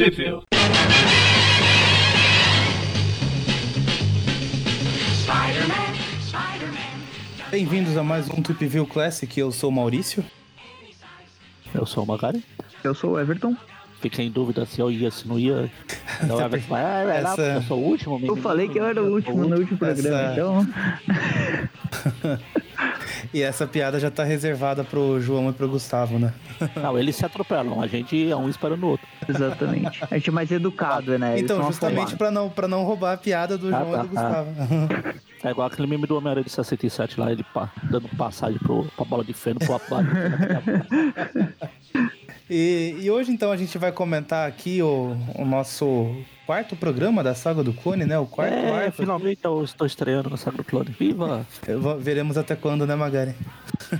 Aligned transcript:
Trip 0.00 0.16
Bem-vindos 7.50 7.98
a 7.98 8.02
mais 8.02 8.30
um 8.30 8.40
Trip 8.40 8.66
View 8.66 8.86
Classic. 8.86 9.38
Eu 9.38 9.52
sou 9.52 9.68
o 9.68 9.72
Maurício. 9.74 10.24
Eu 11.74 11.84
sou 11.84 12.04
o 12.04 12.06
Magari. 12.06 12.42
Eu 12.82 12.94
sou 12.94 13.10
o 13.10 13.20
Everton. 13.20 13.54
Fiquei 14.00 14.24
em 14.24 14.30
dúvida 14.30 14.64
se 14.64 14.80
eu 14.80 14.90
ia, 14.90 15.10
se 15.10 15.28
não 15.28 15.38
ia. 15.38 15.70
Não, 16.26 16.40
Everton 16.40 16.74
ah, 16.74 16.80
é 16.80 17.20
lá, 17.20 17.32
Essa... 17.32 17.42
eu 17.42 17.62
sou 17.64 17.78
o 17.78 17.84
último. 17.84 18.18
Eu 18.24 18.36
falei 18.36 18.70
que 18.70 18.78
eu 18.78 18.86
era 18.86 19.02
o 19.02 19.12
último 19.12 19.46
no 19.46 19.58
último 19.58 19.76
programa, 19.76 20.18
Essa... 20.18 20.32
então. 20.32 20.66
e 23.32 23.42
essa 23.42 23.66
piada 23.66 24.00
já 24.00 24.10
tá 24.10 24.24
reservada 24.24 24.82
pro 24.82 25.20
João 25.20 25.50
e 25.50 25.52
pro 25.52 25.68
Gustavo, 25.68 26.18
né? 26.18 26.32
Não, 26.74 26.98
eles 26.98 27.16
se 27.16 27.24
atropelam, 27.24 27.80
a 27.80 27.86
gente 27.86 28.30
é 28.30 28.36
um 28.36 28.48
esperando 28.48 28.84
o 28.84 28.88
outro. 28.90 29.06
Exatamente. 29.28 30.02
A 30.10 30.16
gente 30.16 30.28
é 30.28 30.32
mais 30.32 30.50
educado, 30.50 31.18
né? 31.18 31.38
Eles 31.38 31.42
então, 31.42 31.64
justamente 31.66 32.16
pra 32.16 32.30
não, 32.30 32.48
pra 32.48 32.66
não 32.66 32.82
roubar 32.82 33.12
a 33.12 33.16
piada 33.16 33.56
do 33.56 33.74
ah, 33.74 33.78
João 33.78 33.92
tá, 33.92 34.04
e 34.04 34.08
do 34.08 34.14
tá. 34.14 34.22
Gustavo. 34.22 34.50
É 35.42 35.50
igual 35.50 35.68
aquele 35.68 35.88
meme 35.88 36.06
do 36.06 36.16
Homem-Aranha 36.16 36.44
de 36.44 36.50
67 36.50 37.18
lá, 37.18 37.32
ele 37.32 37.44
pá, 37.54 37.72
dando 37.84 38.08
passagem 38.16 38.58
pro, 38.58 38.84
pra 38.96 39.04
bola 39.04 39.24
de 39.24 39.32
feno 39.32 39.58
pro 39.58 39.74
apado. 39.74 40.08
e, 42.50 42.96
e 43.00 43.10
hoje 43.10 43.32
então 43.32 43.50
a 43.50 43.56
gente 43.56 43.78
vai 43.78 43.90
comentar 43.90 44.46
aqui 44.46 44.82
o, 44.82 45.16
o 45.36 45.44
nosso 45.44 46.14
quarto 46.50 46.74
programa 46.74 47.22
da 47.22 47.32
Saga 47.32 47.62
do 47.62 47.72
Clone, 47.72 48.04
né? 48.04 48.18
O 48.18 48.26
quarto 48.26 48.52
é, 48.52 48.86
arco. 48.86 48.96
finalmente 48.96 49.38
eu 49.44 49.62
estou 49.62 49.86
estreando 49.86 50.28
na 50.28 50.36
Saga 50.36 50.56
do 50.56 50.64
Clone. 50.64 50.90
Viva! 50.98 51.46
Veremos 52.00 52.36
até 52.36 52.56
quando, 52.56 52.84
né, 52.84 52.96
Magari? 52.96 53.36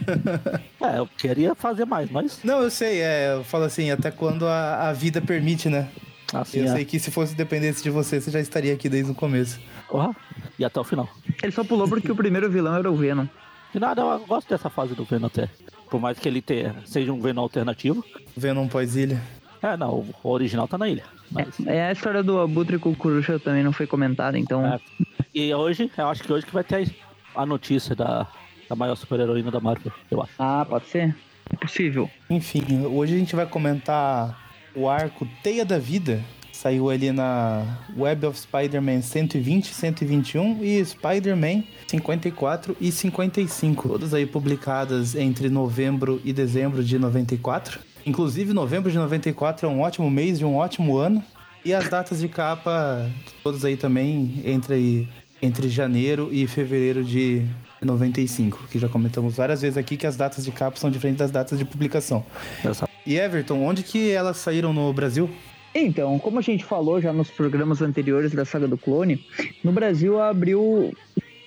é, 0.83 0.99
eu 0.99 1.07
queria 1.17 1.55
fazer 1.55 1.85
mais, 1.85 2.11
mas... 2.11 2.41
Não, 2.43 2.61
eu 2.61 2.69
sei, 2.69 3.03
é, 3.03 3.35
eu 3.35 3.45
falo 3.45 3.63
assim, 3.63 3.93
até 3.93 4.11
quando 4.11 4.49
a, 4.49 4.89
a 4.89 4.93
vida 4.93 5.21
permite, 5.21 5.69
né? 5.69 5.89
Assim, 6.33 6.59
eu 6.59 6.65
é. 6.65 6.73
sei 6.73 6.85
que 6.85 6.99
se 6.99 7.13
fosse 7.13 7.37
dependesse 7.37 7.85
de 7.85 7.91
você, 7.91 8.21
você 8.21 8.33
já 8.33 8.41
estaria 8.41 8.75
aqui 8.75 8.89
desde 8.89 9.13
o 9.13 9.15
começo. 9.15 9.61
Uhum. 9.89 10.13
E 10.59 10.65
até 10.65 10.81
o 10.81 10.85
final. 10.85 11.09
Ele 11.41 11.53
só 11.53 11.63
pulou 11.63 11.87
porque 11.87 12.11
o 12.11 12.17
primeiro 12.17 12.51
vilão 12.51 12.75
era 12.75 12.91
o 12.91 12.97
Venom. 12.97 13.27
De 13.73 13.79
nada, 13.79 14.03
eu 14.03 14.27
gosto 14.27 14.49
dessa 14.49 14.69
fase 14.69 14.93
do 14.97 15.05
Venom 15.05 15.29
até. 15.29 15.49
Por 15.89 16.01
mais 16.01 16.19
que 16.19 16.27
ele 16.27 16.43
tenha, 16.43 16.75
seja 16.85 17.13
um 17.13 17.21
Venom 17.21 17.43
alternativo. 17.43 18.05
Venom 18.37 18.67
pós-ilha. 18.67 19.23
É, 19.63 19.77
não, 19.77 20.07
o 20.23 20.29
original 20.31 20.67
tá 20.67 20.79
na 20.79 20.89
ilha. 20.89 21.05
Mas... 21.31 21.49
É, 21.67 21.77
é, 21.77 21.87
a 21.89 21.93
história 21.93 22.23
do 22.23 22.41
Abutre 22.41 22.79
com 22.79 22.91
o 22.91 22.97
Coruja 22.97 23.39
também 23.39 23.63
não 23.63 23.73
foi 23.73 23.87
comentada, 23.87 24.39
então. 24.39 24.67
É. 24.67 24.81
E 25.35 25.55
hoje, 25.55 25.91
eu 25.97 26.09
acho 26.09 26.23
que 26.23 26.33
hoje 26.33 26.47
que 26.47 26.53
vai 26.53 26.65
ter 26.65 26.95
a 27.35 27.45
notícia 27.47 27.95
da, 27.95 28.27
da 28.69 28.75
maior 28.75 28.97
super-heroína 28.97 29.51
da 29.51 29.61
Marvel, 29.61 29.93
eu 30.11 30.23
acho. 30.23 30.33
Ah, 30.39 30.67
pode 30.69 30.87
ser? 30.87 31.15
É 31.53 31.57
possível. 31.57 32.11
Enfim, 32.29 32.87
hoje 32.87 33.15
a 33.15 33.19
gente 33.19 33.37
vai 33.37 33.47
comentar 33.47 34.51
o 34.75 34.89
arco 34.89 35.27
Teia 35.43 35.65
da 35.65 35.79
Vida. 35.79 36.23
Saiu 36.53 36.91
ali 36.91 37.11
na 37.11 37.79
Web 37.97 38.27
of 38.27 38.39
Spider-Man 38.39 39.01
120, 39.01 39.73
121 39.73 40.63
e 40.63 40.85
Spider-Man 40.85 41.65
54 41.87 42.77
e 42.81 42.93
55. 42.93 43.89
Todas 43.89 44.13
aí 44.13 44.27
publicadas 44.27 45.15
entre 45.15 45.49
novembro 45.49 46.21
e 46.23 46.33
dezembro 46.33 46.85
de 46.85 46.99
94. 46.99 47.81
Inclusive, 48.07 48.53
novembro 48.53 48.91
de 48.91 48.99
94 48.99 49.67
é 49.67 49.71
um 49.71 49.81
ótimo 49.81 50.11
mês 50.11 50.39
de 50.39 50.45
um 50.45 50.57
ótimo 50.57 50.97
ano. 50.97 51.23
E 51.65 51.75
as 51.75 51.89
datas 51.89 52.21
de 52.21 52.29
capa, 52.29 53.11
todas 53.43 53.65
aí 53.65 53.77
também, 53.77 54.41
entre, 54.45 55.07
entre 55.43 55.69
janeiro 55.69 56.31
e 56.33 56.47
fevereiro 56.47 57.05
de 57.05 57.47
95, 57.83 58.67
que 58.71 58.79
já 58.79 58.89
comentamos 58.89 59.37
várias 59.37 59.61
vezes 59.61 59.77
aqui 59.77 59.97
que 59.97 60.07
as 60.07 60.17
datas 60.17 60.45
de 60.45 60.51
capa 60.53 60.79
são 60.79 60.91
diferentes 60.91 61.19
das 61.19 61.31
datas 61.31 61.59
de 61.59 61.65
publicação. 61.65 62.25
E 63.07 63.17
Everton, 63.17 63.63
onde 63.63 63.83
que 63.83 64.11
elas 64.11 64.39
saíram 64.39 64.73
no 64.73 64.91
Brasil? 64.93 65.29
Então, 65.75 66.19
como 66.19 66.39
a 66.39 66.43
gente 66.43 66.65
falou 66.65 67.01
já 67.01 67.13
nos 67.13 67.31
programas 67.31 67.81
anteriores 67.81 68.33
da 68.33 68.45
saga 68.45 68.67
do 68.67 68.77
clone, 68.77 69.25
no 69.63 69.71
Brasil 69.71 70.21
abriu 70.21 70.93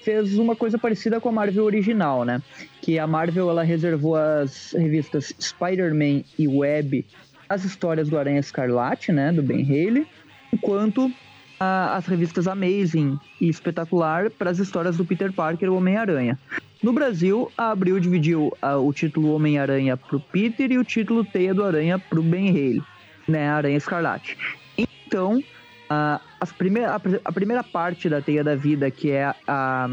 fez 0.03 0.37
uma 0.37 0.55
coisa 0.55 0.77
parecida 0.77 1.19
com 1.19 1.29
a 1.29 1.31
Marvel 1.31 1.63
original, 1.63 2.25
né? 2.25 2.41
Que 2.81 2.99
a 2.99 3.07
Marvel 3.07 3.49
ela 3.49 3.63
reservou 3.63 4.15
as 4.15 4.73
revistas 4.73 5.33
Spider-Man 5.39 6.23
e 6.37 6.47
Web 6.47 7.05
as 7.53 7.63
histórias 7.63 8.09
do 8.09 8.17
Aranha 8.17 8.39
Escarlate, 8.39 9.11
né, 9.11 9.31
do 9.31 9.43
Ben 9.43 9.63
Haley, 9.63 10.07
enquanto 10.51 11.11
a, 11.59 11.95
as 11.95 12.05
revistas 12.05 12.47
Amazing 12.47 13.17
e 13.39 13.47
Espetacular 13.47 14.29
para 14.31 14.49
as 14.49 14.59
histórias 14.59 14.97
do 14.97 15.05
Peter 15.05 15.31
Parker 15.31 15.71
o 15.71 15.77
Homem-Aranha. 15.77 16.37
No 16.81 16.91
Brasil, 16.91 17.51
a 17.57 17.71
Abril 17.71 17.99
dividiu 17.99 18.51
a, 18.61 18.77
o 18.77 18.91
título 18.91 19.33
Homem-Aranha 19.33 19.95
para 19.95 20.17
o 20.17 20.19
Peter 20.19 20.71
e 20.71 20.77
o 20.77 20.83
título 20.83 21.23
Teia 21.23 21.53
do 21.53 21.63
Aranha 21.63 21.97
para 21.99 22.19
o 22.19 22.23
Ben 22.23 22.49
Haley, 22.49 22.81
né, 23.27 23.47
Aranha 23.49 23.77
Escarlate. 23.77 24.37
Então, 24.77 25.41
a, 25.89 26.19
as 26.43 26.51
primeira, 26.51 26.91
a, 26.91 27.01
a, 27.23 27.31
primeira 27.31 27.63
parte 27.63 28.09
da 28.09 28.21
Teia 28.21 28.43
da 28.43 28.53
Vida, 28.53 28.91
que 28.91 29.11
é 29.11 29.23
a, 29.23 29.35
a 29.47 29.87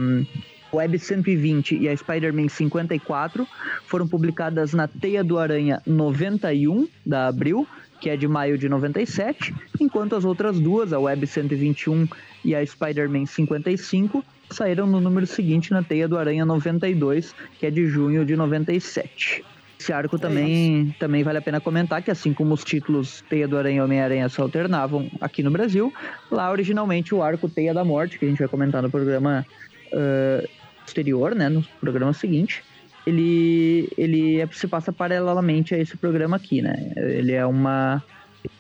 Web 0.73 0.99
120 0.99 1.77
e 1.77 1.89
a 1.89 1.97
Spider-Man 1.97 2.49
54, 2.49 3.47
foram 3.87 4.09
publicadas 4.09 4.73
na 4.73 4.89
Teia 4.89 5.23
do 5.23 5.39
Aranha 5.39 5.81
91 5.87 6.89
da 7.07 7.29
Abril, 7.29 7.67
que 8.01 8.11
é 8.11 8.17
de 8.17 8.27
maio 8.27 8.59
de 8.59 8.69
97, 8.69 9.55
enquanto 9.79 10.17
as 10.17 10.25
outras 10.25 10.59
duas, 10.59 10.93
a 10.93 10.99
Web 10.99 11.25
121 11.25 12.09
e 12.45 12.55
a 12.55 12.67
Spider-Man 12.67 13.27
55, 13.27 14.25
saíram 14.51 14.89
no 14.89 15.01
número 15.01 15.29
seguinte 15.29 15.71
na 15.71 15.85
Teia 15.85 16.09
do 16.09 16.19
Aranha 16.19 16.45
92, 16.45 17.33
que 17.61 17.67
é 17.67 17.71
de 17.71 17.87
junho 17.87 18.25
de 18.25 18.35
97. 18.35 19.45
Esse 19.81 19.95
arco 19.95 20.19
também, 20.19 20.95
também 20.99 21.23
vale 21.23 21.39
a 21.39 21.43
pena 21.43 21.59
comentar 21.59 22.03
que, 22.03 22.11
assim 22.11 22.35
como 22.35 22.53
os 22.53 22.63
títulos 22.63 23.25
Teia 23.31 23.49
do 23.49 23.57
Aranha 23.57 23.79
e 23.79 23.81
Homem-Aranha 23.81 24.29
se 24.29 24.39
alternavam 24.39 25.11
aqui 25.23 25.43
no 25.43 25.51
Brasil, 25.51 25.91
lá 26.31 26.51
originalmente 26.51 27.15
o 27.15 27.23
arco 27.23 27.49
Teia 27.49 27.73
da 27.73 27.83
Morte, 27.83 28.19
que 28.19 28.27
a 28.27 28.29
gente 28.29 28.41
vai 28.41 28.47
comentar 28.47 28.83
no 28.83 28.91
programa 28.91 29.47
uh, 29.87 30.49
posterior, 30.85 31.35
né, 31.35 31.49
no 31.49 31.63
programa 31.81 32.13
seguinte, 32.13 32.63
ele, 33.07 33.89
ele 33.97 34.39
é, 34.43 34.49
se 34.53 34.69
passa 34.69 34.93
paralelamente 34.93 35.75
a 35.75 35.79
esse 35.79 35.97
programa 35.97 36.37
aqui, 36.37 36.61
né? 36.61 36.93
Ele 36.97 37.33
é 37.33 37.47
uma 37.47 38.05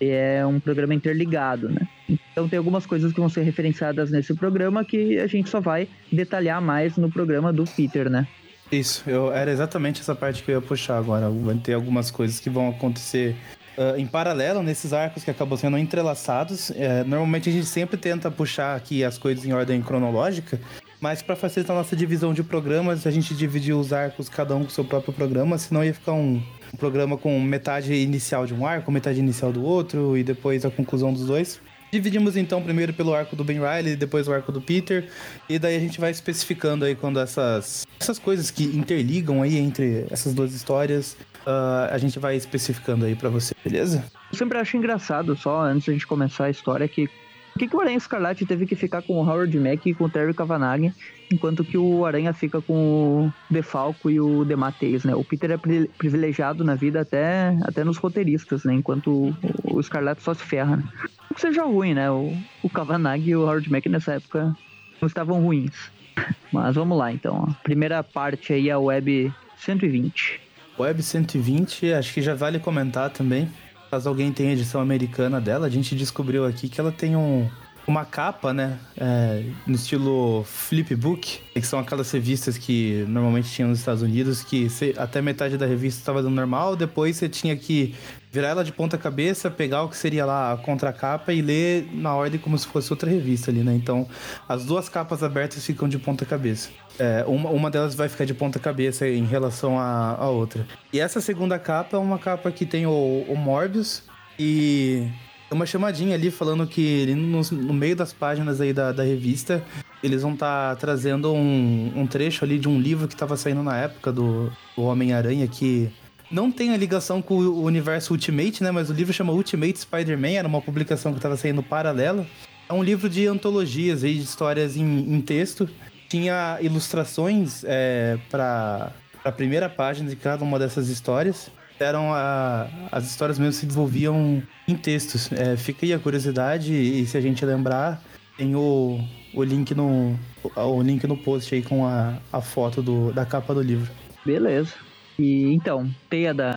é 0.00 0.44
um 0.46 0.58
programa 0.58 0.94
interligado, 0.94 1.68
né? 1.68 1.86
Então 2.32 2.48
tem 2.48 2.56
algumas 2.56 2.86
coisas 2.86 3.12
que 3.12 3.20
vão 3.20 3.28
ser 3.28 3.42
referenciadas 3.42 4.10
nesse 4.10 4.34
programa 4.34 4.86
que 4.86 5.18
a 5.18 5.26
gente 5.26 5.50
só 5.50 5.60
vai 5.60 5.86
detalhar 6.10 6.62
mais 6.62 6.96
no 6.96 7.10
programa 7.10 7.52
do 7.52 7.64
Peter, 7.64 8.08
né? 8.08 8.26
Isso, 8.70 9.02
eu, 9.08 9.32
era 9.32 9.50
exatamente 9.50 10.00
essa 10.00 10.14
parte 10.14 10.42
que 10.42 10.50
eu 10.50 10.60
ia 10.60 10.60
puxar 10.60 10.98
agora. 10.98 11.28
Vai 11.28 11.56
ter 11.56 11.74
algumas 11.74 12.10
coisas 12.10 12.38
que 12.38 12.48
vão 12.48 12.68
acontecer 12.68 13.36
uh, 13.76 13.98
em 13.98 14.06
paralelo 14.06 14.62
nesses 14.62 14.92
arcos 14.92 15.24
que 15.24 15.30
acabam 15.30 15.58
sendo 15.58 15.76
entrelaçados. 15.76 16.70
Uh, 16.70 17.04
normalmente 17.04 17.48
a 17.48 17.52
gente 17.52 17.66
sempre 17.66 17.96
tenta 17.96 18.30
puxar 18.30 18.76
aqui 18.76 19.02
as 19.02 19.18
coisas 19.18 19.44
em 19.44 19.52
ordem 19.52 19.82
cronológica, 19.82 20.60
mas 21.00 21.20
para 21.20 21.34
facilitar 21.34 21.74
a 21.74 21.80
nossa 21.80 21.96
divisão 21.96 22.32
de 22.32 22.44
programas, 22.44 23.06
a 23.06 23.10
gente 23.10 23.34
dividiu 23.34 23.80
os 23.80 23.92
arcos, 23.92 24.28
cada 24.28 24.54
um 24.54 24.62
com 24.62 24.70
seu 24.70 24.84
próprio 24.84 25.12
programa, 25.12 25.58
senão 25.58 25.84
ia 25.84 25.94
ficar 25.94 26.12
um, 26.12 26.40
um 26.72 26.76
programa 26.76 27.18
com 27.18 27.40
metade 27.40 27.92
inicial 27.92 28.46
de 28.46 28.54
um 28.54 28.64
arco, 28.64 28.92
metade 28.92 29.18
inicial 29.18 29.50
do 29.50 29.64
outro 29.64 30.16
e 30.16 30.22
depois 30.22 30.64
a 30.64 30.70
conclusão 30.70 31.12
dos 31.12 31.26
dois. 31.26 31.60
Dividimos 31.92 32.36
então 32.36 32.62
primeiro 32.62 32.92
pelo 32.92 33.14
arco 33.14 33.34
do 33.34 33.42
Ben 33.42 33.58
Riley, 33.58 33.96
depois 33.96 34.28
o 34.28 34.32
arco 34.32 34.52
do 34.52 34.60
Peter, 34.60 35.08
e 35.48 35.58
daí 35.58 35.76
a 35.76 35.80
gente 35.80 36.00
vai 36.00 36.10
especificando 36.10 36.84
aí 36.84 36.94
quando 36.94 37.18
essas, 37.18 37.86
essas 37.98 38.18
coisas 38.18 38.50
que 38.50 38.64
interligam 38.64 39.42
aí 39.42 39.58
entre 39.58 40.06
essas 40.10 40.32
duas 40.32 40.54
histórias, 40.54 41.16
uh, 41.46 41.92
a 41.92 41.98
gente 41.98 42.18
vai 42.18 42.36
especificando 42.36 43.04
aí 43.04 43.16
para 43.16 43.28
você, 43.28 43.54
beleza? 43.64 44.04
Eu 44.32 44.38
sempre 44.38 44.58
acho 44.58 44.76
engraçado, 44.76 45.36
só 45.36 45.62
antes 45.62 45.86
da 45.86 45.92
gente 45.92 46.06
começar 46.06 46.44
a 46.44 46.50
história, 46.50 46.86
que 46.86 47.08
por 47.52 47.58
que, 47.58 47.68
que 47.68 47.76
o 47.76 47.80
Aranha 47.80 47.96
Escarlate 47.96 48.46
teve 48.46 48.66
que 48.66 48.76
ficar 48.76 49.02
com 49.02 49.14
o 49.14 49.28
Howard 49.28 49.58
Mack 49.58 49.86
e 49.86 49.94
com 49.94 50.04
o 50.04 50.08
Terry 50.08 50.32
Cavanagh, 50.32 50.92
enquanto 51.32 51.64
que 51.64 51.76
o 51.76 52.06
Aranha 52.06 52.32
fica 52.32 52.60
com 52.60 53.26
o 53.26 53.32
Defalco 53.52 54.10
e 54.10 54.20
o 54.20 54.44
Demateis, 54.44 55.04
né? 55.04 55.14
O 55.14 55.24
Peter 55.24 55.50
é 55.50 55.58
privilegiado 55.58 56.64
na 56.64 56.74
vida 56.74 57.00
até, 57.00 57.56
até 57.62 57.84
nos 57.84 57.98
roteiristas, 57.98 58.64
né? 58.64 58.74
Enquanto 58.74 59.10
o, 59.10 59.36
o 59.64 59.80
Escarlate 59.80 60.22
só 60.22 60.32
se 60.32 60.42
ferra, 60.42 60.76
né? 60.76 60.84
Não 61.28 61.34
que 61.34 61.40
seja 61.40 61.64
ruim, 61.64 61.94
né? 61.94 62.10
O, 62.10 62.32
o 62.62 62.70
e 63.18 63.36
o 63.36 63.42
Howard 63.42 63.70
Mack 63.70 63.88
nessa 63.88 64.14
época 64.14 64.56
não 65.00 65.06
estavam 65.06 65.40
ruins. 65.42 65.90
Mas 66.52 66.74
vamos 66.74 66.96
lá, 66.96 67.12
então. 67.12 67.54
Primeira 67.62 68.02
parte 68.02 68.52
aí 68.52 68.68
é 68.68 68.72
a 68.72 68.78
Web 68.78 69.32
120. 69.56 70.40
Web 70.78 71.02
120, 71.02 71.92
acho 71.92 72.14
que 72.14 72.22
já 72.22 72.34
vale 72.34 72.58
comentar 72.58 73.10
também 73.10 73.48
Caso 73.90 74.08
alguém 74.08 74.30
tenha 74.32 74.52
edição 74.52 74.80
americana 74.80 75.40
dela, 75.40 75.66
a 75.66 75.70
gente 75.70 75.96
descobriu 75.96 76.46
aqui 76.46 76.68
que 76.68 76.80
ela 76.80 76.92
tem 76.92 77.16
um, 77.16 77.50
uma 77.86 78.04
capa, 78.04 78.52
né? 78.52 78.78
É, 78.96 79.44
no 79.66 79.74
estilo 79.74 80.44
flipbook, 80.44 81.40
que 81.54 81.62
são 81.62 81.78
aquelas 81.78 82.10
revistas 82.10 82.56
que 82.56 83.04
normalmente 83.08 83.50
tinham 83.50 83.68
nos 83.68 83.80
Estados 83.80 84.02
Unidos, 84.02 84.42
que 84.42 84.68
você, 84.68 84.94
até 84.96 85.20
metade 85.20 85.56
da 85.56 85.66
revista 85.66 86.00
estava 86.00 86.22
dando 86.22 86.34
normal, 86.34 86.76
depois 86.76 87.16
você 87.16 87.28
tinha 87.28 87.56
que 87.56 87.94
virar 88.32 88.48
ela 88.48 88.64
de 88.64 88.72
ponta 88.72 88.96
cabeça, 88.96 89.50
pegar 89.50 89.82
o 89.82 89.88
que 89.88 89.96
seria 89.96 90.24
lá 90.24 90.52
a 90.52 90.56
contracapa 90.56 91.32
e 91.32 91.42
ler 91.42 91.88
na 91.92 92.14
ordem 92.14 92.38
como 92.38 92.56
se 92.56 92.66
fosse 92.66 92.92
outra 92.92 93.10
revista 93.10 93.50
ali, 93.50 93.64
né? 93.64 93.74
Então, 93.74 94.06
as 94.48 94.64
duas 94.64 94.88
capas 94.88 95.22
abertas 95.22 95.64
ficam 95.66 95.88
de 95.88 95.98
ponta 95.98 96.24
cabeça. 96.24 96.70
É, 96.98 97.24
uma, 97.26 97.50
uma 97.50 97.70
delas 97.70 97.94
vai 97.94 98.08
ficar 98.08 98.24
de 98.24 98.34
ponta 98.34 98.58
cabeça 98.58 99.08
em 99.08 99.24
relação 99.24 99.78
à, 99.78 100.28
outra. 100.28 100.66
E 100.92 101.00
essa 101.00 101.20
segunda 101.20 101.58
capa 101.58 101.96
é 101.96 102.00
uma 102.00 102.18
capa 102.18 102.50
que 102.52 102.64
tem 102.64 102.86
o, 102.86 103.24
o 103.28 103.36
Morbius 103.36 104.04
e 104.38 105.08
uma 105.54 105.66
chamadinha 105.66 106.14
ali 106.14 106.30
falando 106.30 106.66
que 106.66 107.06
no, 107.14 107.40
no 107.42 107.74
meio 107.74 107.96
das 107.96 108.12
páginas 108.12 108.60
aí 108.60 108.72
da, 108.72 108.92
da 108.92 109.02
revista, 109.02 109.62
eles 110.02 110.22
vão 110.22 110.34
estar 110.34 110.70
tá 110.70 110.76
trazendo 110.76 111.32
um, 111.32 111.92
um, 111.96 112.06
trecho 112.06 112.44
ali 112.44 112.58
de 112.58 112.68
um 112.68 112.80
livro 112.80 113.08
que 113.08 113.14
estava 113.14 113.36
saindo 113.36 113.62
na 113.62 113.76
época 113.76 114.12
do, 114.12 114.52
do 114.76 114.82
Homem-Aranha 114.82 115.46
que 115.48 115.90
não 116.30 116.52
tem 116.52 116.72
a 116.72 116.76
ligação 116.76 117.20
com 117.20 117.34
o 117.34 117.64
universo 117.64 118.12
Ultimate, 118.12 118.62
né? 118.62 118.70
Mas 118.70 118.88
o 118.88 118.92
livro 118.92 119.12
chama 119.12 119.32
Ultimate 119.32 119.80
Spider-Man, 119.80 120.30
era 120.30 120.46
uma 120.46 120.62
publicação 120.62 121.12
que 121.12 121.18
estava 121.18 121.36
saindo 121.36 121.62
paralela. 121.62 122.24
É 122.68 122.72
um 122.72 122.82
livro 122.84 123.08
de 123.08 123.26
antologias 123.26 124.04
aí, 124.04 124.14
de 124.14 124.22
histórias 124.22 124.76
em, 124.76 124.84
em 124.84 125.20
texto. 125.20 125.68
Tinha 126.08 126.58
ilustrações 126.60 127.64
é, 127.64 128.16
para 128.30 128.92
a 129.24 129.32
primeira 129.32 129.68
página 129.68 130.08
de 130.08 130.14
cada 130.14 130.44
uma 130.44 130.58
dessas 130.58 130.88
histórias. 130.88 131.50
Eram 131.80 132.12
a, 132.12 132.68
as 132.92 133.06
histórias 133.06 133.38
mesmo 133.38 133.54
se 133.54 133.64
desenvolviam 133.64 134.42
em 134.68 134.76
textos. 134.76 135.32
É, 135.32 135.56
fica 135.56 135.86
aí 135.86 135.94
a 135.94 135.98
curiosidade 135.98 136.74
e 136.74 137.06
se 137.06 137.16
a 137.16 137.20
gente 137.22 137.42
lembrar, 137.44 138.02
tem 138.36 138.54
o, 138.54 139.00
o 139.32 139.42
link 139.42 139.74
no 139.74 140.14
o 140.54 140.82
link 140.82 141.06
no 141.06 141.16
post 141.16 141.54
aí 141.54 141.62
com 141.62 141.86
a, 141.86 142.18
a 142.32 142.40
foto 142.40 142.82
do, 142.82 143.12
da 143.12 143.24
capa 143.24 143.54
do 143.54 143.62
livro. 143.62 143.90
Beleza. 144.24 144.74
E 145.18 145.52
então, 145.52 145.90
Teia 146.08 146.32
da, 146.32 146.54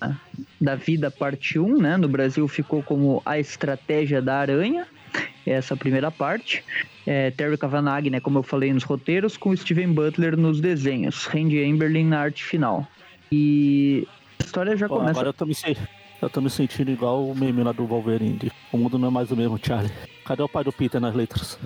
da 0.60 0.76
Vida 0.76 1.12
Parte 1.12 1.60
1, 1.60 1.78
né? 1.78 1.98
No 1.98 2.08
Brasil 2.08 2.48
ficou 2.48 2.82
como 2.82 3.22
A 3.26 3.38
Estratégia 3.40 4.22
da 4.22 4.38
Aranha, 4.38 4.88
essa 5.46 5.76
primeira 5.76 6.10
parte. 6.10 6.64
É, 7.06 7.32
Terry 7.32 7.58
Cavanagh, 7.58 8.10
né, 8.10 8.20
como 8.22 8.40
eu 8.40 8.44
falei 8.44 8.74
nos 8.74 8.84
roteiros, 8.84 9.36
com 9.36 9.56
Steven 9.56 9.92
Butler 9.92 10.38
nos 10.38 10.62
desenhos, 10.62 11.26
Randy 11.26 11.64
Amberlin 11.64 12.06
na 12.06 12.20
arte 12.20 12.44
final. 12.44 12.88
E 13.30 14.08
história 14.44 14.78
já 14.78 14.88
Pô, 14.88 14.98
começa... 14.98 15.12
Agora 15.12 15.30
eu 15.30 15.34
tô, 15.34 15.46
me, 15.46 15.56
eu 16.22 16.30
tô 16.30 16.42
me 16.42 16.50
sentindo 16.50 16.92
igual 16.92 17.26
o 17.26 17.36
meme 17.36 17.64
lá 17.64 17.72
do 17.72 17.86
Wolverine. 17.86 18.52
O 18.72 18.78
mundo 18.78 18.98
não 18.98 19.08
é 19.08 19.12
mais 19.12 19.32
o 19.32 19.36
mesmo, 19.36 19.60
Charlie. 19.62 19.92
Cadê 20.26 20.44
o 20.44 20.50
pai 20.50 20.64
do 20.64 20.72
Peter 20.72 21.02
nas 21.02 21.16
letras? 21.16 21.58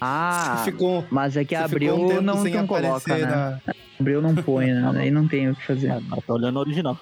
Ah, 0.00 0.62
ficou, 0.64 1.04
mas 1.10 1.36
é 1.36 1.44
que 1.44 1.56
abriu 1.56 1.94
um 1.96 2.20
não, 2.20 2.44
não 2.44 2.66
coloca, 2.66 3.16
né? 3.18 3.26
Na... 3.26 3.74
Abril 3.98 4.22
não 4.22 4.34
põe, 4.34 4.66
né? 4.66 4.92
Aí 4.96 5.10
não 5.10 5.26
tem 5.26 5.50
o 5.50 5.56
que 5.56 5.66
fazer. 5.66 5.88
É, 5.90 6.00
tá 6.24 6.34
olhando 6.34 6.56
o 6.56 6.60
original. 6.60 6.96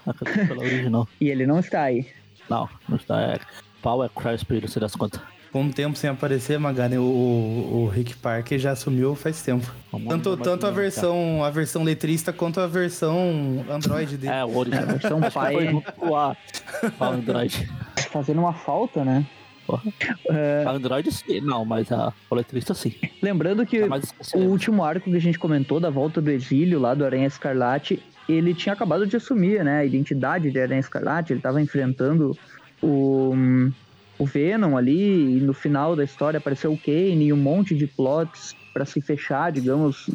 original. 0.56 1.06
e 1.20 1.28
ele 1.28 1.46
não 1.46 1.58
está 1.58 1.82
aí. 1.82 2.06
Não, 2.48 2.68
não 2.88 2.96
está. 2.96 3.20
É 3.20 3.38
Power 3.82 4.08
Crash 4.10 4.44
pra 4.44 4.56
ele, 4.56 4.68
se 4.68 4.80
das 4.80 4.96
contas. 4.96 5.20
Com 5.56 5.62
um 5.62 5.70
tempo 5.70 5.96
sem 5.96 6.10
aparecer, 6.10 6.58
Magari, 6.58 6.98
o, 6.98 7.02
o 7.02 7.90
Rick 7.90 8.14
Parker 8.16 8.58
já 8.58 8.72
assumiu 8.72 9.14
faz 9.14 9.40
tempo. 9.40 9.66
Tanto, 10.06 10.36
tanto 10.36 10.66
a 10.66 10.70
versão 10.70 11.42
a 11.42 11.48
versão 11.48 11.82
letrista 11.82 12.30
quanto 12.30 12.60
a 12.60 12.66
versão 12.66 13.64
Android 13.70 14.18
dele. 14.18 14.34
É, 14.34 14.44
o 14.44 14.54
original. 14.54 14.84
É, 14.84 14.90
a 14.90 14.92
versão 14.92 15.18
pai. 15.32 15.82
Foi 16.98 17.08
Android. 17.08 17.70
Fazendo 18.10 18.40
uma 18.40 18.52
falta, 18.52 19.02
né? 19.02 19.24
É... 20.28 20.64
A 20.66 20.72
Android 20.72 21.10
sim, 21.10 21.40
não, 21.40 21.64
mas 21.64 21.90
a 21.90 22.12
letrista 22.30 22.74
sim. 22.74 22.92
Lembrando 23.22 23.64
que 23.64 23.80
tá 23.88 23.98
o 24.34 24.40
último 24.40 24.84
arco 24.84 25.10
que 25.10 25.16
a 25.16 25.20
gente 25.20 25.38
comentou 25.38 25.80
da 25.80 25.88
volta 25.88 26.20
do 26.20 26.30
exílio 26.30 26.78
lá 26.78 26.92
do 26.92 27.02
Aranha 27.02 27.28
Escarlate, 27.28 28.02
ele 28.28 28.52
tinha 28.52 28.74
acabado 28.74 29.06
de 29.06 29.16
assumir, 29.16 29.64
né, 29.64 29.78
a 29.78 29.84
identidade 29.86 30.50
de 30.50 30.60
Aranha 30.60 30.80
Escarlate, 30.80 31.32
ele 31.32 31.40
estava 31.40 31.62
enfrentando 31.62 32.36
o, 32.82 33.32
o 34.18 34.24
Venom 34.24 34.76
ali, 34.76 35.36
e 35.36 35.40
no 35.40 35.52
final 35.52 35.94
da 35.94 36.04
história 36.04 36.38
apareceu 36.38 36.72
o 36.72 36.78
Kane 36.78 37.26
e 37.26 37.32
um 37.32 37.36
monte 37.36 37.74
de 37.74 37.86
plots 37.86 38.54
para 38.72 38.84
se 38.84 39.00
fechar, 39.00 39.52
digamos. 39.52 40.08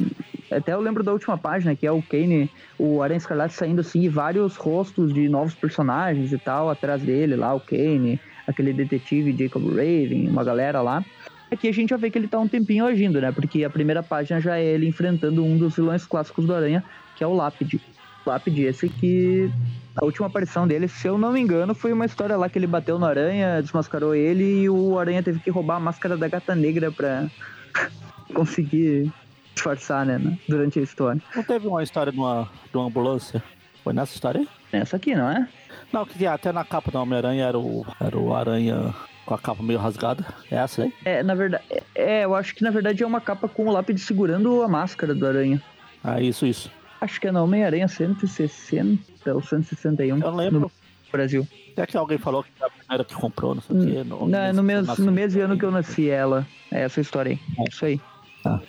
Até 0.52 0.74
eu 0.74 0.82
lembro 0.82 1.04
da 1.04 1.12
última 1.12 1.38
página, 1.38 1.76
que 1.76 1.88
é 1.88 1.92
o 1.92 2.02
Kane, 2.02 2.50
o 2.78 3.02
Aranha 3.02 3.18
Escarlate 3.18 3.54
saindo 3.54 3.82
assim, 3.82 4.02
e 4.02 4.10
vários 4.10 4.56
rostos 4.56 5.14
de 5.14 5.30
novos 5.30 5.56
personagens 5.56 6.34
e 6.34 6.38
tal 6.38 6.70
atrás 6.70 7.02
dele 7.02 7.36
lá, 7.36 7.54
o 7.54 7.60
Kane, 7.60 8.20
aquele 8.48 8.74
detetive 8.74 9.36
Jacob 9.38 9.66
Raven, 9.68 10.28
uma 10.28 10.44
galera 10.44 10.82
lá. 10.82 11.04
Aqui 11.52 11.68
a 11.68 11.74
gente 11.74 11.90
já 11.90 11.98
vê 11.98 12.10
que 12.10 12.18
ele 12.18 12.28
tá 12.28 12.40
um 12.40 12.48
tempinho 12.48 12.86
agindo, 12.86 13.20
né? 13.20 13.32
Porque 13.32 13.64
a 13.64 13.70
primeira 13.70 14.02
página 14.02 14.40
já 14.40 14.58
é 14.58 14.64
ele 14.64 14.88
enfrentando 14.88 15.44
um 15.44 15.58
dos 15.58 15.76
vilões 15.76 16.06
clássicos 16.06 16.46
do 16.46 16.56
Aranha, 16.56 16.84
que 17.16 17.24
é 17.24 17.28
o 17.28 17.34
Lápide. 17.34 17.82
Lápide, 18.26 18.64
esse 18.64 18.90
que 18.90 19.52
a 19.96 20.06
última 20.06 20.28
aparição 20.28 20.68
dele, 20.68 20.88
se 20.88 21.08
eu 21.08 21.18
não 21.18 21.34
me 21.34 21.40
engano, 21.40 21.76
foi 21.76 21.92
uma 21.92 22.06
história 22.06 22.38
lá 22.38 22.50
que 22.50 22.58
ele 22.58 22.68
bateu 22.68 22.98
no 22.98 23.06
Aranha, 23.06 23.62
desmascarou 23.62 24.16
ele 24.16 24.64
e 24.64 24.70
o 24.70 24.98
Aranha 24.98 25.22
teve 25.22 25.40
que 25.40 25.50
roubar 25.50 25.76
a 25.76 25.80
máscara 25.80 26.16
da 26.16 26.28
gata 26.28 26.56
negra 26.56 26.92
pra 26.92 27.28
conseguir 28.34 29.12
disfarçar, 29.54 30.06
né, 30.06 30.38
durante 30.48 30.80
a 30.80 30.82
história. 30.82 31.22
Não 31.36 31.44
teve 31.44 31.68
uma 31.68 31.84
história 31.84 32.12
de 32.12 32.18
uma, 32.18 32.50
de 32.72 32.78
uma 32.78 32.88
ambulância? 32.88 33.44
Foi 33.84 33.94
nessa 33.94 34.14
história 34.14 34.42
aí? 34.42 34.50
Nessa 34.72 34.96
aqui, 34.96 35.14
não 35.14 35.30
é? 35.30 35.48
Não, 35.92 36.06
que 36.06 36.26
até 36.26 36.52
na 36.52 36.64
capa 36.64 36.90
do 36.90 36.98
Homem-Aranha 37.00 37.46
era 37.46 37.60
o, 37.60 37.86
era 38.00 38.18
o 38.18 38.34
Aranha 38.34 38.94
com 39.26 39.34
a 39.34 39.40
capa 39.40 39.62
meio 39.62 39.80
rasgada. 39.80 40.26
É 40.50 40.56
essa 40.56 40.84
aí? 40.84 40.94
É, 41.04 41.22
na 41.22 41.36
verdade. 41.36 41.64
É, 41.94 42.24
eu 42.24 42.34
acho 42.34 42.56
que 42.56 42.64
na 42.64 42.70
verdade 42.70 43.04
é 43.04 43.08
uma 43.08 43.20
capa 43.20 43.48
com 43.50 43.66
o 43.66 43.72
lápide 43.72 44.00
segurando 44.00 44.62
a 44.64 44.68
máscara 44.68 45.14
do 45.14 45.28
Aranha. 45.28 45.62
Ah, 46.04 46.22
isso, 46.22 46.46
isso. 46.46 46.72
Acho 47.02 47.20
que 47.20 47.28
é 47.28 47.32
na 47.32 47.42
Homem-Aranha 47.42 47.88
160 47.88 49.34
ou 49.34 49.42
161. 49.42 50.20
Eu 50.20 50.36
lembro. 50.36 50.60
No 50.60 50.72
Brasil. 51.12 51.48
É 51.76 51.86
que 51.86 51.98
alguém 51.98 52.20
falou 52.20 52.44
que 52.44 52.50
era 52.58 52.68
a 52.68 52.70
primeira 52.70 53.04
que 53.04 53.16
comprou, 53.16 53.56
não 53.56 53.62
sei 53.62 53.76
o 53.76 53.86
quê. 53.86 54.04
No, 54.04 54.28
não, 54.28 54.54
no, 54.54 54.64
mesmo, 54.64 54.96
no 54.98 55.12
mesmo 55.12 55.42
ano 55.42 55.58
que 55.58 55.66
eu 55.66 55.72
nasci, 55.72 56.10
ela. 56.10 56.46
É 56.72 56.82
essa 56.82 57.02
história 57.02 57.32
aí. 57.32 57.40
É. 57.58 57.70
Isso 57.70 57.86
aí. 57.86 58.00
Tá. 58.44 58.62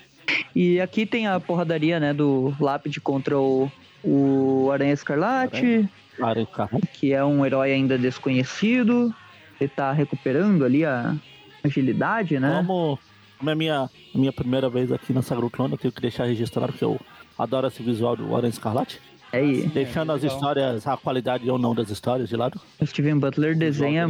E 0.56 0.80
aqui 0.80 1.04
tem 1.04 1.26
a 1.26 1.38
porradaria, 1.38 2.00
né, 2.00 2.14
do 2.14 2.54
Lápide 2.58 3.00
contra 3.00 3.38
o, 3.38 3.70
o 4.02 4.70
Aranha 4.72 4.94
Escarlate. 4.94 5.88
Aranha. 6.20 6.48
Que 6.94 7.12
é 7.12 7.22
um 7.22 7.44
herói 7.44 7.72
ainda 7.72 7.98
desconhecido. 7.98 9.14
Ele 9.60 9.68
tá 9.68 9.92
recuperando 9.92 10.64
ali 10.64 10.84
a 10.84 11.14
agilidade, 11.62 12.40
né? 12.40 12.56
Como, 12.56 12.98
como 13.38 13.50
é 13.50 13.52
a 13.52 13.56
minha, 13.56 13.90
a 14.14 14.18
minha 14.18 14.32
primeira 14.32 14.70
vez 14.70 14.90
aqui 14.90 15.12
na 15.12 15.20
Sagrado 15.20 15.50
Clone, 15.50 15.72
eu 15.72 15.78
tenho 15.78 15.92
que 15.92 16.00
deixar 16.00 16.24
registrado 16.24 16.72
que 16.72 16.82
eu 16.82 16.98
adoro 17.38 17.66
esse 17.66 17.82
visual 17.82 18.16
do 18.16 18.34
Aranha 18.34 18.50
Escarlate. 18.50 19.00
É 19.32 19.38
aí. 19.38 19.66
Deixando 19.68 20.12
as 20.12 20.22
histórias, 20.22 20.86
a 20.86 20.96
qualidade 20.96 21.48
ou 21.50 21.58
não 21.58 21.74
das 21.74 21.90
histórias 21.90 22.28
de 22.28 22.36
lado. 22.36 22.60
O 22.78 22.86
Steven 22.86 23.18
Butler 23.18 23.56
desenha, 23.56 24.06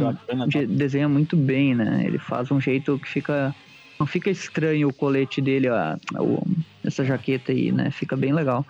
de, 0.47 0.65
desenha 0.65 1.07
muito 1.07 1.37
bem, 1.37 1.73
né? 1.73 2.03
Ele 2.05 2.19
faz 2.19 2.51
um 2.51 2.59
jeito 2.59 2.99
que 2.99 3.07
fica. 3.07 3.55
Não 3.99 4.07
fica 4.07 4.29
estranho 4.29 4.89
o 4.89 4.93
colete 4.93 5.39
dele, 5.39 5.69
a, 5.69 5.97
essa 6.83 7.05
jaqueta 7.05 7.53
aí, 7.53 7.71
né? 7.71 7.89
Fica 7.89 8.17
bem 8.17 8.33
legal. 8.33 8.65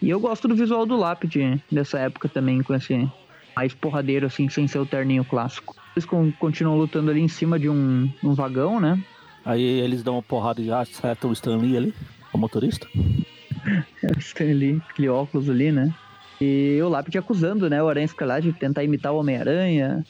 E 0.00 0.10
eu 0.10 0.18
gosto 0.18 0.48
do 0.48 0.56
visual 0.56 0.84
do 0.84 0.96
Lápide 0.96 1.62
dessa 1.70 2.00
época 2.00 2.28
também, 2.28 2.62
com 2.62 2.74
esse 2.74 3.08
mais 3.54 3.72
porradeiro, 3.74 4.26
assim, 4.26 4.48
sem 4.48 4.66
ser 4.66 4.78
o 4.78 4.86
terninho 4.86 5.24
clássico. 5.24 5.76
Eles 5.94 6.08
continuam 6.38 6.78
lutando 6.78 7.10
ali 7.10 7.20
em 7.20 7.28
cima 7.28 7.58
de 7.58 7.68
um, 7.68 8.10
um 8.24 8.34
vagão, 8.34 8.80
né? 8.80 9.00
Aí 9.44 9.62
eles 9.62 10.02
dão 10.02 10.14
uma 10.14 10.22
porrada 10.22 10.60
e 10.60 10.72
acertam 10.72 11.30
o 11.30 11.32
Stanley 11.32 11.76
ali, 11.76 11.94
o 12.32 12.38
motorista. 12.38 12.88
é 14.02 14.18
Stanley, 14.18 14.80
aquele 14.88 15.08
óculos 15.08 15.48
ali, 15.48 15.72
né? 15.72 15.92
E 16.40 16.80
o 16.82 16.88
Lápide 16.88 17.18
acusando, 17.18 17.70
né, 17.70 17.82
o 17.82 17.88
Aranha 17.88 18.04
Escarlate 18.04 18.50
de 18.50 18.58
tentar 18.58 18.82
imitar 18.82 19.12
o 19.12 19.18
Homem-Aranha. 19.18 20.04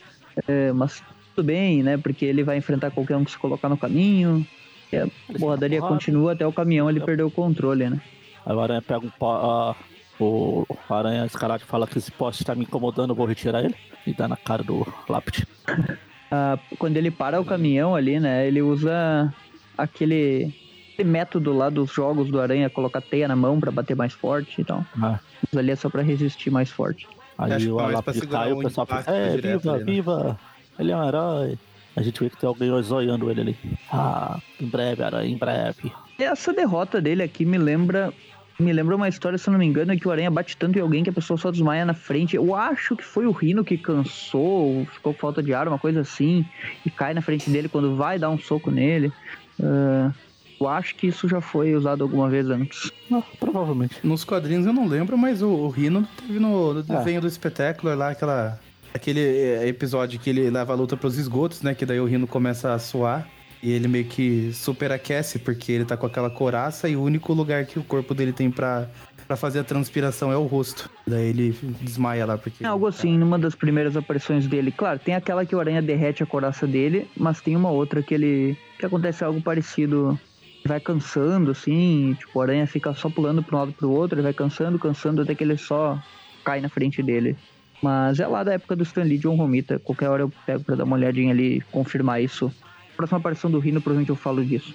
É, 0.47 0.71
mas 0.71 1.03
tudo 1.35 1.45
bem, 1.45 1.83
né? 1.83 1.97
Porque 1.97 2.25
ele 2.25 2.43
vai 2.43 2.57
enfrentar 2.57 2.89
qualquer 2.91 3.15
um 3.15 3.23
que 3.23 3.31
se 3.31 3.37
colocar 3.37 3.69
no 3.69 3.77
caminho. 3.77 4.45
E 4.91 4.97
a 4.97 5.07
porradaria 5.39 5.79
continua 5.79 6.33
até 6.33 6.45
o 6.45 6.53
caminhão 6.53 6.89
ele 6.89 6.99
perder 6.99 7.23
o 7.23 7.31
controle, 7.31 7.89
né? 7.89 8.01
Aí 8.45 8.55
o 8.55 8.59
Aranha 8.59 8.81
pega 8.81 9.05
um 9.05 9.11
uh, 9.25 9.75
o 10.19 10.65
Aranha 10.89 11.25
Escarlate 11.25 11.65
fala 11.65 11.87
que 11.87 11.97
esse 11.97 12.11
poste 12.11 12.43
está 12.43 12.53
me 12.53 12.63
incomodando, 12.63 13.11
eu 13.11 13.15
vou 13.15 13.25
retirar 13.25 13.63
ele. 13.63 13.75
E 14.05 14.13
dá 14.13 14.27
na 14.27 14.35
cara 14.35 14.63
do 14.63 14.85
Lápide. 15.07 15.47
uh, 15.69 16.59
quando 16.77 16.97
ele 16.97 17.11
para 17.11 17.39
o 17.39 17.45
caminhão 17.45 17.95
ali, 17.95 18.19
né? 18.19 18.47
Ele 18.47 18.61
usa 18.61 19.33
aquele 19.77 20.53
método 21.01 21.53
lá 21.53 21.69
dos 21.69 21.91
jogos 21.91 22.29
do 22.29 22.41
Aranha, 22.41 22.69
colocar 22.69 22.99
teia 22.99 23.27
na 23.27 23.35
mão 23.35 23.59
para 23.59 23.71
bater 23.71 23.95
mais 23.95 24.11
forte 24.11 24.59
e 24.59 24.63
tal. 24.65 24.85
Ah. 25.01 25.19
Mas 25.41 25.57
ali 25.57 25.71
é 25.71 25.75
só 25.75 25.89
para 25.89 26.01
resistir 26.01 26.51
mais 26.51 26.69
forte. 26.69 27.07
Aí 27.37 27.69
o 27.69 27.79
e 27.79 28.53
o 28.53 28.59
pessoal 28.59 28.85
pensa, 28.85 29.09
é, 29.09 29.37
viva, 29.37 29.73
ali, 29.73 29.83
né? 29.83 29.91
viva! 29.91 30.39
Ele 30.77 30.91
é 30.91 30.97
um 30.97 31.07
herói. 31.07 31.57
A 31.95 32.01
gente 32.01 32.19
vê 32.19 32.29
que 32.29 32.37
tem 32.37 32.47
alguém 32.47 32.69
zoiando 32.81 33.29
ele 33.29 33.41
ali. 33.41 33.57
Ah, 33.91 34.39
em 34.59 34.65
breve, 34.65 35.03
Aranha, 35.03 35.29
em 35.29 35.37
breve. 35.37 35.91
Essa 36.19 36.53
derrota 36.53 36.99
dele 37.01 37.23
aqui 37.23 37.45
me 37.45 37.57
lembra 37.57 38.13
me 38.59 38.71
lembra 38.71 38.95
uma 38.95 39.09
história, 39.09 39.37
se 39.37 39.49
eu 39.49 39.51
não 39.51 39.59
me 39.59 39.65
engano, 39.65 39.91
é 39.91 39.97
que 39.97 40.07
o 40.07 40.11
Aranha 40.11 40.29
bate 40.29 40.55
tanto 40.55 40.77
em 40.77 40.81
alguém 40.81 41.03
que 41.03 41.09
a 41.09 41.13
pessoa 41.13 41.37
só 41.37 41.49
desmaia 41.49 41.85
na 41.85 41.93
frente. 41.93 42.35
Eu 42.35 42.55
acho 42.55 42.95
que 42.95 43.03
foi 43.03 43.25
o 43.25 43.31
Rino 43.31 43.63
que 43.63 43.77
cansou, 43.77 44.85
ficou 44.93 45.13
com 45.13 45.19
falta 45.19 45.41
de 45.41 45.53
ar, 45.53 45.67
uma 45.67 45.79
coisa 45.79 46.01
assim, 46.01 46.45
e 46.85 46.89
cai 46.89 47.13
na 47.13 47.21
frente 47.21 47.49
dele 47.49 47.67
quando 47.67 47.95
vai 47.95 48.19
dar 48.19 48.29
um 48.29 48.37
soco 48.37 48.69
nele. 48.69 49.11
Uh, 49.59 50.13
eu 50.63 50.69
acho 50.69 50.95
que 50.95 51.07
isso 51.07 51.27
já 51.27 51.41
foi 51.41 51.75
usado 51.75 52.03
alguma 52.03 52.29
vez 52.29 52.49
antes. 52.49 52.91
Ah, 53.11 53.21
provavelmente. 53.39 53.95
Nos 54.03 54.23
quadrinhos 54.23 54.65
eu 54.65 54.73
não 54.73 54.87
lembro, 54.87 55.17
mas 55.17 55.41
o, 55.41 55.49
o 55.49 55.69
Rino 55.69 56.07
teve 56.17 56.39
no, 56.39 56.73
no 56.73 56.79
é. 56.79 56.97
desenho 56.97 57.21
do 57.21 57.27
espetáculo 57.27 57.93
lá, 57.95 58.09
aquela, 58.09 58.59
aquele 58.93 59.19
eh, 59.19 59.67
episódio 59.67 60.19
que 60.19 60.29
ele 60.29 60.49
leva 60.49 60.73
a 60.73 60.75
luta 60.75 60.97
pros 60.97 61.17
esgotos, 61.17 61.61
né? 61.61 61.75
Que 61.75 61.85
daí 61.85 61.99
o 61.99 62.05
Rino 62.05 62.27
começa 62.27 62.73
a 62.73 62.79
suar. 62.79 63.27
E 63.61 63.71
ele 63.71 63.87
meio 63.87 64.03
que 64.03 64.51
superaquece, 64.53 65.39
porque 65.39 65.71
ele 65.71 65.85
tá 65.85 65.95
com 65.95 66.05
aquela 66.05 66.29
coraça 66.29 66.89
e 66.89 66.97
o 66.97 67.01
único 67.01 67.31
lugar 67.31 67.65
que 67.65 67.79
o 67.79 67.83
corpo 67.83 68.13
dele 68.13 68.33
tem 68.33 68.51
pra 68.51 68.89
para 69.27 69.37
fazer 69.37 69.59
a 69.59 69.63
transpiração 69.63 70.31
é 70.31 70.37
o 70.37 70.45
rosto. 70.45 70.89
Daí 71.07 71.29
ele 71.29 71.57
desmaia 71.81 72.25
lá 72.25 72.37
porque. 72.37 72.63
É 72.63 72.67
algo 72.67 72.87
assim, 72.87 73.17
numa 73.17 73.39
das 73.39 73.55
primeiras 73.55 73.95
aparições 73.97 74.47
dele. 74.47 74.71
Claro, 74.71 74.99
tem 74.99 75.15
aquela 75.15 75.45
que 75.45 75.55
o 75.55 75.59
aranha 75.59 75.81
derrete 75.81 76.23
a 76.23 76.25
coraça 76.25 76.67
dele, 76.67 77.09
mas 77.17 77.41
tem 77.41 77.55
uma 77.55 77.71
outra 77.71 78.01
que 78.03 78.13
ele. 78.13 78.57
que 78.77 78.85
acontece 78.85 79.23
algo 79.23 79.41
parecido. 79.41 80.19
Vai 80.65 80.79
cansando, 80.79 81.51
assim, 81.51 82.15
tipo, 82.17 82.39
o 82.39 82.41
aranha 82.41 82.65
fica 82.65 82.93
só 82.93 83.09
pulando 83.09 83.43
para 83.43 83.55
um 83.55 83.59
lado 83.59 83.73
pro 83.73 83.91
outro, 83.91 84.15
ele 84.15 84.23
vai 84.23 84.33
cansando, 84.33 84.79
cansando, 84.79 85.21
até 85.21 85.35
que 85.35 85.43
ele 85.43 85.57
só 85.57 86.01
cai 86.43 86.61
na 86.61 86.69
frente 86.69 87.03
dele. 87.03 87.35
Mas 87.81 88.21
é 88.21 88.27
lá 88.27 88.45
da 88.45 88.53
época 88.53 88.77
do 88.77 88.83
Stan 88.83 89.03
Lee 89.03 89.17
John 89.17 89.35
Romita. 89.35 89.77
Qualquer 89.77 90.09
hora 90.09 90.23
eu 90.23 90.31
pego 90.45 90.63
pra 90.63 90.75
dar 90.75 90.85
uma 90.85 90.95
olhadinha 90.95 91.33
ali 91.33 91.61
confirmar 91.69 92.23
isso. 92.23 92.49
Próxima 92.95 93.17
aparição 93.19 93.51
do 93.51 93.59
Rino, 93.59 93.81
provavelmente 93.81 94.09
eu 94.09 94.15
falo 94.15 94.43
disso. 94.45 94.73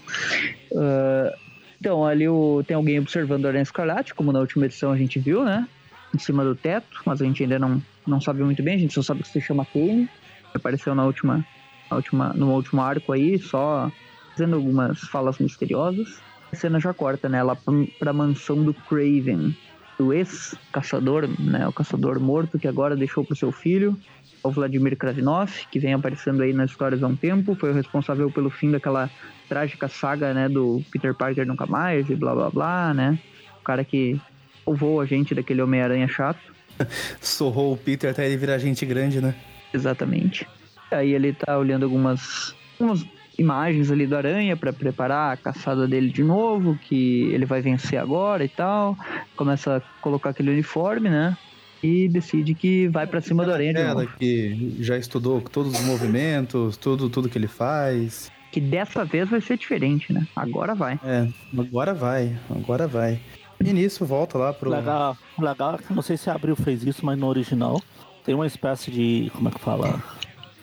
Uh, 0.73 1.35
então, 1.81 2.05
ali 2.05 2.29
o, 2.29 2.63
tem 2.67 2.77
alguém 2.77 2.99
observando 2.99 3.47
a 3.47 3.49
Aranha 3.49 3.63
Escarlate, 3.63 4.15
como 4.15 4.31
na 4.31 4.41
última 4.41 4.67
edição 4.67 4.93
a 4.93 4.97
gente 4.97 5.19
viu, 5.19 5.43
né? 5.43 5.67
Em 6.15 6.19
cima 6.19 6.45
do 6.45 6.55
teto, 6.55 7.01
mas 7.07 7.23
a 7.23 7.25
gente 7.25 7.43
ainda 7.43 7.59
não, 7.59 7.81
não 8.07 8.21
sabe 8.21 8.43
muito 8.43 8.63
bem, 8.63 8.75
a 8.75 8.79
gente 8.79 8.93
só 8.93 9.03
sabe 9.03 9.23
que 9.23 9.29
se 9.29 9.41
chama 9.41 9.65
Kane. 9.65 10.09
Apareceu 10.53 10.95
na 10.95 11.05
última, 11.05 11.45
na 11.91 11.97
última, 11.97 12.33
no 12.35 12.53
último 12.53 12.83
arco 12.83 13.13
aí, 13.13 13.39
só 13.39 13.91
fazendo 14.39 14.55
algumas 14.55 15.01
falas 15.01 15.39
misteriosas. 15.39 16.21
A 16.53 16.57
cena 16.57 16.79
já 16.79 16.95
corta, 16.95 17.29
né? 17.29 17.43
Lá 17.43 17.57
pra, 17.99 18.13
mansão 18.13 18.63
do 18.63 18.73
Craven, 18.73 19.55
do 19.99 20.13
ex-caçador, 20.13 21.29
né? 21.41 21.67
O 21.67 21.73
caçador 21.73 22.21
morto 22.21 22.57
que 22.57 22.69
agora 22.69 22.95
deixou 22.95 23.25
pro 23.25 23.35
seu 23.35 23.51
filho 23.51 23.99
o 24.41 24.51
Vladimir 24.53 24.97
Krasinov, 24.97 25.51
que 25.69 25.81
vem 25.81 25.93
aparecendo 25.93 26.43
aí 26.45 26.53
nas 26.53 26.71
histórias 26.71 27.03
há 27.03 27.09
um 27.09 27.17
tempo, 27.17 27.57
foi 27.57 27.73
o 27.73 27.75
responsável 27.75 28.31
pelo 28.31 28.49
fim 28.49 28.71
daquela 28.71 29.11
trágica 29.49 29.89
saga, 29.89 30.33
né, 30.33 30.49
do 30.49 30.81
Peter 30.93 31.13
Parker 31.13 31.45
nunca 31.45 31.67
mais 31.67 32.09
e 32.09 32.15
blá 32.15 32.33
blá 32.33 32.49
blá, 32.49 32.95
né? 32.95 33.19
O 33.61 33.65
cara 33.65 33.83
que 33.83 34.19
salvou 34.65 35.01
a 35.01 35.07
gente 35.07 35.35
daquele 35.35 35.61
Homem-Aranha 35.61 36.07
chato. 36.07 36.41
Sorrou 37.21 37.73
o 37.73 37.77
Peter 37.77 38.13
até 38.13 38.27
ele 38.27 38.37
virar 38.37 38.59
gente 38.59 38.87
grande, 38.87 39.21
né? 39.21 39.35
Exatamente. 39.75 40.47
Aí 40.93 41.13
ele 41.13 41.33
tá 41.33 41.59
olhando 41.59 41.83
algumas, 41.83 42.55
algumas 42.79 43.05
imagens 43.39 43.91
ali 43.91 44.07
do 44.07 44.17
Aranha 44.17 44.57
para 44.57 44.73
preparar 44.73 45.33
a 45.33 45.37
caçada 45.37 45.87
dele 45.87 46.11
de 46.11 46.25
novo, 46.25 46.77
que 46.77 47.31
ele 47.33 47.47
vai 47.47 47.63
vencer 47.63 47.99
agora 47.99 48.45
e 48.45 48.49
tal. 48.49 48.97
Começa 49.37 49.77
a 49.77 49.81
colocar 50.03 50.31
aquele 50.31 50.51
uniforme, 50.51 51.09
né? 51.09 51.37
e 51.83 52.09
decide 52.09 52.55
que 52.55 52.89
vai 52.89 53.07
para 53.07 53.21
cima 53.21 53.45
do 53.45 53.53
Aranha 53.53 53.73
de 53.73 53.85
novo. 53.85 54.09
que 54.19 54.77
já 54.81 54.97
estudou 54.97 55.41
todos 55.41 55.79
os 55.79 55.87
movimentos, 55.87 56.77
tudo, 56.77 57.09
tudo 57.09 57.29
que 57.29 57.39
ele 57.39 57.47
faz. 57.47 58.31
Que 58.51 58.61
dessa 58.61 59.05
vez 59.05 59.29
vai 59.29 59.41
ser 59.41 59.57
diferente, 59.57 60.13
né? 60.13 60.27
Agora 60.35 60.75
vai. 60.75 60.99
É, 61.05 61.29
agora 61.57 61.95
vai, 61.95 62.37
agora 62.51 62.89
vai. 62.89 63.21
E 63.63 63.73
nisso 63.73 64.05
volta 64.07 64.39
lá 64.39 64.53
pro. 64.53 64.71
Legal, 64.71 65.17
legal, 65.39 65.79
não 65.91 66.03
sei 66.03 66.17
se 66.17 66.31
a 66.31 66.35
Abril 66.35 66.57
fez 66.57 66.85
isso, 66.85 67.05
mas 67.05 67.19
no 67.19 67.27
original 67.27 67.81
tem 68.25 68.35
uma 68.35 68.47
espécie 68.47 68.91
de. 68.91 69.31
como 69.35 69.49
é 69.49 69.53
que 69.53 69.61
fala? 69.61 70.03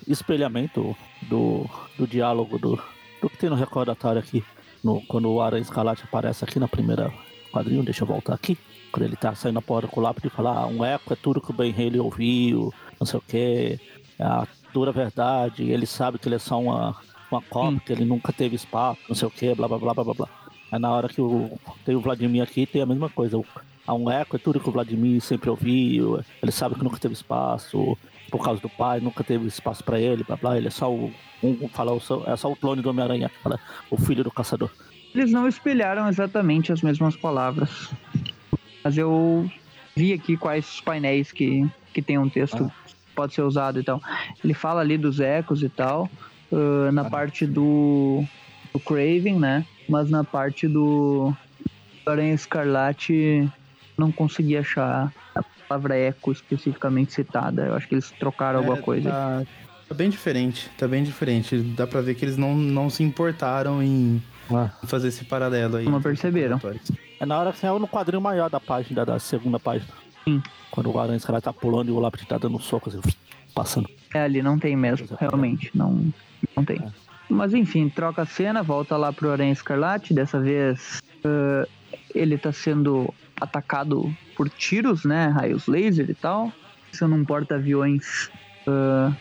Espelhamento 0.07 0.95
do, 1.23 1.65
do 1.97 2.07
diálogo 2.07 2.57
do, 2.57 2.79
do 3.21 3.29
que 3.29 3.37
tem 3.37 3.49
no 3.49 3.55
recordatório 3.55 4.19
aqui. 4.19 4.43
No, 4.83 5.01
quando 5.07 5.31
o 5.31 5.41
Aranha 5.41 5.61
Escalate 5.61 6.03
aparece 6.03 6.43
aqui 6.43 6.59
na 6.59 6.67
primeira 6.67 7.11
quadrinho, 7.51 7.83
deixa 7.83 8.03
eu 8.03 8.07
voltar 8.07 8.33
aqui 8.33 8.57
quando 8.95 9.07
ele 9.07 9.17
tá 9.17 9.35
saindo 9.35 9.59
a 9.59 9.61
porta 9.61 9.89
com 9.89 9.99
o 9.99 10.03
lápis 10.03 10.23
e 10.23 10.29
fala, 10.29 10.57
ah, 10.57 10.67
um 10.67 10.83
eco 10.85 11.11
é 11.11 11.17
tudo 11.17 11.41
que 11.41 11.51
o 11.51 11.53
Ben 11.53 11.73
Haley 11.73 11.99
ouviu, 11.99 12.73
não 12.97 13.05
sei 13.05 13.19
o 13.19 13.21
que, 13.21 13.77
é 14.17 14.23
a 14.23 14.47
dura 14.73 14.93
verdade, 14.93 15.69
ele 15.69 15.85
sabe 15.85 16.17
que 16.17 16.29
ele 16.29 16.35
é 16.35 16.39
só 16.39 16.57
uma, 16.57 16.95
uma 17.29 17.41
cópia, 17.41 17.81
que 17.85 17.91
ele 17.91 18.05
nunca 18.05 18.31
teve 18.31 18.55
espaço, 18.55 19.01
não 19.09 19.15
sei 19.15 19.27
o 19.27 19.31
que, 19.31 19.53
blá 19.53 19.67
blá 19.67 19.77
blá 19.77 19.93
blá 19.93 20.13
blá. 20.13 20.29
Aí 20.71 20.79
na 20.79 20.89
hora 20.91 21.09
que 21.09 21.19
o, 21.19 21.59
tem 21.83 21.93
o 21.93 21.99
Vladimir 21.99 22.41
aqui, 22.41 22.65
tem 22.65 22.81
a 22.81 22.85
mesma 22.85 23.09
coisa. 23.09 23.37
A 23.85 23.93
um 23.93 24.09
eco 24.09 24.37
é 24.37 24.39
tudo 24.39 24.61
que 24.61 24.69
o 24.69 24.71
Vladimir 24.71 25.21
sempre 25.21 25.49
ouviu, 25.49 26.23
ele 26.41 26.51
sabe 26.53 26.75
que 26.75 26.83
nunca 26.83 26.97
teve 26.97 27.13
espaço, 27.13 27.97
por 28.29 28.43
causa 28.43 28.61
do 28.61 28.69
pai, 28.69 28.99
nunca 28.99 29.23
teve 29.23 29.47
espaço 29.47 29.83
para 29.83 29.99
ele, 29.99 30.23
blá 30.23 30.35
blá, 30.35 30.57
ele 30.57 30.67
é 30.67 30.71
só 30.71 30.91
o. 30.91 31.11
Um, 31.43 31.67
fala, 31.69 31.91
é 32.27 32.35
só 32.35 32.51
o 32.51 32.55
clone 32.55 32.81
do 32.81 32.89
Homem-Aranha, 32.89 33.29
o 33.89 33.97
filho 33.97 34.23
do 34.23 34.31
caçador. 34.31 34.71
Eles 35.13 35.31
não 35.31 35.47
espelharam 35.47 36.07
exatamente 36.07 36.71
as 36.71 36.81
mesmas 36.81 37.15
palavras. 37.15 37.89
Mas 38.83 38.97
eu 38.97 39.49
vi 39.95 40.11
aqui 40.13 40.35
quais 40.35 40.81
painéis 40.81 41.31
que, 41.31 41.67
que 41.93 42.01
tem 42.01 42.17
um 42.17 42.29
texto 42.29 42.69
ah. 42.69 42.91
pode 43.15 43.33
ser 43.33 43.41
usado 43.41 43.79
e 43.79 43.83
tal. 43.83 44.01
Ele 44.43 44.53
fala 44.53 44.81
ali 44.81 44.97
dos 44.97 45.19
ecos 45.19 45.63
e 45.63 45.69
tal, 45.69 46.09
uh, 46.51 46.91
na 46.91 47.03
ah. 47.03 47.09
parte 47.09 47.45
do, 47.45 48.23
do 48.73 48.79
Craven, 48.79 49.39
né? 49.39 49.65
Mas 49.87 50.09
na 50.09 50.23
parte 50.23 50.67
do 50.67 51.33
Aranha 52.05 52.33
Escarlate 52.33 53.49
não 53.97 54.11
consegui 54.11 54.57
achar 54.57 55.13
palavra 55.67 55.95
eco 55.95 56.31
especificamente 56.31 57.13
citada. 57.13 57.65
Eu 57.65 57.75
acho 57.75 57.87
que 57.87 57.95
eles 57.95 58.11
trocaram 58.11 58.59
é, 58.59 58.61
alguma 58.61 58.81
coisa. 58.81 59.09
Tá, 59.09 59.43
tá, 59.89 59.95
bem 59.95 60.09
diferente, 60.09 60.69
tá 60.77 60.87
bem 60.87 61.03
diferente. 61.03 61.57
Dá 61.57 61.85
pra 61.85 62.01
ver 62.01 62.15
que 62.15 62.25
eles 62.25 62.37
não, 62.37 62.55
não 62.55 62.89
se 62.89 63.03
importaram 63.03 63.81
em 63.81 64.21
ah. 64.51 64.69
fazer 64.85 65.09
esse 65.09 65.25
paralelo 65.25 65.77
aí. 65.77 65.85
Não 65.85 66.01
perceberam. 66.01 66.59
É 67.19 67.25
na 67.25 67.39
hora 67.39 67.51
que 67.51 67.59
saiu 67.59 67.79
no 67.79 67.87
quadrinho 67.87 68.21
maior 68.21 68.49
da 68.49 68.59
página, 68.59 69.05
da 69.05 69.19
segunda 69.19 69.59
página. 69.59 69.91
Sim. 70.23 70.41
Quando 70.71 70.91
o 70.91 70.99
Aranha 70.99 71.19
cara 71.19 71.39
tá 71.39 71.53
pulando 71.53 71.89
e 71.89 71.91
o 71.91 71.99
lápis 71.99 72.25
tá 72.25 72.37
dando 72.37 72.59
soco, 72.59 72.89
assim, 72.89 72.99
passando. 73.53 73.89
É, 74.13 74.21
ali 74.21 74.41
não 74.41 74.57
tem 74.59 74.75
mesmo, 74.75 75.07
realmente. 75.19 75.71
Não, 75.73 76.11
não 76.55 76.65
tem. 76.65 76.77
É. 76.77 77.05
Mas 77.29 77.53
enfim, 77.53 77.89
troca 77.89 78.23
a 78.23 78.25
cena, 78.25 78.61
volta 78.61 78.97
lá 78.97 79.11
pro 79.11 79.31
Aranha 79.31 79.51
Escarlate. 79.51 80.13
Dessa 80.13 80.39
vez 80.39 81.01
uh, 81.23 81.67
ele 82.13 82.37
tá 82.37 82.51
sendo 82.51 83.13
atacado 83.39 84.13
por 84.35 84.49
tiros, 84.49 85.03
né? 85.03 85.27
Raios 85.27 85.67
laser 85.67 86.09
e 86.09 86.13
tal. 86.13 86.51
Sendo 86.91 87.15
um 87.15 87.25
porta-aviões, 87.25 88.29
uh, 88.67 89.13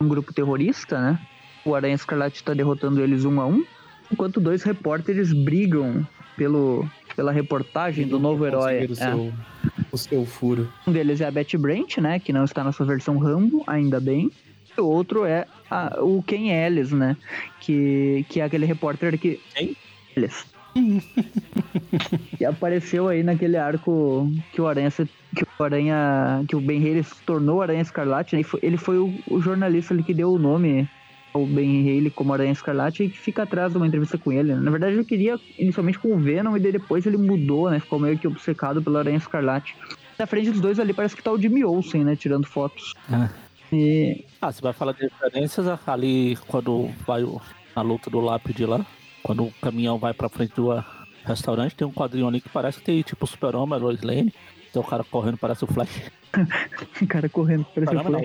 um 0.00 0.08
grupo 0.08 0.32
terrorista, 0.32 1.00
né? 1.00 1.18
O 1.64 1.74
Aranha 1.74 1.94
Escarlate 1.94 2.42
tá 2.42 2.52
derrotando 2.52 3.00
eles 3.00 3.24
um 3.24 3.40
a 3.40 3.46
um. 3.46 3.64
Enquanto 4.10 4.40
dois 4.40 4.62
repórteres 4.62 5.32
brigam 5.32 6.06
pelo 6.36 6.86
pela 7.14 7.32
reportagem 7.32 8.06
do 8.06 8.18
novo 8.18 8.46
herói. 8.46 8.86
O, 8.86 8.92
é. 8.92 8.94
seu, 8.94 9.32
o 9.90 9.98
seu 9.98 10.26
furo. 10.26 10.72
Um 10.86 10.92
deles 10.92 11.20
é 11.20 11.26
a 11.26 11.30
Betty 11.30 11.56
Brant, 11.56 11.98
né? 11.98 12.18
Que 12.18 12.32
não 12.32 12.44
está 12.44 12.64
na 12.64 12.72
sua 12.72 12.86
versão 12.86 13.18
Rambo, 13.18 13.62
ainda 13.66 14.00
bem. 14.00 14.30
E 14.76 14.80
o 14.80 14.86
outro 14.86 15.24
é 15.24 15.46
a, 15.70 15.98
o 16.02 16.22
Ken 16.22 16.50
Ellis, 16.50 16.90
né? 16.92 17.16
Que, 17.60 18.24
que 18.28 18.40
é 18.40 18.44
aquele 18.44 18.66
repórter 18.66 19.18
que. 19.18 19.40
Quem? 19.54 19.76
Ellis. 20.16 20.46
Que 22.36 22.44
apareceu 22.44 23.08
aí 23.08 23.22
naquele 23.22 23.56
arco 23.56 24.30
que 24.52 24.60
o 24.60 24.66
Aranha 24.66 24.90
que 24.90 25.44
o 25.44 25.62
Aranha 25.62 26.44
que 26.48 26.56
o 26.56 26.60
Ben 26.60 26.80
Haley 26.80 27.02
se 27.02 27.14
tornou 27.26 27.62
Aranha 27.62 27.82
Escarlate 27.82 28.34
né? 28.34 28.40
ele 28.40 28.48
foi, 28.48 28.60
ele 28.62 28.76
foi 28.76 28.98
o, 28.98 29.14
o 29.28 29.40
jornalista 29.40 29.92
ali 29.92 30.02
que 30.02 30.14
deu 30.14 30.32
o 30.32 30.38
nome 30.38 30.88
o 31.34 31.46
Ben 31.46 31.80
Haley 31.80 32.10
como 32.10 32.32
Aranha 32.32 32.52
Escarlate 32.52 33.04
e 33.04 33.08
que 33.08 33.18
fica 33.18 33.42
atrás 33.42 33.72
de 33.72 33.78
uma 33.78 33.86
entrevista 33.86 34.18
com 34.18 34.30
ele. 34.30 34.54
Né? 34.54 34.60
Na 34.60 34.70
verdade, 34.70 34.96
eu 34.96 35.04
queria 35.04 35.40
inicialmente 35.58 35.98
com 35.98 36.12
o 36.14 36.18
Venom 36.18 36.54
e 36.56 36.60
depois 36.60 37.06
ele 37.06 37.16
mudou, 37.16 37.70
né? 37.70 37.80
Ficou 37.80 37.98
meio 37.98 38.18
que 38.18 38.26
obcecado 38.26 38.82
pela 38.82 38.98
Aranha 38.98 39.16
Escarlate. 39.16 39.74
Na 40.18 40.26
frente 40.26 40.50
dos 40.50 40.60
dois 40.60 40.78
ali 40.78 40.92
parece 40.92 41.16
que 41.16 41.22
tá 41.22 41.32
o 41.32 41.40
Jimmy 41.40 41.64
Olsen, 41.64 42.04
né? 42.04 42.16
Tirando 42.16 42.46
fotos. 42.46 42.92
Ah. 43.10 43.30
E... 43.72 44.26
Ah, 44.40 44.52
você 44.52 44.60
vai 44.60 44.74
falar 44.74 44.92
de 44.92 45.04
referências 45.04 45.66
ali 45.86 46.36
quando 46.46 46.90
vai 47.06 47.24
a 47.74 47.80
luta 47.80 48.10
do 48.10 48.20
lápide 48.20 48.66
lá, 48.66 48.84
quando 49.22 49.44
o 49.44 49.52
caminhão 49.60 49.98
vai 49.98 50.12
pra 50.12 50.28
frente 50.28 50.54
do 50.54 50.68
restaurante, 51.24 51.74
tem 51.74 51.86
um 51.86 51.92
quadrinho 51.92 52.26
ali 52.26 52.40
que 52.40 52.48
parece 52.48 52.78
que 52.78 52.84
tem 52.84 53.02
tipo 53.02 53.26
Super-Homem, 53.26 53.78
Lois 53.78 54.02
Lane, 54.02 54.34
tem 54.72 54.82
um 54.82 54.84
cara 54.84 55.04
correndo, 55.04 55.36
parece 55.36 55.64
o 55.64 55.66
Flash. 55.66 56.10
um 57.00 57.06
cara 57.06 57.28
correndo, 57.28 57.66
parece 57.74 57.94
o 57.94 58.02
Flash. 58.02 58.22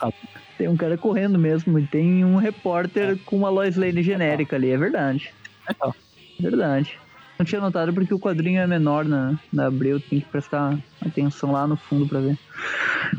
Não, 0.00 0.12
tem 0.56 0.68
um 0.68 0.76
cara 0.76 0.96
correndo 0.96 1.38
mesmo 1.38 1.78
e 1.78 1.86
tem 1.86 2.24
um 2.24 2.36
repórter 2.36 3.10
é. 3.12 3.16
com 3.26 3.36
uma 3.36 3.50
Lois 3.50 3.76
Lane 3.76 4.02
genérica 4.02 4.56
ali, 4.56 4.70
é 4.70 4.78
verdade. 4.78 5.32
É 5.68 6.42
verdade. 6.42 6.98
Não 7.38 7.44
tinha 7.44 7.60
notado 7.60 7.92
porque 7.92 8.14
o 8.14 8.18
quadrinho 8.18 8.60
é 8.60 8.66
menor 8.66 9.04
na, 9.04 9.38
na 9.52 9.66
Abril, 9.66 9.98
tem 9.98 10.20
que 10.20 10.26
prestar 10.28 10.78
atenção 11.04 11.50
lá 11.50 11.66
no 11.66 11.76
fundo 11.76 12.06
pra 12.06 12.20
ver. 12.20 12.38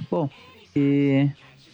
Bom, 0.09 0.29
e, 0.74 1.29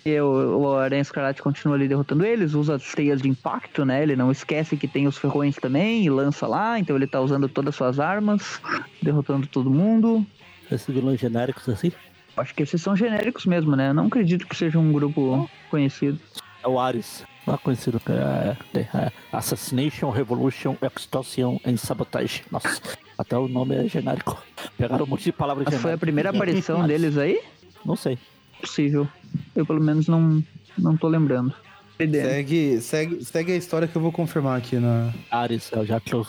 e 0.05 0.19
o, 0.19 0.59
o 0.59 0.75
Aranha 0.77 1.01
Escarlate 1.01 1.41
continua 1.41 1.75
ali 1.75 1.87
derrotando 1.87 2.25
eles, 2.25 2.53
usa 2.53 2.75
as 2.75 2.91
teias 2.91 3.21
de 3.21 3.29
impacto, 3.29 3.85
né? 3.85 4.01
Ele 4.01 4.15
não 4.15 4.31
esquece 4.31 4.75
que 4.75 4.87
tem 4.87 5.07
os 5.07 5.17
ferrões 5.17 5.55
também 5.55 6.03
e 6.03 6.09
lança 6.09 6.47
lá, 6.47 6.79
então 6.79 6.95
ele 6.95 7.07
tá 7.07 7.21
usando 7.21 7.47
todas 7.47 7.69
as 7.69 7.75
suas 7.75 7.99
armas, 7.99 8.59
derrotando 9.01 9.45
todo 9.47 9.69
mundo. 9.69 10.25
Esses 10.71 10.93
vilões 10.93 11.19
genéricos 11.19 11.67
assim? 11.69 11.91
Acho 12.35 12.55
que 12.55 12.63
esses 12.63 12.81
são 12.81 12.95
genéricos 12.95 13.45
mesmo, 13.45 13.75
né? 13.75 13.93
Não 13.93 14.07
acredito 14.07 14.47
que 14.47 14.55
seja 14.55 14.79
um 14.79 14.91
grupo 14.91 15.49
conhecido. 15.69 16.19
É 16.63 16.67
o 16.67 16.79
Ares. 16.79 17.23
Não 17.45 17.55
é 17.55 17.57
conhecido 17.57 17.99
é, 18.07 18.79
é, 18.79 19.11
Assassination, 19.31 20.09
Revolution, 20.09 20.75
Extortion 20.81 21.59
and 21.65 21.77
Sabotage. 21.77 22.43
Nossa, 22.51 22.81
até 23.17 23.37
o 23.37 23.47
nome 23.47 23.75
é 23.75 23.87
genérico. 23.87 24.41
Pegaram 24.77 25.05
um 25.05 25.07
monte 25.07 25.25
de 25.25 25.31
palavras 25.31 25.65
genéricas. 25.65 25.81
Foi 25.81 25.93
a 25.93 25.97
primeira 25.97 26.29
aparição 26.29 26.85
deles 26.85 27.17
aí? 27.17 27.41
Não 27.83 27.95
sei. 27.95 28.17
Possível. 28.61 29.07
Eu 29.55 29.65
pelo 29.65 29.81
menos 29.81 30.07
não, 30.07 30.43
não 30.77 30.95
tô 30.95 31.07
lembrando. 31.07 31.53
Segue, 31.97 32.81
segue, 32.81 33.23
segue 33.23 33.51
a 33.51 33.55
história 33.55 33.87
que 33.87 33.95
eu 33.95 34.01
vou 34.01 34.11
confirmar 34.11 34.57
aqui 34.57 34.77
na. 34.77 35.13
Ares, 35.29 35.71
eu 35.71 35.85
já 35.85 35.99
tô 35.99 36.25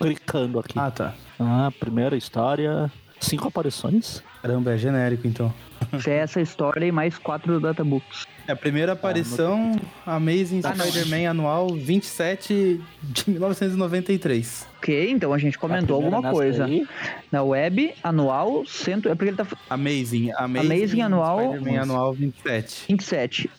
clicando 0.00 0.58
aqui. 0.58 0.78
Ah, 0.78 0.90
tá. 0.90 1.14
Ah, 1.38 1.70
primeira 1.78 2.16
história, 2.16 2.90
cinco 3.20 3.48
aparições. 3.48 4.22
Caramba, 4.42 4.72
é 4.72 4.78
genérico 4.78 5.26
então. 5.26 5.52
Se 6.00 6.10
é 6.10 6.16
essa 6.18 6.40
história 6.40 6.84
e 6.86 6.92
mais 6.92 7.18
quatro 7.18 7.60
databooks. 7.60 8.26
É 8.48 8.52
a 8.52 8.56
primeira 8.56 8.92
aparição 8.92 9.76
Amazing 10.06 10.60
Ah. 10.64 10.74
Spider-Man 10.74 11.28
anual 11.30 11.68
27 11.74 12.80
de 13.02 13.30
1993. 13.30 14.66
Ok, 14.78 15.10
então 15.10 15.32
a 15.32 15.38
gente 15.38 15.58
comentou 15.58 16.00
A 16.00 16.04
alguma 16.04 16.30
coisa. 16.32 16.64
aí, 16.64 16.86
Na 17.30 17.42
web, 17.42 17.92
anual, 18.02 18.64
cento... 18.66 19.08
é 19.08 19.14
porque 19.14 19.28
ele 19.30 19.36
tá 19.36 19.46
Amazing, 19.68 20.30
Amazing, 20.32 20.66
Amazing 20.74 21.00
anual- 21.02 21.52
Spider-Man 21.54 21.82
anual 21.82 22.12
27. 22.14 22.84
27. 22.88 23.50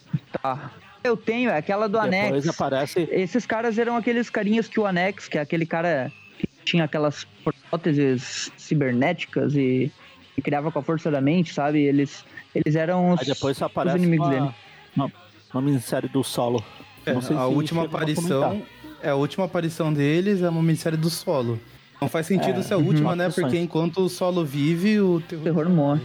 Tá. 0.42 0.72
Eu 1.04 1.16
tenho, 1.18 1.50
é 1.50 1.58
aquela 1.58 1.88
do 1.88 2.00
depois 2.00 2.14
Anex. 2.46 2.48
aparece. 2.50 3.08
Esses 3.12 3.46
caras 3.46 3.78
eram 3.78 3.96
aqueles 3.98 4.30
carinhas 4.30 4.68
que 4.68 4.80
o 4.80 4.86
Anex, 4.86 5.28
que 5.28 5.38
é 5.38 5.42
aquele 5.42 5.66
cara 5.66 6.12
que 6.38 6.48
tinha 6.64 6.84
aquelas 6.84 7.26
próteses 7.70 8.52
cibernéticas 8.58 9.56
e 9.56 9.92
criava 10.40 10.72
com 10.72 10.78
a 10.80 10.84
força 10.84 11.10
da 11.10 11.20
mente, 11.20 11.54
sabe? 11.54 11.80
Eles, 11.82 12.24
eles 12.54 12.76
eram 12.76 13.12
os, 13.12 13.20
Aí 13.22 13.26
depois 13.26 13.58
só 13.58 13.66
os 13.66 13.72
aparece 13.72 13.98
inimigos 13.98 14.28
uma, 14.28 14.34
dele. 14.34 14.52
uma, 14.96 15.12
uma 15.54 15.62
minissérie 15.64 16.08
do 16.10 16.24
solo. 16.24 16.64
É, 17.06 17.14
Não 17.14 17.22
sei 17.22 17.36
a 17.36 17.40
se 17.40 17.46
última 17.48 17.86
aparição 17.86 18.62
é 19.02 19.10
a 19.10 19.16
última 19.16 19.46
aparição 19.46 19.92
deles 19.92 20.44
é 20.44 20.50
uma 20.50 20.62
minissérie 20.62 20.98
do 20.98 21.10
solo. 21.10 21.60
Não 22.00 22.08
faz 22.08 22.28
sentido 22.28 22.60
É, 22.60 22.64
ser 22.64 22.76
a 22.76 22.78
uhum. 22.78 22.88
última, 22.88 23.16
né? 23.16 23.30
Porque 23.30 23.58
enquanto 23.60 24.02
o 24.02 24.10
solo 24.10 24.46
vive, 24.46 25.00
o 25.02 25.20
terror, 25.22 25.42
O 25.42 25.44
terror 25.44 25.70
morre. 25.70 26.02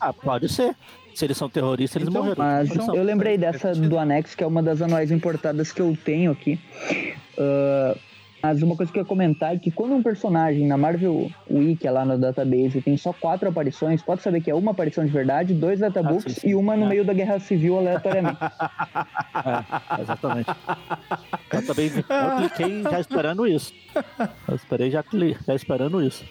Ah, 0.00 0.12
pode 0.12 0.48
ser. 0.48 0.74
Se 1.14 1.24
eles 1.24 1.38
são 1.38 1.48
terroristas, 1.48 1.96
eles 1.96 2.08
Então, 2.10 2.22
morreram. 2.22 2.44
Mas 2.44 2.70
Eles 2.70 2.84
são. 2.84 2.94
eu 2.94 3.02
lembrei 3.02 3.38
dessa 3.38 3.72
do 3.72 3.98
Anex, 3.98 4.34
que 4.34 4.44
é 4.44 4.46
uma 4.46 4.62
das 4.62 4.82
anuais 4.82 5.10
importadas 5.10 5.72
que 5.72 5.80
eu 5.80 5.96
tenho 6.04 6.30
aqui. 6.32 6.60
Ah, 7.38 7.96
mas 8.42 8.62
uma 8.62 8.76
coisa 8.76 8.92
que 8.92 8.98
eu 8.98 9.02
ia 9.02 9.08
comentar 9.08 9.54
é 9.54 9.58
que 9.58 9.70
quando 9.70 9.94
um 9.94 10.02
personagem 10.02 10.66
na 10.66 10.76
Marvel 10.76 11.30
Wiki, 11.50 11.88
lá 11.88 12.04
no 12.04 12.16
database, 12.18 12.80
tem 12.80 12.96
só 12.96 13.12
quatro 13.12 13.48
aparições, 13.48 14.02
pode 14.02 14.22
saber 14.22 14.40
que 14.40 14.50
é 14.50 14.54
uma 14.54 14.70
aparição 14.70 15.04
de 15.04 15.10
verdade, 15.10 15.54
dois 15.54 15.80
databooks 15.80 16.26
Ah, 16.26 16.30
sim, 16.30 16.40
sim. 16.40 16.48
e 16.50 16.54
uma 16.54 16.76
no 16.76 16.86
É. 16.86 16.88
meio 16.88 17.04
da 17.04 17.12
Guerra 17.12 17.38
Civil 17.40 17.78
aleatoriamente. 17.78 18.38
É, 19.36 20.00
exatamente. 20.02 20.48
Eu 21.52 21.66
também 21.66 21.86
eu 21.94 22.48
cliquei 22.48 22.82
já 22.82 22.98
esperando 23.00 23.46
isso. 23.46 23.72
Eu 24.48 24.54
esperei 24.56 24.90
já, 24.90 25.02
cli- 25.02 25.36
já 25.46 25.54
esperando 25.54 26.02
isso. 26.02 26.24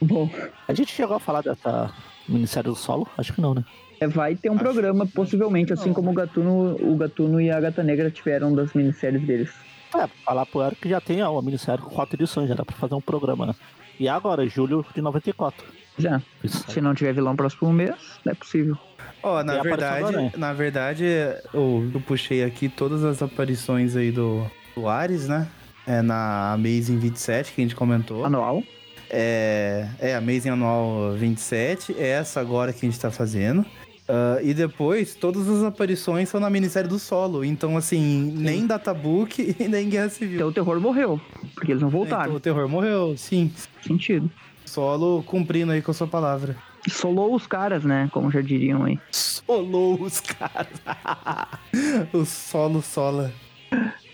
Bom, 0.00 0.28
A 0.66 0.72
gente 0.72 0.90
chegou 0.92 1.16
a 1.16 1.20
falar 1.20 1.42
dessa 1.42 1.92
minissérie 2.28 2.70
do 2.70 2.74
solo? 2.76 3.06
Acho 3.18 3.32
que 3.34 3.40
não, 3.40 3.54
né? 3.54 3.62
é, 4.00 4.08
vai 4.08 4.34
ter 4.34 4.50
um 4.50 4.54
Acho- 4.54 4.64
programa, 4.64 5.06
possivelmente, 5.06 5.72
assim 5.72 5.88
não. 5.88 5.94
como 5.94 6.10
o 6.10 6.14
Gatuno, 6.14 6.76
o 6.80 6.96
Gatuno 6.96 7.40
e 7.40 7.50
a 7.50 7.60
Gata 7.60 7.82
Negra 7.82 8.10
tiveram 8.10 8.54
das 8.54 8.72
minisséries 8.72 9.22
deles. 9.22 9.52
É, 9.94 10.08
falar 10.24 10.46
pro 10.46 10.62
Eric 10.62 10.80
que 10.82 10.88
já 10.88 11.00
tem 11.00 11.22
uma 11.22 11.42
minissérie 11.42 11.82
com 11.82 11.90
quatro 11.90 12.16
edições, 12.16 12.48
já 12.48 12.54
dá 12.54 12.64
pra 12.64 12.74
fazer 12.76 12.94
um 12.94 13.00
programa, 13.00 13.46
né? 13.46 13.54
E 13.98 14.08
agora, 14.08 14.46
julho 14.48 14.84
de 14.94 15.00
94. 15.00 15.64
Já. 15.96 16.20
Isso 16.42 16.68
Se 16.70 16.80
não 16.80 16.94
tiver 16.94 17.12
vilão 17.12 17.36
próximo 17.36 17.72
mês, 17.72 17.94
não 18.24 18.32
é 18.32 18.34
possível. 18.34 18.76
Ó, 19.22 19.42
na 19.44 19.52
Tem 19.52 19.70
a 19.70 19.74
aparição 19.74 20.12
do 20.12 20.18
verdade, 20.18 20.38
na 20.38 20.52
verdade, 20.52 21.04
eu, 21.52 21.90
eu 21.94 22.00
puxei 22.00 22.42
aqui 22.42 22.68
todas 22.68 23.04
as 23.04 23.22
aparições 23.22 23.94
aí 23.94 24.10
do, 24.10 24.44
do 24.74 24.88
Ares, 24.88 25.28
né? 25.28 25.48
É 25.86 26.02
na 26.02 26.52
Amazing 26.52 26.98
27 26.98 27.52
que 27.52 27.60
a 27.60 27.64
gente 27.64 27.76
comentou. 27.76 28.24
Anual. 28.24 28.62
É, 29.08 29.86
é 30.00 30.14
Amazing 30.16 30.50
Anual 30.50 31.12
27, 31.12 31.94
é 31.96 32.08
essa 32.08 32.40
agora 32.40 32.72
que 32.72 32.84
a 32.84 32.90
gente 32.90 33.00
tá 33.00 33.10
fazendo. 33.10 33.64
Ah, 34.08 34.38
e 34.42 34.52
depois, 34.52 35.14
todas 35.14 35.48
as 35.48 35.62
aparições 35.62 36.28
são 36.28 36.38
na 36.40 36.50
minissérie 36.50 36.88
do 36.88 36.98
solo. 36.98 37.44
Então, 37.44 37.76
assim, 37.76 38.32
nem 38.36 38.66
Databook 38.66 39.56
e 39.58 39.68
nem 39.68 39.88
Guerra 39.88 40.08
Civil. 40.10 40.36
Então 40.36 40.48
o 40.48 40.52
terror 40.52 40.80
morreu, 40.80 41.20
porque 41.54 41.72
eles 41.72 41.80
não 41.82 41.88
Então, 41.88 41.98
voltaram. 42.00 42.34
o 42.34 42.40
terror 42.40 42.68
morreu, 42.68 43.14
sim. 43.16 43.50
Sentido. 43.82 44.30
Solo 44.64 45.22
cumprindo 45.22 45.72
aí 45.72 45.80
com 45.82 45.90
a 45.90 45.94
sua 45.94 46.06
palavra. 46.06 46.56
Solou 46.88 47.34
os 47.34 47.46
caras, 47.46 47.82
né? 47.82 48.10
Como 48.12 48.30
já 48.30 48.42
diriam 48.42 48.84
aí. 48.84 48.98
Solou 49.10 50.00
os 50.02 50.20
caras. 50.20 50.68
o 52.12 52.24
solo 52.26 52.82
sola. 52.82 53.32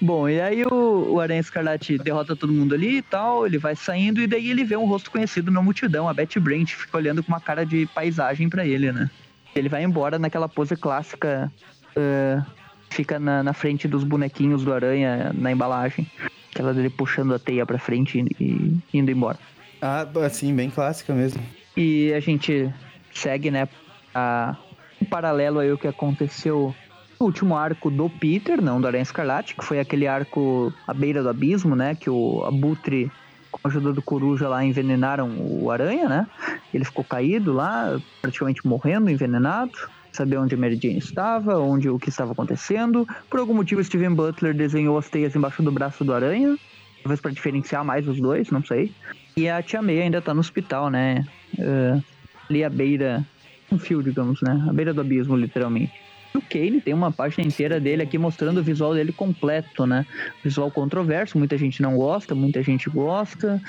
Bom, 0.01 0.29
e 0.29 0.41
aí 0.41 0.65
o, 0.65 1.13
o 1.15 1.21
Aranha 1.21 1.41
Escarlate 1.41 1.99
derrota 1.99 2.35
todo 2.35 2.53
mundo 2.53 2.75
ali 2.75 2.99
e 2.99 3.03
tal, 3.03 3.45
ele 3.45 3.59
vai 3.59 3.77
saindo 3.77 4.21
e 4.21 4.27
daí 4.27 4.51
ele 4.51 4.65
vê 4.65 4.77
um 4.77 4.87
rosto 4.87 5.11
conhecido 5.11 5.51
na 5.51 5.61
multidão, 5.61 6.09
a 6.09 6.15
Betty 6.15 6.41
Brant 6.41 6.71
fica 6.73 6.97
olhando 6.97 7.23
com 7.23 7.31
uma 7.33 7.41
cara 7.41 7.67
de 7.67 7.87
paisagem 7.95 8.49
pra 8.49 8.65
ele, 8.65 8.91
né? 8.93 9.11
Ele 9.55 9.69
vai 9.69 9.83
embora 9.83 10.19
naquela 10.19 10.49
pose 10.49 10.77
clássica, 10.77 11.51
ah, 11.97 12.45
fica 12.91 13.19
na, 13.19 13.43
na 13.43 13.53
frente 13.53 13.89
dos 13.89 14.05
bonequinhos 14.05 14.65
do 14.65 14.73
Aranha 14.73 15.33
na 15.35 15.51
embalagem, 15.53 16.07
aquela 16.53 16.75
dele 16.75 16.91
puxando 16.91 17.35
a 17.35 17.39
teia 17.39 17.65
pra 17.65 17.79
frente 17.79 18.25
e, 18.39 18.83
e 18.93 18.99
indo 18.99 19.11
embora. 19.11 19.39
Ah, 19.81 20.07
assim, 20.27 20.55
bem 20.55 20.69
clássica 20.69 21.15
mesmo. 21.15 21.43
E 21.77 22.13
a 22.13 22.21
gente 22.21 22.73
segue, 23.13 23.51
né, 23.51 23.69
a, 24.15 24.57
em 25.01 25.05
paralelo 25.05 25.61
aí 25.61 25.73
o 25.73 25.79
que 25.79 25.89
aconteceu 25.89 26.75
no 27.19 27.27
último 27.27 27.57
arco 27.57 27.91
do 27.91 28.11
Peter, 28.11 28.61
não 28.61 28.81
do 28.81 28.87
Aranha 28.87 29.03
Escarlate, 29.03 29.55
que 29.55 29.65
foi 29.65 29.79
aquele 29.79 30.07
arco 30.07 30.73
à 30.87 30.93
beira 30.93 31.23
do 31.23 31.29
abismo, 31.29 31.77
né, 31.77 31.95
que 31.95 32.11
o 32.11 32.45
Abutre, 32.45 33.11
com 33.51 33.61
a 33.65 33.69
ajuda 33.69 33.93
do 33.93 34.03
Coruja 34.03 34.49
lá, 34.49 34.65
envenenaram 34.65 35.31
o 35.39 35.71
Aranha, 35.71 36.09
né, 36.09 36.27
ele 36.73 36.85
ficou 36.85 37.05
caído 37.05 37.53
lá, 37.53 38.01
praticamente 38.23 38.67
morrendo, 38.67 39.11
envenenado, 39.11 39.73
saber 40.13 40.37
onde 40.39 40.55
a 40.55 40.59
Mary 40.59 40.79
Jane 40.81 40.99
estava, 40.99 41.59
onde 41.59 41.89
o 41.89 41.99
que 41.99 42.09
estava 42.09 42.33
acontecendo. 42.33 43.07
Por 43.29 43.39
algum 43.41 43.55
motivo, 43.55 43.83
Steven 43.83 44.15
Butler 44.15 44.55
desenhou 44.55 44.99
as 44.99 45.09
teias 45.09 45.37
embaixo 45.37 45.63
do 45.63 45.71
braço 45.71 46.05
do 46.05 46.13
Aranha, 46.13 46.57
talvez 47.03 47.21
para 47.21 47.31
diferenciar 47.31 47.85
mais 47.85 48.09
os 48.09 48.21
dois, 48.21 48.51
não 48.51 48.63
sei. 48.65 48.93
E 49.37 49.49
a 49.49 49.63
Tia 49.63 49.81
May 49.81 50.03
ainda 50.03 50.21
tá 50.21 50.35
no 50.35 50.41
hospital, 50.41 50.91
né? 50.91 51.25
eh, 51.59 52.01
ali 52.49 52.65
à 52.65 52.71
beira, 52.71 53.25
um 53.71 53.79
fio, 53.79 54.03
digamos, 54.03 54.41
né? 54.43 54.65
À 54.69 54.73
beira 54.73 54.93
do 54.93 55.01
abismo, 55.01 55.37
literalmente. 55.37 55.93
E 56.35 56.39
o 56.39 56.43
Kane 56.43 56.81
tem 56.81 56.95
uma 56.95 57.11
página 57.11 57.47
inteira 57.47 57.81
dele 57.81 58.03
aqui 58.03 58.17
mostrando 58.19 58.59
o 58.59 58.63
visual 58.63 58.95
dele 58.95 59.13
completo, 59.13 59.87
né? 59.87 60.07
Visual 60.45 60.71
controverso, 60.71 61.39
muita 61.39 61.57
gente 61.59 61.83
não 61.83 61.97
gosta, 61.97 62.35
muita 62.35 62.63
gente 62.63 62.89
gosta. 62.89 63.61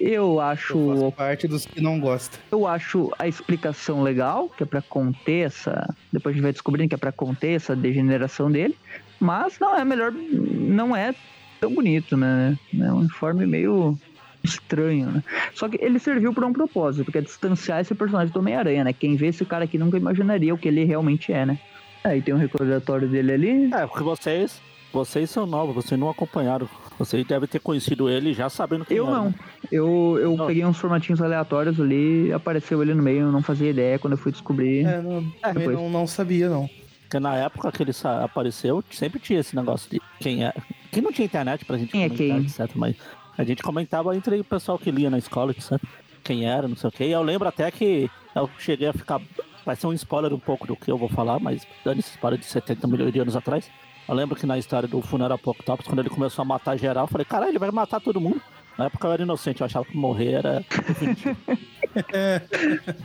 Eu 0.00 0.40
acho, 0.40 0.76
Eu 0.76 0.96
faço 0.96 1.12
parte 1.12 1.48
dos 1.48 1.64
que 1.66 1.80
não 1.80 1.98
gostam. 2.00 2.38
eu 2.50 2.66
acho 2.66 3.10
a 3.18 3.26
explicação 3.28 4.02
legal, 4.02 4.48
que 4.48 4.62
é 4.62 4.66
pra 4.66 4.82
conter 4.82 5.46
essa, 5.46 5.94
depois 6.12 6.32
a 6.32 6.36
gente 6.36 6.42
vai 6.42 6.52
descobrindo 6.52 6.88
que 6.88 6.94
é 6.94 6.98
pra 6.98 7.12
conter 7.12 7.52
essa 7.56 7.74
degeneração 7.76 8.50
dele, 8.50 8.76
mas 9.20 9.58
não 9.60 9.74
é 9.74 9.84
melhor, 9.84 10.12
não 10.12 10.94
é 10.96 11.14
tão 11.60 11.72
bonito, 11.72 12.16
né? 12.16 12.58
É 12.78 12.92
um 12.92 12.98
uniforme 12.98 13.46
meio 13.46 13.96
estranho, 14.42 15.10
né? 15.10 15.22
Só 15.54 15.68
que 15.68 15.78
ele 15.80 15.98
serviu 15.98 16.34
pra 16.34 16.46
um 16.46 16.52
propósito, 16.52 17.10
que 17.10 17.16
é 17.16 17.22
distanciar 17.22 17.80
esse 17.80 17.94
personagem 17.94 18.32
do 18.32 18.38
Homem-Aranha, 18.40 18.84
né? 18.84 18.92
Quem 18.92 19.16
vê 19.16 19.28
esse 19.28 19.44
cara 19.44 19.64
aqui 19.64 19.78
nunca 19.78 19.96
imaginaria 19.96 20.52
o 20.52 20.58
que 20.58 20.68
ele 20.68 20.84
realmente 20.84 21.32
é, 21.32 21.46
né? 21.46 21.58
Aí 22.04 22.20
tem 22.22 22.34
um 22.34 22.38
recordatório 22.38 23.08
dele 23.08 23.32
ali. 23.32 23.74
É, 23.74 23.86
porque 23.86 24.02
vocês, 24.04 24.60
vocês 24.92 25.30
são 25.30 25.46
novos, 25.46 25.74
vocês 25.74 25.98
não 25.98 26.10
acompanharam. 26.10 26.68
Vocês 26.98 27.26
devem 27.26 27.48
ter 27.48 27.58
conhecido 27.58 28.08
ele 28.08 28.32
já 28.32 28.48
sabendo 28.48 28.84
quem 28.84 28.96
Eu 28.98 29.06
era, 29.08 29.16
não. 29.16 29.24
né? 29.30 29.34
Eu, 29.72 30.16
eu 30.20 30.36
Não. 30.36 30.46
peguei 30.46 30.64
uns 30.64 30.78
formatinhos 30.78 31.20
aleatórios 31.20 31.80
ali, 31.80 32.32
apareceu 32.32 32.80
ele 32.82 32.94
no 32.94 33.02
meio, 33.02 33.20
eu 33.22 33.32
não 33.32 33.42
fazia 33.42 33.70
ideia 33.70 33.98
quando 33.98 34.12
eu 34.12 34.18
fui 34.18 34.30
descobrir. 34.30 34.84
É, 34.86 35.00
não, 35.02 35.20
depois. 35.54 35.76
não, 35.76 35.90
não 35.90 36.06
sabia, 36.06 36.48
não. 36.48 36.68
Porque 37.02 37.18
na 37.18 37.34
época 37.36 37.72
que 37.72 37.82
ele 37.82 37.92
apareceu, 38.22 38.82
sempre 38.90 39.18
tinha 39.18 39.40
esse 39.40 39.56
negócio 39.56 39.90
de 39.90 40.00
quem 40.20 40.44
é. 40.44 40.52
Que 40.92 41.00
não 41.00 41.10
tinha 41.10 41.24
internet 41.26 41.64
pra 41.64 41.76
gente 41.78 41.90
Quem 41.90 42.04
é 42.04 42.08
comentar, 42.08 42.36
quem? 42.38 42.46
etc. 42.46 42.70
Mas 42.76 42.96
a 43.36 43.42
gente 43.44 43.62
comentava 43.62 44.14
entre 44.16 44.38
o 44.38 44.44
pessoal 44.44 44.78
que 44.78 44.90
lia 44.92 45.10
na 45.10 45.18
escola, 45.18 45.50
etc. 45.50 45.80
Quem 46.22 46.46
era, 46.48 46.68
não 46.68 46.76
sei 46.76 46.88
o 46.88 46.92
quê. 46.92 47.04
E 47.06 47.12
eu 47.12 47.22
lembro 47.22 47.48
até 47.48 47.68
que 47.70 48.08
eu 48.36 48.48
cheguei 48.58 48.86
a 48.88 48.92
ficar. 48.92 49.20
Vai 49.64 49.76
ser 49.76 49.86
um 49.86 49.92
spoiler 49.92 50.32
um 50.32 50.38
pouco 50.38 50.66
do 50.66 50.76
que 50.76 50.90
eu 50.90 50.98
vou 50.98 51.08
falar, 51.08 51.38
mas 51.40 51.66
dando 51.84 51.98
esse 51.98 52.10
spoiler 52.10 52.38
de 52.38 52.46
70 52.46 52.86
milhões 52.86 53.12
de 53.12 53.18
anos 53.18 53.36
atrás. 53.36 53.70
Eu 54.06 54.14
lembro 54.14 54.36
que 54.36 54.46
na 54.46 54.58
história 54.58 54.86
do 54.86 55.00
Funeral 55.00 55.36
Apoctopus, 55.36 55.86
quando 55.86 56.00
ele 56.00 56.10
começou 56.10 56.42
a 56.42 56.44
matar 56.44 56.76
geral, 56.76 57.04
eu 57.04 57.08
falei, 57.08 57.24
caralho, 57.24 57.50
ele 57.52 57.58
vai 57.58 57.70
matar 57.70 58.00
todo 58.00 58.20
mundo. 58.20 58.40
Na 58.76 58.86
época 58.86 59.06
eu 59.06 59.12
era 59.12 59.22
inocente, 59.22 59.60
eu 59.60 59.66
achava 59.66 59.84
que 59.84 59.96
morrer 59.96 60.32
era. 60.32 60.64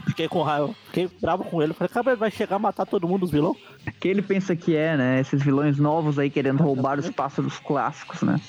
Fiquei 0.07 0.27
com 0.27 0.41
raiva, 0.41 0.73
fiquei 0.87 1.07
bravo 1.21 1.43
com 1.43 1.61
ele. 1.61 1.73
Falei, 1.73 1.89
cara, 1.89 2.09
ele 2.09 2.19
vai 2.19 2.31
chegar 2.31 2.55
a 2.55 2.59
matar 2.59 2.87
todo 2.87 3.07
mundo, 3.07 3.23
os 3.23 3.31
vilões? 3.31 3.55
que 3.99 4.07
ele 4.07 4.21
pensa 4.21 4.55
que 4.55 4.75
é, 4.75 4.97
né? 4.97 5.19
Esses 5.19 5.43
vilões 5.43 5.77
novos 5.77 6.17
aí 6.17 6.29
querendo 6.29 6.63
roubar 6.63 6.97
os 6.97 7.09
pássaros 7.11 7.59
clássicos, 7.59 8.23
né? 8.23 8.41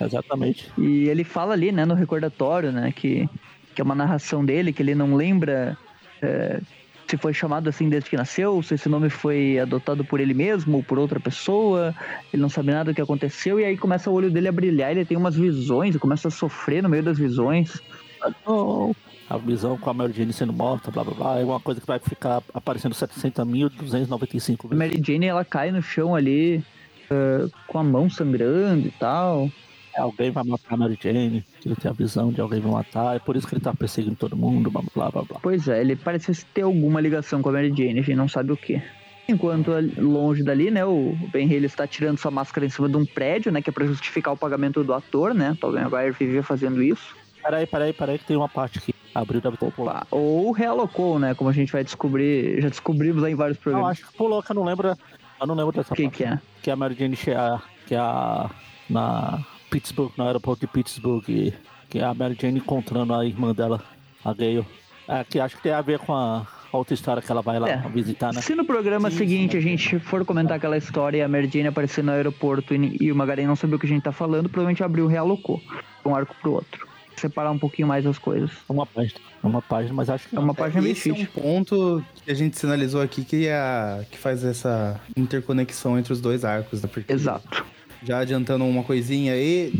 Exatamente. 0.00 0.70
E 0.76 1.08
ele 1.08 1.24
fala 1.24 1.54
ali, 1.54 1.72
né, 1.72 1.86
no 1.86 1.94
recordatório, 1.94 2.70
né, 2.70 2.92
que, 2.92 3.28
que 3.74 3.80
é 3.80 3.84
uma 3.84 3.94
narração 3.94 4.44
dele, 4.44 4.72
que 4.72 4.82
ele 4.82 4.94
não 4.94 5.14
lembra 5.14 5.76
é, 6.20 6.60
se 7.06 7.16
foi 7.16 7.32
chamado 7.32 7.68
assim 7.68 7.88
desde 7.88 8.10
que 8.10 8.16
nasceu, 8.16 8.62
se 8.62 8.74
esse 8.74 8.88
nome 8.88 9.08
foi 9.08 9.58
adotado 9.58 10.04
por 10.04 10.20
ele 10.20 10.34
mesmo 10.34 10.78
ou 10.78 10.82
por 10.82 10.98
outra 10.98 11.20
pessoa, 11.20 11.94
ele 12.32 12.42
não 12.42 12.48
sabe 12.48 12.72
nada 12.72 12.90
do 12.90 12.94
que 12.94 13.00
aconteceu, 13.00 13.60
e 13.60 13.64
aí 13.64 13.76
começa 13.76 14.10
o 14.10 14.12
olho 14.12 14.30
dele 14.30 14.48
a 14.48 14.52
brilhar, 14.52 14.90
ele 14.90 15.04
tem 15.04 15.16
umas 15.16 15.36
visões, 15.36 15.90
ele 15.90 15.98
começa 15.98 16.28
a 16.28 16.30
sofrer 16.30 16.82
no 16.82 16.88
meio 16.88 17.02
das 17.02 17.18
visões. 17.18 17.80
Oh, 18.44 18.92
a 19.28 19.36
visão 19.38 19.76
com 19.76 19.90
a 19.90 19.94
Mary 19.94 20.12
Jane 20.12 20.32
sendo 20.32 20.52
morta, 20.52 20.90
blá 20.90 21.04
blá 21.04 21.14
blá, 21.14 21.40
é 21.40 21.44
uma 21.44 21.60
coisa 21.60 21.80
que 21.80 21.86
vai 21.86 21.98
ficar 21.98 22.42
aparecendo 22.52 22.94
700.295 22.94 24.64
A 24.64 24.68
vezes. 24.68 24.78
Mary 24.78 25.02
Jane, 25.04 25.26
ela 25.26 25.44
cai 25.44 25.70
no 25.70 25.82
chão 25.82 26.14
ali, 26.14 26.64
é, 27.10 27.46
com 27.66 27.78
a 27.78 27.84
mão 27.84 28.10
sangrando 28.10 28.86
e 28.86 28.90
tal. 28.90 29.50
Alguém 30.00 30.30
vai 30.30 30.44
matar 30.44 30.74
a 30.74 30.76
Mary 30.76 30.98
Jane, 31.00 31.44
que 31.60 31.68
ele 31.68 31.76
tem 31.76 31.90
a 31.90 31.94
visão 31.94 32.30
de 32.30 32.40
alguém 32.40 32.60
vai 32.60 32.72
matar, 32.72 33.16
é 33.16 33.18
por 33.18 33.36
isso 33.36 33.46
que 33.46 33.54
ele 33.54 33.62
tá 33.62 33.74
perseguindo 33.74 34.16
todo 34.16 34.36
mundo, 34.36 34.70
blá 34.70 34.82
blá 34.94 35.10
blá 35.10 35.22
blá. 35.22 35.40
Pois 35.42 35.68
é, 35.68 35.80
ele 35.80 35.96
parece 35.96 36.32
ter 36.46 36.62
alguma 36.62 37.00
ligação 37.00 37.42
com 37.42 37.48
a 37.48 37.52
Mary 37.52 37.68
Jane, 37.68 38.00
a 38.00 38.02
gente 38.02 38.14
não 38.14 38.28
sabe 38.28 38.52
o 38.52 38.56
que. 38.56 38.80
Enquanto 39.28 39.72
longe 39.98 40.44
dali, 40.44 40.70
né, 40.70 40.84
o 40.84 41.16
Ben 41.32 41.46
Haley 41.46 41.64
está 41.64 41.86
tirando 41.86 42.18
sua 42.18 42.30
máscara 42.30 42.64
em 42.64 42.70
cima 42.70 42.88
de 42.88 42.96
um 42.96 43.04
prédio, 43.04 43.50
né, 43.50 43.60
que 43.60 43.70
é 43.70 43.72
para 43.72 43.84
justificar 43.84 44.32
o 44.32 44.36
pagamento 44.36 44.84
do 44.84 44.94
ator, 44.94 45.34
né? 45.34 45.56
Tobey 45.60 45.82
Maguire 45.82 46.12
vivia 46.12 46.44
fazendo 46.44 46.80
isso. 46.80 47.16
Peraí, 47.42 47.66
peraí, 47.66 47.92
peraí, 47.92 48.18
que 48.18 48.24
tem 48.24 48.36
uma 48.36 48.48
parte 48.48 48.78
aqui. 48.78 48.94
Abriu 49.12 49.40
da 49.40 49.48
Opa, 49.48 50.06
Ou 50.10 50.52
realocou, 50.52 51.18
né? 51.18 51.34
Como 51.34 51.50
a 51.50 51.52
gente 51.52 51.72
vai 51.72 51.82
descobrir, 51.82 52.60
já 52.60 52.68
descobrimos 52.68 53.24
aí 53.24 53.32
em 53.32 53.36
vários 53.36 53.58
programas. 53.58 53.84
Não, 53.84 53.90
acho 53.90 54.06
que 54.06 54.16
pulou, 54.16 54.42
que 54.42 54.52
eu 54.52 54.54
não 54.54 54.64
lembro. 54.64 54.96
Eu 55.40 55.46
não 55.46 55.54
lembro 55.54 55.72
dessa 55.72 55.94
que 55.94 56.02
parte. 56.02 56.16
que 56.18 56.24
é? 56.24 56.38
Que 56.62 56.70
é 56.70 56.72
a 56.72 56.76
Mary 56.76 56.94
Jane 56.94 57.16
que 57.16 57.94
é 57.94 57.98
a. 57.98 58.50
Na 58.88 59.44
Pittsburgh, 59.76 60.10
no 60.16 60.24
aeroporto 60.24 60.62
de 60.62 60.72
Pittsburgh, 60.72 61.22
que 61.22 61.98
é 61.98 62.02
a 62.02 62.14
Mary 62.14 62.34
Jane 62.40 62.58
encontrando 62.58 63.12
a 63.12 63.26
irmã 63.26 63.52
dela, 63.52 63.82
a 64.24 64.32
Gale. 64.32 64.64
É, 65.06 65.22
que 65.22 65.38
acho 65.38 65.56
que 65.56 65.62
tem 65.62 65.72
a 65.72 65.82
ver 65.82 65.98
com 65.98 66.14
a 66.14 66.46
outra 66.72 66.94
história 66.94 67.22
que 67.22 67.30
ela 67.30 67.42
vai 67.42 67.60
lá 67.60 67.68
é. 67.68 67.88
visitar, 67.90 68.32
né? 68.32 68.40
Se 68.40 68.54
no 68.54 68.64
programa 68.64 69.10
sim, 69.10 69.18
seguinte 69.18 69.52
sim. 69.52 69.58
a 69.58 69.60
gente 69.60 69.98
for 69.98 70.24
comentar 70.24 70.56
aquela 70.56 70.78
história 70.78 71.18
e 71.18 71.22
a 71.22 71.28
Mary 71.28 71.50
Jane 71.52 71.68
aparecer 71.68 72.02
no 72.02 72.10
aeroporto 72.12 72.74
e, 72.74 72.96
e 72.98 73.12
o 73.12 73.16
Magaren 73.16 73.46
não 73.46 73.54
sabia 73.54 73.76
o 73.76 73.78
que 73.78 73.84
a 73.84 73.88
gente 73.88 74.02
tá 74.02 74.12
falando, 74.12 74.48
provavelmente 74.48 74.82
abriu 74.82 75.06
realocou 75.06 75.60
um 76.06 76.14
arco 76.14 76.34
pro 76.40 76.52
outro. 76.54 76.88
Separar 77.14 77.50
um 77.50 77.58
pouquinho 77.58 77.86
mais 77.86 78.06
as 78.06 78.18
coisas. 78.18 78.50
Uma 78.68 78.86
página, 78.86 79.20
uma 79.42 79.60
página, 79.60 79.92
mas 79.92 80.08
acho 80.08 80.26
que 80.26 80.36
é 80.36 80.40
uma 80.40 80.54
página 80.54 80.80
bem 80.80 80.92
Esse 80.92 81.10
é 81.10 81.12
um 81.12 81.24
ponto 81.26 82.02
que 82.24 82.30
a 82.30 82.34
gente 82.34 82.58
sinalizou 82.58 83.02
aqui 83.02 83.24
que 83.24 83.46
é 83.46 83.54
a, 83.54 84.04
que 84.10 84.16
faz 84.16 84.42
essa 84.42 84.98
interconexão 85.14 85.98
entre 85.98 86.14
os 86.14 86.20
dois 86.20 86.46
arcos, 86.46 86.82
né? 86.82 86.88
Porque 86.90 87.12
Exato. 87.12 87.64
Já 88.02 88.18
adiantando 88.18 88.64
uma 88.64 88.82
coisinha 88.82 89.32
aí, 89.32 89.72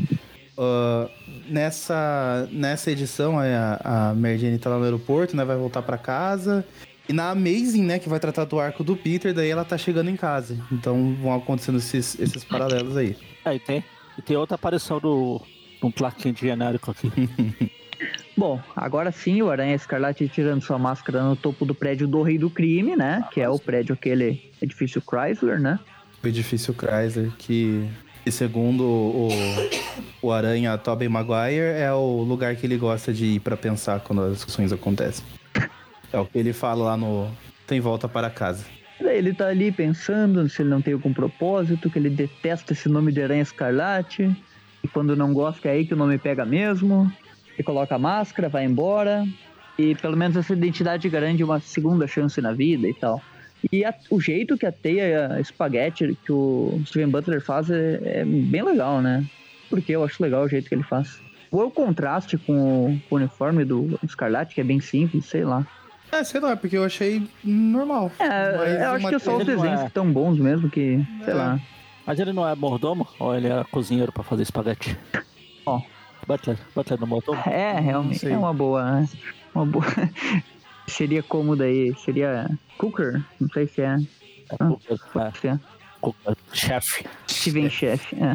uh, 0.57 1.11
nessa, 1.49 2.49
nessa 2.51 2.91
edição 2.91 3.39
a, 3.39 4.11
a 4.11 4.15
Mary 4.15 4.39
Jane 4.39 4.59
tá 4.59 4.71
lá 4.71 4.79
no 4.79 4.85
aeroporto, 4.85 5.37
né? 5.37 5.45
Vai 5.45 5.57
voltar 5.57 5.83
para 5.83 5.99
casa. 5.99 6.67
E 7.09 7.13
na 7.13 7.31
Amazing, 7.31 7.85
né, 7.85 7.99
que 8.01 8.09
vai 8.09 8.19
tratar 8.19 8.45
do 8.45 8.59
arco 8.59 8.83
do 8.83 8.97
Peter, 8.97 9.33
daí 9.33 9.49
ela 9.49 9.65
tá 9.65 9.79
chegando 9.79 10.11
em 10.11 10.17
casa. 10.17 10.59
Então 10.73 11.15
vão 11.23 11.35
acontecendo 11.35 11.79
esses, 11.79 12.19
esses 12.19 12.43
paralelos 12.43 12.97
aí. 12.97 13.17
É, 13.45 13.55
e 13.55 13.61
tem, 13.61 13.85
e 14.19 14.23
tem 14.23 14.37
outra 14.37 14.57
aparição 14.57 14.99
do 14.99 15.41
um 15.83 15.91
plaquinho 15.91 16.35
de 16.35 16.41
genérico 16.41 16.91
aqui. 16.91 17.11
Bom, 18.37 18.61
agora 18.75 19.13
sim 19.13 19.41
o 19.41 19.51
Aranha 19.51 19.75
Escarlate 19.75 20.29
tirando 20.29 20.63
sua 20.63 20.79
máscara 20.79 21.23
no 21.23 21.37
topo 21.37 21.65
do 21.65 21.75
prédio 21.75 22.07
do 22.07 22.23
Rei 22.23 22.37
do 22.37 22.51
Crime, 22.51 22.97
né? 22.97 23.27
Que 23.33 23.41
é 23.41 23.49
o 23.49 23.59
prédio 23.59 23.95
aquele 23.95 24.51
edifício 24.61 25.01
Chrysler, 25.01 25.61
né? 25.61 25.79
O 26.23 26.27
edifício 26.27 26.75
Chrysler, 26.75 27.31
que 27.39 27.89
e 28.27 28.33
segundo 28.33 28.83
o, 28.83 29.29
o 30.21 30.33
Aranha 30.33 30.77
Tobey 30.77 31.09
Maguire, 31.09 31.79
é 31.79 31.93
o 31.93 32.23
lugar 32.23 32.57
que 32.57 32.67
ele 32.67 32.77
gosta 32.77 33.13
de 33.13 33.25
ir 33.25 33.41
para 33.41 33.57
pensar 33.57 34.01
quando 34.01 34.23
as 34.23 34.35
discussões 34.35 34.73
acontecem. 34.73 35.25
É 36.13 36.19
o 36.19 36.27
que 36.27 36.37
ele 36.37 36.53
fala 36.53 36.85
lá 36.85 36.97
no 36.97 37.31
Tem 37.69 37.79
Volta 37.79 38.09
para 38.09 38.29
Casa. 38.29 38.65
Ele 39.01 39.33
tá 39.33 39.47
ali 39.47 39.71
pensando 39.71 40.49
se 40.49 40.63
ele 40.63 40.71
não 40.71 40.83
tem 40.83 40.95
algum 40.95 41.13
propósito, 41.13 41.89
que 41.89 41.99
ele 41.99 42.11
detesta 42.11 42.73
esse 42.73 42.89
nome 42.89 43.13
de 43.13 43.23
Aranha 43.23 43.43
Escarlate. 43.43 44.35
E 44.83 44.89
quando 44.89 45.15
não 45.15 45.33
gosta, 45.33 45.69
é 45.69 45.73
aí 45.73 45.87
que 45.87 45.95
o 45.95 45.97
nome 45.97 46.19
pega 46.19 46.45
mesmo. 46.45 47.11
E 47.57 47.63
coloca 47.63 47.95
a 47.95 47.99
máscara, 47.99 48.49
vai 48.49 48.65
embora. 48.65 49.25
E 49.79 49.95
pelo 49.95 50.17
menos 50.17 50.37
essa 50.37 50.53
identidade 50.53 51.09
garante 51.09 51.45
uma 51.45 51.61
segunda 51.61 52.07
chance 52.09 52.41
na 52.41 52.53
vida 52.53 52.89
e 52.89 52.95
tal. 52.95 53.23
E 53.73 53.85
a, 53.85 53.95
o 54.11 54.21
jeito 54.21 54.57
que 54.57 54.67
a 54.67 54.73
teia 54.73 55.39
espaguete 55.41 56.17
que 56.25 56.33
o 56.33 56.81
Steven 56.87 57.09
Butler 57.09 57.41
faz 57.41 57.71
é, 57.71 58.01
é, 58.03 58.25
bem 58.25 58.63
legal, 58.63 59.01
né? 59.01 59.25
Porque 59.69 59.93
eu 59.93 60.05
acho 60.05 60.23
legal 60.23 60.45
o 60.45 60.49
jeito 60.49 60.69
que 60.69 60.75
ele 60.75 60.83
faz. 60.83 61.21
Ou 61.51 61.63
é 61.63 61.65
o 61.65 61.71
contraste 61.71 62.37
com 62.39 62.53
o, 62.87 63.01
com 63.09 63.15
o 63.15 63.19
uniforme 63.19 63.65
do 63.65 63.99
Scarlet, 64.07 64.55
que 64.55 64.61
é 64.61 64.65
bem 64.65 64.81
simples, 64.81 65.27
sei 65.27 65.45
lá. 65.45 65.67
É, 66.13 66.23
sei 66.23 66.41
lá, 66.41 66.57
porque 66.57 66.77
eu 66.77 66.85
achei 66.85 67.27
normal. 67.43 68.13
É, 68.19 68.85
eu 68.85 68.91
acho 68.93 69.09
que 69.09 69.19
só 69.19 69.37
os 69.37 69.45
desenhos 69.45 69.81
é... 69.81 69.89
tão 69.89 70.11
bons 70.11 70.39
mesmo 70.39 70.71
que, 70.71 71.05
sei 71.25 71.33
é. 71.33 71.37
lá. 71.37 71.61
Mas 72.07 72.21
ele 72.21 72.33
não 72.33 72.47
é 72.49 72.55
mordomo? 72.55 73.07
Ou 73.19 73.35
ele 73.35 73.49
é 73.49 73.65
cozinheiro 73.65 74.13
pra 74.13 74.23
fazer 74.23 74.45
espaguete? 74.45 74.97
Ó. 75.65 75.81
Butler, 76.27 76.59
Butler 76.75 77.01
no 77.01 77.07
mordomo? 77.07 77.41
É, 77.47 77.79
realmente. 77.81 78.29
É 78.29 78.37
uma 78.37 78.53
boa. 78.53 79.01
Né? 79.01 79.09
Uma 79.55 79.67
boa. 79.67 79.85
Seria 80.89 81.23
como 81.23 81.57
daí? 81.57 81.95
Seria 81.97 82.49
Cooker? 82.79 83.23
Não 83.41 83.49
sei 83.49 83.67
se 83.67 83.83
é. 83.83 83.97
é 83.97 84.57
ah, 84.59 84.69
Cooker, 84.69 84.99
é. 85.45 85.49
é. 85.49 85.61
Cooker, 86.01 86.37
chefe. 86.53 87.05
Steven 87.29 87.69
Chef, 87.71 88.15
é. 88.15 88.33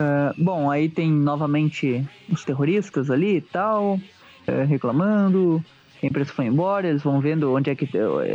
uh, 0.00 0.34
bom, 0.42 0.70
aí 0.70 0.88
tem 0.88 1.10
novamente 1.10 2.06
os 2.30 2.44
terroristas 2.44 3.10
ali 3.10 3.36
e 3.36 3.40
tal, 3.40 3.94
uh, 3.94 4.66
reclamando. 4.66 5.64
A 6.02 6.06
imprensa 6.06 6.32
foi 6.32 6.46
embora, 6.46 6.88
eles 6.88 7.02
vão 7.02 7.20
vendo 7.20 7.52
onde 7.52 7.70
é 7.70 7.74
que. 7.74 7.88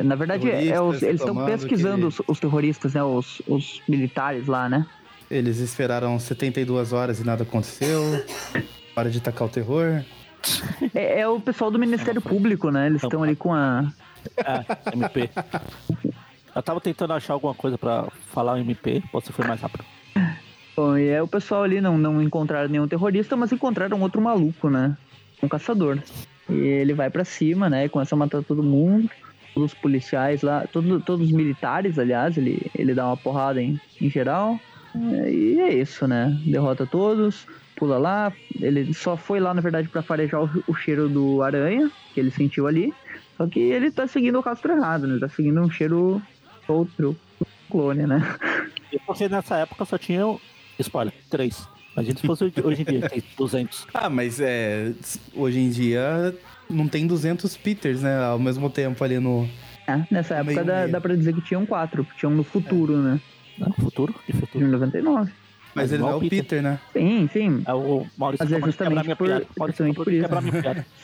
Na 0.03 0.15
verdade, 0.15 0.49
é 0.51 0.79
os, 0.79 1.01
eles 1.01 1.19
estão 1.19 1.45
pesquisando 1.45 2.01
que... 2.01 2.07
os, 2.07 2.21
os, 2.27 2.39
terroristas, 2.39 2.93
né? 2.93 3.03
Os, 3.03 3.41
os 3.47 3.81
militares 3.88 4.45
lá, 4.45 4.69
né? 4.69 4.85
Eles 5.31 5.57
esperaram 5.57 6.19
72 6.19 6.93
horas 6.93 7.19
e 7.19 7.23
nada 7.23 7.41
aconteceu. 7.41 8.23
Hora 8.95 9.09
de 9.09 9.19
tacar 9.19 9.47
o 9.47 9.49
terror. 9.49 10.03
É, 10.93 11.21
é 11.21 11.27
o 11.27 11.39
pessoal 11.39 11.71
do 11.71 11.79
Ministério 11.79 12.21
Público, 12.21 12.69
né? 12.69 12.88
Eles 12.88 13.03
estão 13.03 13.23
ali 13.23 13.36
com 13.36 13.53
a. 13.53 13.91
É, 14.38 14.93
MP. 14.93 15.29
Eu 16.55 16.63
tava 16.63 16.79
tentando 16.79 17.13
achar 17.13 17.34
alguma 17.34 17.53
coisa 17.53 17.77
pra 17.77 18.08
falar 18.31 18.60
MP, 18.60 19.03
você 19.12 19.31
foi 19.31 19.45
mais 19.45 19.60
rápido. 19.60 19.84
Bom, 20.75 20.97
e 20.97 21.08
é 21.08 21.21
o 21.21 21.27
pessoal 21.27 21.63
ali 21.63 21.79
não, 21.81 21.97
não 21.97 22.21
encontraram 22.21 22.69
nenhum 22.69 22.88
terrorista, 22.88 23.36
mas 23.36 23.51
encontraram 23.51 24.01
outro 24.01 24.21
maluco, 24.21 24.69
né? 24.69 24.97
Um 25.43 25.47
caçador. 25.47 25.99
E 26.49 26.53
ele 26.53 26.93
vai 26.93 27.10
para 27.10 27.25
cima, 27.25 27.69
né? 27.69 27.86
E 27.86 27.89
começa 27.89 28.15
a 28.15 28.17
matar 28.17 28.43
todo 28.43 28.63
mundo. 28.63 29.10
Todos 29.53 29.71
os 29.71 29.77
policiais 29.77 30.41
lá, 30.41 30.65
todo, 30.71 30.99
todos 30.99 31.27
os 31.27 31.31
militares, 31.31 31.97
aliás, 31.97 32.38
ele, 32.38 32.69
ele 32.75 32.93
dá 32.93 33.08
uma 33.08 33.15
porrada 33.15 33.62
em, 33.62 33.79
em 34.01 34.10
geral. 34.10 34.60
E 34.93 35.60
é 35.62 35.73
isso, 35.73 36.08
né? 36.08 36.38
Derrota 36.45 36.86
todos 36.86 37.45
pula 37.75 37.97
lá. 37.97 38.33
Ele 38.59 38.93
só 38.93 39.15
foi 39.17 39.39
lá, 39.39 39.53
na 39.53 39.61
verdade, 39.61 39.88
para 39.88 40.01
farejar 40.01 40.43
o, 40.43 40.63
o, 40.67 40.75
cheiro 40.75 41.07
do 41.07 41.41
aranha, 41.41 41.91
que 42.13 42.19
ele 42.19 42.31
sentiu 42.31 42.67
ali. 42.67 42.93
Só 43.38 43.47
que 43.47 43.59
ele 43.59 43.91
tá 43.91 44.07
seguindo 44.07 44.38
o 44.38 44.41
rastro 44.41 44.73
errado, 44.73 45.07
né? 45.07 45.19
Tá 45.19 45.29
seguindo 45.29 45.61
um 45.61 45.69
cheiro 45.69 46.21
outro 46.67 47.15
clone, 47.69 48.07
né? 48.07 48.21
Porque 49.05 49.27
nessa 49.27 49.57
época 49.57 49.85
só 49.85 49.97
tinha, 49.97 50.23
spoiler, 50.79 51.13
três. 51.29 51.67
Imagina 51.93 52.19
se 52.19 52.27
fosse 52.27 52.43
hoje 52.63 52.81
em 52.81 52.85
dia, 52.85 53.09
tem 53.09 53.23
200. 53.38 53.88
Ah, 53.93 54.09
mas 54.09 54.39
é. 54.39 54.91
Hoje 55.33 55.59
em 55.59 55.69
dia 55.69 56.35
não 56.69 56.88
tem 56.88 57.07
200 57.07 57.55
Peters, 57.57 58.01
né? 58.01 58.23
Ao 58.23 58.39
mesmo 58.39 58.69
tempo 58.69 59.03
ali 59.03 59.19
no. 59.19 59.47
É, 59.88 60.01
nessa 60.11 60.35
época 60.35 60.63
dá, 60.63 60.88
dá 60.88 60.99
pra 60.99 61.15
dizer 61.15 61.33
que 61.33 61.41
tinham 61.41 61.65
quatro, 61.65 62.05
tinham 62.17 62.33
no 62.33 62.43
futuro, 62.43 62.95
é. 62.95 62.97
né? 62.97 63.21
No 63.57 63.73
futuro? 63.73 64.13
Que 64.25 64.33
futuro? 64.33 64.65
Em 64.65 64.69
99. 64.69 65.31
Mas, 65.75 65.91
ele 65.91 66.01
não 66.01 66.09
é 66.09 66.15
o 66.15 66.19
Peter, 66.21 66.39
Peter, 66.41 66.63
né? 66.63 66.79
Sim, 66.93 67.29
sim. 67.33 67.63
É 67.67 67.73
o 67.73 68.07
Maurício 68.17 68.45
Mas 68.45 68.53
é 68.53 68.65
justamente 68.65 69.15
por, 69.15 69.27
justamente 69.67 69.95
por 69.95 70.13
isso. 70.13 70.27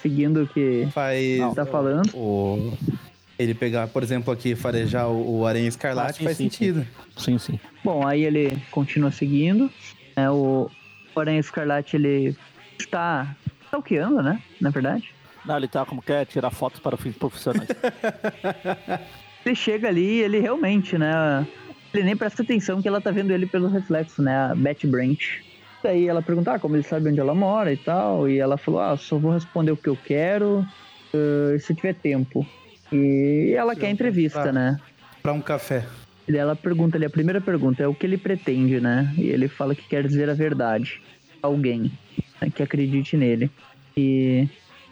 Seguindo 0.02 0.44
o 0.44 0.48
que 0.48 0.88
faz 0.94 1.40
não, 1.40 1.54
tá 1.54 1.66
falando. 1.66 2.10
O... 2.16 2.74
Ele 3.38 3.54
pegar, 3.54 3.88
por 3.90 4.02
exemplo, 4.02 4.32
aqui, 4.32 4.56
farejar 4.56 5.10
o, 5.10 5.40
o 5.40 5.46
Aranha 5.46 5.68
Escarlate 5.68 6.12
ah, 6.12 6.14
sim, 6.14 6.24
faz 6.24 6.38
sim, 6.38 6.44
sentido. 6.44 6.88
Sim. 7.18 7.38
sim, 7.38 7.54
sim. 7.54 7.60
Bom, 7.84 8.08
aí 8.08 8.24
ele 8.24 8.58
continua 8.72 9.12
seguindo. 9.12 9.70
É, 10.16 10.30
o, 10.30 10.70
Aranha 11.16 11.40
Escarlate, 11.40 11.98
ele 11.98 12.36
está 12.80 13.36
stalkeando, 13.66 14.22
né? 14.22 14.42
Na 14.62 14.70
verdade. 14.70 15.14
Não, 15.46 15.58
ele 15.58 15.68
tá 15.68 15.86
como 15.86 16.02
quer 16.02 16.26
tirar 16.26 16.52
fotos 16.52 16.80
para 16.80 16.96
fins 16.96 17.16
profissionais. 17.18 17.68
ele 19.46 19.56
chega 19.56 19.90
ali 19.90 20.20
e 20.20 20.22
ele 20.22 20.40
realmente, 20.40 20.98
né? 20.98 21.46
Ele 21.94 22.04
nem 22.04 22.16
presta 22.16 22.42
atenção 22.42 22.82
que 22.82 22.88
ela 22.88 23.02
tá 23.02 23.12
vendo 23.12 23.32
ele 23.32 23.46
pelo 23.46 23.68
reflexo, 23.68 24.22
né? 24.22 24.36
A 24.36 24.56
Betty 24.56 24.88
Brant. 24.88 25.42
Daí 25.84 26.08
ela 26.08 26.22
pergunta 26.22 26.54
ah, 26.54 26.60
como 26.60 26.76
ele 26.76 26.84
sabe 26.84 27.10
onde 27.10 27.20
ela 27.20 27.34
mora 27.34 27.74
e 27.74 27.78
tal. 27.78 28.30
E 28.30 28.38
ela 28.38 28.58
falou: 28.58 28.80
Ah, 28.80 28.96
só 28.98 29.18
vou 29.18 29.34
responder 29.34 29.72
o 29.72 29.78
que 29.78 29.90
eu 29.90 29.98
quero 29.98 30.66
uh, 31.14 31.60
se 31.60 31.74
tiver 31.74 31.96
tempo. 31.96 32.46
E 32.92 33.54
ela 33.58 33.76
quer 33.76 33.90
entrevista, 33.90 34.42
pra, 34.42 34.52
né? 34.52 34.80
Pra 35.22 35.34
um 35.34 35.42
café. 35.42 35.86
E 36.28 36.38
ela 36.38 36.56
pergunta 36.56 36.98
ali: 36.98 37.06
a 37.06 37.10
primeira 37.10 37.42
pergunta 37.42 37.84
é 37.84 37.88
o 37.88 37.96
que 37.96 38.06
ele 38.06 38.18
pretende, 38.18 38.80
né? 38.80 39.14
E 39.18 39.28
ele 39.30 39.48
fala 39.48 39.76
que 39.76 39.88
quer 39.88 40.08
dizer 40.08 40.30
a 40.30 40.34
verdade. 40.34 41.02
Alguém 41.42 41.92
né, 42.40 42.52
que 42.54 42.62
acredite 42.62 43.18
nele. 43.18 43.50
E 43.98 44.48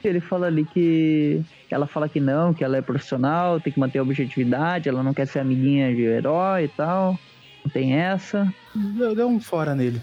ele 0.08 0.20
fala 0.20 0.48
ali 0.48 0.66
que 0.66 1.42
ela 1.70 1.88
fala 1.88 2.10
que 2.10 2.20
não, 2.20 2.54
que 2.54 2.64
ela 2.64 2.78
é 2.78 2.82
profissional, 2.82 3.60
tem 3.60 3.72
que 3.72 3.80
manter 3.80 4.00
a 4.00 4.02
objetividade, 4.02 4.90
ela 4.90 5.04
não 5.04 5.14
quer 5.14 5.28
ser 5.28 5.40
amiguinha 5.40 5.94
de 5.94 6.04
herói 6.04 6.66
e 6.66 6.68
tal. 6.70 7.20
Não 7.64 7.72
tem 7.72 7.94
essa. 7.94 8.52
Deu, 8.74 9.16
deu 9.16 9.28
um 9.28 9.40
fora 9.40 9.76
nele. 9.76 10.02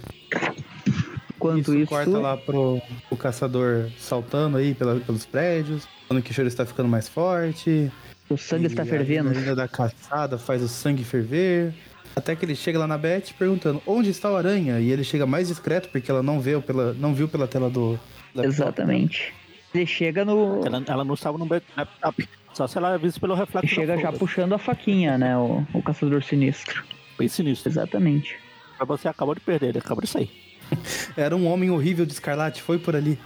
Quanto 1.39 1.73
isso, 1.73 1.77
isso 1.77 1.89
corta 1.89 2.19
lá 2.19 2.37
pro, 2.37 2.81
pro 3.09 3.17
caçador 3.17 3.91
saltando 3.99 4.57
aí 4.57 4.75
pela, 4.75 4.97
pelos 5.01 5.27
prédios, 5.27 5.87
falando 6.09 6.23
que 6.23 6.31
o 6.31 6.35
cheiro 6.35 6.49
está 6.49 6.65
ficando 6.65 6.89
mais 6.89 7.09
forte. 7.09 7.91
O 8.29 8.37
sangue 8.37 8.67
está 8.67 8.85
fervendo. 8.85 9.31
A 9.51 9.55
da 9.55 9.69
caçada 9.69 10.39
faz 10.39 10.63
o 10.63 10.69
sangue 10.69 11.05
ferver. 11.05 11.73
Até 12.15 12.35
que 12.35 12.45
ele 12.45 12.57
chega 12.57 12.79
lá 12.79 12.87
na 12.87 12.97
Beth 12.97 13.35
perguntando 13.39 13.83
onde 13.87 14.11
está 14.11 14.31
o 14.31 14.37
aranha? 14.37 14.81
E 14.81 14.91
ele 14.91 15.05
chega 15.05 15.27
mais 15.27 15.49
discreto 15.49 15.89
porque 15.91 16.11
ela 16.11 16.23
não 16.23 16.41
viu 16.41 16.63
pela, 16.63 16.95
não 16.95 17.15
viu 17.15 17.29
pela 17.29 17.47
tela 17.47 17.69
do. 17.69 17.99
Exatamente. 18.35 19.35
Ele 19.77 19.87
chega 19.87 20.25
no. 20.25 20.65
Ela, 20.65 20.83
ela 20.87 21.05
não 21.05 21.15
estava 21.15 21.37
no 21.37 21.47
laptop. 21.77 22.29
Só 22.55 22.67
se 22.67 22.79
ela 22.79 22.97
visse 22.97 23.21
pelo 23.21 23.35
reflexo. 23.35 23.75
Chega 23.75 23.99
já 23.99 24.11
puxando 24.13 24.55
a 24.55 24.59
faquinha, 24.59 25.19
né? 25.19 25.37
O, 25.37 25.63
o 25.75 25.83
caçador 25.83 26.23
sinistro. 26.23 26.83
Bem 27.19 27.29
sinistro. 27.29 27.71
Exatamente. 27.71 28.37
Mas 28.79 28.89
você 28.89 29.09
acabou 29.09 29.35
de 29.35 29.41
perder, 29.41 29.69
ele 29.71 29.79
acabou 29.79 30.03
de 30.03 30.09
sair. 30.09 30.31
Era 31.17 31.37
um 31.37 31.47
homem 31.47 31.71
horrível 31.71 32.07
de 32.07 32.13
escarlate, 32.13 32.63
foi 32.63 32.79
por 32.79 32.97
ali. 32.97 33.19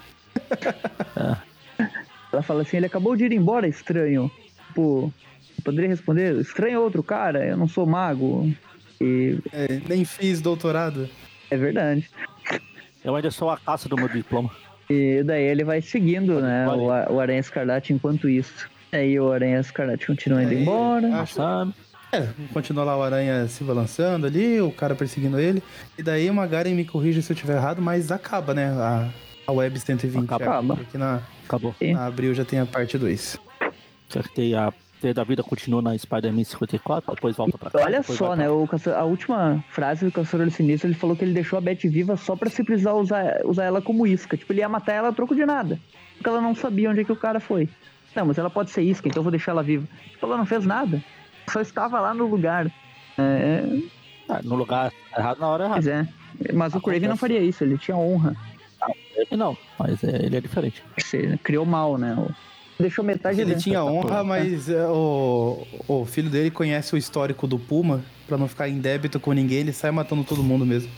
Ela 2.32 2.42
fala 2.42 2.62
assim, 2.62 2.76
ele 2.76 2.86
acabou 2.86 3.16
de 3.16 3.24
ir 3.24 3.32
embora, 3.32 3.66
estranho. 3.66 4.30
Tipo, 4.68 5.12
poderia 5.64 5.88
responder, 5.88 6.36
estranho 6.36 6.76
é 6.76 6.78
outro 6.78 7.02
cara, 7.02 7.44
eu 7.44 7.56
não 7.56 7.66
sou 7.66 7.86
mago. 7.86 8.52
E 9.00 9.38
É, 9.52 9.80
nem 9.88 10.04
fiz 10.04 10.40
doutorado. 10.40 11.08
é 11.50 11.56
verdade. 11.56 12.08
Eu 13.04 13.16
ainda 13.16 13.30
sou 13.30 13.50
a 13.50 13.56
caça 13.56 13.88
do 13.88 13.96
meu 13.96 14.08
diploma. 14.08 14.50
E 14.90 15.22
daí 15.22 15.44
ele 15.44 15.62
vai 15.64 15.80
seguindo, 15.80 16.40
né, 16.40 16.66
o, 16.68 17.14
o 17.14 17.20
Aranha 17.20 17.38
Escarlate 17.40 17.92
enquanto 17.92 18.28
isso. 18.28 18.68
Aí 18.92 19.18
o 19.20 19.30
Aranha 19.32 19.60
Escarlate 19.60 20.06
continua 20.06 20.42
indo 20.42 20.50
Aí, 20.50 20.62
embora. 20.62 21.06
acho- 21.16 21.36
Passando. 21.36 21.74
É, 22.12 22.26
continua 22.52 22.82
lá 22.82 22.98
o 22.98 23.02
aranha 23.04 23.46
se 23.46 23.62
balançando 23.62 24.26
ali, 24.26 24.60
o 24.60 24.72
cara 24.72 24.96
perseguindo 24.96 25.38
ele. 25.38 25.62
E 25.96 26.02
daí 26.02 26.28
o 26.28 26.34
Magaren 26.34 26.74
me 26.74 26.84
corrige 26.84 27.22
se 27.22 27.30
eu 27.30 27.34
estiver 27.34 27.56
errado, 27.56 27.80
mas 27.80 28.10
acaba, 28.10 28.52
né? 28.52 28.66
A, 28.72 29.08
a 29.46 29.52
Web 29.52 29.78
120. 29.78 30.24
Acaba. 30.24 30.74
É, 30.74 30.76
porque 30.76 30.98
na, 30.98 31.20
Acabou. 31.46 31.72
Na 31.80 32.06
abril 32.06 32.34
já 32.34 32.44
tem 32.44 32.58
a 32.58 32.66
parte 32.66 32.98
2. 32.98 33.38
Acertei 34.08 34.56
a 34.56 34.72
Da 35.14 35.24
vida 35.24 35.42
continua 35.42 35.80
na 35.80 35.96
Spider-Man 35.96 36.44
54, 36.44 37.14
depois 37.14 37.34
volta 37.36 37.56
pra 37.56 37.70
cá. 37.70 37.78
Olha 37.84 38.02
só, 38.02 38.36
né? 38.36 38.44
pra- 38.44 38.52
O 38.54 38.68
caça- 38.68 38.96
a 38.98 39.04
última 39.04 39.64
frase 39.70 40.04
do 40.04 40.12
Caçador 40.12 40.50
Sinistro, 40.50 40.88
ele 40.88 40.94
falou 40.94 41.16
que 41.16 41.24
ele 41.24 41.32
deixou 41.32 41.56
a 41.58 41.60
Beth 41.60 41.78
viva 41.84 42.16
só 42.18 42.36
pra 42.36 42.50
se 42.50 42.62
precisar 42.62 42.92
usar, 42.92 43.40
usar 43.46 43.64
ela 43.64 43.80
como 43.80 44.06
isca. 44.06 44.36
Tipo, 44.36 44.52
ele 44.52 44.60
ia 44.60 44.68
matar 44.68 44.92
ela 44.92 45.08
a 45.08 45.12
troco 45.12 45.34
de 45.34 45.46
nada. 45.46 45.80
Porque 46.16 46.28
ela 46.28 46.40
não 46.40 46.54
sabia 46.54 46.90
onde 46.90 47.00
é 47.00 47.04
que 47.04 47.12
o 47.12 47.16
cara 47.16 47.40
foi. 47.40 47.66
Não, 48.14 48.26
mas 48.26 48.36
ela 48.36 48.50
pode 48.50 48.70
ser 48.70 48.82
isca, 48.82 49.08
então 49.08 49.20
eu 49.20 49.24
vou 49.24 49.30
deixar 49.30 49.52
ela 49.52 49.62
viva. 49.62 49.86
Tipo, 50.10 50.26
ela 50.26 50.36
não 50.36 50.44
fez 50.44 50.66
nada. 50.66 51.02
Só 51.48 51.60
estava 51.62 51.98
lá 51.98 52.12
no 52.12 52.26
lugar. 52.26 52.70
É, 53.16 53.62
Ah, 54.28 54.40
no 54.44 54.54
lugar 54.54 54.92
errado 55.16 55.38
na 55.40 55.48
hora 55.48 55.68
pois 55.70 55.86
errada. 55.86 56.08
é. 56.46 56.52
Mas 56.52 56.74
o 56.74 56.80
Craven 56.80 57.00
não 57.08 57.14
Acontece. 57.14 57.20
faria 57.20 57.40
isso, 57.40 57.64
ele 57.64 57.78
tinha 57.78 57.96
honra. 57.96 58.36
Não, 59.36 59.56
mas 59.78 60.02
é, 60.04 60.24
ele 60.26 60.36
é 60.36 60.40
diferente. 60.40 60.82
Você 60.98 61.38
criou 61.42 61.64
mal, 61.66 61.96
né? 61.98 62.14
O- 62.18 62.30
Deixou 62.80 63.04
metade 63.04 63.40
Ele 63.40 63.50
dentro. 63.50 63.62
tinha 63.64 63.84
honra, 63.84 64.24
mas 64.24 64.68
é, 64.68 64.86
o, 64.86 65.66
o 65.86 66.04
filho 66.06 66.30
dele 66.30 66.50
conhece 66.50 66.94
o 66.94 66.98
histórico 66.98 67.46
do 67.46 67.58
Puma. 67.58 68.02
Pra 68.26 68.38
não 68.38 68.46
ficar 68.48 68.68
em 68.68 68.78
débito 68.78 69.18
com 69.18 69.32
ninguém, 69.32 69.58
ele 69.58 69.72
sai 69.72 69.90
matando 69.90 70.22
todo 70.24 70.42
mundo 70.42 70.64
mesmo. 70.64 70.90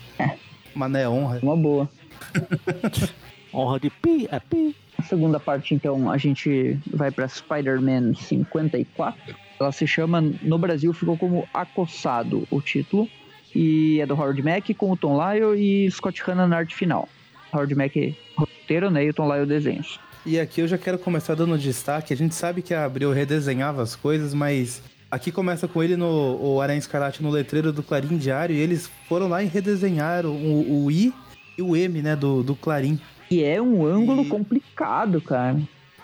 Mas 0.75 0.91
não 0.91 0.99
é 0.99 1.09
honra. 1.09 1.39
Uma 1.41 1.55
boa. 1.57 1.89
Honra 3.53 3.79
de 3.79 3.89
pi, 3.89 4.27
é 4.31 4.39
pi. 4.39 4.75
A 4.97 5.03
segunda 5.03 5.39
parte, 5.39 5.75
então, 5.75 6.09
a 6.09 6.17
gente 6.17 6.77
vai 6.87 7.11
pra 7.11 7.27
Spider-Man 7.27 8.15
54. 8.15 9.35
Ela 9.59 9.71
se 9.71 9.85
chama, 9.85 10.21
no 10.41 10.57
Brasil, 10.57 10.91
ficou 10.93 11.17
como 11.17 11.47
Acossado 11.53 12.47
o 12.49 12.59
título. 12.61 13.07
E 13.55 13.99
é 14.01 14.05
do 14.07 14.15
Howard 14.15 14.41
Mack 14.41 14.73
com 14.73 14.91
o 14.91 14.97
Tom 14.97 15.15
Lyle 15.15 15.55
e 15.59 15.91
Scott 15.91 16.19
Hanna 16.23 16.47
na 16.47 16.57
arte 16.57 16.73
final. 16.73 17.07
Howard 17.51 17.75
Mack 17.75 18.17
roteiro, 18.35 18.89
né? 18.89 19.05
E 19.05 19.09
o 19.09 19.13
Tom 19.13 19.31
Lyle 19.31 19.45
desenhos. 19.45 19.99
E 20.25 20.39
aqui 20.39 20.61
eu 20.61 20.67
já 20.67 20.77
quero 20.77 20.97
começar 20.97 21.35
dando 21.35 21.57
destaque. 21.57 22.13
A 22.13 22.17
gente 22.17 22.33
sabe 22.35 22.61
que 22.61 22.73
a 22.73 22.85
Abril 22.85 23.11
redesenhava 23.11 23.81
as 23.81 23.95
coisas, 23.95 24.33
mas 24.33 24.81
aqui 25.11 25.31
começa 25.31 25.67
com 25.67 25.83
ele 25.83 25.97
no 25.97 26.37
o 26.41 26.61
Aranha 26.61 26.79
Escarlate 26.79 27.21
no 27.21 27.29
letreiro 27.29 27.73
do 27.73 27.83
Clarim 27.83 28.17
Diário. 28.17 28.55
E 28.55 28.59
eles 28.59 28.89
foram 29.09 29.27
lá 29.27 29.43
e 29.43 29.47
redesenharam 29.47 30.31
o, 30.31 30.85
o 30.85 30.91
I 30.91 31.13
e 31.57 31.61
o 31.61 31.75
M, 31.75 32.01
né, 32.01 32.15
do, 32.15 32.41
do 32.41 32.55
Clarim. 32.55 32.99
E 33.29 33.43
é 33.43 33.61
um 33.61 33.85
ângulo 33.85 34.21
E- 34.23 34.29
complicado, 34.29 35.19
cara. 35.21 35.59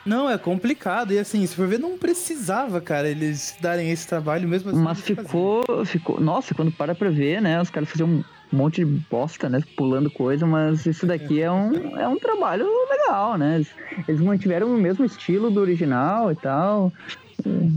Não, 0.06 0.30
é 0.30 0.38
complicado. 0.38 1.14
E 1.14 1.20
assim, 1.20 1.46
se 1.46 1.56
for 1.56 1.68
ver, 1.68 1.80
não 1.80 1.98
precisava, 1.98 2.82
cara, 2.82 3.08
eles 3.10 3.56
darem 3.62 3.90
esse 3.92 4.08
trabalho 4.08 4.48
mesmo 4.48 4.72
assim. 4.72 4.80
Mas 4.80 5.00
ficou, 5.02 5.64
ficou. 5.86 6.20
Nossa, 6.20 6.54
quando 6.54 6.72
para 6.72 6.94
pra 6.96 7.10
ver, 7.10 7.42
né? 7.42 7.62
Os 7.62 7.70
caras 7.70 7.90
faziam 7.90 8.24
um 8.52 8.58
monte 8.58 8.84
de 8.84 8.86
bosta, 8.86 9.48
né? 9.50 9.62
Pulando 9.76 10.10
coisa, 10.10 10.46
mas 10.46 10.86
isso 10.86 11.06
daqui 11.06 11.42
é 11.42 11.52
um, 11.52 11.98
é 11.98 12.08
um 12.08 12.18
trabalho 12.18 12.66
legal, 12.90 13.38
né? 13.38 13.56
Eles, 13.56 13.70
eles 14.08 14.22
mantiveram 14.22 14.74
o 14.74 14.78
mesmo 14.78 15.06
estilo 15.06 15.52
do 15.52 15.60
original 15.60 16.32
e 16.32 16.36
tal. 16.36 16.92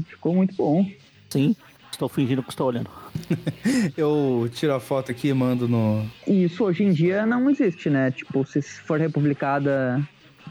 Ficou 0.06 0.35
muito 0.35 0.54
bom. 0.54 0.88
Sim, 1.28 1.54
estou 1.90 2.08
fingindo 2.08 2.42
que 2.42 2.50
estou 2.50 2.68
olhando. 2.68 2.90
Eu 3.96 4.48
tiro 4.52 4.74
a 4.74 4.80
foto 4.80 5.11
aqui 5.11 5.28
e 5.28 5.35
mando 5.35 5.68
no. 5.68 6.04
E 6.26 6.44
isso 6.44 6.64
hoje 6.64 6.85
em 6.85 6.92
dia 6.92 7.26
não 7.26 7.48
existe, 7.48 7.88
né? 7.90 8.11
Tipo, 8.11 8.44
se 8.46 8.62
for 8.62 8.98
republicada 8.98 10.02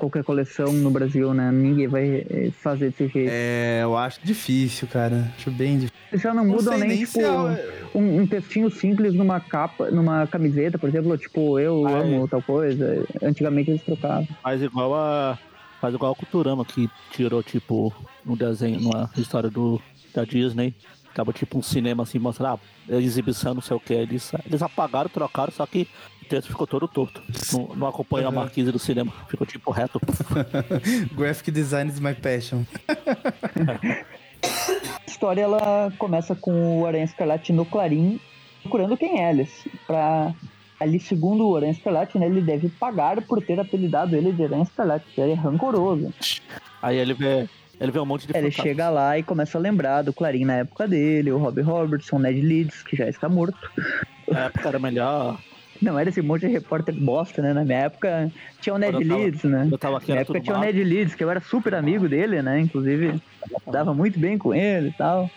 qualquer 0.01 0.23
coleção 0.23 0.73
no 0.73 0.89
Brasil, 0.89 1.33
né? 1.33 1.51
Ninguém 1.51 1.87
vai 1.87 2.25
eh, 2.29 2.51
fazer 2.61 2.89
desse 2.89 3.07
jeito. 3.07 3.29
É, 3.31 3.81
eu 3.83 3.95
acho 3.95 4.19
difícil, 4.23 4.87
cara. 4.87 5.31
Acho 5.37 5.51
bem 5.51 5.75
difícil. 5.77 5.95
Eles 6.11 6.21
já 6.23 6.33
não 6.33 6.43
Não 6.43 6.55
mudam 6.55 6.77
nem, 6.77 6.89
nem 6.89 7.05
tipo, 7.05 7.21
é- 7.21 7.65
um, 7.93 8.21
um 8.21 8.27
textinho 8.27 8.69
simples 8.71 9.13
numa 9.13 9.39
capa, 9.39 9.91
numa 9.91 10.25
camiseta, 10.27 10.77
por 10.79 10.89
exemplo, 10.89 11.15
tipo, 11.17 11.59
eu 11.59 11.85
Ah, 11.87 11.99
amo 11.99 12.27
tal 12.27 12.41
coisa. 12.41 13.05
Antigamente 13.21 13.69
eles 13.71 13.83
trocavam. 13.83 14.27
Faz 14.41 14.61
igual 14.61 14.93
a. 14.95 15.37
Faz 15.79 15.93
igual 15.95 16.11
a 16.11 16.15
Culturama 16.15 16.63
que 16.65 16.89
tirou, 17.11 17.41
tipo, 17.41 17.93
um 18.25 18.35
desenho, 18.35 18.79
numa 18.79 19.09
história 19.17 19.49
do, 19.49 19.81
da 20.13 20.23
Disney. 20.25 20.73
Tava 21.13 21.33
tipo 21.33 21.57
um 21.57 21.61
cinema 21.61 22.03
assim, 22.03 22.19
mostrando, 22.19 22.59
ah, 22.89 22.95
exibição, 22.95 23.53
não 23.53 23.61
sei 23.61 23.75
o 23.75 23.79
que. 23.79 23.93
Eles, 23.93 24.31
eles 24.45 24.61
apagaram, 24.61 25.09
trocaram, 25.09 25.51
só 25.51 25.65
que 25.65 25.87
texto 26.31 26.47
ficou 26.47 26.65
todo 26.65 26.87
torto. 26.87 27.21
Não, 27.53 27.75
não 27.75 27.87
acompanha 27.87 28.27
a 28.27 28.29
Uhum. 28.29 28.35
marquise 28.35 28.71
do 28.71 28.79
cinema. 28.79 29.11
Ficou 29.27 29.45
tipo 29.45 29.69
reto. 29.71 29.99
Graphic 31.13 31.51
design 31.51 31.91
is 31.91 31.99
my 31.99 32.13
passion. 32.13 32.63
A 34.43 35.05
história 35.11 35.41
ela 35.41 35.91
começa 35.99 36.33
com 36.35 36.79
o 36.81 36.85
Aranha 36.87 37.03
Escarlate 37.03 37.53
no 37.53 37.65
Clarim 37.65 38.19
procurando 38.63 38.97
quem 38.97 39.19
é 39.21 39.29
Alice. 39.29 39.69
Pra 39.85 40.33
ali, 40.79 40.99
segundo 40.99 41.47
o 41.47 41.55
Aranha 41.57 41.71
Escarlate, 41.73 42.17
né, 42.17 42.25
ele 42.25 42.41
deve 42.41 42.69
pagar 42.69 43.21
por 43.21 43.41
ter 43.43 43.59
apelidado 43.59 44.15
ele 44.15 44.31
de 44.31 44.43
Aranha 44.43 44.63
Escarlate, 44.63 45.05
que 45.13 45.21
ele 45.21 45.33
é 45.33 45.35
rancoroso. 45.35 46.11
Aí 46.81 46.97
ele 46.97 47.13
vê. 47.13 47.47
Ele 47.79 47.91
vê 47.91 47.99
um 47.99 48.05
monte 48.05 48.27
de 48.27 48.37
Ele 48.37 48.51
chega 48.51 48.89
lá 48.89 49.17
e 49.17 49.23
começa 49.23 49.57
a 49.57 49.61
lembrar 49.61 50.03
do 50.03 50.13
Clarim 50.13 50.45
na 50.45 50.57
época 50.57 50.87
dele, 50.87 51.31
o 51.31 51.37
Robbie 51.39 51.61
Robertson, 51.63 52.15
o 52.17 52.19
Ned 52.19 52.39
Leeds, 52.39 52.83
que 52.83 52.95
já 52.95 53.07
está 53.09 53.27
morto. 53.27 53.57
Na 54.27 54.45
época 54.45 54.67
era 54.69 54.79
melhor. 54.79 55.37
Não 55.81 55.97
era 55.97 56.09
esse 56.09 56.21
monte 56.21 56.41
de 56.41 56.47
repórter 56.53 56.93
bosta, 56.93 57.41
né? 57.41 57.53
Na 57.53 57.65
minha 57.65 57.79
época 57.79 58.31
tinha 58.59 58.75
o 58.75 58.77
Ned 58.77 58.93
eu 58.93 59.07
tava- 59.07 59.19
Leeds, 59.19 59.43
né? 59.45 59.67
Eu 59.71 59.77
tava 59.77 59.97
aqui, 59.97 60.13
Na 60.13 60.19
época 60.21 60.39
tinha 60.39 60.53
o 60.55 60.59
mato. 60.59 60.65
Ned 60.67 60.83
Leeds, 60.83 61.15
que 61.15 61.23
eu 61.23 61.29
era 61.31 61.39
super 61.41 61.73
amigo 61.73 62.07
dele, 62.07 62.41
né? 62.41 62.59
Inclusive, 62.59 63.19
dava 63.71 63.93
muito 63.93 64.19
bem 64.19 64.37
com 64.37 64.53
ele 64.53 64.89
e 64.89 64.93
tal. 64.93 65.29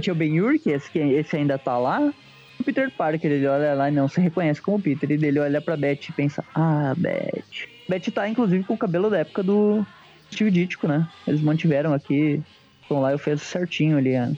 Tinha 0.00 0.12
o 0.12 0.16
Ben 0.16 0.40
Ur, 0.40 0.58
que 0.58 0.70
esse, 0.70 0.90
que 0.90 0.98
esse 0.98 1.36
ainda 1.36 1.56
tá 1.56 1.78
lá. 1.78 2.12
O 2.58 2.64
Peter 2.64 2.90
Parker, 2.90 3.30
ele 3.30 3.46
olha 3.46 3.74
lá 3.74 3.88
e 3.88 3.92
não 3.92 4.08
se 4.08 4.20
reconhece 4.20 4.60
como 4.60 4.80
Peter. 4.80 5.10
E 5.10 5.16
dele 5.16 5.38
olha 5.38 5.60
pra 5.60 5.76
Beth 5.76 6.00
e 6.08 6.12
pensa, 6.12 6.42
ah, 6.54 6.94
Beth. 6.96 7.42
Beth 7.88 8.10
tá, 8.12 8.28
inclusive, 8.28 8.64
com 8.64 8.74
o 8.74 8.78
cabelo 8.78 9.08
da 9.10 9.18
época 9.18 9.42
do 9.42 9.86
Steve 10.32 10.50
Ditko, 10.50 10.88
né? 10.88 11.06
Eles 11.26 11.40
mantiveram 11.40 11.92
aqui. 11.94 12.42
Então 12.84 13.00
lá 13.00 13.12
eu 13.12 13.18
fiz 13.18 13.40
certinho 13.42 13.98
ali 13.98 14.16
a- 14.16 14.32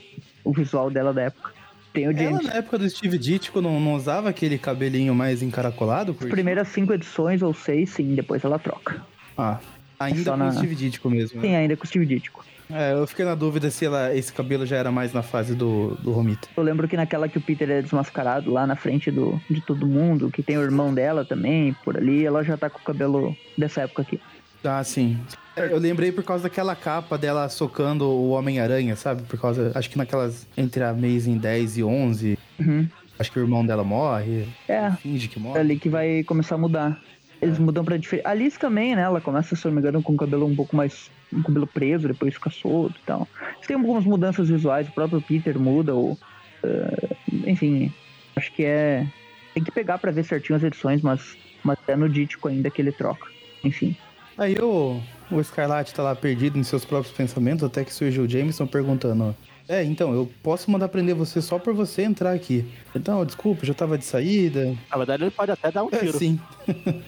o 0.44 0.53
visual 0.53 0.90
dela 0.90 1.12
da 1.14 1.22
época. 1.22 1.53
Tem 1.94 2.09
o 2.09 2.11
Ela, 2.11 2.42
na 2.42 2.54
época 2.54 2.76
do 2.76 2.90
Steve 2.90 3.16
Ditko, 3.16 3.62
não, 3.62 3.78
não 3.80 3.94
usava 3.94 4.28
aquele 4.28 4.59
cabelinho 4.59 5.14
mais 5.14 5.42
encaracolado? 5.42 6.11
As 6.12 6.18
Por... 6.18 6.28
primeiras 6.28 6.66
cinco 6.68 6.92
edições 6.92 7.40
ou 7.40 7.54
seis, 7.54 7.88
sim, 7.90 8.14
depois 8.16 8.42
ela 8.44 8.59
troca. 8.59 9.00
Ah, 9.38 9.61
ainda 9.98 10.33
com 10.33 10.37
na- 10.37 10.48
o 10.48 10.52
Steve 10.52 10.74
Ditko 10.74 11.09
mesmo. 11.09 11.37
né? 11.37 11.42
Tem 11.42 11.57
ainda 11.57 11.76
com 11.76 11.85
o 11.85 11.87
Steve 11.87 12.04
Ditko. 12.04 12.44
É, 12.72 12.94
eu 12.94 13.07
fiquei 13.07 13.24
na 13.26 13.35
dúvida 13.35 13.70
se 13.70 13.85
ela, 13.85 14.12
esse 14.14 14.33
cabelo 14.33 14.64
já 14.66 14.76
era 14.76 14.90
mais 14.90 15.12
na 15.12 15.22
fase 15.22 15.54
do, 15.54 15.96
do 16.02 16.11
Romita. 16.11 16.48
Eu 16.57 16.62
lembro 16.62 16.88
que 16.88 16.96
naquela 16.96 17.28
que 17.28 17.37
o 17.38 17.40
Peter 17.40 17.70
é 17.70 17.83
desmascarado 17.83 18.50
lá 18.50 18.66
na 18.66 18.74
frente 18.74 19.11
do, 19.11 19.40
de 19.50 19.61
todo 19.61 19.87
mundo, 19.87 20.30
que 20.30 20.42
tem 20.42 20.57
o 20.59 20.62
irmão 20.62 20.92
dela 20.92 21.24
também, 21.24 21.76
por 21.85 21.96
ali, 21.96 22.24
ela 22.24 22.42
já 22.42 22.57
tá 22.57 22.68
com 22.70 22.78
o 22.78 22.83
cabelo 22.83 23.37
dessa 23.57 23.83
época 23.83 24.02
aqui. 24.02 24.18
Ah, 24.64 24.83
sim. 24.83 25.18
Eu 25.57 25.79
lembrei 25.79 26.11
por 26.11 26.24
causa 26.24 26.44
daquela 26.44 26.74
capa 26.74 27.16
dela 27.16 27.48
socando 27.48 28.07
o 28.07 28.31
Homem-Aranha, 28.31 28.96
sabe? 28.96 29.22
Por 29.22 29.38
causa. 29.38 29.70
Acho 29.74 29.88
que 29.90 29.96
naquelas. 29.98 30.46
Entre 30.57 30.83
a 30.83 30.90
Amazing 30.90 31.38
10 31.38 31.79
e 31.79 31.85
11. 31.85 32.38
Uhum. 32.59 32.88
Acho 33.18 33.31
que 33.31 33.38
o 33.38 33.42
irmão 33.42 33.64
dela 33.64 33.85
morre. 33.85 34.48
É, 34.68 34.90
Finge 34.92 35.29
que 35.29 35.38
é 35.38 35.42
morre. 35.42 35.61
ali 35.61 35.79
que 35.79 35.88
vai 35.88 36.24
começar 36.24 36.57
a 36.57 36.59
mudar. 36.59 37.00
Eles 37.40 37.59
mudam 37.59 37.85
pra 37.85 37.96
diferente. 37.96 38.27
Alice 38.27 38.59
também, 38.59 38.96
né? 38.96 39.03
Ela 39.03 39.20
começa, 39.20 39.55
se 39.55 39.64
eu 39.64 39.70
não 39.70 39.77
me 39.77 39.81
engano, 39.81 40.03
com 40.03 40.14
o 40.14 40.16
cabelo 40.16 40.46
um 40.46 40.57
pouco 40.57 40.74
mais. 40.74 41.11
um 41.33 41.42
cabelo 41.42 41.66
preso, 41.66 42.09
depois 42.09 42.35
fica 42.35 42.50
solto 42.50 42.96
e 43.00 43.07
tal. 43.07 43.29
Tem 43.66 43.77
algumas 43.77 44.05
mudanças 44.05 44.48
visuais, 44.48 44.88
o 44.88 44.92
próprio 44.92 45.20
Peter 45.20 45.57
muda, 45.59 45.94
ou. 45.94 46.18
eh, 46.64 47.16
enfim, 47.46 47.92
acho 48.35 48.50
que 48.53 48.64
é. 48.64 49.07
Tem 49.53 49.62
que 49.62 49.70
pegar 49.70 49.98
pra 49.98 50.11
ver 50.11 50.24
certinho 50.24 50.57
as 50.57 50.64
edições, 50.64 51.00
mas, 51.03 51.37
mas 51.62 51.79
é 51.87 51.94
no 51.94 52.09
Dítico 52.09 52.48
ainda 52.48 52.70
que 52.70 52.83
ele 52.83 52.90
troca. 52.92 53.29
Enfim. 53.62 53.94
Aí 54.36 54.54
o, 54.60 55.00
o 55.30 55.42
Scarlet 55.44 55.92
tá 55.94 56.02
lá 56.02 56.14
perdido 56.14 56.58
em 56.58 56.62
seus 56.62 56.84
próprios 56.84 57.14
pensamentos, 57.16 57.62
até 57.64 57.84
que 57.84 57.92
surge 57.92 58.20
o 58.20 58.28
Jameson 58.28 58.66
perguntando: 58.66 59.24
ó, 59.24 59.32
É, 59.68 59.82
então, 59.84 60.12
eu 60.12 60.28
posso 60.42 60.70
mandar 60.70 60.88
prender 60.88 61.14
você 61.14 61.40
só 61.40 61.58
por 61.58 61.72
você 61.74 62.02
entrar 62.02 62.32
aqui. 62.32 62.64
Então, 62.94 63.24
desculpa, 63.24 63.64
já 63.64 63.72
tava 63.74 63.96
de 63.96 64.04
saída. 64.04 64.74
Na 64.90 64.96
verdade, 64.96 65.22
ele 65.24 65.30
pode 65.30 65.50
até 65.52 65.70
dar 65.70 65.84
um 65.84 65.88
É, 65.92 65.98
tiro. 65.98 66.18
sim. 66.18 66.38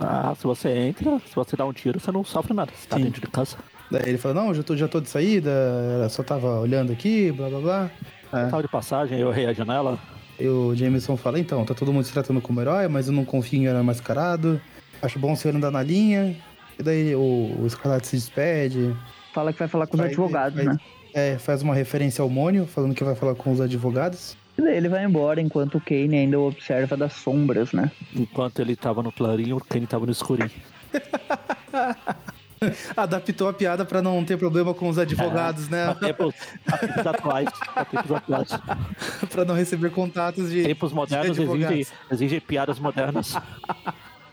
Ah, 0.00 0.32
se 0.36 0.44
você 0.44 0.68
entra, 0.70 1.18
se 1.26 1.34
você 1.34 1.56
dá 1.56 1.66
um 1.66 1.72
tiro, 1.72 1.98
você 1.98 2.12
não 2.12 2.22
sofre 2.22 2.54
nada. 2.54 2.70
Você 2.74 2.86
tá 2.88 2.96
Sim. 2.96 3.04
dentro 3.04 3.20
de 3.20 3.26
casa. 3.26 3.56
Daí 3.90 4.02
ele 4.10 4.18
fala, 4.18 4.34
não, 4.34 4.54
já 4.54 4.62
tô, 4.62 4.76
já 4.76 4.86
tô 4.86 5.00
de 5.00 5.08
saída, 5.08 5.50
só 6.10 6.22
tava 6.22 6.60
olhando 6.60 6.92
aqui, 6.92 7.32
blá 7.32 7.48
blá 7.48 7.58
blá. 7.60 7.90
É. 8.32 8.46
Tava 8.48 8.62
de 8.62 8.68
passagem, 8.68 9.18
eu 9.18 9.30
errei 9.32 9.46
a 9.46 9.52
janela. 9.52 9.98
E 10.38 10.46
o 10.46 10.72
Jameson 10.76 11.16
fala, 11.16 11.40
então, 11.40 11.64
tá 11.64 11.74
todo 11.74 11.92
mundo 11.92 12.04
se 12.04 12.12
tratando 12.12 12.40
como 12.40 12.60
herói, 12.60 12.86
mas 12.86 13.08
eu 13.08 13.12
não 13.12 13.24
confio 13.24 13.58
em 13.60 13.66
herói 13.66 13.82
mascarado. 13.82 14.60
Acho 15.02 15.18
bom 15.18 15.32
o 15.32 15.36
senhor 15.36 15.56
andar 15.56 15.70
na 15.72 15.82
linha. 15.82 16.36
E 16.78 16.82
daí 16.82 17.14
o, 17.14 17.56
o 17.60 17.64
Escarlate 17.66 18.06
se 18.06 18.16
despede. 18.16 18.94
Fala 19.34 19.52
que 19.52 19.58
vai 19.58 19.68
falar 19.68 19.86
com 19.86 19.94
os 19.94 19.98
Vai- 20.00 20.08
advogados, 20.08 20.56
vai- 20.56 20.66
né? 20.74 20.78
É, 21.14 21.38
faz 21.38 21.62
uma 21.62 21.74
referência 21.74 22.22
ao 22.22 22.28
Mônio, 22.28 22.66
falando 22.66 22.94
que 22.94 23.02
vai 23.02 23.14
falar 23.14 23.34
com 23.34 23.50
os 23.50 23.60
advogados. 23.60 24.36
E 24.56 24.62
daí 24.62 24.76
ele 24.76 24.88
vai 24.88 25.04
embora 25.04 25.40
enquanto 25.40 25.76
o 25.76 25.80
Kane 25.80 26.16
ainda 26.16 26.38
observa 26.38 26.96
das 26.96 27.14
sombras, 27.14 27.72
né? 27.72 27.90
Enquanto 28.14 28.60
ele 28.60 28.76
tava 28.76 29.02
no 29.02 29.10
clarinho, 29.10 29.56
o 29.56 29.60
Kenny 29.60 29.86
tava 29.86 30.04
no 30.06 30.12
escurinho. 30.12 30.50
Adaptou 32.96 33.48
a 33.48 33.52
piada 33.52 33.84
pra 33.84 34.02
não 34.02 34.24
ter 34.24 34.36
problema 34.36 34.74
com 34.74 34.88
os 34.88 34.98
advogados, 34.98 35.68
né? 35.68 35.86
Há 35.86 35.94
tempos, 35.94 36.34
atuais. 37.06 37.48
Tempos 37.90 38.10
atuais. 38.12 38.48
pra 39.30 39.44
não 39.44 39.54
receber 39.54 39.90
contatos 39.90 40.50
de. 40.50 40.64
Tempos 40.64 40.92
modernos 40.92 41.38
exigem, 41.38 41.86
exigem 42.10 42.40
piadas 42.40 42.78
modernas. 42.80 43.36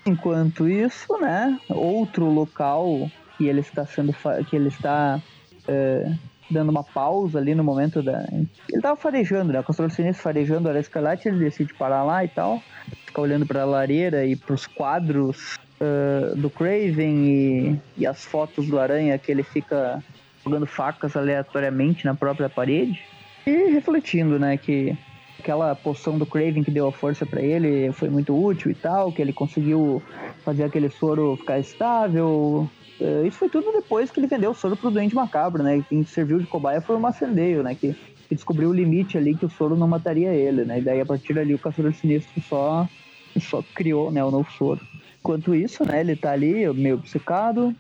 Enquanto 0.06 0.70
isso, 0.70 1.18
né, 1.20 1.60
outro 1.70 2.26
local 2.26 3.10
que 3.38 3.48
ele 3.48 3.62
está 3.62 3.86
sendo 3.86 4.14
que 4.48 4.56
ele 4.56 4.68
está 4.68 5.20
é, 5.68 6.12
dando 6.50 6.70
uma 6.70 6.84
pausa 6.84 7.40
ali 7.40 7.56
no 7.56 7.64
momento 7.64 8.04
da 8.04 8.24
ele 8.32 8.82
tava 8.82 8.96
farejando, 8.96 9.52
né, 9.52 9.64
o 9.68 9.90
sinistro 9.90 10.24
farejando 10.24 10.68
a 10.68 10.72
Hora 10.72 10.80
Escarlate, 10.80 11.28
ele 11.28 11.40
decide 11.40 11.74
parar 11.74 12.04
lá 12.04 12.24
e 12.24 12.28
tal, 12.28 12.62
ficar 13.06 13.22
olhando 13.22 13.46
para 13.46 13.64
a 13.64 13.66
lareira 13.66 14.26
e 14.26 14.36
para 14.36 14.54
os 14.54 14.68
quadros 14.68 15.58
é, 15.80 16.36
do 16.36 16.50
Craven 16.50 17.26
e, 17.26 17.82
e 17.98 18.06
as 18.06 18.24
fotos 18.24 18.68
do 18.68 18.80
Aranha 18.80 19.18
que 19.18 19.32
ele 19.32 19.44
fica 19.44 20.04
jogando 20.44 20.68
facas 20.68 21.18
aleatoriamente 21.18 22.06
na 22.06 22.14
própria 22.14 22.48
parede 22.48 23.04
e 23.46 23.72
refletindo, 23.72 24.38
né, 24.38 24.56
que 24.56 24.96
aquela 25.46 25.76
poção 25.76 26.18
do 26.18 26.26
Craven 26.26 26.64
que 26.64 26.72
deu 26.72 26.88
a 26.88 26.92
força 26.92 27.24
pra 27.24 27.40
ele 27.40 27.92
foi 27.92 28.10
muito 28.10 28.36
útil 28.36 28.72
e 28.72 28.76
tal, 28.76 29.12
que 29.12 29.22
ele 29.22 29.32
conseguiu 29.32 30.02
fazer 30.44 30.64
aquele 30.64 30.90
soro 30.90 31.38
ficar 31.38 31.60
estável. 31.60 32.68
Eh, 33.00 33.28
Isso 33.28 33.38
foi 33.38 33.48
tudo 33.48 33.72
depois 33.72 34.10
que 34.10 34.20
ele 34.20 34.26
vendeu 34.26 34.52
o 34.52 34.56
soro 34.56 34.76
pro 34.76 34.90
Doente 34.90 35.14
Macabro, 35.14 35.62
né? 35.62 35.86
Quem 35.88 36.04
serviu 36.04 36.40
de 36.40 36.48
cobaia 36.48 36.82
foi 36.82 36.96
o 36.96 37.00
Macendeio, 37.00 37.62
né? 37.62 37.76
Que, 37.76 37.94
que 38.28 38.34
descobriu 38.34 38.70
o 38.70 38.74
limite 38.74 39.20
ali 39.20 39.36
que 39.36 39.46
o 39.46 39.50
soro 39.50 39.76
não 39.76 39.88
mataria 39.88 40.34
ele, 40.34 40.66
né? 40.66 40.80
E 40.80 40.82
daí 40.82 41.00
a 41.00 41.06
partir 41.06 41.34
dali 41.34 41.54
o 41.54 41.60
Caçador 41.60 41.94
Sinistro 41.94 42.42
só, 42.42 42.88
só 43.40 43.64
criou 43.76 44.12
né, 44.12 44.24
o 44.24 44.32
novo 44.32 44.52
soro. 44.52 44.82
Enquanto 45.20 45.54
isso, 45.54 45.86
né? 45.86 46.00
Ele 46.00 46.16
tá 46.16 46.32
ali 46.32 46.68
meio 46.74 46.96
obcecado. 46.96 47.76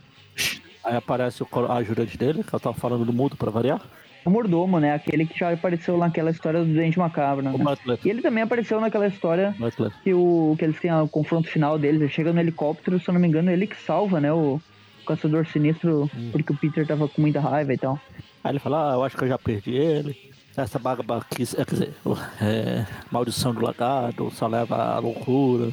Aí 0.83 0.95
aparece 0.95 1.41
o 1.41 1.47
a 1.67 1.77
ajudante 1.77 2.15
dele, 2.15 2.43
que 2.43 2.53
eu 2.53 2.59
tava 2.59 2.75
falando 2.75 3.05
do 3.05 3.13
mudo 3.13 3.35
pra 3.35 3.49
variar. 3.49 3.81
O 4.25 4.29
mordomo, 4.29 4.79
né? 4.79 4.93
Aquele 4.93 5.25
que 5.25 5.37
já 5.37 5.53
apareceu 5.53 5.97
naquela 5.97 6.31
história 6.31 6.63
do 6.63 6.73
Doente 6.73 6.97
Macabro, 6.97 7.45
O 7.47 7.57
né? 7.57 7.77
E 8.03 8.09
ele 8.09 8.21
também 8.23 8.43
apareceu 8.43 8.81
naquela 8.81 9.07
história 9.07 9.55
Butler. 9.57 9.91
que, 10.03 10.13
o, 10.13 10.55
que 10.57 10.65
eles 10.65 10.79
têm 10.79 10.91
o 10.91 11.07
confronto 11.07 11.47
final 11.47 11.77
deles, 11.77 12.01
ele 12.01 12.09
chega 12.09 12.33
no 12.33 12.39
helicóptero, 12.39 12.99
se 12.99 13.07
eu 13.07 13.13
não 13.13 13.21
me 13.21 13.27
engano, 13.27 13.51
ele 13.51 13.67
que 13.67 13.75
salva, 13.77 14.19
né, 14.19 14.33
o, 14.33 14.59
caçador 15.05 15.45
sinistro, 15.45 16.09
porque 16.31 16.51
o 16.51 16.57
Peter 16.57 16.85
tava 16.85 17.07
com 17.07 17.21
muita 17.21 17.39
raiva 17.39 17.73
e 17.73 17.77
tal. 17.77 17.99
Aí 18.43 18.51
ele 18.51 18.59
fala, 18.59 18.91
ah, 18.91 18.95
eu 18.95 19.03
acho 19.03 19.15
que 19.15 19.23
eu 19.23 19.27
já 19.27 19.37
perdi 19.37 19.75
ele. 19.75 20.17
Essa 20.57 20.79
aqui, 20.79 21.43
é, 21.43 21.65
quer 21.65 21.73
dizer, 21.73 21.93
é, 22.41 22.85
maldição 23.11 23.53
do 23.53 23.61
lagarto, 23.61 24.31
só 24.31 24.47
leva 24.47 24.75
à 24.95 24.99
loucura. 24.99 25.71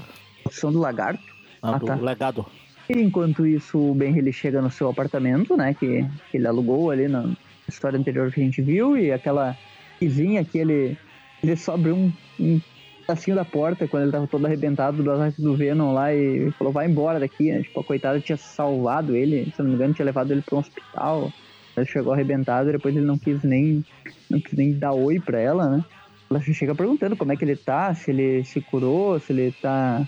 São 0.50 0.72
do 0.72 0.80
lagarto. 0.80 1.22
Não, 1.62 1.74
Ah, 1.74 1.78
do 1.78 1.86
tá. 1.86 1.94
legado. 1.94 2.44
E 2.90 3.00
enquanto 3.00 3.46
isso, 3.46 3.78
o 3.78 3.94
Ben 3.94 4.18
ele 4.18 4.32
chega 4.32 4.60
no 4.60 4.70
seu 4.70 4.90
apartamento, 4.90 5.56
né, 5.56 5.72
que, 5.72 6.04
que 6.30 6.36
ele 6.36 6.46
alugou 6.46 6.90
ali 6.90 7.08
na 7.08 7.30
história 7.68 7.98
anterior 7.98 8.32
que 8.32 8.40
a 8.40 8.44
gente 8.44 8.62
viu, 8.62 8.96
e 8.96 9.12
aquela 9.12 9.56
vizinha 10.00 10.44
que 10.44 10.58
ele, 10.58 10.96
ele 11.42 11.56
só 11.56 11.74
abriu 11.74 11.94
um, 11.94 12.12
um 12.38 12.60
pedacinho 13.00 13.36
da 13.36 13.44
porta 13.44 13.86
quando 13.86 14.04
ele 14.04 14.12
tava 14.12 14.26
todo 14.26 14.46
arrebentado 14.46 15.02
do 15.02 15.10
ataque 15.10 15.40
do 15.42 15.56
Venom 15.56 15.92
lá 15.92 16.14
e 16.14 16.50
falou, 16.52 16.72
vai 16.72 16.86
embora 16.86 17.20
daqui, 17.20 17.52
né? 17.52 17.62
Tipo, 17.62 17.80
a 17.80 17.84
coitada 17.84 18.20
tinha 18.20 18.36
salvado 18.36 19.14
ele, 19.14 19.52
se 19.54 19.62
não 19.62 19.70
me 19.70 19.74
engano, 19.74 19.94
tinha 19.94 20.06
levado 20.06 20.30
ele 20.30 20.42
pra 20.42 20.56
um 20.56 20.60
hospital. 20.60 21.32
Ele 21.76 21.86
chegou 21.86 22.12
arrebentado 22.12 22.68
e 22.68 22.72
depois 22.72 22.94
ele 22.94 23.04
não 23.04 23.18
quis 23.18 23.42
nem, 23.42 23.84
não 24.28 24.40
quis 24.40 24.52
nem 24.52 24.72
dar 24.72 24.92
oi 24.92 25.18
pra 25.18 25.40
ela, 25.40 25.70
né? 25.70 25.84
Ela 26.30 26.40
chega 26.40 26.74
perguntando 26.74 27.16
como 27.16 27.32
é 27.32 27.36
que 27.36 27.44
ele 27.44 27.56
tá, 27.56 27.94
se 27.94 28.10
ele 28.10 28.44
se 28.44 28.60
curou, 28.60 29.18
se 29.20 29.32
ele 29.32 29.52
tá, 29.60 30.06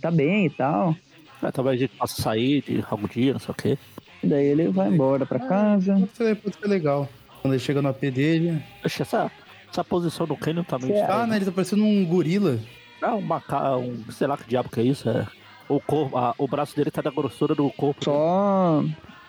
tá 0.00 0.10
bem 0.10 0.46
e 0.46 0.50
tal. 0.50 0.96
É, 1.42 1.50
talvez 1.50 1.76
a 1.76 1.80
gente 1.80 1.96
possa 1.96 2.20
sair 2.20 2.62
de 2.62 2.82
algum 2.88 3.06
dia, 3.06 3.32
não 3.32 3.40
sei 3.40 3.50
o 3.50 3.54
quê. 3.54 3.78
E 4.26 4.28
daí 4.28 4.46
ele 4.46 4.68
vai 4.68 4.88
embora 4.88 5.24
pra 5.24 5.38
casa. 5.38 5.94
Pode 5.94 6.10
ser, 6.16 6.36
pode 6.36 6.56
ser 6.56 6.66
legal. 6.66 7.08
Quando 7.42 7.54
ele 7.54 7.62
chega 7.62 7.80
no 7.80 7.88
AP 7.88 8.10
dele. 8.10 8.60
Acho 8.82 8.96
que 8.96 9.02
essa, 9.02 9.30
essa 9.70 9.84
posição 9.84 10.26
do 10.26 10.36
Canyon 10.36 10.64
também 10.64 10.88
Certo. 10.90 11.02
está. 11.02 11.22
Ah, 11.22 11.26
né? 11.26 11.36
Ele 11.36 11.44
tá 11.44 11.52
parecendo 11.52 11.84
um 11.84 12.04
gorila. 12.04 12.58
É 13.00 13.06
um 13.08 13.20
macaco, 13.20 13.78
um, 13.80 14.04
sei 14.10 14.26
lá 14.26 14.36
que 14.36 14.48
diabo 14.48 14.68
que 14.68 14.80
é 14.80 14.82
isso. 14.82 15.08
É. 15.08 15.26
O, 15.68 15.78
corpo, 15.80 16.16
a- 16.16 16.34
o 16.38 16.48
braço 16.48 16.74
dele 16.74 16.90
tá 16.90 17.00
da 17.02 17.10
grossura 17.10 17.54
do 17.54 17.70
corpo. 17.70 18.00
dele. 18.04 18.16
Só 18.16 18.84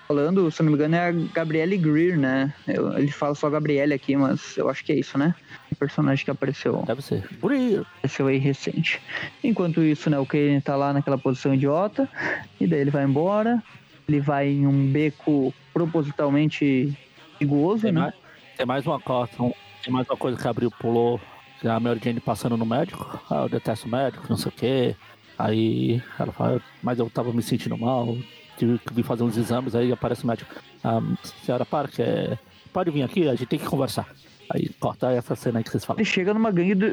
falando, 0.07 0.49
se 0.49 0.61
eu 0.61 0.63
não 0.63 0.71
me 0.71 0.77
engano, 0.77 0.95
é 0.95 1.09
a 1.09 1.11
Gabrielle 1.11 1.77
Greer, 1.77 2.17
né? 2.17 2.53
Eu- 2.67 2.97
ele 2.97 3.11
fala 3.11 3.35
só 3.35 3.49
Gabrielle 3.49 3.93
aqui, 3.93 4.15
mas 4.15 4.57
eu 4.57 4.69
acho 4.69 4.83
que 4.85 4.93
é 4.93 4.95
isso, 4.95 5.17
né? 5.17 5.35
O 5.71 5.75
personagem 5.75 6.23
que 6.23 6.31
apareceu, 6.31 6.81
Deve 6.87 7.01
ser. 7.03 7.27
Brilho. 7.41 7.85
apareceu 7.97 8.27
aí 8.27 8.37
recente. 8.37 9.01
Enquanto 9.43 9.83
isso, 9.83 10.09
né, 10.09 10.17
o 10.17 10.25
Kane 10.25 10.61
tá 10.61 10.75
lá 10.77 10.93
naquela 10.93 11.17
posição 11.17 11.53
idiota, 11.53 12.07
e 12.59 12.65
daí 12.65 12.79
ele 12.79 12.89
vai 12.91 13.03
embora. 13.03 13.61
Ele 14.07 14.19
vai 14.19 14.47
em 14.47 14.65
um 14.65 14.91
beco 14.91 15.53
propositalmente 15.73 16.97
perigoso, 17.37 17.83
Tem 17.83 17.91
né? 17.91 18.01
mais, 18.01 18.13
tem 18.55 18.65
mais 18.65 18.87
uma 18.87 18.99
coisa. 18.99 19.31
tem 19.83 19.93
mais 19.93 20.09
uma 20.09 20.17
coisa 20.17 20.37
que 20.37 20.47
abriu, 20.47 20.71
pulou. 20.71 21.19
A 21.63 21.79
Mary 21.79 21.99
Jane 22.03 22.19
passando 22.19 22.55
no 22.55 22.65
médico. 22.65 23.19
Ah, 23.29 23.43
eu 23.43 23.49
detesto 23.49 23.87
médico, 23.87 24.25
não 24.29 24.37
sei 24.37 24.49
o 24.49 24.51
quê. 24.51 24.95
Aí 25.37 26.01
ela 26.19 26.31
fala, 26.31 26.61
mas 26.81 26.99
eu 26.99 27.09
tava 27.09 27.33
me 27.33 27.41
sentindo 27.41 27.77
mal. 27.77 28.15
Tive 28.57 28.79
que 28.79 28.93
vir 28.93 29.03
fazer 29.03 29.23
uns 29.23 29.37
exames, 29.37 29.75
aí 29.75 29.91
aparece 29.91 30.23
o 30.23 30.27
médico. 30.27 30.53
Ah, 30.83 31.01
senhora, 31.43 31.65
para, 31.65 31.87
que 31.87 32.01
é... 32.01 32.37
pode 32.71 32.89
vir 32.91 33.03
aqui, 33.03 33.27
a 33.27 33.35
gente 33.35 33.47
tem 33.47 33.59
que 33.59 33.65
conversar. 33.65 34.07
Aí 34.49 34.69
corta 34.79 35.11
essa 35.11 35.35
cena 35.35 35.59
aí 35.59 35.63
que 35.63 35.69
vocês 35.71 35.83
falam. 35.83 35.99
Ele 35.99 36.09
chega 36.09 36.33
numa 36.33 36.51
gangue 36.51 36.75
do, 36.75 36.85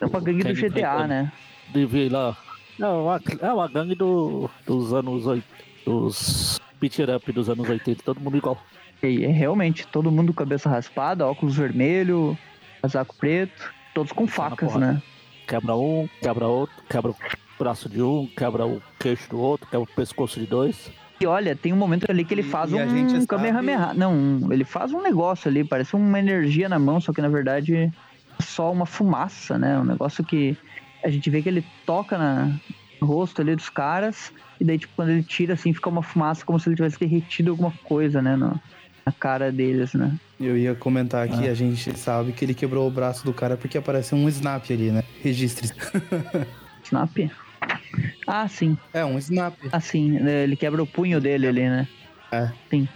uma 0.00 0.20
gangue 0.20 0.42
do 0.42 0.54
GTA, 0.54 1.06
né? 1.06 1.32
de 1.72 1.86
vir 1.86 2.10
lá. 2.10 2.36
É 2.78 2.86
uma, 2.86 3.20
é 3.40 3.52
uma 3.52 3.68
gangue 3.68 3.94
do, 3.94 4.50
dos 4.66 4.92
anos 4.92 5.26
80. 5.26 5.46
Dos 5.88 6.60
Peter 6.78 7.08
Up 7.16 7.32
dos 7.32 7.48
anos 7.48 7.68
80, 7.68 8.02
todo 8.02 8.20
mundo 8.20 8.36
igual. 8.36 8.62
E 9.02 9.24
é 9.24 9.28
realmente 9.28 9.86
todo 9.86 10.10
mundo 10.10 10.32
com 10.32 10.38
cabeça 10.44 10.68
raspada, 10.68 11.26
óculos 11.26 11.56
vermelho, 11.56 12.36
casaco 12.82 13.14
preto, 13.16 13.72
todos 13.94 14.12
com 14.12 14.26
facas, 14.26 14.74
né? 14.74 15.00
Quebra 15.46 15.74
um, 15.74 16.06
quebra 16.20 16.46
outro, 16.46 16.74
quebra 16.88 17.10
o 17.12 17.16
braço 17.58 17.88
de 17.88 18.02
um, 18.02 18.26
quebra 18.36 18.66
o 18.66 18.82
queixo 18.98 19.30
do 19.30 19.38
outro, 19.40 19.66
quebra 19.66 19.80
o 19.90 19.94
pescoço 19.94 20.38
de 20.38 20.46
dois. 20.46 20.90
E 21.20 21.26
olha, 21.26 21.56
tem 21.56 21.72
um 21.72 21.76
momento 21.76 22.08
ali 22.10 22.24
que 22.24 22.34
ele 22.34 22.42
E- 22.42 22.44
faz 22.44 22.70
e 22.70 22.78
a 22.78 22.86
gente 22.86 23.06
um 23.14 23.20
sabe- 23.20 23.26
Kamehameha. 23.26 23.94
Não, 23.94 24.12
um- 24.14 24.52
ele 24.52 24.64
faz 24.64 24.92
um 24.92 25.00
negócio 25.02 25.48
ali, 25.48 25.64
parece 25.64 25.96
uma 25.96 26.18
energia 26.18 26.68
na 26.68 26.78
mão, 26.78 27.00
só 27.00 27.12
que 27.12 27.22
na 27.22 27.28
verdade 27.28 27.74
é 27.74 27.90
só 28.40 28.70
uma 28.70 28.84
fumaça, 28.86 29.56
né? 29.58 29.78
Um 29.78 29.84
negócio 29.84 30.22
que 30.22 30.56
a 31.02 31.08
gente 31.08 31.28
vê 31.30 31.40
que 31.42 31.48
ele 31.48 31.64
toca 31.86 32.18
na, 32.18 32.52
rosto 33.00 33.40
ali 33.42 33.54
dos 33.56 33.68
caras, 33.68 34.32
e 34.60 34.64
daí, 34.64 34.78
tipo, 34.78 34.92
quando 34.96 35.10
ele 35.10 35.22
tira 35.22 35.54
assim, 35.54 35.72
fica 35.72 35.88
uma 35.88 36.02
fumaça 36.02 36.44
como 36.44 36.58
se 36.58 36.68
ele 36.68 36.76
tivesse 36.76 36.98
derretido 36.98 37.50
alguma 37.50 37.72
coisa, 37.84 38.20
né? 38.22 38.36
No, 38.36 38.58
na 39.06 39.12
cara 39.12 39.50
deles, 39.52 39.94
né? 39.94 40.12
Eu 40.40 40.56
ia 40.56 40.74
comentar 40.74 41.24
aqui, 41.24 41.48
Ah. 41.48 41.50
a 41.50 41.54
gente 41.54 41.96
sabe 41.98 42.32
que 42.32 42.44
ele 42.44 42.54
quebrou 42.54 42.86
o 42.86 42.90
braço 42.90 43.24
do 43.24 43.32
cara 43.32 43.56
porque 43.56 43.78
aparece 43.78 44.14
um 44.14 44.28
snap 44.28 44.64
ali, 44.70 44.90
né? 44.90 45.02
Registre. 45.22 45.70
Snap? 46.84 47.10
Ah, 48.26 48.46
sim. 48.48 48.76
É, 48.94 49.04
um 49.04 49.18
snap. 49.18 49.54
Ah, 49.72 49.80
sim. 49.80 50.16
Ele 50.26 50.56
quebra 50.56 50.82
o 50.82 50.86
punho 50.86 51.20
dele 51.20 51.46
ali, 51.46 51.62
né? 51.68 51.88
É. 52.30 52.50
Sim. 52.70 52.88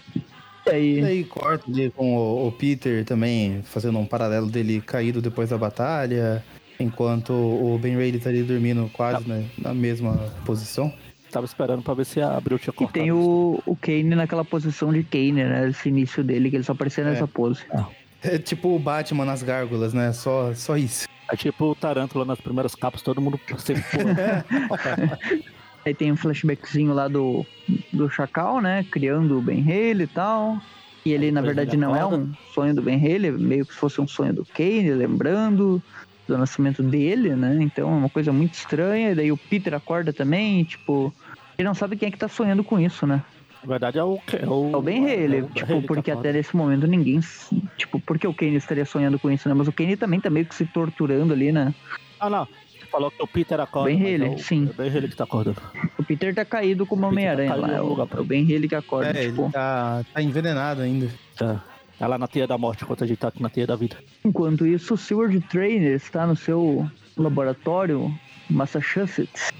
E 0.67 0.71
aí, 0.71 1.01
E 1.01 1.05
aí 1.05 1.25
corta 1.25 1.69
ali 1.71 1.91
com 1.91 2.15
o, 2.17 2.47
o 2.49 2.53
Peter 2.53 3.05
também, 3.05 3.63
fazendo 3.65 3.99
um 3.99 4.07
paralelo 4.07 4.47
dele 4.49 4.81
caído 4.81 5.21
depois 5.21 5.51
da 5.51 5.59
batalha, 5.59 6.45
enquanto 6.79 7.33
o 7.33 7.79
Ben 7.81 7.97
Reilly 7.97 8.19
tá 8.19 8.31
ali 8.31 8.43
dormindo 8.43 8.91
quase 8.93 9.29
né, 9.29 9.45
na 9.59 9.73
mesma 9.75 10.15
posição. 10.45 10.93
Tava 11.31 11.47
esperando 11.47 11.83
pra 11.83 11.95
ver 11.95 12.05
se 12.05 12.21
a 12.21 12.37
Abril 12.37 12.59
tinha 12.59 12.73
E 12.75 12.77
cortado. 12.77 12.93
tem 12.93 13.11
o, 13.11 13.63
o 13.65 13.75
Kane 13.75 14.15
naquela 14.15 14.45
posição 14.45 14.93
de 14.93 15.03
Kane, 15.03 15.33
né? 15.33 15.69
Esse 15.69 15.89
início 15.89 16.23
dele, 16.23 16.51
que 16.51 16.57
ele 16.57 16.65
só 16.65 16.73
aparecia 16.73 17.05
nessa 17.05 17.27
pose. 17.27 17.63
É 18.23 18.37
tipo 18.39 18.75
o 18.75 18.79
Batman 18.79 19.25
nas 19.25 19.43
gárgulas, 19.43 19.95
né? 19.95 20.13
Só, 20.13 20.53
só 20.55 20.77
isso. 20.77 21.09
É 21.31 21.37
tipo 21.37 21.71
o 21.71 21.75
Tarântula 21.75 22.27
nas 22.27 22.39
primeiras 22.39 22.75
capas, 22.75 23.01
todo 23.01 23.21
mundo 23.21 23.41
sempre 23.59 23.83
pula. 23.91 24.45
Aí 25.85 25.95
tem 25.95 26.13
um 26.13 26.17
flashbackzinho 26.17 26.93
lá 26.93 27.09
do, 27.09 27.45
do 27.93 28.09
Chacal, 28.11 28.61
né? 28.61 28.85
Criando 28.91 29.39
o 29.39 29.43
Ben 29.43 29.63
Haley 29.63 30.03
e 30.03 30.07
tal. 30.07 30.61
E 31.05 31.13
ele, 31.13 31.33
na 31.33 31.41
verdade, 31.41 31.71
ele 31.71 31.79
não 31.79 31.97
é 31.97 32.07
um 32.07 32.31
sonho 32.55 32.75
do 32.75 32.83
Ben 32.83 32.97
Haley, 32.97 33.27
é 33.29 33.33
meio 33.33 33.67
que 33.67 33.73
se 33.73 33.79
fosse 33.81 34.01
um 34.01 34.07
sonho 34.07 34.33
do 34.33 34.45
Kane, 34.45 34.93
lembrando 34.93 35.83
do 36.27 36.39
nascimento 36.39 36.83
dele, 36.83 37.35
né? 37.35 37.59
Então 37.61 37.89
é 37.89 37.93
uma 37.93 38.09
coisa 38.09 38.33
muito 38.33 38.55
estranha. 38.55 39.11
E 39.11 39.15
daí 39.15 39.33
o 39.33 39.37
Peter 39.37 39.75
acorda 39.75 40.13
também, 40.13 40.61
e, 40.61 40.65
tipo, 40.65 41.13
ele 41.59 41.67
não 41.69 41.75
sabe 41.75 41.97
quem 41.97 42.09
é 42.09 42.11
que 42.11 42.19
tá 42.19 42.29
sonhando 42.29 42.65
com 42.65 42.79
isso, 42.79 43.07
né? 43.07 43.23
Na 43.63 43.69
verdade 43.69 43.99
é 43.99 44.03
o. 44.03 44.19
É 44.33 44.47
o, 44.47 44.71
É 44.73 44.77
o 44.77 44.83
Ben 44.83 45.05
Haley, 45.05 45.39
é 45.39 45.43
o 45.43 45.47
Ben 45.47 45.55
tipo, 45.55 45.67
Haley 45.73 45.81
que 45.83 45.87
porque 45.87 46.13
tá 46.13 46.19
até 46.19 46.33
nesse 46.33 46.57
momento 46.57 46.87
ninguém. 46.87 47.21
Tipo, 47.77 48.01
por 48.01 48.19
que 48.19 48.27
o 48.27 48.35
Kane 48.35 48.57
estaria 48.57 48.85
sonhando 48.85 49.19
com 49.19 49.31
isso, 49.31 49.49
né? 49.49 49.55
Mas 49.55 49.69
o 49.69 49.73
Kane 49.73 49.97
também 49.97 50.21
tá 50.21 50.29
meio 50.29 50.47
que 50.47 50.55
se 50.55 50.67
torturando 50.67 51.33
ali, 51.33 51.53
né? 51.53 51.73
Ah, 52.19 52.29
não. 52.29 52.45
Você 52.45 52.87
falou 52.91 53.11
que 53.11 53.23
o 53.23 53.27
Peter 53.27 53.61
acorda. 53.61 53.89
Ben 53.89 54.01
Haley, 54.01 54.33
é 54.33 54.35
o, 54.35 54.39
sim. 54.39 54.67
É 54.67 54.71
o 54.71 54.75
Ben 54.75 54.91
Haley 54.91 55.09
que 55.09 55.17
tá 55.17 55.25
acordando. 55.25 55.63
O 55.97 56.03
Peter 56.03 56.35
tá 56.35 56.45
caído 56.45 56.85
como 56.85 57.03
tá 57.03 57.09
Homem-Aranha 57.09 57.51
caído 57.51 57.67
lá. 57.69 57.75
É 57.77 57.81
o, 57.81 58.01
é 58.01 58.21
o 58.21 58.25
Ben 58.25 58.45
Haley 58.45 58.69
que 58.69 58.75
acorda, 58.75 59.11
É, 59.11 59.27
tipo. 59.27 59.43
ele 59.45 59.53
tá, 59.53 60.05
tá 60.13 60.23
envenenado 60.23 60.83
ainda. 60.83 61.09
Tá. 61.37 61.63
Tá 61.99 62.07
lá 62.07 62.19
na 62.19 62.27
teia 62.27 62.47
da 62.47 62.59
morte, 62.59 62.83
enquanto 62.83 63.05
a 63.05 63.07
gente 63.07 63.19
tá 63.19 63.29
aqui 63.29 63.43
na 63.43 63.49
teia 63.49 63.67
da 63.67 63.77
vida. 63.77 63.97
Enquanto 64.25 64.67
isso, 64.67 64.95
o 64.95 64.97
Seward 64.97 65.41
Trainer 65.43 65.95
está 65.95 66.27
no 66.27 66.35
seu 66.35 66.91
laboratório, 67.17 68.13
Massachusetts, 68.51 69.51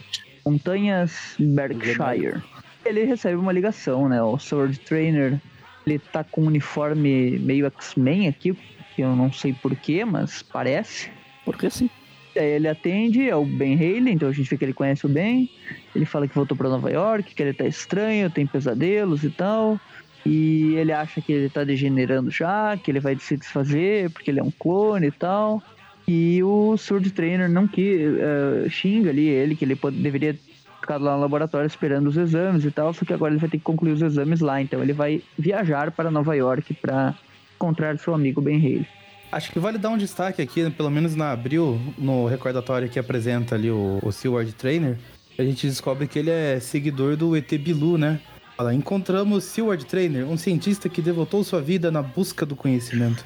Montanhas 0.45 1.37
Berkshire. 1.39 2.43
Ele 2.85 3.05
recebe 3.05 3.37
uma 3.37 3.53
ligação, 3.53 4.09
né? 4.09 4.21
O 4.23 4.39
Seward 4.39 4.79
Trainer, 4.81 5.41
ele 5.87 5.99
tá 5.99 6.25
com 6.25 6.43
um 6.43 6.47
uniforme 6.47 7.39
meio 7.39 7.67
X-Men 7.67 8.29
aqui, 8.29 8.57
que 8.97 9.03
eu 9.03 9.15
não 9.15 9.33
sei 9.33 9.53
porquê, 9.53 10.05
mas 10.05 10.43
parece. 10.43 11.11
Porque 11.45 11.71
sim. 11.71 11.89
Daí 12.35 12.53
ele 12.53 12.67
atende, 12.67 13.29
é 13.29 13.37
o 13.37 13.45
Ben 13.45 13.75
Haley, 13.75 14.15
então 14.15 14.29
a 14.29 14.33
gente 14.33 14.49
vê 14.49 14.57
que 14.57 14.65
ele 14.65 14.73
conhece 14.73 15.05
o 15.05 15.09
Ben. 15.09 15.51
Ele 15.95 16.05
fala 16.07 16.27
que 16.27 16.35
voltou 16.35 16.57
pra 16.57 16.69
Nova 16.69 16.91
York, 16.91 17.35
que 17.35 17.43
ele 17.43 17.53
tá 17.53 17.67
estranho, 17.67 18.31
tem 18.31 18.47
pesadelos 18.47 19.23
e 19.23 19.31
tal. 19.31 19.79
E 20.25 20.75
ele 20.77 20.93
acha 20.93 21.21
que 21.21 21.33
ele 21.33 21.49
tá 21.49 21.65
degenerando 21.65 22.31
já, 22.31 22.77
que 22.77 22.91
ele 22.91 23.01
vai 23.01 23.17
se 23.19 23.37
desfazer 23.37 24.11
porque 24.11 24.31
ele 24.31 24.41
é 24.41 24.43
um 24.43 24.51
clone 24.53 25.09
e 25.09 25.11
tal. 25.13 25.63
E 26.07 26.43
o 26.43 26.77
Sword 26.77 27.11
Trainer 27.13 27.49
não 27.49 27.67
que 27.67 28.17
eh, 28.19 28.69
xinga 28.69 29.11
ali 29.11 29.27
ele, 29.29 29.55
que 29.57 29.65
ele 29.65 29.75
pode- 29.77 29.97
deveria 29.97 30.37
ficar 30.81 30.97
lá 30.97 31.15
no 31.15 31.21
laboratório 31.21 31.67
esperando 31.67 32.09
os 32.09 32.17
exames 32.17 32.65
e 32.65 32.71
tal, 32.71 32.93
só 32.93 33.05
que 33.05 33.13
agora 33.13 33.33
ele 33.33 33.41
vai 33.41 33.49
ter 33.49 33.59
que 33.59 33.63
concluir 33.65 33.93
os 33.93 34.03
exames 34.03 34.41
lá. 34.41 34.61
Então 34.61 34.83
ele 34.83 34.93
vai 34.93 35.23
viajar 35.39 35.91
para 35.93 36.11
Nova 36.11 36.35
York 36.35 36.75
para 36.75 37.15
encontrar 37.57 37.99
seu 37.99 38.15
amigo 38.15 38.41
Ben 38.41 38.59
Haley. 38.59 38.87
Acho 39.31 39.51
que 39.53 39.59
vale 39.59 39.79
dar 39.79 39.91
um 39.91 39.97
destaque 39.97 40.43
aqui, 40.43 40.69
pelo 40.71 40.91
menos 40.91 41.15
na 41.17 41.31
Abril, 41.33 41.81
no 41.97 42.27
recordatório 42.27 42.89
que 42.89 42.99
apresenta 42.99 43.55
ali 43.55 43.71
o, 43.71 43.99
o 44.03 44.13
Seward 44.13 44.53
Trainer, 44.53 44.99
a 45.39 45.43
gente 45.43 45.67
descobre 45.67 46.07
que 46.07 46.19
ele 46.19 46.31
é 46.31 46.61
seguidor 46.61 47.17
do 47.17 47.35
ET 47.35 47.51
Bilu, 47.59 47.97
né? 47.97 48.21
Fala, 48.57 48.75
encontramos 48.75 49.45
Seward 49.45 49.87
Trainer, 49.87 50.27
um 50.27 50.37
cientista 50.37 50.89
que 50.89 51.01
devotou 51.01 51.43
sua 51.43 51.61
vida 51.61 51.91
na 51.91 52.03
busca 52.03 52.45
do 52.45 52.55
conhecimento. 52.55 53.25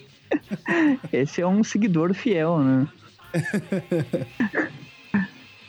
Esse 1.12 1.40
é 1.40 1.46
um 1.46 1.64
seguidor 1.64 2.12
fiel, 2.12 2.58
né? 2.58 2.88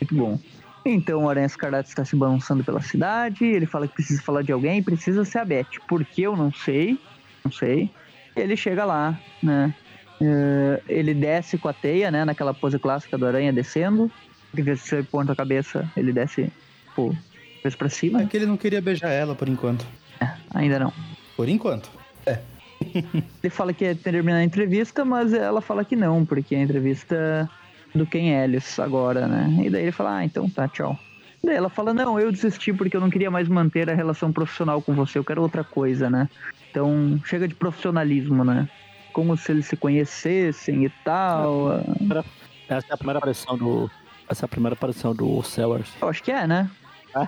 Muito 0.02 0.16
bom. 0.16 0.40
Então 0.86 1.24
o 1.24 1.30
Aranha 1.30 1.46
Escarlate 1.46 1.90
está 1.90 2.04
se 2.04 2.16
balançando 2.16 2.64
pela 2.64 2.82
cidade. 2.82 3.46
Ele 3.46 3.66
fala 3.66 3.88
que 3.88 3.94
precisa 3.94 4.22
falar 4.22 4.42
de 4.42 4.52
alguém, 4.52 4.84
precisa 4.84 5.24
ser 5.24 5.40
a 5.40 5.46
Beth. 5.46 5.80
Por 5.88 6.04
que 6.04 6.24
eu 6.24 6.36
não 6.36 6.52
sei? 6.52 7.00
Não 7.44 7.52
sei. 7.52 7.90
Ele 8.36 8.58
chega 8.58 8.84
lá, 8.84 9.20
né? 9.42 9.74
Eh, 10.20 10.82
ele 10.88 11.14
desce 11.14 11.58
com 11.58 11.68
a 11.68 11.74
teia, 11.74 12.12
né? 12.12 12.26
Naquela 12.26 12.54
pose 12.54 12.78
clássica 12.80 13.18
do 13.18 13.26
Aranha 13.26 13.54
descendo. 13.54 14.12
De 14.54 14.76
ser 14.76 15.06
ponta 15.06 15.32
a 15.32 15.36
cabeça, 15.36 15.90
ele 15.96 16.12
desce, 16.12 16.52
pô, 16.94 17.16
cabeça 17.62 17.78
pra 17.78 17.90
cima. 17.90 18.22
É 18.22 18.26
que 18.26 18.38
ele 18.38 18.46
não 18.46 18.58
queria 18.58 18.82
beijar 18.82 19.10
ela 19.10 19.36
por 19.36 19.48
enquanto. 19.48 19.86
Ainda 20.54 20.80
não. 20.80 20.94
Por 21.36 21.48
enquanto. 21.48 21.90
Ele 23.44 23.50
fala 23.50 23.74
que 23.74 23.86
ia 23.86 23.96
terminar 23.96 24.38
a 24.38 24.44
entrevista, 24.44 25.06
mas 25.06 25.34
ela 25.34 25.62
fala 25.62 25.86
que 25.86 25.96
não, 25.96 26.26
porque 26.26 26.56
a 26.56 26.62
entrevista 26.62 27.16
é 27.16 27.98
do 27.98 28.06
Ken 28.06 28.30
Ellis 28.44 28.80
agora, 28.80 29.28
né? 29.28 29.66
E 29.66 29.70
daí 29.70 29.84
ele 29.84 29.92
fala, 29.92 30.18
ah, 30.18 30.26
então 30.26 30.50
tá, 30.50 30.68
tchau. 30.68 30.98
Daí 31.44 31.56
ela 31.56 31.70
fala, 31.70 31.94
não, 31.94 32.20
eu 32.20 32.32
desisti 32.32 32.74
porque 32.74 32.96
eu 32.98 33.02
não 33.02 33.10
queria 33.10 33.30
mais 33.30 33.48
manter 33.48 33.90
a 33.90 33.94
relação 33.94 34.32
profissional 34.32 34.82
com 34.82 34.94
você, 34.94 35.18
eu 35.20 35.24
quero 35.24 35.42
outra 35.42 35.64
coisa, 35.64 36.10
né? 36.10 36.30
Então, 36.70 37.22
chega 37.26 37.48
de 37.48 37.54
profissionalismo, 37.56 38.44
né? 38.44 38.68
Como 39.14 39.36
se 39.36 39.52
eles 39.52 39.66
se 39.66 39.76
conhecessem 39.76 40.86
e 40.86 40.90
tal. 41.04 41.72
ah, 41.72 42.24
Essa 42.68 42.88
é 42.90 42.94
a 42.94 42.98
primeira 42.98 43.20
aparição 43.20 43.58
do. 43.58 43.92
Essa 44.30 44.46
é 44.46 44.48
a 44.48 44.50
primeira 44.50 44.74
aparição 44.74 45.14
do 45.14 45.44
Sellers. 45.44 45.92
Eu 46.02 46.08
acho 46.10 46.24
que 46.24 46.32
é, 46.32 46.48
né? 46.48 46.70
Eu 47.14 47.22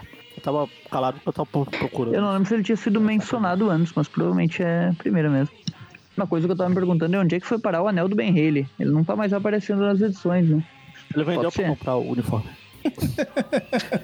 tava 0.44 0.70
calado 0.92 1.16
porque 1.16 1.30
eu 1.30 1.34
tava 1.34 1.46
pro- 1.48 1.66
procurando. 1.66 2.14
Eu 2.16 2.22
não 2.22 2.32
lembro 2.34 2.48
se 2.48 2.54
ele 2.54 2.64
tinha 2.64 2.76
sido 2.76 3.00
mencionado 3.02 3.70
antes, 3.70 3.92
mas 3.96 4.08
provavelmente 4.08 4.62
é 4.62 4.90
a 4.90 4.94
primeira 4.94 5.30
mesmo. 5.30 5.56
Uma 6.16 6.28
coisa 6.28 6.46
que 6.48 6.52
eu 6.52 6.58
tava 6.58 6.70
me 6.70 6.76
perguntando 6.76 7.16
é 7.16 7.20
onde 7.20 7.36
é 7.36 7.40
que 7.40 7.48
foi 7.48 7.58
parar 7.58 7.82
o 7.82 7.88
anel 7.88 8.08
do 8.08 8.16
Ben 8.16 8.30
Haley. 8.30 8.68
Ele 8.80 8.92
não 8.92 9.04
tá 9.04 9.16
mais 9.16 9.34
aparecendo 9.34 9.82
nas 9.82 10.00
edições, 10.00 10.48
né? 10.50 10.64
Ele 11.16 11.24
vendeu 11.24 11.44
Pode 11.44 11.56
pra 11.56 11.64
ser. 11.64 11.70
comprar 11.70 11.96
o 11.96 12.12
uniforme. 12.12 12.50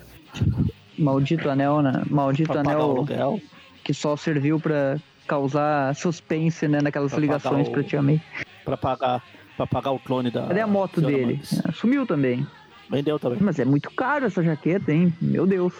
Maldito 0.97 1.49
anel, 1.49 1.81
né? 1.81 2.03
Maldito 2.09 2.51
Pra 2.51 2.61
anel 2.61 3.39
que 3.83 3.93
só 3.93 4.15
serviu 4.17 4.59
pra 4.59 4.97
causar 5.27 5.95
suspense, 5.95 6.67
né? 6.67 6.79
Naquelas 6.81 7.11
Pra 7.11 7.19
ligações 7.21 7.67
o- 7.67 7.71
pra 7.71 7.83
Tia 7.83 8.01
May. 8.01 8.21
Pra 8.65 8.75
pagar, 8.77 9.23
pra 9.55 9.65
pagar 9.65 9.91
o 9.91 9.99
clone 9.99 10.29
da. 10.29 10.47
Cadê 10.47 10.61
a 10.61 10.67
moto 10.67 11.01
dele? 11.01 11.39
Sumiu 11.73 12.05
também. 12.05 12.45
Vendeu 12.89 13.17
também. 13.19 13.39
Mas 13.41 13.57
é 13.59 13.65
muito 13.65 13.89
caro 13.91 14.25
essa 14.25 14.43
jaqueta, 14.43 14.91
hein? 14.91 15.13
Meu 15.21 15.45
Deus. 15.47 15.73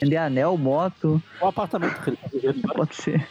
Vender 0.00 0.16
anel, 0.18 0.56
moto, 0.58 1.22
O 1.40 1.46
apartamento 1.46 2.00
que 2.02 2.10
ele 2.10 2.16
tá 2.16 2.28
vivendo. 2.32 2.62
pode 2.74 2.94
ser. 2.96 3.26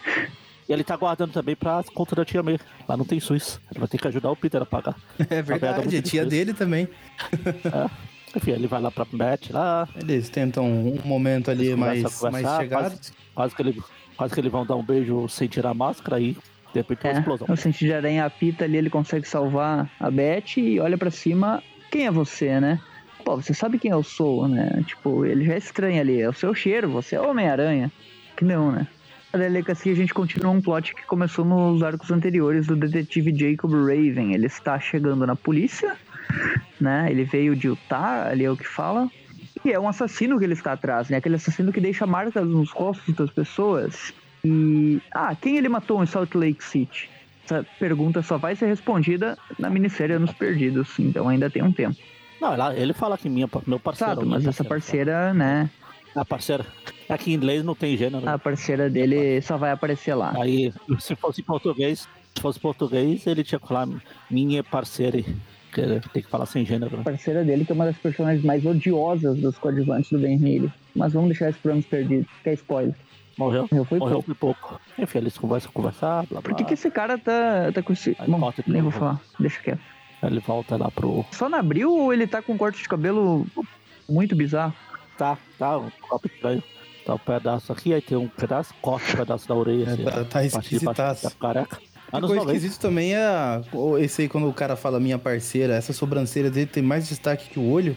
E 0.67 0.73
ele 0.73 0.83
tá 0.83 0.95
guardando 0.95 1.31
também 1.31 1.55
pra 1.55 1.83
conta 1.95 2.15
da 2.15 2.23
tia 2.25 2.43
May. 2.43 2.59
Lá 2.87 2.95
não 2.95 3.03
tem 3.05 3.19
Suíça. 3.19 3.59
Ele 3.71 3.79
vai 3.79 3.87
ter 3.87 3.97
que 3.97 4.07
ajudar 4.07 4.29
o 4.31 4.35
Peter 4.35 4.61
a 4.61 4.65
pagar. 4.65 4.95
É 5.29 5.41
verdade, 5.41 5.95
é 5.95 5.99
a 5.99 6.01
tia 6.01 6.25
dele 6.25 6.53
também. 6.53 6.87
Enfim, 8.35 8.51
ele 8.51 8.67
vai 8.67 8.79
lá 8.81 8.91
pra 8.91 9.05
Beth 9.11 9.49
lá. 9.49 9.87
Eles 9.99 10.29
tentam 10.29 10.65
um 10.65 10.99
momento 11.03 11.49
ali 11.49 11.75
mais, 11.75 12.03
mais 12.21 12.47
chegado. 12.57 12.69
Quase, 12.91 13.11
quase 13.33 13.55
que 13.55 13.61
ele, 13.63 13.83
quase 14.15 14.33
que 14.35 14.39
eles 14.39 14.51
vão 14.51 14.65
dar 14.65 14.75
um 14.75 14.83
beijo 14.83 15.27
sem 15.27 15.47
tirar 15.47 15.71
a 15.71 15.73
máscara 15.73 16.19
e 16.19 16.33
de 16.33 16.39
repente 16.75 17.03
uma 17.05 17.13
É, 17.13 17.17
explosão. 17.19 17.47
o 17.49 17.57
sentido 17.57 17.87
de 17.87 17.93
aranha 17.95 18.25
apita 18.25 18.65
ali, 18.65 18.77
ele 18.77 18.89
consegue 18.91 19.27
salvar 19.27 19.89
a 19.99 20.11
Beth 20.11 20.57
e 20.57 20.79
olha 20.79 20.95
pra 20.97 21.09
cima. 21.09 21.63
Quem 21.91 22.05
é 22.05 22.11
você, 22.11 22.59
né? 22.59 22.79
Pô, 23.23 23.35
você 23.35 23.53
sabe 23.53 23.77
quem 23.77 23.91
eu 23.91 24.03
sou, 24.03 24.47
né? 24.47 24.83
Tipo, 24.85 25.25
ele 25.25 25.45
já 25.45 25.53
é 25.53 25.57
estranho 25.57 25.99
ali. 25.99 26.21
É 26.21 26.29
o 26.29 26.33
seu 26.33 26.53
cheiro, 26.53 26.89
você 26.89 27.15
é 27.15 27.21
Homem-Aranha. 27.21 27.91
Que 28.35 28.45
não, 28.45 28.71
né? 28.71 28.87
A 29.31 29.37
delegacia 29.37 29.91
a 29.91 29.95
gente 29.95 30.13
continua 30.13 30.51
um 30.51 30.61
plot 30.61 30.95
que 30.95 31.05
começou 31.05 31.45
nos 31.45 31.83
arcos 31.83 32.09
anteriores 32.09 32.65
do 32.65 32.75
detetive 32.75 33.35
Jacob 33.35 33.71
Raven. 33.71 34.33
Ele 34.33 34.47
está 34.47 34.79
chegando 34.79 35.27
na 35.27 35.35
polícia, 35.35 35.95
né? 36.81 37.07
Ele 37.11 37.23
veio 37.25 37.55
de 37.55 37.67
Utah, 37.67 38.27
ali 38.27 38.45
é 38.45 38.49
o 38.49 38.57
que 38.57 38.67
fala. 38.67 39.07
E 39.63 39.71
é 39.71 39.79
um 39.79 39.87
assassino 39.87 40.39
que 40.39 40.45
ele 40.45 40.53
está 40.53 40.71
atrás, 40.71 41.09
né? 41.09 41.17
Aquele 41.17 41.35
assassino 41.35 41.71
que 41.71 41.79
deixa 41.79 42.07
marcas 42.07 42.47
nos 42.47 42.71
rostos 42.71 43.13
das 43.13 43.29
pessoas. 43.29 44.13
E. 44.43 44.99
Ah, 45.11 45.35
quem 45.35 45.57
ele 45.57 45.69
matou 45.69 46.01
em 46.01 46.07
Salt 46.07 46.33
Lake 46.33 46.63
City? 46.63 47.09
Essa 47.45 47.65
pergunta 47.77 48.21
só 48.21 48.37
vai 48.37 48.55
ser 48.55 48.67
respondida 48.67 49.37
na 49.57 49.69
minissérie 49.69 50.15
Anos 50.15 50.31
Perdidos, 50.31 50.97
então 50.99 51.27
ainda 51.27 51.49
tem 51.49 51.61
um 51.61 51.71
tempo. 51.71 51.97
Não, 52.41 52.53
ela- 52.53 52.75
ele 52.75 52.93
fala 52.93 53.17
que 53.17 53.29
minha, 53.29 53.49
meu 53.67 53.79
parceiro. 53.79 54.13
Sabe, 54.13 54.25
minha 54.25 54.37
mas 54.37 54.47
essa 54.47 54.63
parceira, 54.63 55.33
né? 55.33 55.69
A 56.15 56.25
parceira. 56.25 56.65
Aqui 57.07 57.31
em 57.31 57.35
inglês 57.35 57.63
não 57.63 57.75
tem 57.75 57.95
gênero. 57.97 58.27
A 58.27 58.37
parceira 58.37 58.89
dele 58.89 59.41
só 59.41 59.57
vai 59.57 59.71
aparecer 59.71 60.13
lá. 60.15 60.33
Aí, 60.41 60.73
se 60.99 61.15
fosse 61.15 61.41
em 61.41 61.43
português, 61.43 62.07
se 62.35 62.41
fosse 62.41 62.59
português, 62.59 63.25
ele 63.27 63.43
tinha 63.43 63.59
que 63.59 63.67
falar 63.67 63.87
minha 64.29 64.63
parceira. 64.63 65.23
Que 65.71 66.09
tem 66.11 66.23
que 66.23 66.29
falar 66.29 66.47
sem 66.47 66.65
gênero. 66.65 66.95
A 66.95 66.97
né? 66.97 67.03
parceira 67.03 67.43
dele, 67.43 67.63
que 67.63 67.71
é 67.71 67.75
uma 67.75 67.85
das 67.85 67.97
personagens 67.97 68.43
mais 68.43 68.65
odiosas 68.65 69.37
dos 69.39 69.57
coadjuvantes 69.57 70.09
do 70.09 70.17
Ben 70.17 70.35
Haley. 70.35 70.71
Mas 70.95 71.13
vamos 71.13 71.29
deixar 71.29 71.51
isso 71.51 71.59
para 71.61 71.73
Anos 71.73 71.85
Perdidos, 71.85 72.27
que 72.43 72.49
é 72.49 72.53
spoiler. 72.53 72.95
Morreu? 73.37 73.67
Morreu 73.71 73.85
foi 73.85 73.99
Morreu 73.99 74.13
pouco. 74.15 74.25
foi 74.25 74.35
pouco. 74.35 74.81
Enfim, 74.97 75.19
eles 75.19 75.37
conversam, 75.37 75.71
conversar, 75.71 76.25
blá 76.25 76.41
blá. 76.41 76.41
Por 76.41 76.55
que, 76.55 76.63
que 76.63 76.73
esse 76.73 76.89
cara 76.89 77.17
tá, 77.17 77.71
tá 77.71 77.83
com 77.83 77.93
esse. 77.93 78.17
Bom, 78.27 78.51
nem 78.67 78.81
vou 78.81 78.91
falar, 78.91 79.21
deixa 79.39 79.61
quieto. 79.61 79.79
Ele 80.23 80.39
volta 80.39 80.75
lá 80.77 80.91
pro. 80.91 81.25
Só 81.31 81.47
na 81.47 81.59
abril 81.59 81.91
ou 81.93 82.13
ele 82.13 82.27
tá 82.27 82.41
com 82.41 82.53
um 82.53 82.57
corte 82.57 82.81
de 82.81 82.89
cabelo 82.89 83.45
muito 84.07 84.35
bizarro? 84.35 84.73
Tá, 85.17 85.37
tá, 85.57 85.77
um 85.77 85.89
copo 86.07 86.27
estranho. 86.27 86.63
Tá 87.05 87.15
um 87.15 87.17
pedaço 87.17 87.71
aqui, 87.71 87.93
aí 87.93 88.01
tem 88.01 88.17
um 88.17 88.27
pedaço, 88.27 88.73
corta 88.81 89.13
um 89.13 89.15
pedaço 89.17 89.47
da 89.47 89.55
orelha. 89.55 89.89
É, 89.89 89.93
assim, 89.93 90.03
tá- 90.03 90.19
a 90.21 90.25
tá 90.25 90.43
esquisitaço. 90.45 91.37
Careca. 91.37 91.77
Uma 92.11 92.17
Anos 92.19 92.27
coisa 92.29 92.43
90. 92.45 92.57
esquisita 92.57 92.81
também 92.87 93.15
é 93.15 93.61
esse 93.99 94.23
aí 94.23 94.27
quando 94.29 94.49
o 94.49 94.53
cara 94.53 94.75
fala 94.75 94.99
minha 94.99 95.17
parceira, 95.19 95.75
essa 95.75 95.93
sobrancelha 95.93 96.49
dele 96.49 96.65
tem 96.65 96.81
mais 96.83 97.07
destaque 97.07 97.49
que 97.49 97.59
o 97.59 97.69
olho. 97.69 97.95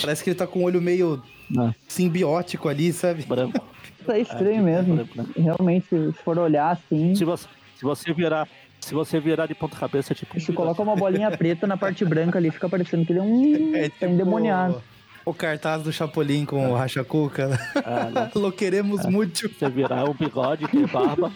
Parece 0.00 0.22
que 0.22 0.30
ele 0.30 0.36
tá 0.38 0.46
com 0.46 0.60
o 0.60 0.62
olho 0.62 0.80
meio 0.80 1.20
Né, 1.50 1.74
simbiótico 1.88 2.68
ali, 2.68 2.92
sabe? 2.92 3.24
branco. 3.24 3.60
Tá 4.06 4.18
estranho 4.18 4.60
É, 4.60 4.62
mesmo. 4.62 4.94
branco, 4.96 5.16
né? 5.16 5.26
Realmente, 5.36 5.86
se 5.88 6.12
for 6.24 6.38
olhar 6.38 6.70
assim, 6.70 7.14
Se 7.14 7.24
você, 7.24 7.46
se 7.76 7.82
você 7.84 8.12
virar. 8.12 8.46
Se 8.80 8.94
você 8.94 9.20
virar 9.20 9.46
de 9.46 9.54
ponta 9.54 9.76
cabeça, 9.76 10.14
tipo. 10.14 10.36
um 10.36 10.40
se 10.40 10.52
coloca 10.52 10.80
uma 10.82 10.96
bolinha 10.96 11.30
preta 11.30 11.66
na 11.66 11.76
parte 11.76 12.04
branca 12.04 12.38
ali, 12.38 12.50
fica 12.50 12.68
parecendo 12.68 13.04
que 13.04 13.12
ele 13.12 13.18
é 13.18 13.22
um. 13.22 13.74
É 13.74 13.88
tá 13.88 14.06
endemoniado. 14.06 14.82
O 15.24 15.34
cartaz 15.34 15.82
do 15.82 15.92
Chapolin 15.92 16.46
com 16.46 16.70
o 16.70 16.74
Racha 16.74 17.04
Cuca. 17.04 17.50
É, 17.76 18.10
né? 18.10 18.30
Lo 18.34 18.50
queremos 18.50 19.04
muito. 19.04 19.48
Você 19.48 19.68
virar 19.68 20.08
um 20.08 20.14
bigode, 20.14 20.66
ter 20.68 20.86
barba. 20.86 21.30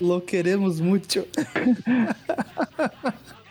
Lo 0.00 0.20
queremos 0.20 0.80
muito. 0.80 1.24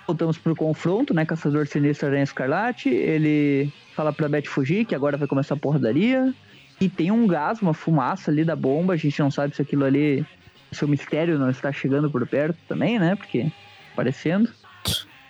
Voltamos 0.05 0.38
pro 0.38 0.55
confronto, 0.55 1.13
né? 1.13 1.26
Caçador 1.26 1.66
Sinistro 1.66 2.07
Aranha 2.07 2.24
Escarlate. 2.24 2.89
Ele 2.89 3.72
fala 3.95 4.11
pra 4.11 4.28
Beth 4.28 4.47
fugir, 4.47 4.86
que 4.86 4.93
agora 4.93 5.16
vai 5.18 5.28
começar 5.28 5.55
a 5.55 5.57
porradaria. 5.57 6.34
E 6.80 6.89
tem 6.89 7.09
um 7.09 7.26
gás, 7.26 7.61
uma 7.61 7.74
fumaça 7.74 8.30
ali 8.30 8.43
da 8.43 8.55
bomba. 8.55 8.93
A 8.93 8.97
gente 8.97 9.18
não 9.20 9.32
sabe 9.32 9.55
se 9.55 9.61
aquilo 9.61 9.86
ali. 9.86 10.26
Se 10.72 10.84
o 10.84 10.88
mistério 10.88 11.39
não 11.39 11.49
está 11.49 11.72
chegando 11.72 12.09
por 12.09 12.26
perto 12.28 12.57
também, 12.68 12.99
né? 12.99 13.16
Porque 13.16 13.51
aparecendo. 13.93 14.49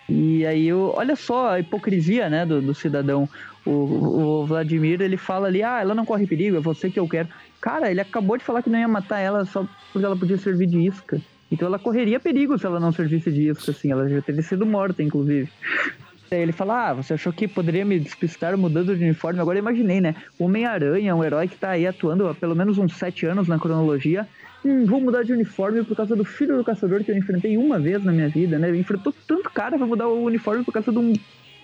E 0.08 0.46
aí, 0.46 0.72
olha 0.72 1.16
só 1.16 1.50
a 1.50 1.60
hipocrisia, 1.60 2.28
né, 2.30 2.46
do, 2.46 2.62
do 2.62 2.74
cidadão. 2.74 3.28
O, 3.64 3.70
o, 3.70 4.46
Vladimir, 4.46 5.00
ele 5.00 5.16
fala 5.16 5.48
ali, 5.48 5.62
ah, 5.62 5.80
ela 5.80 5.94
não 5.94 6.04
corre 6.04 6.26
perigo, 6.26 6.56
é 6.56 6.60
você 6.60 6.88
que 6.88 7.00
eu 7.00 7.08
quero. 7.08 7.28
Cara, 7.60 7.90
ele 7.90 8.00
acabou 8.00 8.36
de 8.36 8.44
falar 8.44 8.62
que 8.62 8.70
não 8.70 8.78
ia 8.78 8.86
matar 8.86 9.18
ela 9.18 9.44
só 9.44 9.66
porque 9.92 10.06
ela 10.06 10.16
podia 10.16 10.38
servir 10.38 10.66
de 10.66 10.78
isca. 10.78 11.20
Então 11.50 11.66
ela 11.66 11.78
correria 11.78 12.20
perigo 12.20 12.56
se 12.58 12.66
ela 12.66 12.78
não 12.78 12.92
servisse 12.92 13.30
de 13.32 13.48
isca, 13.48 13.72
assim. 13.72 13.90
Ela 13.90 14.08
já 14.08 14.22
teria 14.22 14.42
sido 14.42 14.64
morta, 14.64 15.02
inclusive. 15.02 15.50
Aí 16.30 16.40
ele 16.40 16.52
fala: 16.52 16.90
Ah, 16.90 16.94
você 16.94 17.14
achou 17.14 17.32
que 17.32 17.46
poderia 17.46 17.84
me 17.84 17.98
despistar 17.98 18.56
mudando 18.56 18.96
de 18.96 19.04
uniforme? 19.04 19.40
Agora 19.40 19.58
imaginei, 19.58 20.00
né? 20.00 20.14
Homem-Aranha, 20.38 21.14
um 21.14 21.22
herói 21.22 21.46
que 21.46 21.56
tá 21.56 21.70
aí 21.70 21.86
atuando 21.86 22.28
há 22.28 22.34
pelo 22.34 22.56
menos 22.56 22.78
uns 22.78 22.96
sete 22.96 23.26
anos 23.26 23.46
na 23.46 23.58
cronologia. 23.58 24.26
Hum, 24.66 24.84
vou 24.84 25.00
mudar 25.00 25.22
de 25.22 25.32
uniforme 25.32 25.84
por 25.84 25.96
causa 25.96 26.16
do 26.16 26.24
filho 26.24 26.56
do 26.56 26.64
caçador 26.64 27.04
que 27.04 27.12
eu 27.12 27.16
enfrentei 27.16 27.56
uma 27.56 27.78
vez 27.78 28.02
na 28.02 28.10
minha 28.10 28.28
vida, 28.28 28.58
né? 28.58 28.76
Enfrentou 28.76 29.14
tanto 29.24 29.48
cara 29.48 29.78
pra 29.78 29.86
mudar 29.86 30.08
o 30.08 30.24
uniforme 30.24 30.64
por 30.64 30.72
causa 30.72 30.90
de 30.90 30.98
um. 30.98 31.12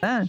Né? 0.01 0.29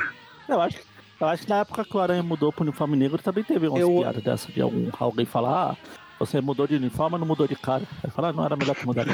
Eu 0.48 0.60
acho 0.60 0.78
que. 0.78 0.84
Eu 1.20 1.28
acho 1.28 1.44
que 1.44 1.48
na 1.48 1.60
época 1.60 1.84
que 1.84 1.96
o 1.96 2.00
Aranha 2.00 2.22
mudou 2.22 2.52
pro 2.52 2.64
uniforme 2.64 2.96
negro 2.96 3.22
também 3.22 3.44
teve 3.44 3.68
umas 3.68 3.80
eu... 3.80 3.98
piadas 4.00 4.22
dessa 4.22 4.52
de 4.52 4.60
algum, 4.60 4.90
alguém 4.98 5.24
falar, 5.24 5.70
ah, 5.70 5.76
você 6.18 6.40
mudou 6.40 6.66
de 6.66 6.74
uniforme, 6.74 7.16
não 7.16 7.26
mudou 7.26 7.46
de 7.46 7.54
cara. 7.54 7.84
Aí 8.02 8.10
fala, 8.10 8.28
ah, 8.28 8.32
não 8.32 8.44
era 8.44 8.56
melhor 8.56 8.74
que 8.74 8.84
mudar 8.84 9.04
de 9.04 9.10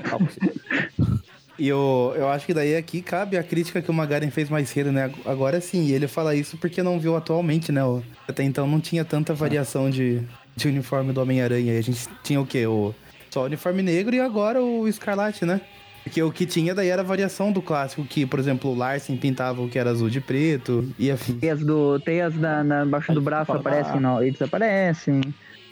cara. 0.00 0.18
E 1.58 1.68
eu, 1.68 2.14
eu 2.16 2.26
acho 2.30 2.46
que 2.46 2.54
daí 2.54 2.74
aqui 2.74 3.02
cabe 3.02 3.36
a 3.36 3.42
crítica 3.42 3.82
que 3.82 3.90
o 3.90 3.92
Magaren 3.92 4.30
fez 4.30 4.48
mais 4.48 4.70
cedo, 4.70 4.90
né? 4.90 5.12
Agora 5.26 5.60
sim, 5.60 5.90
ele 5.90 6.08
fala 6.08 6.34
isso 6.34 6.56
porque 6.56 6.82
não 6.82 6.98
viu 6.98 7.14
atualmente, 7.14 7.70
né? 7.70 7.82
Até 8.26 8.42
então 8.42 8.66
não 8.66 8.80
tinha 8.80 9.04
tanta 9.04 9.34
variação 9.34 9.90
de, 9.90 10.22
de 10.56 10.68
uniforme 10.68 11.12
do 11.12 11.20
Homem-Aranha. 11.20 11.78
A 11.78 11.82
gente 11.82 12.08
tinha 12.22 12.40
o 12.40 12.46
quê? 12.46 12.66
O, 12.66 12.94
só 13.30 13.42
o 13.42 13.44
uniforme 13.44 13.82
negro 13.82 14.14
e 14.14 14.20
agora 14.20 14.62
o 14.62 14.86
escarlate, 14.88 15.44
né? 15.44 15.60
Porque 16.02 16.22
o 16.22 16.32
que 16.32 16.46
tinha 16.46 16.74
daí 16.74 16.88
era 16.88 17.02
a 17.02 17.04
variação 17.04 17.52
do 17.52 17.60
clássico, 17.60 18.04
que, 18.04 18.24
por 18.24 18.38
exemplo, 18.38 18.70
o 18.70 18.74
Larsen 18.74 19.16
pintava 19.16 19.60
o 19.60 19.68
que 19.68 19.78
era 19.78 19.90
azul 19.90 20.08
de 20.08 20.20
preto 20.20 20.88
e 20.98 21.10
afim. 21.10 21.34
Teias, 21.38 21.60
do, 21.60 22.00
teias 22.00 22.34
na, 22.34 22.64
na, 22.64 22.84
embaixo 22.84 23.12
do 23.12 23.20
braço 23.20 23.52
aparecem, 23.52 24.00
não, 24.00 24.22
eles 24.22 24.40
aparecem. 24.40 25.20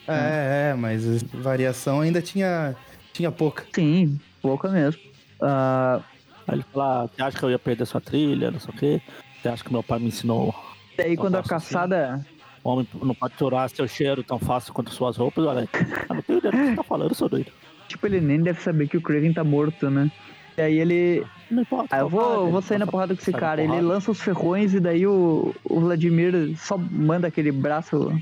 É, 0.07 0.71
é, 0.71 0.75
mas 0.75 1.23
variação 1.23 2.01
ainda 2.01 2.21
tinha, 2.21 2.77
tinha 3.13 3.33
pouca. 3.33 3.65
Sim, 3.75 4.19
pouca 4.41 4.69
mesmo. 4.69 5.01
Uh... 5.41 6.03
Aí 6.47 6.55
ele 6.55 6.65
fala, 6.73 7.05
ah, 7.05 7.09
você 7.09 7.23
acha 7.23 7.39
que 7.39 7.45
eu 7.45 7.51
ia 7.51 7.59
perder 7.59 7.87
sua 7.87 8.01
trilha, 8.01 8.51
não 8.51 8.59
sei 8.59 8.75
o 8.75 8.77
quê? 8.77 9.03
Você 9.41 9.49
acha 9.51 9.63
que 9.63 9.71
meu 9.71 9.83
pai 9.83 9.99
me 9.99 10.07
ensinou? 10.07 10.55
E 10.97 11.03
aí 11.03 11.17
quando 11.17 11.37
a 11.37 11.43
caçada... 11.43 12.15
Assim? 12.15 12.38
O 12.69 12.71
homem 12.71 12.87
não 13.03 13.15
pode 13.15 13.35
chorar 13.39 13.71
seu 13.71 13.89
cheiro 13.89 14.23
tão 14.23 14.39
fácil 14.39 14.75
quanto 14.75 14.91
suas 14.91 15.17
roupas, 15.17 15.43
olha. 15.43 15.67
Eu 16.11 16.15
não 16.15 16.23
tenho 16.23 16.39
ideia 16.39 16.53
do 16.53 16.59
que 16.59 16.67
você 16.67 16.77
tá 16.77 16.83
falando, 16.83 17.15
seu 17.15 17.27
doido. 17.27 17.51
Tipo, 17.89 18.07
ele 18.07 18.21
nem 18.21 18.43
deve 18.43 18.61
saber 18.61 18.87
que 18.87 18.99
o 18.99 19.01
Craven 19.01 19.33
tá 19.33 19.43
morto, 19.43 19.89
né? 19.89 20.11
E 20.59 20.61
aí 20.61 20.79
ele. 20.79 21.27
Não 21.51 21.63
importa. 21.63 21.97
Ah, 21.97 22.01
eu 22.01 22.11
vou, 22.11 22.51
vou 22.51 22.61
sair 22.61 22.77
na 22.77 22.87
porrada 22.87 23.15
com 23.15 23.23
esse 23.23 23.33
cara. 23.33 23.63
Ele 23.63 23.81
lança 23.81 24.11
os 24.11 24.21
ferrões 24.21 24.75
e 24.75 24.81
daí 24.81 25.07
o, 25.07 25.55
o 25.65 25.81
Vladimir 25.81 26.55
só 26.59 26.77
manda 26.77 27.29
aquele 27.29 27.51
braço 27.51 28.13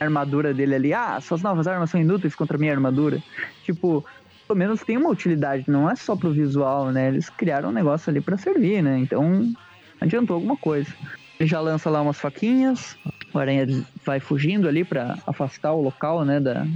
armadura 0.00 0.52
dele 0.52 0.74
ali. 0.74 0.92
Ah, 0.92 1.20
suas 1.20 1.40
novas 1.40 1.68
armas 1.68 1.90
são 1.90 2.00
inúteis 2.00 2.34
contra 2.34 2.56
a 2.56 2.58
minha 2.58 2.72
armadura. 2.72 3.22
Tipo, 3.62 4.04
pelo 4.48 4.58
menos 4.58 4.82
tem 4.82 4.96
uma 4.96 5.10
utilidade, 5.10 5.62
não 5.68 5.88
é 5.88 5.94
só 5.94 6.16
pro 6.16 6.32
visual, 6.32 6.90
né? 6.90 7.06
Eles 7.06 7.30
criaram 7.30 7.68
um 7.68 7.72
negócio 7.72 8.10
ali 8.10 8.20
para 8.20 8.36
servir, 8.36 8.82
né? 8.82 8.98
Então, 8.98 9.54
adiantou 10.00 10.34
alguma 10.34 10.56
coisa. 10.56 10.92
Ele 11.38 11.48
já 11.48 11.60
lança 11.60 11.88
lá 11.88 12.00
umas 12.02 12.20
faquinhas, 12.20 12.96
o 13.32 13.38
Aranha 13.38 13.66
vai 14.04 14.20
fugindo 14.20 14.68
ali 14.68 14.84
para 14.84 15.18
afastar 15.26 15.72
o 15.72 15.82
local, 15.82 16.24
né, 16.24 16.38
da, 16.38 16.66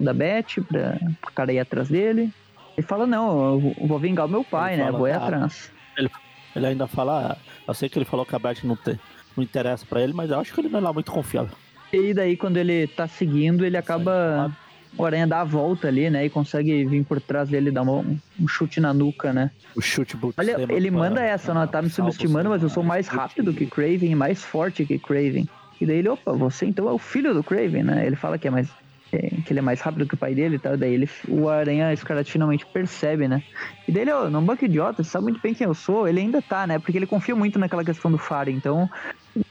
da 0.00 0.12
Beth, 0.12 0.62
pra 0.66 0.98
o 1.22 1.32
cara 1.32 1.52
ir 1.52 1.58
atrás 1.58 1.88
dele. 1.88 2.32
Ele 2.76 2.86
fala, 2.86 3.06
não, 3.06 3.54
eu 3.80 3.86
vou 3.86 3.98
vingar 3.98 4.26
o 4.26 4.28
meu 4.28 4.44
pai, 4.44 4.74
ele 4.74 4.82
né? 4.82 4.86
Fala, 4.86 4.98
vou 4.98 5.08
ir 5.08 5.12
atrás. 5.12 5.72
Ele, 5.96 6.10
ele, 6.54 6.66
ainda 6.66 6.86
fala, 6.86 7.38
eu 7.66 7.74
sei 7.74 7.88
que 7.88 7.98
ele 7.98 8.04
falou 8.04 8.26
que 8.26 8.36
a 8.36 8.38
Beth 8.38 8.58
não, 8.64 8.76
te, 8.76 8.98
não 9.36 9.42
interessa 9.42 9.84
para 9.86 10.02
ele, 10.02 10.12
mas 10.12 10.30
eu 10.30 10.38
acho 10.38 10.52
que 10.52 10.60
ele 10.60 10.68
não 10.68 10.78
é 10.78 10.82
lá 10.82 10.92
muito 10.92 11.10
confiável. 11.10 11.56
E 11.92 12.12
daí, 12.12 12.36
quando 12.36 12.56
ele 12.56 12.86
tá 12.86 13.06
seguindo, 13.06 13.64
ele 13.64 13.76
acaba. 13.76 14.52
O 14.98 15.04
Aranha 15.04 15.26
dá 15.26 15.42
a 15.42 15.44
volta 15.44 15.88
ali, 15.88 16.08
né? 16.08 16.24
E 16.24 16.30
consegue 16.30 16.84
vir 16.86 17.04
por 17.04 17.20
trás 17.20 17.50
dele 17.50 17.70
dar 17.70 17.82
um, 17.82 18.18
um 18.40 18.48
chute 18.48 18.80
na 18.80 18.94
nuca, 18.94 19.32
né? 19.32 19.50
O 19.74 19.80
chute 19.80 20.16
Olha, 20.36 20.56
ele 20.70 20.90
manda 20.90 21.22
essa, 21.22 21.52
não 21.52 21.66
tá 21.66 21.82
me 21.82 21.90
subestimando, 21.90 22.48
mas 22.48 22.62
eu 22.62 22.70
sou 22.70 22.82
mais 22.82 23.06
rápido 23.06 23.52
que 23.52 23.66
Craven 23.66 24.10
e 24.10 24.14
mais 24.14 24.42
forte 24.42 24.86
que 24.86 24.98
Craven. 24.98 25.46
E 25.80 25.86
daí 25.86 25.98
ele, 25.98 26.08
opa, 26.08 26.32
você 26.32 26.66
então 26.66 26.88
é 26.88 26.92
o 26.92 26.98
filho 26.98 27.34
do 27.34 27.42
Craven, 27.42 27.82
né? 27.82 28.06
Ele 28.06 28.16
fala 28.16 28.38
que 28.38 28.48
é 28.48 28.50
mais. 28.50 28.68
que 29.10 29.52
ele 29.52 29.58
é 29.58 29.62
mais 29.62 29.80
rápido 29.80 30.06
que 30.06 30.14
o 30.14 30.18
pai 30.18 30.34
dele 30.34 30.56
e 30.56 30.58
tal. 30.58 30.76
Daí 30.76 30.94
ele, 30.94 31.08
o 31.28 31.48
Aranha 31.48 31.92
Escarlate 31.92 32.32
finalmente 32.32 32.66
percebe, 32.66 33.28
né? 33.28 33.42
E 33.86 33.92
daí 33.92 34.02
ele, 34.02 34.12
ó, 34.12 34.24
oh, 34.24 34.30
não 34.30 34.42
banco 34.42 34.64
idiota, 34.64 35.02
você 35.02 35.10
sabe 35.10 35.24
muito 35.24 35.40
bem 35.40 35.54
quem 35.54 35.66
eu 35.66 35.74
sou. 35.74 36.08
Ele 36.08 36.20
ainda 36.20 36.40
tá, 36.40 36.66
né? 36.66 36.78
Porque 36.78 36.96
ele 36.96 37.06
confia 37.06 37.34
muito 37.34 37.58
naquela 37.58 37.84
questão 37.84 38.10
do 38.10 38.18
faro. 38.18 38.50
Então, 38.50 38.88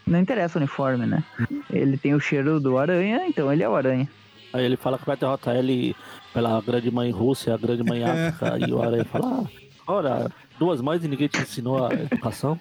não 0.05 0.19
interessa 0.19 0.57
o 0.57 0.61
uniforme, 0.61 1.05
né? 1.05 1.23
Ele 1.69 1.97
tem 1.97 2.13
o 2.13 2.19
cheiro 2.19 2.59
do 2.59 2.77
aranha, 2.77 3.27
então 3.27 3.51
ele 3.51 3.63
é 3.63 3.69
o 3.69 3.75
aranha. 3.75 4.07
Aí 4.53 4.63
ele 4.63 4.77
fala 4.77 4.97
que 4.97 5.05
vai 5.05 5.17
derrotar 5.17 5.55
ele 5.55 5.95
pela 6.33 6.61
grande 6.61 6.89
mãe 6.89 7.11
Rússia, 7.11 7.53
a 7.53 7.57
grande 7.57 7.83
mãe 7.83 8.03
África, 8.03 8.57
e 8.65 8.71
o 8.71 8.81
aranha 8.81 9.03
fala: 9.05 9.43
ah, 9.43 9.47
ora, 9.85 10.31
duas 10.57 10.81
mães 10.81 11.03
e 11.03 11.07
ninguém 11.07 11.27
te 11.27 11.41
ensinou 11.41 11.85
a 11.85 11.93
educação. 11.93 12.57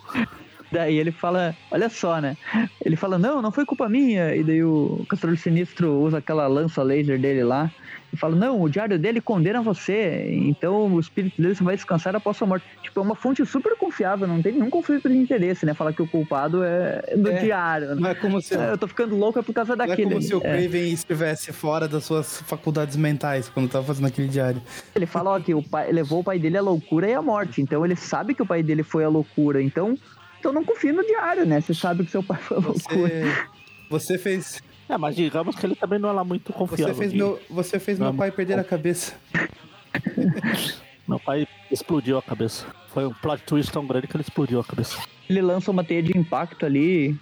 Daí 0.74 0.98
ele 0.98 1.12
fala, 1.12 1.54
olha 1.70 1.88
só, 1.88 2.20
né? 2.20 2.36
Ele 2.84 2.96
fala, 2.96 3.16
não, 3.16 3.40
não 3.40 3.52
foi 3.52 3.64
culpa 3.64 3.88
minha. 3.88 4.34
E 4.34 4.42
daí 4.42 4.64
o 4.64 5.06
Caçador 5.08 5.36
Sinistro 5.36 5.92
usa 6.00 6.18
aquela 6.18 6.48
lança 6.48 6.82
laser 6.82 7.16
dele 7.18 7.44
lá 7.44 7.70
e 8.14 8.16
fala: 8.16 8.34
Não, 8.36 8.62
o 8.62 8.68
diário 8.68 8.98
dele 8.98 9.20
condena 9.20 9.60
você, 9.60 10.28
então 10.32 10.94
o 10.94 11.00
espírito 11.00 11.40
dele 11.42 11.54
vai 11.54 11.74
descansar 11.74 12.14
após 12.14 12.36
sua 12.36 12.46
morte. 12.46 12.64
Tipo, 12.82 13.00
é 13.00 13.02
uma 13.02 13.14
fonte 13.14 13.44
super 13.44 13.76
confiável, 13.76 14.26
não 14.26 14.40
tem 14.40 14.52
nenhum 14.52 14.70
conflito 14.70 15.08
de 15.08 15.16
interesse, 15.16 15.66
né? 15.66 15.74
Falar 15.74 15.92
que 15.92 16.00
o 16.00 16.06
culpado 16.06 16.62
é 16.62 17.14
do 17.16 17.30
é, 17.30 17.42
diário. 17.42 17.94
Não 17.96 18.08
é 18.08 18.14
como 18.14 18.40
se. 18.40 18.54
É, 18.54 18.70
eu 18.70 18.78
tô 18.78 18.86
ficando 18.86 19.16
louco 19.16 19.38
é 19.38 19.42
por 19.42 19.52
causa 19.52 19.76
daquele. 19.76 20.04
Não 20.04 20.10
é 20.12 20.14
como 20.14 20.22
se 20.22 20.34
o 20.34 20.38
é. 20.38 20.40
Craven 20.40 20.92
estivesse 20.92 21.52
fora 21.52 21.88
das 21.88 22.04
suas 22.04 22.40
faculdades 22.42 22.96
mentais 22.96 23.48
quando 23.48 23.68
tava 23.68 23.84
fazendo 23.84 24.06
aquele 24.06 24.28
diário. 24.28 24.62
Ele 24.94 25.06
fala 25.06 25.30
ó, 25.30 25.40
que 25.40 25.52
o 25.52 25.62
pai 25.62 25.90
levou 25.92 26.20
o 26.20 26.24
pai 26.24 26.38
dele 26.38 26.56
à 26.56 26.62
loucura 26.62 27.10
e 27.10 27.14
à 27.14 27.20
morte, 27.20 27.60
então 27.60 27.84
ele 27.84 27.96
sabe 27.96 28.34
que 28.34 28.42
o 28.42 28.46
pai 28.46 28.62
dele 28.62 28.82
foi 28.82 29.04
à 29.04 29.08
loucura, 29.08 29.60
então. 29.60 29.98
Então 30.44 30.52
não 30.52 30.62
confia 30.62 30.92
no 30.92 31.02
diário, 31.02 31.46
né? 31.46 31.58
Você 31.58 31.72
sabe 31.72 32.04
que 32.04 32.10
seu 32.10 32.22
pai 32.22 32.36
foi 32.38 32.58
à 32.58 32.60
loucura. 32.60 33.48
Você 33.88 34.18
fez 34.18 34.62
é, 34.86 34.98
mas 34.98 35.16
digamos 35.16 35.56
que 35.56 35.64
ele 35.64 35.74
também 35.74 35.98
não 35.98 36.10
é 36.10 36.12
lá 36.12 36.22
muito 36.22 36.52
confiável. 36.52 36.94
Você 36.94 37.00
fez, 37.00 37.12
de... 37.12 37.16
meu, 37.16 37.40
você 37.48 37.80
fez 37.80 37.98
meu 37.98 38.12
pai 38.12 38.30
perder 38.30 38.58
a 38.58 38.64
cabeça. 38.64 39.14
meu 41.08 41.18
pai 41.18 41.48
explodiu 41.70 42.18
a 42.18 42.22
cabeça. 42.22 42.66
Foi 42.88 43.06
um 43.06 43.14
plot 43.14 43.42
twist 43.44 43.72
tão 43.72 43.86
grande 43.86 44.06
que 44.06 44.14
ele 44.14 44.22
explodiu 44.22 44.60
a 44.60 44.64
cabeça. 44.64 44.98
Ele 45.30 45.40
lança 45.40 45.70
uma 45.70 45.82
teia 45.82 46.02
de 46.02 46.14
impacto 46.14 46.66
ali. 46.66 47.18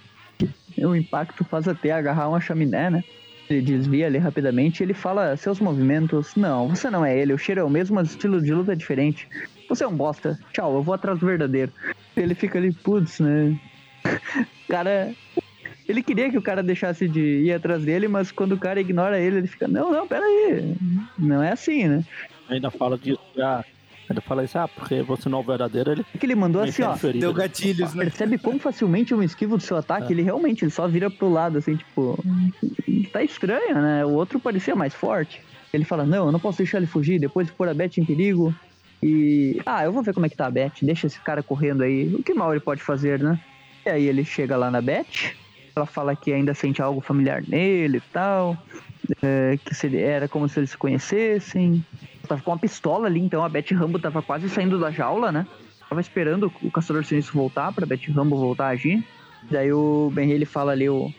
O 0.78 0.96
impacto 0.96 1.44
faz 1.44 1.68
até 1.68 1.92
agarrar 1.92 2.28
uma 2.28 2.40
chaminé, 2.40 2.90
né? 2.90 3.04
Ele 3.48 3.62
desvia 3.62 4.06
ali 4.06 4.18
rapidamente 4.18 4.80
e 4.80 4.84
ele 4.84 4.94
fala 4.94 5.36
seus 5.36 5.60
movimentos. 5.60 6.34
Não, 6.34 6.70
você 6.70 6.90
não 6.90 7.04
é 7.04 7.16
ele. 7.16 7.32
O 7.32 7.38
cheiro 7.38 7.60
é 7.60 7.64
o 7.64 7.70
mesmo, 7.70 7.94
mas 7.94 8.08
o 8.08 8.10
estilo 8.10 8.42
de 8.42 8.52
luta 8.52 8.72
é 8.72 8.76
diferente. 8.76 9.28
Você 9.72 9.84
é 9.84 9.88
um 9.88 9.96
bosta. 9.96 10.38
Tchau, 10.52 10.74
eu 10.74 10.82
vou 10.82 10.94
atrás 10.94 11.18
do 11.18 11.24
verdadeiro. 11.24 11.72
Ele 12.14 12.34
fica 12.34 12.58
ali, 12.58 12.74
putz, 12.74 13.20
né? 13.20 13.58
cara 14.68 15.14
ele 15.88 16.02
queria 16.02 16.30
que 16.30 16.36
o 16.36 16.42
cara 16.42 16.62
deixasse 16.62 17.08
de 17.08 17.20
ir 17.20 17.54
atrás 17.54 17.82
dele, 17.82 18.06
mas 18.06 18.30
quando 18.30 18.52
o 18.52 18.58
cara 18.58 18.82
ignora 18.82 19.18
ele, 19.18 19.38
ele 19.38 19.46
fica, 19.46 19.66
não, 19.66 19.90
não, 19.90 20.06
peraí. 20.06 20.76
Não 21.18 21.42
é 21.42 21.52
assim, 21.52 21.88
né? 21.88 22.04
Ainda 22.50 22.70
fala 22.70 22.98
disso, 22.98 23.18
já. 23.34 23.64
Ainda 24.10 24.20
fala 24.20 24.44
isso, 24.44 24.58
ah, 24.58 24.68
porque 24.68 25.00
você 25.00 25.30
não 25.30 25.38
é 25.38 25.40
o 25.40 25.44
verdadeiro, 25.44 25.92
ele. 25.92 26.04
É 26.14 26.18
que 26.18 26.26
ele 26.26 26.34
mandou 26.34 26.62
assim, 26.62 26.82
ó. 26.82 26.94
Deu 27.18 27.32
gatilhos, 27.32 27.94
né? 27.94 28.04
Percebe 28.04 28.36
quão 28.36 28.58
facilmente 28.58 29.12
eu 29.12 29.18
me 29.18 29.24
esquivo 29.24 29.56
do 29.56 29.62
seu 29.62 29.78
ataque? 29.78 30.08
É. 30.08 30.12
Ele 30.12 30.20
realmente, 30.22 30.64
ele 30.64 30.70
só 30.70 30.86
vira 30.86 31.10
pro 31.10 31.32
lado, 31.32 31.56
assim, 31.56 31.76
tipo. 31.76 32.22
Tá 33.10 33.22
estranho, 33.22 33.80
né? 33.80 34.04
O 34.04 34.10
outro 34.10 34.38
parecia 34.38 34.76
mais 34.76 34.92
forte. 34.92 35.40
Ele 35.72 35.84
fala, 35.84 36.04
não, 36.04 36.26
eu 36.26 36.32
não 36.32 36.38
posso 36.38 36.58
deixar 36.58 36.76
ele 36.76 36.86
fugir, 36.86 37.18
depois 37.18 37.46
de 37.46 37.54
pôr 37.54 37.66
a 37.70 37.72
Beth 37.72 37.96
em 37.96 38.04
perigo. 38.04 38.54
E. 39.02 39.60
Ah, 39.66 39.84
eu 39.84 39.92
vou 39.92 40.02
ver 40.02 40.14
como 40.14 40.26
é 40.26 40.28
que 40.28 40.36
tá 40.36 40.46
a 40.46 40.50
Beth. 40.50 40.72
Deixa 40.80 41.06
esse 41.06 41.20
cara 41.20 41.42
correndo 41.42 41.82
aí. 41.82 42.14
O 42.14 42.22
que 42.22 42.34
mal 42.34 42.52
ele 42.52 42.60
pode 42.60 42.82
fazer, 42.82 43.18
né? 43.18 43.38
E 43.84 43.90
aí 43.90 44.06
ele 44.06 44.24
chega 44.24 44.56
lá 44.56 44.70
na 44.70 44.80
Beth. 44.80 45.34
Ela 45.74 45.86
fala 45.86 46.14
que 46.14 46.32
ainda 46.32 46.54
sente 46.54 46.80
algo 46.80 47.00
familiar 47.00 47.42
nele 47.46 47.98
e 47.98 48.12
tal. 48.12 48.56
É, 49.22 49.58
que 49.64 49.74
se, 49.74 49.96
era 49.96 50.28
como 50.28 50.48
se 50.48 50.60
eles 50.60 50.70
se 50.70 50.76
conhecessem. 50.78 51.84
Tava 52.28 52.40
com 52.42 52.52
uma 52.52 52.58
pistola 52.58 53.06
ali, 53.06 53.20
então 53.20 53.44
a 53.44 53.48
Betty 53.48 53.74
Rambo 53.74 53.98
tava 53.98 54.22
quase 54.22 54.48
saindo 54.48 54.78
da 54.78 54.90
jaula, 54.90 55.32
né? 55.32 55.46
Tava 55.88 56.00
esperando 56.00 56.52
o 56.62 56.70
Caçador 56.70 57.04
Sinistro 57.04 57.34
voltar 57.34 57.72
pra 57.72 57.84
Betty 57.84 58.10
Rambo 58.12 58.36
voltar 58.36 58.66
a 58.66 58.70
agir. 58.70 59.04
Daí 59.50 59.72
o 59.72 60.10
Ben 60.14 60.30
ele 60.30 60.44
fala 60.44 60.72
ali, 60.72 60.88
o, 60.88 61.12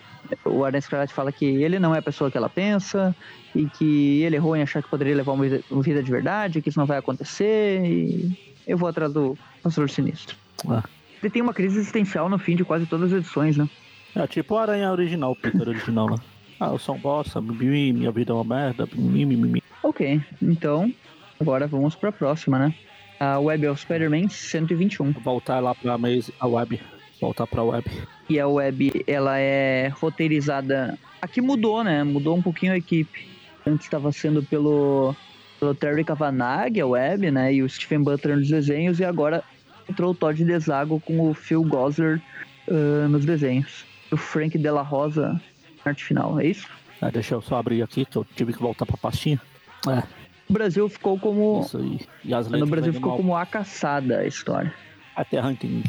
O 0.45 0.63
Aranha 0.63 0.79
Escarlate 0.79 1.13
fala 1.13 1.31
que 1.31 1.45
ele 1.45 1.79
não 1.79 1.93
é 1.93 1.99
a 1.99 2.01
pessoa 2.01 2.31
que 2.31 2.37
ela 2.37 2.49
pensa 2.49 3.15
e 3.55 3.65
que 3.67 4.21
ele 4.23 4.35
errou 4.35 4.55
em 4.55 4.61
achar 4.61 4.81
que 4.81 4.89
poderia 4.89 5.15
levar 5.15 5.33
uma 5.33 5.43
vida, 5.43 5.63
uma 5.69 5.81
vida 5.81 6.01
de 6.01 6.11
verdade, 6.11 6.61
que 6.61 6.69
isso 6.69 6.79
não 6.79 6.85
vai 6.85 6.97
acontecer 6.97 7.83
e 7.85 8.37
eu 8.65 8.77
vou 8.77 8.87
atrás 8.87 9.11
do 9.11 9.37
Pastor 9.61 9.89
Sinistro. 9.89 10.35
Ah. 10.67 10.83
Ele 11.21 11.29
tem 11.29 11.41
uma 11.41 11.53
crise 11.53 11.77
existencial 11.77 12.27
no 12.29 12.37
fim 12.37 12.55
de 12.55 12.65
quase 12.65 12.85
todas 12.85 13.11
as 13.11 13.19
edições, 13.19 13.57
né? 13.57 13.69
É 14.15 14.27
tipo 14.27 14.55
o 14.55 14.57
Aranha 14.57 14.91
original, 14.91 15.31
o 15.31 15.35
Peter 15.35 15.67
original 15.67 16.07
lá. 16.07 16.17
Ah, 16.59 16.67
eu 16.67 16.77
sou 16.77 16.95
um 16.95 16.99
bosta, 16.99 17.41
mimimi, 17.41 17.91
minha 17.93 18.11
vida 18.11 18.31
é 18.31 18.35
uma 18.35 18.43
merda, 18.43 18.87
mimimi, 18.93 19.35
mimimi. 19.35 19.63
Ok, 19.81 20.21
então 20.41 20.93
agora 21.39 21.67
vamos 21.67 21.95
pra 21.95 22.11
próxima, 22.11 22.59
né? 22.59 22.73
A 23.19 23.39
Web 23.39 23.67
of 23.67 23.81
Spider-Man 23.81 24.29
121. 24.29 25.11
Voltar 25.13 25.59
lá 25.59 25.73
pra 25.73 25.97
Maze, 25.97 26.33
a 26.39 26.47
web. 26.47 26.79
Voltar 27.19 27.47
pra 27.47 27.63
web. 27.63 27.85
E 28.29 28.39
a 28.39 28.47
Web, 28.47 29.03
ela 29.05 29.37
é 29.37 29.89
roteirizada... 29.89 30.97
Aqui 31.21 31.41
mudou, 31.41 31.83
né? 31.83 32.03
Mudou 32.03 32.35
um 32.35 32.41
pouquinho 32.41 32.73
a 32.73 32.77
equipe. 32.77 33.27
Antes 33.65 33.85
estava 33.85 34.11
sendo 34.11 34.43
pelo, 34.43 35.15
pelo 35.59 35.73
Terry 35.73 36.03
Cavanagh, 36.03 36.79
a 36.81 36.85
Web, 36.85 37.31
né? 37.31 37.53
E 37.53 37.63
o 37.63 37.69
Stephen 37.69 38.01
Butler 38.03 38.37
nos 38.37 38.49
desenhos. 38.49 38.99
E 38.99 39.05
agora 39.05 39.43
entrou 39.89 40.11
o 40.11 40.15
Todd 40.15 40.43
Desago 40.43 40.99
com 40.99 41.29
o 41.29 41.33
Phil 41.33 41.63
Gosler 41.63 42.21
uh, 42.67 43.07
nos 43.07 43.25
desenhos. 43.25 43.85
O 44.11 44.17
Frank 44.17 44.57
Della 44.57 44.81
Rosa 44.81 45.41
na 45.85 45.91
arte 45.91 46.03
final, 46.03 46.39
é 46.39 46.47
isso? 46.47 46.67
É, 47.01 47.11
deixa 47.11 47.35
eu 47.35 47.41
só 47.41 47.57
abrir 47.57 47.81
aqui, 47.81 48.05
que 48.05 48.17
eu 48.17 48.25
tive 48.35 48.53
que 48.53 48.59
voltar 48.59 48.85
pra 48.85 48.95
pastinha. 48.97 49.41
É, 49.87 50.03
O 50.49 50.53
Brasil 50.53 50.87
ficou 50.87 51.19
como... 51.19 51.61
isso 51.61 51.77
aí. 51.77 51.99
E 52.23 52.33
as 52.33 52.47
No 52.47 52.65
Brasil 52.65 52.93
ficou 52.93 53.09
mal. 53.09 53.17
como 53.17 53.35
a 53.35 53.45
caçada 53.45 54.19
a 54.19 54.27
história. 54.27 54.73
A 55.15 55.23
Terra 55.25 55.49
Hunting, 55.49 55.83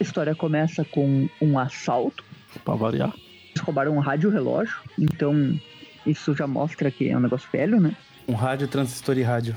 A 0.00 0.02
história 0.02 0.34
começa 0.34 0.84
com 0.84 1.28
um 1.40 1.58
assalto. 1.58 2.24
pra 2.64 2.74
variar. 2.74 3.12
Eles 3.50 3.60
roubaram 3.62 3.96
um 3.96 4.00
rádio 4.00 4.30
relógio. 4.30 4.76
Então, 4.98 5.58
isso 6.06 6.34
já 6.34 6.46
mostra 6.46 6.90
que 6.90 7.08
é 7.08 7.16
um 7.16 7.20
negócio 7.20 7.48
velho, 7.50 7.80
né? 7.80 7.94
Um 8.26 8.34
rádio, 8.34 8.68
transistor 8.68 9.18
e 9.18 9.22
rádio. 9.22 9.56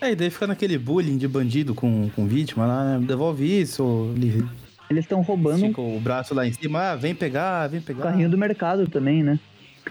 É, 0.00 0.12
e 0.12 0.16
daí 0.16 0.30
fica 0.30 0.46
naquele 0.46 0.78
bullying 0.78 1.16
de 1.16 1.28
bandido 1.28 1.74
com, 1.74 2.08
com 2.10 2.26
vítima 2.26 2.66
lá, 2.66 2.98
né? 2.98 3.06
Devolve 3.06 3.60
isso, 3.60 4.12
ele 4.16 4.44
Eles 4.90 5.04
estão 5.04 5.20
roubando 5.20 5.66
fica 5.66 5.80
o 5.80 6.00
braço 6.00 6.34
lá 6.34 6.46
em 6.46 6.52
cima, 6.52 6.90
ah, 6.90 6.96
vem 6.96 7.14
pegar, 7.14 7.68
vem 7.68 7.80
pegar. 7.80 8.04
carrinho 8.04 8.28
do 8.28 8.38
mercado 8.38 8.88
também, 8.88 9.22
né? 9.22 9.38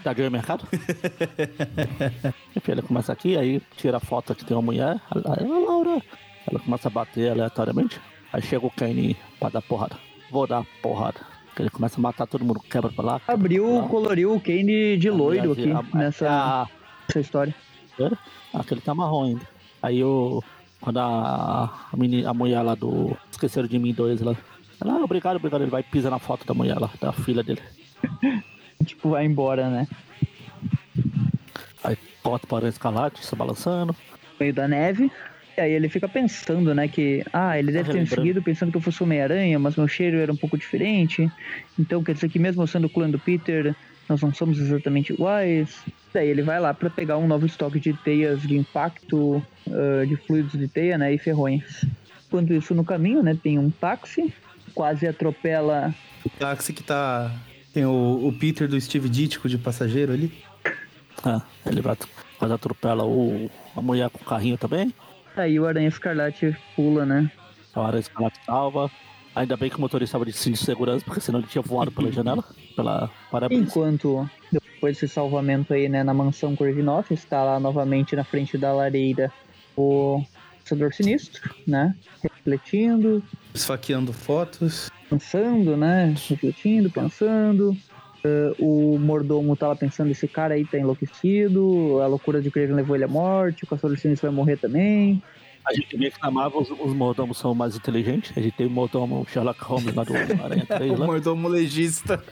Da 0.04 0.14
Grande 0.14 0.32
Mercado? 0.32 0.66
Enfim, 2.56 2.72
ele 2.72 2.82
começa 2.82 3.12
aqui, 3.12 3.38
aí 3.38 3.62
tira 3.76 3.98
a 3.98 4.00
foto 4.00 4.34
que 4.34 4.46
tem 4.46 4.56
uma 4.56 4.64
mulher. 4.64 5.00
Ela, 5.14 5.38
ela, 5.40 5.60
Laura. 5.60 6.02
Ela 6.50 6.60
começa 6.60 6.88
a 6.88 6.92
bater 6.92 7.30
aleatoriamente. 7.32 8.00
Aí 8.34 8.42
chega 8.42 8.66
o 8.66 8.72
Kane 8.72 9.16
pra 9.40 9.50
dar 9.50 9.62
porrada. 9.62 9.98
Vou 10.30 10.48
dar 10.48 10.64
porrada. 10.82 11.20
Ele 11.60 11.70
começa 11.70 12.00
a 12.00 12.02
matar 12.02 12.26
todo 12.26 12.44
mundo, 12.46 12.60
quebra 12.62 12.90
pra 12.92 13.04
lá. 13.06 13.20
quebra 13.20 13.34
Abriu, 13.36 13.66
pra 13.66 13.82
lá. 13.82 13.88
coloriu 13.88 14.34
o 14.36 14.40
Kane 14.40 14.98
de 14.98 15.10
loiro 15.12 15.52
aqui 15.52 15.72
A- 15.72 15.84
nessa, 15.94 16.28
a- 16.30 16.68
nessa 17.08 17.20
história. 17.20 17.54
Ah, 18.54 18.64
que 18.64 18.74
ele 18.74 18.82
tá 18.82 18.96
marrom 18.96 19.26
ainda. 19.26 19.42
Aí 19.84 20.04
o. 20.04 20.42
Quando 20.80 20.98
a, 20.98 21.66
a, 21.66 22.30
a 22.30 22.34
mulher 22.34 22.62
lá 22.64 22.74
do. 22.74 23.16
Esqueceram 23.30 23.68
de 23.68 23.78
mim 23.78 23.94
dois 23.94 24.22
lá. 24.22 24.36
Ela, 24.84 24.94
ah, 24.94 25.04
obrigado, 25.04 25.36
obrigado. 25.36 25.62
Ele 25.62 25.70
vai 25.70 25.82
e 25.82 25.84
pisa 25.84 26.10
na 26.10 26.18
foto 26.18 26.46
da 26.48 26.54
mulher 26.56 26.80
lá, 26.80 26.90
da 27.00 27.12
filha 27.12 27.44
dele. 27.44 27.62
Tipo, 28.84 29.10
vai 29.12 29.26
embora, 29.26 29.70
né? 29.70 29.88
Aí 31.84 31.96
corta 32.24 32.48
para 32.48 32.66
o 32.66 32.68
escalate, 32.68 33.24
se 33.24 33.36
balançando. 33.36 33.94
No 33.94 34.36
meio 34.40 34.54
da 34.54 34.68
neve. 34.68 35.12
E 35.58 35.62
aí 35.62 35.72
ele 35.72 35.90
fica 35.90 36.08
pensando, 36.08 36.74
né, 36.74 36.88
que... 36.88 37.24
Ah, 37.32 37.60
ele 37.60 37.72
deve 37.72 37.92
ter 37.92 38.00
me 38.00 38.08
seguido 38.08 38.42
pensando 38.42 38.72
que 38.72 38.78
eu 38.78 38.82
fosse 38.82 39.04
Homem-Aranha, 39.04 39.60
mas 39.60 39.76
meu 39.76 39.88
cheiro 39.88 40.18
era 40.18 40.32
um 40.32 40.36
pouco 40.36 40.58
diferente. 40.58 41.30
Então 41.78 42.04
quer 42.04 42.14
dizer 42.14 42.30
que 42.30 42.40
mesmo 42.40 42.66
sendo 42.68 42.88
o 42.88 42.90
clã 42.90 43.10
do 43.10 43.20
Peter, 43.20 43.76
nós 44.08 44.22
não 44.22 44.34
somos 44.34 44.60
exatamente 44.60 45.14
iguais. 45.14 45.84
Daí 46.14 46.30
ele 46.30 46.42
vai 46.42 46.60
lá 46.60 46.74
pra 46.74 46.90
pegar 46.90 47.18
um 47.18 47.28
novo 47.28 47.46
estoque 47.46 47.80
de 47.80 47.94
teias 47.94 48.42
de 48.42 48.58
impacto, 48.58 49.46
ah, 49.70 50.06
de 50.06 50.16
fluidos 50.16 50.58
de 50.58 50.68
teia, 50.68 50.98
né, 50.98 51.14
e 51.14 51.18
ferrões. 51.18 51.86
Enquanto 52.28 52.54
isso, 52.54 52.74
no 52.74 52.86
caminho, 52.86 53.22
né, 53.22 53.38
tem 53.42 53.60
um 53.60 53.70
táxi, 53.70 54.34
quase 54.74 55.06
atropela 55.06 55.94
O 56.26 56.30
táxi 56.30 56.72
que 56.72 56.84
tá. 56.84 57.32
Tem 57.74 57.86
o, 57.86 58.28
o 58.28 58.34
Peter 58.34 58.68
do 58.68 58.80
Steve 58.80 59.10
Ditko 59.10 59.48
de 59.48 59.58
passageiro 59.58 60.12
ali. 60.12 60.32
Ah, 61.24 61.42
ele 61.66 61.82
vai, 61.82 61.98
quase 62.38 62.54
atropela 62.54 63.06
o, 63.06 63.50
a 63.76 63.82
mulher 63.82 64.10
com 64.10 64.20
o 64.22 64.26
carrinho 64.26 64.58
também. 64.58 64.94
Aí 65.36 65.60
o 65.60 65.66
Aranha 65.66 65.88
Escarlate 65.88 66.56
pula, 66.76 67.06
né? 67.06 67.32
A 67.74 67.82
hora 67.82 68.00
escalate 68.00 68.40
salva. 68.46 68.92
Ainda 69.34 69.56
bem 69.56 69.70
que 69.70 69.78
o 69.78 69.80
motorista 69.80 70.10
estava 70.18 70.26
de 70.26 70.34
cinto 70.34 70.60
de 70.60 70.66
segurança, 70.66 71.06
porque 71.06 71.22
senão 71.22 71.40
ele 71.40 71.48
tinha 71.48 71.62
voado 71.62 71.90
pela 71.90 72.12
janela, 72.12 72.44
pela 72.76 73.10
parabéns. 73.32 73.62
Enquanto, 73.62 74.30
depois 74.52 75.00
desse 75.00 75.14
salvamento 75.14 75.74
aí, 75.74 75.88
né, 75.88 76.04
na 76.04 76.14
mansão 76.14 76.54
Corvinoff, 76.54 77.14
está 77.14 77.42
lá 77.42 77.58
novamente 77.58 78.14
na 78.14 78.26
frente 78.26 78.58
da 78.58 78.74
lareira 78.74 79.32
o 79.78 80.22
Caçador 80.66 80.94
Sinistro, 80.94 81.50
né? 81.66 81.96
Refletindo, 82.22 83.24
Esfaqueando 83.54 84.12
fotos. 84.12 84.92
pensando, 85.10 85.78
né? 85.78 86.14
Refletindo, 86.28 86.90
pensando. 86.92 87.78
O 88.60 88.98
mordomo 89.00 89.58
lá 89.60 89.76
pensando, 89.76 90.12
esse 90.12 90.28
cara 90.28 90.54
aí 90.54 90.66
tá 90.66 90.78
enlouquecido, 90.78 92.00
a 92.02 92.08
loucura 92.08 92.42
de 92.42 92.52
Craven 92.52 92.76
levou 92.76 92.96
ele 92.96 93.06
à 93.06 93.08
morte, 93.08 93.64
o 93.64 93.68
Caçador 93.68 93.98
Sinistro 93.98 94.30
vai 94.30 94.36
morrer 94.36 94.58
também. 94.58 95.22
A 95.66 95.74
gente 95.74 95.96
vê 95.96 96.10
que 96.10 96.22
na 96.22 96.32
Marvel 96.32 96.62
os, 96.62 96.72
os 96.72 96.94
mordomos 96.94 97.38
são 97.38 97.54
mais 97.54 97.76
inteligentes. 97.76 98.36
A 98.36 98.42
gente 98.42 98.58
tem 98.58 98.66
o 98.66 98.70
mordomo 98.70 99.26
Sherlock 99.30 99.64
Holmes 99.64 99.94
lá 99.94 100.04
do 100.04 100.14
Aranha 100.16 100.66
3 100.70 101.00
O 101.00 101.06
mordomo 101.06 101.48
legista. 101.48 102.22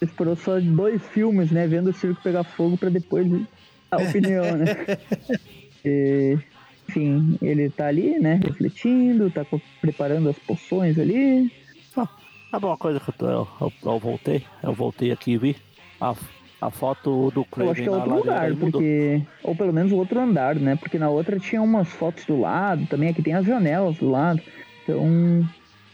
Esperou 0.00 0.36
só 0.36 0.58
dois 0.58 1.02
filmes, 1.08 1.50
né? 1.50 1.66
Vendo 1.66 1.90
o 1.90 1.92
circo 1.92 2.22
pegar 2.22 2.44
fogo 2.44 2.78
pra 2.78 2.88
depois 2.88 3.26
a 3.90 3.96
opinião, 3.96 4.56
né? 4.56 4.68
E, 5.84 6.36
enfim, 6.88 7.38
ele 7.40 7.70
tá 7.70 7.86
ali, 7.86 8.18
né? 8.18 8.40
Refletindo, 8.44 9.30
tá 9.30 9.46
preparando 9.80 10.28
as 10.28 10.36
poções 10.40 10.98
ali. 10.98 11.52
Sabe 11.94 12.64
uma 12.66 12.76
coisa 12.76 12.98
que 13.00 13.08
eu, 13.10 13.14
tô- 13.14 13.28
eu, 13.28 13.48
eu- 13.60 13.72
eu 13.84 13.98
voltei? 13.98 14.44
Eu 14.62 14.72
voltei 14.72 15.10
aqui 15.12 15.32
e 15.32 15.38
vi 15.38 15.56
a, 16.00 16.14
a 16.60 16.70
foto 16.70 17.30
do 17.30 17.40
Eu 17.40 17.44
Craven 17.44 17.70
acho 17.72 17.82
que 17.82 17.88
é 17.88 17.92
outro 17.92 18.14
lugar, 18.14 18.56
porque. 18.56 19.22
Ou 19.44 19.54
pelo 19.54 19.72
menos 19.72 19.92
o 19.92 19.96
outro 19.96 20.18
andar, 20.20 20.54
né? 20.56 20.76
Porque 20.76 20.98
na 20.98 21.10
outra 21.10 21.38
tinha 21.38 21.60
umas 21.62 21.88
fotos 21.88 22.24
do 22.24 22.40
lado, 22.40 22.86
também 22.86 23.10
aqui 23.10 23.22
tem 23.22 23.34
as 23.34 23.44
janelas 23.46 23.98
do 23.98 24.10
lado. 24.10 24.40
Então. 24.82 25.46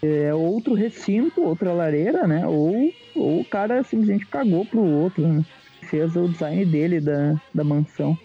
É 0.07 0.35
outro 0.35 0.75
recinto, 0.75 1.43
outra 1.43 1.73
lareira, 1.73 2.27
né? 2.27 2.47
Ou, 2.47 2.93
ou 3.17 3.41
o 3.41 3.45
cara 3.45 3.83
simplesmente 3.83 4.27
cagou 4.27 4.67
pro 4.67 4.83
outro, 4.85 5.27
né? 5.27 5.43
Fez 5.89 6.15
o 6.15 6.29
design 6.29 6.63
dele 6.67 7.01
da, 7.01 7.41
da 7.55 7.65
mansão. 7.65 8.17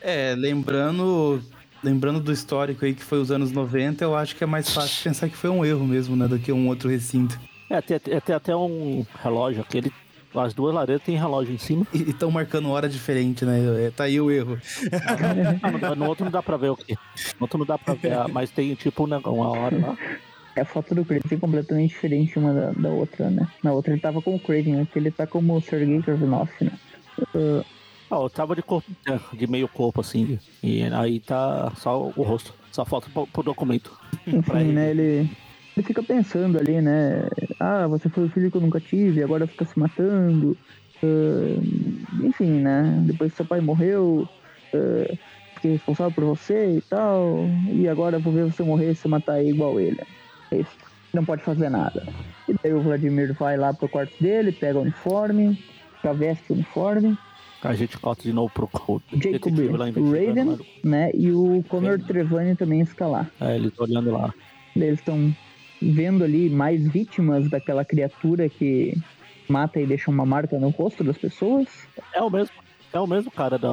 É, 0.00 0.34
lembrando. 0.36 1.40
Lembrando 1.82 2.20
do 2.20 2.32
histórico 2.32 2.84
aí 2.84 2.94
que 2.94 3.02
foi 3.02 3.18
os 3.20 3.30
anos 3.30 3.50
90, 3.52 4.04
eu 4.04 4.14
acho 4.16 4.36
que 4.36 4.44
é 4.44 4.46
mais 4.46 4.72
fácil 4.72 5.02
pensar 5.04 5.28
que 5.28 5.36
foi 5.36 5.50
um 5.50 5.64
erro 5.64 5.84
mesmo, 5.86 6.14
né? 6.14 6.28
Do 6.28 6.38
que 6.38 6.52
um 6.52 6.68
outro 6.68 6.88
recinto. 6.88 7.38
É, 7.68 7.80
tem, 7.80 7.98
tem- 7.98 8.20
tem 8.20 8.34
até 8.34 8.54
um 8.54 9.04
relógio 9.22 9.62
aqui. 9.62 9.78
Ele, 9.78 9.92
as 10.34 10.54
duas 10.54 10.74
lareiras 10.74 11.02
tem 11.02 11.16
relógio 11.16 11.52
em 11.54 11.58
cima. 11.58 11.86
E 11.92 12.02
estão 12.10 12.30
marcando 12.30 12.70
hora 12.70 12.88
diferente, 12.88 13.44
né? 13.44 13.86
É, 13.86 13.90
Tá 13.90 14.04
aí 14.04 14.20
o 14.20 14.30
erro. 14.30 14.58
Ah, 15.62 15.70
no, 15.90 15.96
no 15.96 16.06
outro 16.06 16.24
não 16.24 16.32
dá 16.32 16.42
pra 16.42 16.56
ver 16.56 16.70
o 16.70 16.76
quê? 16.76 16.94
No 17.38 17.44
outro 17.44 17.58
não 17.58 17.66
dá 17.66 17.76
pra 17.76 17.94
ver, 17.94 18.12
ah, 18.12 18.28
mas 18.28 18.50
tem 18.50 18.74
tipo 18.74 19.04
um 19.04 19.16
uma 19.18 19.48
hora 19.50 19.76
lá. 19.78 19.96
É 20.54 20.60
a 20.60 20.64
foto 20.66 20.94
do 20.94 21.04
Craven 21.04 21.38
completamente 21.38 21.88
diferente 21.90 22.38
uma 22.38 22.52
da, 22.52 22.70
da 22.72 22.88
outra, 22.90 23.30
né? 23.30 23.48
Na 23.62 23.72
outra 23.72 23.92
ele 23.92 24.00
tava 24.02 24.20
com 24.22 24.34
o 24.34 24.38
Craven, 24.38 24.82
aqui 24.82 24.98
ele 24.98 25.10
tá 25.10 25.26
como 25.26 25.56
o 25.56 25.60
Sergei 25.62 26.00
Kravinoff, 26.02 26.52
né? 26.62 26.72
Ah, 27.34 27.64
Eu 28.12 28.30
tava 28.30 28.54
de 28.54 28.62
corpo, 28.62 28.90
de 29.32 29.46
meio 29.46 29.66
corpo 29.68 30.00
assim. 30.00 30.38
E 30.62 30.82
aí 30.84 31.18
tá 31.20 31.72
só 31.76 32.12
o 32.16 32.22
rosto. 32.22 32.54
Só 32.70 32.84
falta 32.84 33.08
pro, 33.12 33.26
pro 33.26 33.42
documento. 33.42 33.92
Enfim, 34.26 34.58
ele. 34.58 34.72
né? 34.72 34.90
Ele, 34.90 35.30
ele 35.76 35.86
fica 35.86 36.02
pensando 36.02 36.58
ali, 36.58 36.80
né? 36.80 37.28
Ah, 37.60 37.86
você 37.86 38.08
foi 38.08 38.24
o 38.24 38.30
filho 38.30 38.50
que 38.50 38.56
eu 38.56 38.60
nunca 38.62 38.80
tive, 38.80 39.22
agora 39.22 39.46
fica 39.46 39.64
se 39.64 39.78
matando. 39.78 40.56
Ah, 41.02 41.60
enfim, 42.22 42.50
né? 42.60 43.02
Depois 43.06 43.32
que 43.32 43.36
seu 43.36 43.46
pai 43.46 43.60
morreu, 43.60 44.26
ah, 44.74 45.16
fiquei 45.54 45.72
responsável 45.72 46.12
por 46.12 46.24
você 46.24 46.76
e 46.76 46.80
tal. 46.80 47.44
E 47.70 47.88
agora 47.88 48.18
vou 48.18 48.32
ver 48.32 48.44
você 48.44 48.62
morrer 48.62 48.92
e 48.92 48.94
se 48.94 49.06
matar 49.08 49.42
igual 49.44 49.78
ele. 49.80 50.00
É 50.50 50.56
isso. 50.56 50.76
Não 51.12 51.24
pode 51.24 51.42
fazer 51.42 51.68
nada. 51.68 52.06
E 52.48 52.54
daí 52.62 52.72
o 52.72 52.80
Vladimir 52.80 53.34
vai 53.34 53.56
lá 53.56 53.72
pro 53.74 53.88
quarto 53.88 54.14
dele, 54.22 54.50
pega 54.50 54.78
o 54.78 54.82
uniforme, 54.82 55.62
já 56.02 56.12
veste 56.12 56.44
o 56.50 56.54
uniforme. 56.54 57.18
A 57.64 57.74
gente 57.74 57.96
corta 57.98 58.22
de 58.22 58.32
novo 58.32 58.52
pro 58.52 58.68
Jacob 59.14 59.54
Raven, 59.56 60.44
lá. 60.44 60.58
né? 60.82 61.10
E 61.14 61.30
o 61.30 61.62
Connor 61.68 61.92
Raven. 61.92 62.06
Trevani 62.06 62.56
também 62.56 62.80
está 62.80 63.06
lá. 63.06 63.26
É, 63.40 63.54
eles 63.56 63.78
olhando 63.78 64.10
lá. 64.10 64.34
Eles 64.74 64.98
estão 64.98 65.32
vendo 65.80 66.24
ali 66.24 66.50
mais 66.50 66.86
vítimas 66.90 67.48
daquela 67.48 67.84
criatura 67.84 68.48
que 68.48 68.96
mata 69.48 69.80
e 69.80 69.86
deixa 69.86 70.10
uma 70.10 70.26
marca 70.26 70.58
no 70.58 70.70
rosto 70.70 71.04
das 71.04 71.16
pessoas. 71.16 71.68
É 72.12 72.20
o 72.20 72.28
mesmo, 72.30 72.54
é 72.92 72.98
o 72.98 73.06
mesmo 73.06 73.30
cara 73.30 73.58
da. 73.58 73.72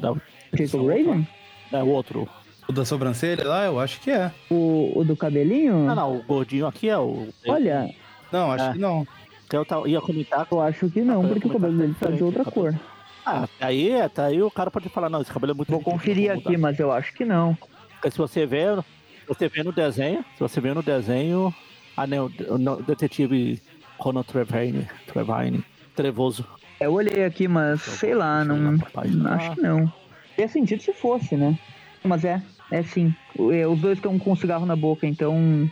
da 0.00 0.14
Jacob 0.54 0.86
Raven? 0.86 1.28
É 1.72 1.82
o 1.82 1.88
outro. 1.88 2.26
O 2.68 2.72
da 2.72 2.84
sobrancelha 2.84 3.46
lá, 3.46 3.64
eu 3.66 3.78
acho 3.78 4.00
que 4.00 4.10
é. 4.10 4.32
O, 4.50 4.92
o 4.96 5.04
do 5.04 5.14
cabelinho? 5.16 5.88
Ah 5.90 5.94
não, 5.94 6.16
o 6.16 6.22
gordinho 6.22 6.66
aqui 6.66 6.88
é 6.88 6.98
o. 6.98 7.28
Olha, 7.46 7.90
Não, 8.32 8.50
acho 8.50 8.64
É. 8.64 8.72
que 8.72 8.78
não. 8.78 9.06
Eu 9.52 9.64
tava- 9.64 9.88
ia 9.88 10.00
comentar. 10.00 10.46
Eu 10.50 10.60
acho 10.60 10.88
que 10.90 11.00
não, 11.02 11.26
porque 11.28 11.46
o 11.46 11.50
é 11.50 11.52
cabelo 11.52 11.76
dele 11.78 11.94
tá 12.00 12.10
de 12.10 12.24
outra 12.24 12.44
cor. 12.44 12.74
Ah, 13.26 13.42
até 13.42 13.64
aí, 13.64 14.00
até 14.00 14.22
aí 14.22 14.40
o 14.40 14.50
cara 14.50 14.70
pode 14.70 14.88
falar, 14.88 15.10
não, 15.10 15.20
esse 15.20 15.32
cabelo 15.32 15.50
é 15.50 15.54
muito 15.56 15.68
Vou 15.68 15.80
conferir 15.80 16.30
aqui, 16.30 16.56
mas 16.56 16.78
eu 16.78 16.92
acho 16.92 17.12
que 17.12 17.24
não. 17.24 17.58
Porque 17.94 18.08
se 18.12 18.18
você 18.18 18.46
vê, 18.46 18.66
você 19.26 19.48
vê 19.48 19.64
no 19.64 19.72
desenho, 19.72 20.24
se 20.34 20.38
você 20.38 20.60
vê 20.60 20.72
no 20.72 20.80
desenho, 20.80 21.52
ah, 21.96 22.06
não, 22.06 22.26
o 22.26 22.82
detetive 22.82 23.60
Conan 23.98 24.22
Trevine, 24.22 24.88
Trevine, 25.06 25.64
Trevoso. 25.96 26.46
Eu 26.78 26.92
olhei 26.92 27.24
aqui, 27.24 27.48
mas 27.48 27.82
sei 27.82 28.14
lá, 28.14 28.42
eu 28.42 28.44
não. 28.44 28.68
olhar 28.68 28.78
pra 28.78 29.02
página. 29.02 29.34
Acho 29.34 29.54
que 29.56 29.60
não. 29.60 29.92
Teria 30.36 30.48
sentido 30.48 30.82
se 30.82 30.92
fosse, 30.92 31.34
né? 31.36 31.58
Mas 32.04 32.24
é, 32.24 32.40
é 32.70 32.82
sim. 32.84 33.12
É, 33.52 33.66
Os 33.66 33.80
dois 33.80 33.98
estão 33.98 34.16
com 34.20 34.32
um 34.32 34.36
cigarro 34.36 34.66
na 34.66 34.76
boca, 34.76 35.04
então. 35.04 35.68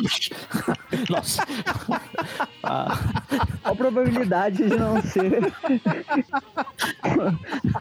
Nossa. 1.08 1.42
ah, 2.62 2.98
Qual 3.62 3.72
a 3.72 3.76
probabilidade 3.76 4.56
de 4.56 4.76
não 4.76 5.00
ser? 5.02 5.52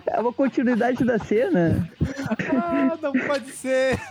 é 0.08 0.20
uma 0.20 0.34
continuidade 0.34 1.04
da 1.04 1.18
cena. 1.20 1.90
Ah, 2.54 2.98
não 3.02 3.14
pode 3.14 3.52
ser. 3.52 4.00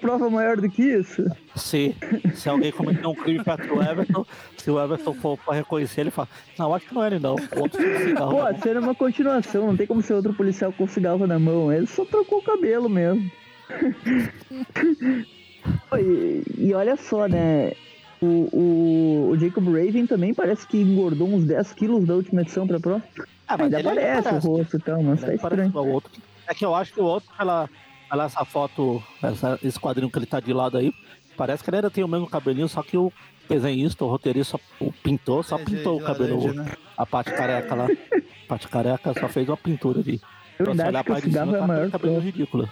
Prova 0.00 0.28
maior 0.28 0.60
do 0.60 0.68
que 0.68 0.82
isso? 0.82 1.24
se, 1.56 1.96
se 2.34 2.48
alguém 2.48 2.70
cometer 2.70 3.06
um 3.06 3.14
crime 3.14 3.42
perto 3.42 3.66
do 3.66 3.82
Everton, 3.82 4.26
se 4.56 4.70
o 4.70 4.78
Everton 4.78 5.14
for 5.14 5.38
pra 5.38 5.54
reconhecer, 5.54 6.02
ele 6.02 6.10
fala, 6.10 6.28
não, 6.58 6.74
acho 6.74 6.86
que 6.86 6.94
não 6.94 7.02
é 7.02 7.06
ele 7.06 7.18
não. 7.18 7.34
O 7.34 7.60
outro 7.60 7.80
cigarro 7.80 8.30
Pô, 8.30 8.42
a 8.42 8.54
cena 8.54 8.80
é 8.80 8.82
uma 8.82 8.94
continuação, 8.94 9.68
não 9.68 9.76
tem 9.76 9.86
como 9.86 10.02
ser 10.02 10.12
outro 10.12 10.34
policial 10.34 10.72
com 10.72 10.86
cigarro 10.86 11.26
na 11.26 11.38
mão. 11.38 11.72
Ele 11.72 11.86
só 11.86 12.04
trocou 12.04 12.38
o 12.38 12.42
cabelo 12.42 12.88
mesmo. 12.88 13.30
E, 15.98 16.42
e 16.58 16.74
olha 16.74 16.96
só, 16.96 17.26
né? 17.26 17.72
O, 18.20 18.26
o, 18.52 19.30
o 19.32 19.38
Jacob 19.38 19.64
Raven 19.66 20.06
também 20.06 20.32
parece 20.32 20.66
que 20.66 20.78
engordou 20.78 21.28
uns 21.28 21.44
10 21.44 21.72
quilos 21.74 22.04
da 22.06 22.14
última 22.14 22.40
edição 22.42 22.66
pra 22.66 22.80
próxima. 22.80 23.06
Ah, 23.46 23.56
mas 23.58 23.72
Ainda 23.74 23.90
aparece 23.90 24.22
parece. 24.22 24.46
o 24.46 24.50
rosto 24.56 24.76
e 24.76 24.80
tal, 24.80 25.02
mas 25.02 25.20
tá 25.20 25.26
parece 25.26 25.36
estranho. 25.44 25.68
igual 25.68 25.84
o 25.86 25.90
outro. 25.92 26.10
É 26.48 26.54
que 26.54 26.64
eu 26.64 26.74
acho 26.74 26.92
que 26.94 27.00
o 27.00 27.04
outro, 27.04 27.28
pela, 27.36 27.68
pela 28.08 28.24
essa 28.24 28.44
foto, 28.44 29.02
essa, 29.22 29.58
esse 29.62 29.78
quadrinho 29.78 30.10
que 30.10 30.18
ele 30.18 30.26
tá 30.26 30.40
de 30.40 30.52
lado 30.52 30.78
aí, 30.78 30.92
parece 31.36 31.62
que 31.62 31.68
ele 31.70 31.76
ainda 31.76 31.90
tem 31.90 32.02
o 32.04 32.08
mesmo 32.08 32.26
cabelinho, 32.28 32.68
só 32.68 32.82
que 32.82 32.96
o 32.96 33.12
desenhista, 33.48 34.04
o 34.04 34.08
roteirista, 34.08 34.58
o 34.80 34.90
pintor, 34.92 35.44
só 35.44 35.58
É, 35.58 35.64
pintou 35.64 35.98
o 35.98 36.02
cabelo, 36.02 36.38
laranja, 36.40 36.62
né? 36.62 36.72
a 36.96 37.04
parte 37.06 37.32
careca 37.32 37.74
lá. 37.74 37.84
A 37.86 38.48
parte 38.48 38.68
careca 38.68 39.12
só 39.20 39.28
fez 39.28 39.48
uma 39.48 39.56
pintura 39.56 40.02
de. 40.02 40.20
Eu 40.58 40.64
Pra 40.64 40.74
você 40.74 40.82
ainda 40.82 40.88
olhar 40.88 41.00
acho 41.00 41.04
que 41.04 41.10
pra 41.10 41.14
o 41.14 41.18
ele 41.18 41.26
de 41.26 41.32
cima, 41.32 41.44
cigarro 41.44 41.56
é 41.56 41.60
tá 41.60 41.66
maior 41.66 41.90
cabelo 41.90 42.18
ridículo. 42.20 42.68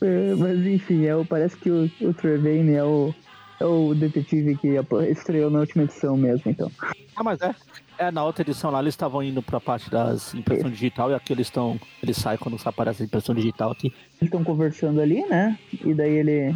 É, 0.00 0.34
mas 0.36 0.66
enfim, 0.66 1.06
é, 1.06 1.16
o- 1.16 1.24
parece 1.24 1.56
que 1.56 1.70
o, 1.70 1.90
o 2.02 2.14
Trevane 2.14 2.72
é 2.74 2.84
o, 2.84 3.12
é 3.60 3.64
o 3.64 3.94
detetive 3.94 4.56
que 4.56 4.68
estreou 5.10 5.50
na 5.50 5.60
última 5.60 5.84
edição 5.84 6.16
mesmo, 6.16 6.50
então. 6.50 6.70
Ah, 7.16 7.22
mas 7.24 7.40
é. 7.40 7.54
É, 7.98 8.10
na 8.12 8.24
outra 8.24 8.42
edição 8.42 8.70
lá 8.70 8.80
eles 8.80 8.94
estavam 8.94 9.20
indo 9.24 9.42
pra 9.42 9.58
parte 9.58 9.90
das 9.90 10.32
impressão 10.32 10.70
digital 10.70 11.10
e 11.10 11.14
aqui 11.14 11.32
eles 11.32 11.48
estão. 11.48 11.80
Eles 12.00 12.16
saem 12.16 12.38
quando 12.38 12.56
aparece 12.64 13.02
a 13.02 13.06
impressão 13.06 13.34
digital 13.34 13.72
aqui. 13.72 13.88
Eles 13.88 14.22
estão 14.22 14.44
conversando 14.44 15.00
ali, 15.00 15.26
né? 15.26 15.58
E 15.84 15.92
daí 15.94 16.12
ele, 16.14 16.54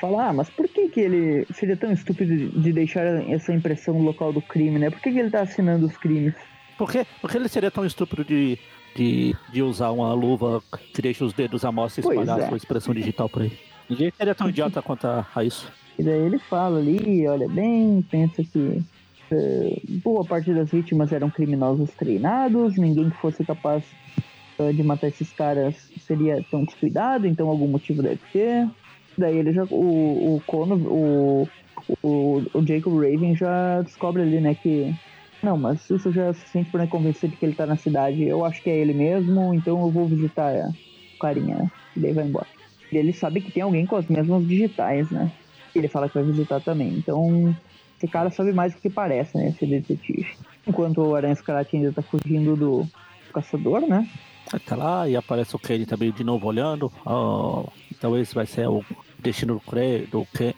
fala, 0.00 0.28
ah, 0.28 0.32
mas 0.32 0.48
por 0.48 0.66
que 0.68 0.88
que 0.88 1.00
ele 1.00 1.46
seria 1.52 1.76
tão 1.76 1.92
estúpido 1.92 2.34
de- 2.34 2.48
de 2.48 2.72
deixar 2.72 3.04
essa 3.28 3.52
impressão 3.52 3.92
no 3.92 4.04
local 4.04 4.32
do 4.32 4.40
crime, 4.40 4.78
né? 4.78 4.88
Por 4.88 5.00
que 5.00 5.12
que 5.12 5.18
ele 5.18 5.30
tá 5.30 5.42
assinando 5.42 5.84
os 5.84 5.96
crimes? 5.98 6.32
Por 6.80 6.90
que, 6.90 7.04
por 7.20 7.30
que 7.30 7.36
ele 7.36 7.46
seria 7.46 7.70
tão 7.70 7.84
estúpido 7.84 8.24
de, 8.24 8.58
de, 8.96 9.36
de 9.52 9.62
usar 9.62 9.90
uma 9.90 10.14
luva 10.14 10.62
que 10.94 11.02
deixa 11.02 11.22
os 11.22 11.34
dedos 11.34 11.62
à 11.62 11.70
mostra 11.70 12.00
e 12.00 12.08
espalhar 12.08 12.40
é. 12.40 12.44
a 12.44 12.48
sua 12.48 12.56
expressão 12.56 12.94
digital 12.94 13.28
por 13.28 13.42
aí? 13.42 13.52
Ninguém 13.86 14.10
seria 14.16 14.34
tão 14.34 14.48
idiota 14.50 14.80
quanto 14.80 15.06
a, 15.06 15.26
a 15.34 15.44
isso. 15.44 15.70
E 15.98 16.02
daí 16.02 16.18
ele 16.18 16.38
fala 16.38 16.78
ali, 16.78 17.28
olha 17.28 17.46
bem, 17.46 18.02
pensa 18.10 18.42
que 18.42 18.82
eh, 19.30 19.78
boa 20.02 20.24
parte 20.24 20.54
das 20.54 20.70
vítimas 20.70 21.12
eram 21.12 21.28
criminosos 21.28 21.90
treinados, 21.90 22.78
ninguém 22.78 23.10
que 23.10 23.16
fosse 23.18 23.44
capaz 23.44 23.84
eh, 24.58 24.72
de 24.72 24.82
matar 24.82 25.08
esses 25.08 25.30
caras 25.34 25.74
seria 26.06 26.42
tão 26.50 26.64
descuidado, 26.64 27.26
então 27.26 27.50
algum 27.50 27.68
motivo 27.68 28.02
deve 28.02 28.20
ter. 28.32 28.66
Daí 29.18 29.36
ele 29.36 29.52
já. 29.52 29.64
O, 29.64 30.36
o 30.36 30.42
Cono, 30.46 30.76
o, 30.76 31.48
o, 32.02 32.42
o 32.54 32.66
Jacob 32.66 32.94
Raven 32.94 33.36
já 33.36 33.82
descobre 33.82 34.22
ali, 34.22 34.40
né, 34.40 34.54
que. 34.54 34.94
Não, 35.42 35.56
mas 35.56 35.88
isso 35.88 36.12
já 36.12 36.24
é 36.24 36.32
suficiente 36.32 36.70
pra 36.70 36.82
me 36.82 36.88
convencer 36.88 37.30
de 37.30 37.36
que 37.36 37.44
ele 37.44 37.54
tá 37.54 37.66
na 37.66 37.76
cidade. 37.76 38.22
Eu 38.22 38.44
acho 38.44 38.62
que 38.62 38.68
é 38.68 38.76
ele 38.76 38.92
mesmo, 38.92 39.54
então 39.54 39.80
eu 39.80 39.90
vou 39.90 40.06
visitar 40.06 40.52
o 41.14 41.18
carinha, 41.18 41.56
né? 41.56 41.70
E 41.96 42.00
daí 42.00 42.12
vai 42.12 42.24
embora. 42.24 42.46
E 42.92 42.96
ele 42.96 43.12
sabe 43.12 43.40
que 43.40 43.52
tem 43.52 43.62
alguém 43.62 43.86
com 43.86 43.96
as 43.96 44.06
mesmas 44.06 44.46
digitais, 44.46 45.10
né? 45.10 45.30
Ele 45.74 45.88
fala 45.88 46.08
que 46.08 46.14
vai 46.14 46.24
visitar 46.24 46.60
também. 46.60 46.88
Então, 46.94 47.54
esse 47.96 48.08
cara 48.08 48.30
sabe 48.30 48.52
mais 48.52 48.74
do 48.74 48.80
que 48.80 48.90
parece, 48.90 49.36
né? 49.36 49.48
Esse 49.48 49.66
detetive. 49.66 50.26
Enquanto 50.66 50.98
o 50.98 51.14
Aranha 51.14 51.32
Escarlate 51.32 51.76
ainda 51.76 51.92
tá 51.92 52.02
fugindo 52.02 52.56
do 52.56 52.86
caçador, 53.32 53.80
né? 53.82 54.06
Tá 54.66 54.74
lá 54.74 55.08
e 55.08 55.16
aparece 55.16 55.54
o 55.54 55.58
Kenny 55.58 55.86
também 55.86 56.10
de 56.10 56.24
novo 56.24 56.46
olhando. 56.46 56.92
Oh, 57.06 57.66
então 57.92 58.18
esse 58.18 58.34
vai 58.34 58.46
ser 58.46 58.68
o 58.68 58.84
destino 59.18 59.54
do, 59.54 59.60
Cre 59.60 60.08
do, 60.10 60.26
Ken, 60.34 60.52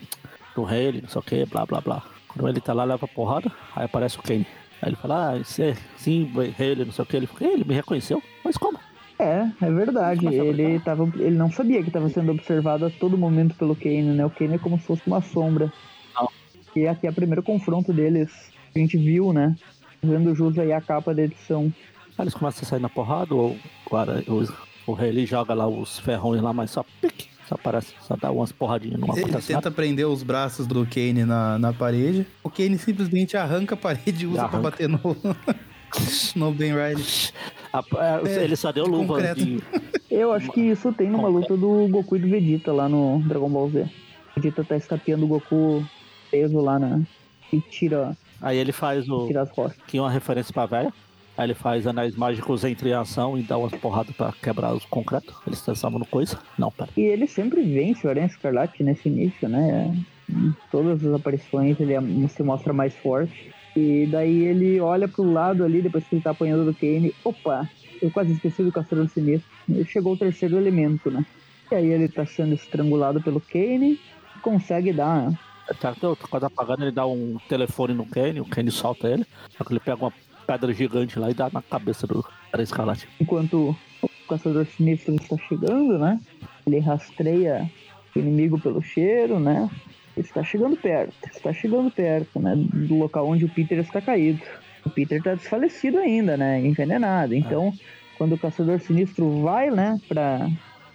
do 0.54 0.64
Haley, 0.64 1.02
não 1.02 1.08
sei 1.08 1.18
o 1.20 1.22
que, 1.22 1.44
blá 1.44 1.66
blá 1.66 1.80
blá. 1.80 2.02
Quando 2.28 2.48
ele 2.48 2.60
tá 2.60 2.72
lá, 2.72 2.84
leva 2.84 3.06
porrada, 3.06 3.52
aí 3.76 3.84
aparece 3.84 4.18
o 4.18 4.22
Kenny. 4.22 4.46
Aí 4.82 4.88
ele 4.88 4.96
fala, 4.96 5.30
ah, 5.30 5.38
esse 5.38 5.62
é, 5.62 5.76
sim, 5.96 6.28
Haley, 6.34 6.84
não 6.84 6.92
sei 6.92 7.02
o 7.04 7.06
que. 7.06 7.16
Ele 7.16 7.28
ele 7.40 7.64
me 7.64 7.74
reconheceu? 7.74 8.20
Mas 8.44 8.56
como? 8.56 8.78
É, 9.16 9.48
é 9.60 9.70
verdade. 9.70 10.26
Ele, 10.26 10.80
tava, 10.80 11.04
ele 11.14 11.36
não 11.36 11.50
sabia 11.52 11.80
que 11.80 11.88
estava 11.88 12.08
sendo 12.08 12.32
observado 12.32 12.86
a 12.86 12.90
todo 12.90 13.16
momento 13.16 13.54
pelo 13.54 13.76
Kane, 13.76 14.02
né? 14.02 14.26
O 14.26 14.30
Kane 14.30 14.54
é 14.54 14.58
como 14.58 14.76
se 14.80 14.84
fosse 14.84 15.02
uma 15.06 15.20
sombra. 15.20 15.72
Não. 16.16 16.28
E 16.74 16.88
aqui 16.88 17.06
é 17.06 17.10
o 17.10 17.14
primeiro 17.14 17.44
confronto 17.44 17.92
deles. 17.92 18.50
A 18.74 18.78
gente 18.78 18.96
viu, 18.96 19.32
né? 19.32 19.54
Vendo 20.02 20.34
jus 20.34 20.58
aí 20.58 20.72
a 20.72 20.80
capa 20.80 21.14
da 21.14 21.22
edição. 21.22 21.72
Aí 22.18 22.24
eles 22.24 22.34
começam 22.34 22.62
a 22.62 22.66
sair 22.66 22.80
na 22.80 22.88
porrada, 22.88 23.32
ou 23.32 23.56
o, 23.88 24.90
o 24.90 24.94
Haley 24.96 25.26
joga 25.26 25.54
lá 25.54 25.68
os 25.68 26.00
ferrões 26.00 26.42
lá, 26.42 26.52
mas 26.52 26.72
só 26.72 26.84
pique, 27.00 27.28
só 27.48 27.54
aparece, 27.54 27.92
só 28.06 28.16
dá 28.16 28.30
umas 28.30 28.52
porradinhas, 28.52 28.98
não 29.00 29.16
Ele 29.16 29.32
tenta 29.40 29.70
prender 29.70 30.06
os 30.06 30.22
braços 30.22 30.66
do 30.66 30.86
Kane 30.86 31.24
na, 31.24 31.58
na 31.58 31.72
parede. 31.72 32.26
O 32.42 32.48
Kane 32.50 32.78
simplesmente 32.78 33.36
arranca 33.36 33.74
a 33.74 33.78
parede 33.78 34.24
e 34.24 34.26
usa 34.26 34.48
pra 34.48 34.58
Arranca. 34.58 34.70
bater 34.70 34.88
no, 34.88 34.98
no 36.36 36.52
Ben 36.52 36.72
Riley. 36.72 37.04
é, 37.74 38.28
É, 38.40 38.44
ele 38.44 38.56
só 38.56 38.72
deu 38.72 38.84
de 38.84 38.90
luva 38.90 39.34
de, 39.34 39.62
Eu 40.10 40.32
acho 40.32 40.50
que 40.52 40.60
isso 40.60 40.92
tem 40.92 41.08
numa 41.08 41.28
luta 41.28 41.56
do 41.56 41.88
Goku 41.88 42.16
e 42.16 42.18
do 42.18 42.28
Vegeta 42.28 42.72
lá 42.72 42.88
no 42.88 43.20
Dragon 43.26 43.48
Ball 43.48 43.70
Z. 43.70 43.82
O 43.82 44.40
Vegeta 44.40 44.62
tá 44.64 44.76
escapeando 44.76 45.24
o 45.24 45.28
Goku 45.28 45.84
preso 46.30 46.60
lá 46.60 46.78
na. 46.78 47.00
E 47.52 47.60
tira, 47.60 48.16
Aí 48.40 48.56
ele 48.58 48.72
faz 48.72 49.08
o. 49.08 49.26
tira 49.26 49.42
as 49.42 49.50
costas. 49.50 49.78
que 49.86 49.98
é 49.98 50.00
uma 50.00 50.10
referência 50.10 50.52
pra 50.52 50.66
velha. 50.66 50.92
Aí 51.36 51.46
ele 51.46 51.54
faz 51.54 51.86
anéis 51.86 52.14
mágicos 52.14 52.62
entre 52.64 52.92
ação 52.92 53.38
e 53.38 53.42
dá 53.42 53.56
umas 53.56 53.72
porradas 53.72 54.14
pra 54.14 54.32
quebrar 54.32 54.74
os 54.74 54.84
concretos. 54.84 55.34
Eles 55.46 55.62
transformam 55.62 56.02
coisa. 56.10 56.38
Não, 56.58 56.70
pera. 56.70 56.90
E 56.96 57.00
ele 57.02 57.26
sempre 57.26 57.62
vence 57.62 58.06
o 58.06 58.10
Aranha 58.10 58.26
Escarlate 58.26 58.82
nesse 58.82 59.08
início, 59.08 59.48
né? 59.48 59.96
Em 60.28 60.54
todas 60.70 61.04
as 61.04 61.14
aparições 61.14 61.80
ele 61.80 61.94
é- 61.94 62.28
se 62.28 62.42
mostra 62.42 62.72
mais 62.72 62.94
forte. 62.94 63.50
E 63.74 64.06
daí 64.10 64.42
ele 64.44 64.78
olha 64.80 65.08
pro 65.08 65.22
lado 65.22 65.64
ali, 65.64 65.80
depois 65.80 66.04
que 66.06 66.16
ele 66.16 66.22
tá 66.22 66.30
apanhando 66.30 66.64
do 66.66 66.74
Kane. 66.74 67.14
Opa, 67.24 67.68
eu 68.02 68.10
quase 68.10 68.32
esqueci 68.32 68.62
do 68.62 68.70
Caçador 68.70 69.08
Sinistro. 69.08 69.48
Ele 69.68 69.84
chegou 69.86 70.12
o 70.12 70.18
terceiro 70.18 70.56
elemento, 70.58 71.10
né? 71.10 71.24
E 71.70 71.74
aí 71.74 71.86
ele 71.86 72.08
tá 72.08 72.26
sendo 72.26 72.52
estrangulado 72.54 73.22
pelo 73.22 73.40
Kane. 73.40 73.98
Consegue 74.42 74.92
dar 74.92 75.32
Tá, 75.80 75.94
tô, 75.94 76.14
tô 76.16 76.26
quase 76.28 76.44
apagando, 76.44 76.82
ele 76.82 76.90
dá 76.90 77.06
um 77.06 77.38
telefone 77.48 77.94
no 77.94 78.04
Kenny, 78.04 78.40
o 78.40 78.44
Kenny 78.44 78.70
solta 78.70 79.08
ele. 79.08 79.24
Só 79.56 79.64
que 79.64 79.72
ele 79.72 79.80
pega 79.80 79.96
uma 80.04 80.12
pedra 80.46 80.72
gigante 80.72 81.18
lá 81.18 81.30
e 81.30 81.34
dá 81.34 81.48
na 81.52 81.62
cabeça 81.62 82.06
do 82.06 82.22
cara 82.50 82.64
enquanto 83.20 83.76
o 84.02 84.08
Caçador 84.28 84.66
Sinistro 84.66 85.14
está 85.14 85.36
chegando, 85.48 85.98
né? 85.98 86.20
Ele 86.66 86.78
rastreia 86.78 87.70
o 88.14 88.18
inimigo 88.18 88.60
pelo 88.60 88.82
cheiro, 88.82 89.40
né? 89.40 89.70
Está 90.16 90.44
chegando 90.44 90.76
perto, 90.76 91.14
está 91.26 91.52
chegando 91.52 91.90
perto, 91.90 92.38
né? 92.38 92.54
Do 92.56 92.98
local 92.98 93.26
onde 93.26 93.44
o 93.44 93.48
Peter 93.48 93.78
está 93.78 94.00
caído. 94.00 94.42
O 94.84 94.90
Peter 94.90 95.18
está 95.18 95.34
desfalecido 95.34 95.98
ainda, 95.98 96.36
né? 96.36 96.60
Envenenado. 96.60 97.34
Então, 97.34 97.72
quando 98.18 98.34
o 98.34 98.38
Caçador 98.38 98.80
Sinistro 98.80 99.42
vai, 99.42 99.70
né? 99.70 99.98
Pra 100.08 100.48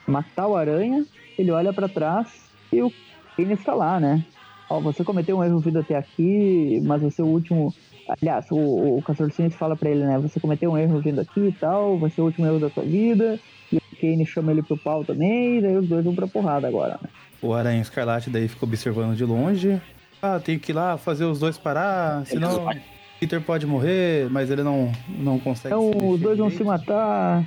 matar 0.05 0.47
o 0.47 0.55
Aranha, 0.55 1.05
ele 1.37 1.51
olha 1.51 1.73
para 1.73 1.89
trás 1.89 2.27
e 2.71 2.81
o 2.81 2.91
Kane 3.35 3.53
está 3.53 3.73
lá, 3.73 3.99
né? 3.99 4.23
Ó, 4.69 4.79
você 4.79 5.03
cometeu 5.03 5.37
um 5.37 5.43
erro 5.43 5.59
vindo 5.59 5.79
até 5.79 5.95
aqui, 5.95 6.81
mas 6.83 7.01
o 7.01 7.09
seu 7.09 7.25
último 7.25 7.73
Aliás, 8.09 8.45
o, 8.51 8.97
o 8.97 9.01
Caçador 9.01 9.31
Sinistro 9.31 9.59
fala 9.59 9.75
pra 9.75 9.89
ele, 9.89 10.05
né? 10.05 10.17
Você 10.19 10.39
cometeu 10.39 10.71
um 10.71 10.77
erro 10.77 10.99
vindo 10.99 11.19
aqui 11.19 11.47
e 11.47 11.51
tal, 11.51 11.97
vai 11.97 12.09
ser 12.09 12.21
o 12.21 12.25
último 12.25 12.45
erro 12.45 12.59
da 12.59 12.69
sua 12.69 12.83
vida. 12.83 13.39
E 13.71 13.77
o 13.77 13.81
Kane 13.99 14.25
chama 14.25 14.51
ele 14.51 14.63
pro 14.63 14.77
pau 14.77 15.03
também, 15.03 15.57
e 15.57 15.61
daí 15.61 15.75
os 15.75 15.87
dois 15.87 16.03
vão 16.03 16.15
pra 16.15 16.27
porrada 16.27 16.67
agora, 16.67 16.99
né? 17.01 17.09
O 17.41 17.53
Aranha 17.53 17.81
Escarlate 17.81 18.29
daí 18.29 18.47
fica 18.47 18.65
observando 18.65 19.15
de 19.15 19.25
longe. 19.25 19.81
Ah, 20.21 20.39
tenho 20.39 20.59
que 20.59 20.71
ir 20.71 20.75
lá 20.75 20.97
fazer 20.97 21.25
os 21.25 21.39
dois 21.39 21.57
parar, 21.57 22.25
senão 22.25 22.63
vai. 22.63 22.81
Peter 23.19 23.41
pode 23.41 23.65
morrer, 23.65 24.29
mas 24.29 24.49
ele 24.49 24.63
não, 24.63 24.91
não 25.09 25.39
consegue. 25.39 25.73
Então 25.73 25.91
se 25.91 26.05
os 26.05 26.19
dois 26.19 26.37
vão 26.37 26.49
se 26.49 26.63
matar. 26.63 27.43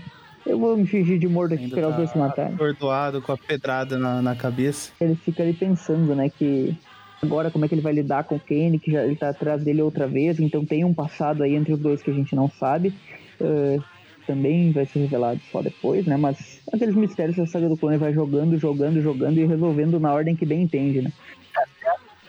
Eu 0.46 0.58
vou 0.58 0.76
me 0.76 0.86
fingir 0.86 1.18
de 1.18 1.28
morto 1.28 1.54
aqui, 1.54 1.64
esperar 1.64 1.90
os 1.90 1.96
dois 1.96 2.08
se 2.08 2.14
tá 2.14 2.20
matarem. 2.20 2.54
atordoado 2.54 3.20
com 3.20 3.30
a 3.30 3.36
pedrada 3.36 3.98
na, 3.98 4.22
na 4.22 4.34
cabeça. 4.34 4.90
Ele 5.00 5.14
fica 5.14 5.42
ali 5.42 5.52
pensando, 5.52 6.14
né, 6.14 6.30
que 6.30 6.76
agora 7.22 7.50
como 7.50 7.64
é 7.64 7.68
que 7.68 7.74
ele 7.74 7.82
vai 7.82 7.92
lidar 7.92 8.24
com 8.24 8.36
o 8.36 8.40
Kane, 8.40 8.78
que 8.78 8.92
já 8.92 9.04
ele 9.04 9.16
tá 9.16 9.28
atrás 9.30 9.62
dele 9.62 9.82
outra 9.82 10.06
vez, 10.06 10.40
então 10.40 10.64
tem 10.64 10.84
um 10.84 10.94
passado 10.94 11.42
aí 11.42 11.54
entre 11.54 11.72
os 11.72 11.78
dois 11.78 12.02
que 12.02 12.10
a 12.10 12.14
gente 12.14 12.34
não 12.34 12.48
sabe. 12.48 12.94
Eh, 13.40 13.78
também 14.26 14.70
vai 14.70 14.86
ser 14.86 15.00
revelado 15.00 15.40
só 15.50 15.60
depois, 15.60 16.06
né? 16.06 16.16
Mas 16.16 16.60
aqueles 16.72 16.94
mistérios 16.94 17.34
que 17.34 17.42
a 17.42 17.46
saga 17.46 17.68
do 17.68 17.76
clone 17.76 17.96
vai 17.96 18.12
jogando, 18.12 18.56
jogando, 18.58 19.00
jogando 19.02 19.38
e 19.38 19.44
resolvendo 19.46 19.98
na 19.98 20.12
ordem 20.12 20.36
que 20.36 20.46
bem 20.46 20.62
entende, 20.62 21.02
né? 21.02 21.12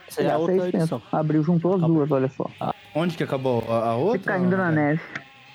Essa 0.08 0.22
é 0.22 0.30
a 0.30 0.38
outra 0.38 0.68
edição. 0.68 1.00
Abriu, 1.12 1.42
juntou 1.44 1.72
as 1.72 1.78
Acabou. 1.78 1.96
duas, 1.98 2.10
olha 2.10 2.28
só. 2.28 2.50
Onde 2.94 3.16
que 3.16 3.22
acabou? 3.22 3.64
A, 3.68 3.90
a 3.90 3.96
outra? 3.96 4.18
Fica 4.18 4.32
caindo 4.32 4.56
na 4.56 4.70
neve. 4.72 5.00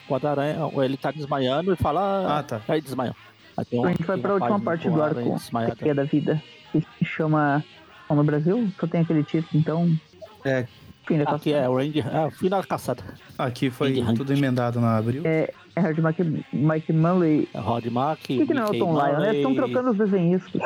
Quando 0.07 0.25
a 0.25 0.31
aranha, 0.31 0.57
ele 0.83 0.95
tá 0.97 1.11
desmaiando 1.11 1.73
e 1.73 1.75
fala. 1.75 2.39
Ah, 2.39 2.43
tá. 2.43 2.61
Aí 2.67 2.81
desmaiou. 2.81 3.15
Aí 3.57 3.65
tem 3.65 3.79
um- 3.79 3.81
Então 3.81 3.89
a 3.89 3.91
gente 3.93 4.03
vai 4.05 4.15
tem 4.15 4.21
pra 4.23 4.33
última 4.35 4.59
parte 4.59 4.89
do 4.89 5.03
arco 5.03 5.35
que 5.77 5.89
é 5.89 5.93
da 5.93 6.03
vida. 6.05 6.41
Que 6.71 6.79
se 6.97 7.05
chama. 7.05 7.63
Bom, 8.07 8.15
no 8.15 8.23
Brasil 8.23 8.69
só 8.79 8.87
tem 8.87 9.01
aquele 9.01 9.23
título, 9.23 9.59
então. 9.59 9.99
É. 10.45 10.65
Fim 11.07 11.17
da 11.19 11.23
Aqui 11.31 11.53
é 11.53 11.69
o 11.69 11.77
Randy, 11.77 12.01
é 12.01 12.31
fim 12.31 12.49
da 12.49 12.61
caçada. 12.61 13.01
Aqui 13.37 13.69
foi 13.69 14.01
Hunt. 14.01 14.17
tudo 14.17 14.33
emendado 14.33 14.81
na 14.81 14.97
abril. 14.97 15.21
É, 15.25 15.53
é 15.73 15.79
Hard 15.79 15.97
Mike, 15.99 16.45
Mike 16.51 16.91
Munley. 16.91 17.47
É 17.53 17.59
Rod 17.59 17.85
Mack, 17.85 18.19
Por 18.19 18.37
que, 18.39 18.45
que 18.47 18.53
não 18.53 18.63
é 18.63 18.65
o 18.65 18.77
Tom 18.77 18.91
Lyon, 18.93 19.05
né? 19.05 19.11
Manley, 19.13 19.37
Estão 19.37 19.55
trocando 19.55 19.91
os 19.91 19.97
desenhistas. 19.97 20.61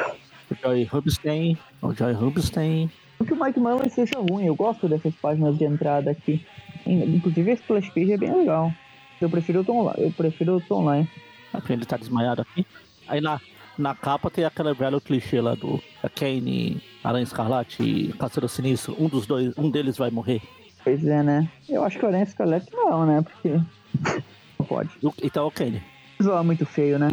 o 0.49 0.55
Joy 0.63 0.83
Rubinstein, 0.85 1.57
o 1.81 1.93
Joy 1.93 2.13
Rubinstein. 2.13 2.89
Não 3.19 3.27
que 3.27 3.33
o 3.33 3.43
Mike 3.43 3.59
Munley 3.59 3.89
seja 3.91 4.19
ruim, 4.19 4.45
eu 4.45 4.55
gosto 4.55 4.87
dessas 4.89 5.13
páginas 5.13 5.55
de 5.57 5.63
entrada 5.65 6.09
aqui. 6.09 6.43
Inclusive 6.87 7.51
esse 7.51 7.61
splash 7.61 7.89
page 7.89 8.13
é 8.13 8.17
bem 8.17 8.35
legal. 8.35 8.73
Eu 9.21 9.29
prefiro 9.29 9.59
o 9.61 9.63
Tom 9.63 9.83
Lyon. 9.83 9.93
Eu 9.97 10.11
prefiro 10.11 10.55
o 10.55 10.61
Tom 10.61 10.91
Lyon. 10.91 11.05
Aqui 11.53 11.73
ele 11.73 11.85
tá 11.85 11.97
desmaiado 11.97 12.41
aqui. 12.41 12.65
Aí 13.07 13.21
na, 13.21 13.39
na 13.77 13.95
capa 13.95 14.29
tem 14.29 14.45
aquele 14.45 14.73
velho 14.73 15.01
clichê 15.01 15.41
lá 15.41 15.55
do 15.55 15.81
Kane, 16.15 16.81
Aranha 17.03 17.23
Escarlate 17.23 17.81
e 17.83 18.13
Caçador 18.13 18.49
Sinistro. 18.49 18.95
Um 18.99 19.07
dos 19.07 19.25
dois, 19.25 19.57
um 19.57 19.69
deles 19.69 19.97
vai 19.97 20.11
morrer. 20.11 20.41
Pois 20.83 21.05
é, 21.05 21.21
né? 21.21 21.49
Eu 21.69 21.83
acho 21.83 21.97
que 21.99 22.05
o 22.05 22.07
Aranha 22.07 22.23
Escalete 22.23 22.67
não, 22.73 23.05
né? 23.05 23.21
Porque. 23.21 23.59
Não 24.59 24.67
pode. 24.67 24.91
Então 25.23 25.43
é 25.43 25.47
o 25.47 25.51
Kane. 25.51 25.81
Visual 26.19 26.37
é 26.37 26.43
muito 26.43 26.67
feio, 26.67 26.99
né? 26.99 27.09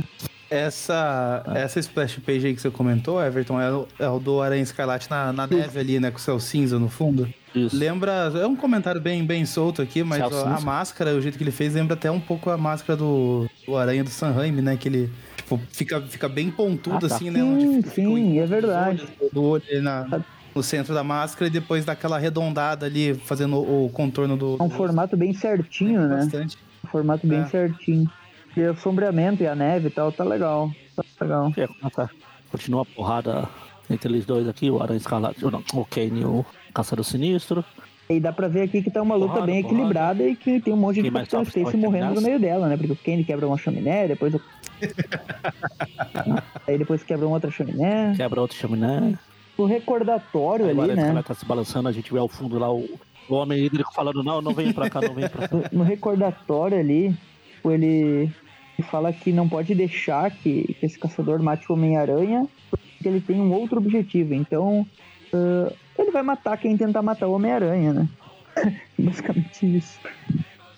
Essa, 0.51 1.43
essa 1.55 1.79
splash 1.79 2.19
page 2.19 2.47
aí 2.47 2.55
que 2.55 2.61
você 2.61 2.71
comentou, 2.71 3.23
Everton, 3.23 3.59
é 3.59 3.73
o, 3.73 3.89
é 3.99 4.09
o 4.09 4.19
do 4.19 4.43
Aranha 4.43 4.63
Escarlate 4.63 5.11
na, 5.11 5.33
na 5.33 5.47
neve 5.47 5.79
ali, 5.79 5.99
né? 5.99 6.11
Com 6.11 6.19
o 6.19 6.21
céu 6.21 6.39
cinza 6.39 6.79
no 6.79 6.91
fundo. 6.91 7.27
Isso. 7.55 7.75
Lembra. 7.75 8.31
É 8.35 8.47
um 8.47 8.55
comentário 8.55 9.01
bem, 9.01 9.25
bem 9.25 9.47
solto 9.47 9.81
aqui, 9.81 10.03
mas 10.03 10.21
ó, 10.23 10.47
a 10.47 10.61
máscara, 10.61 11.15
o 11.15 11.21
jeito 11.23 11.39
que 11.39 11.45
ele 11.45 11.51
fez, 11.51 11.75
lembra 11.75 11.95
até 11.95 12.11
um 12.11 12.21
pouco 12.21 12.51
a 12.51 12.57
máscara 12.59 12.97
do, 12.99 13.49
do 13.67 13.77
Aranha 13.77 14.05
do 14.05 14.11
San 14.11 14.31
Raimi, 14.33 14.61
né? 14.61 14.77
Que 14.77 14.89
ele 14.89 15.11
tipo, 15.49 15.61
fica, 15.73 16.01
fica 16.03 16.29
bem 16.29 16.51
pontudo, 16.51 16.97
Ah, 16.97 17.09
tá. 17.09 17.15
assim, 17.15 17.31
né? 17.31 17.41
Sim, 17.41 17.47
Onde 17.55 17.77
fica, 17.79 17.91
fica 17.91 18.09
o 18.09 18.15
sim, 18.17 18.21
encontro 18.37 18.43
é 18.43 18.47
verdade. 18.47 19.09
Do 19.33 19.43
olho 19.45 19.63
ali 19.71 19.81
na, 19.81 20.21
no 20.55 20.63
centro 20.63 20.95
da 20.95 21.03
máscara 21.03 21.47
e 21.47 21.51
depois 21.51 21.85
daquela 21.85 22.17
arredondada 22.17 22.87
ali, 22.87 23.15
fazendo 23.15 23.57
o 23.59 23.89
contorno 23.91 24.37
do. 24.37 24.57
É 24.61 24.63
um 24.63 24.69
do- 24.69 24.75
formato 24.75 25.17
bem 25.17 25.33
certinho, 25.33 26.07
né? 26.07 26.17
Bastante. 26.17 26.59
Um 26.85 26.89
formato 26.89 27.27
bem 27.27 27.41
É. 27.41 27.47
certinho. 27.47 28.11
E 28.57 28.61
o 28.63 28.77
sombreamento 28.77 29.43
e 29.43 29.47
a 29.47 29.55
neve 29.55 29.89
e 29.89 29.91
tal, 29.91 30.11
tá 30.13 30.25
legal. 30.25 30.71
Tá 30.97 31.05
legal. 31.21 31.53
É. 31.57 32.09
Continua 32.51 32.83
a 32.83 32.85
porrada 32.85 33.49
entre 33.91 34.13
eles 34.13 34.27
dois 34.27 34.47
aqui, 34.49 34.71
o 34.71 34.83
Aranha 34.83 34.99
Escarlate, 34.99 35.43
não, 35.45 35.63
o 35.75 35.85
Kane 35.85 36.21
e 36.21 36.25
o 36.25 36.45
Caçador 36.75 37.05
Sinistro. 37.05 37.65
E 38.09 38.19
dá 38.19 38.33
pra 38.33 38.49
ver 38.49 38.63
aqui 38.63 38.83
que 38.83 38.91
tá 38.91 39.03
uma 39.03 39.15
luta 39.15 39.35
Porrada, 39.35 39.47
bem 39.47 39.63
porrada. 39.63 39.77
equilibrada 39.77 40.23
e 40.25 40.35
que 40.35 40.61
tem 40.61 40.73
um 40.73 40.79
monte 40.79 41.03
de 41.03 41.11
mais 41.11 41.29
Capitão 41.29 41.43
Stacy 41.43 41.77
morrendo 41.77 42.15
no 42.15 42.23
meio 42.23 42.41
dela, 42.41 42.67
né? 42.67 42.77
Porque 42.77 42.93
o 42.93 42.97
Kenny 42.97 43.23
quebra 43.23 43.47
uma 43.47 43.59
chaminé, 43.59 44.09
depois 44.09 44.35
o... 44.35 44.41
Aí 46.67 46.79
depois 46.79 47.03
quebra 47.03 47.27
uma 47.27 47.35
outra 47.35 47.51
chaminé. 47.51 48.15
Quebra 48.17 48.41
outro 48.41 48.57
chaminé. 48.57 49.19
O 49.59 49.67
recordatório 49.67 50.71
Agora 50.71 50.93
ali, 50.93 51.01
né? 51.01 51.09
ela 51.11 51.23
tá 51.23 51.35
se 51.35 51.45
balançando, 51.45 51.89
a 51.89 51.93
gente 51.93 52.11
vê 52.11 52.19
ao 52.19 52.29
fundo 52.29 52.59
lá 52.59 52.73
o, 52.73 52.89
o 53.29 53.35
homem 53.35 53.63
hídrico 53.63 53.93
falando, 53.93 54.25
não, 54.25 54.41
não 54.41 54.55
vem 54.55 54.73
pra 54.73 54.89
cá, 54.89 55.03
não 55.03 55.15
vem 55.15 55.29
pra 55.29 55.47
cá. 55.47 55.57
no, 55.57 55.65
no 55.79 55.85
recordatório 55.85 56.79
ali, 56.79 57.15
tipo, 57.57 57.71
ele, 57.71 58.33
fala 58.85 59.13
que 59.13 59.33
não 59.33 59.49
pode 59.49 59.75
deixar 59.75 60.31
que, 60.31 60.75
que 60.75 60.87
esse 60.87 60.99
caçador 60.99 61.43
mate 61.43 61.67
o 61.69 61.75
Homem-Aranha, 61.75 62.47
porque 62.71 63.07
ele 63.07 63.21
tem 63.21 63.41
um 63.41 63.53
outro 63.53 63.79
objetivo. 63.79 64.33
Então, 64.33 64.87
ah, 65.33 65.73
ele 65.99 66.11
vai 66.11 66.23
matar 66.23 66.57
quem 66.57 66.77
tentar 66.77 67.03
matar 67.03 67.27
o 67.27 67.33
Homem-Aranha, 67.33 67.93
né? 67.93 68.09
Basicamente 68.99 69.77
isso. 69.77 69.99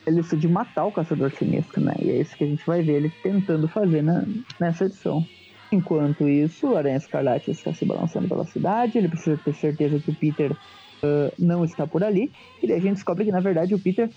Ele 0.06 0.16
decide 0.16 0.48
matar 0.48 0.86
o 0.86 0.92
Caçador 0.92 1.30
Sinistro, 1.32 1.80
né? 1.80 1.94
E 2.00 2.10
é 2.10 2.20
isso 2.20 2.36
que 2.36 2.44
a 2.44 2.46
gente 2.46 2.66
vai 2.66 2.82
ver 2.82 2.94
ele 2.94 3.12
tentando 3.22 3.68
fazer 3.68 4.02
na, 4.02 4.24
nessa 4.58 4.86
edição. 4.86 5.24
Enquanto 5.70 6.28
isso, 6.28 6.68
o 6.68 6.76
Aranha 6.76 6.96
Escarlate 6.96 7.50
está 7.50 7.72
se 7.72 7.84
balançando 7.84 8.26
pela 8.26 8.44
cidade, 8.44 8.98
ele 8.98 9.08
precisa 9.08 9.38
ter 9.44 9.54
certeza 9.54 10.00
que 10.00 10.10
o 10.10 10.14
Peter 10.14 10.56
ah, 11.02 11.32
não 11.38 11.64
está 11.64 11.86
por 11.86 12.04
ali. 12.04 12.30
E 12.62 12.66
daí 12.66 12.76
a 12.76 12.80
gente 12.80 12.94
descobre 12.94 13.24
que, 13.24 13.32
na 13.32 13.40
verdade, 13.40 13.74
o 13.74 13.78
Peter 13.78 14.10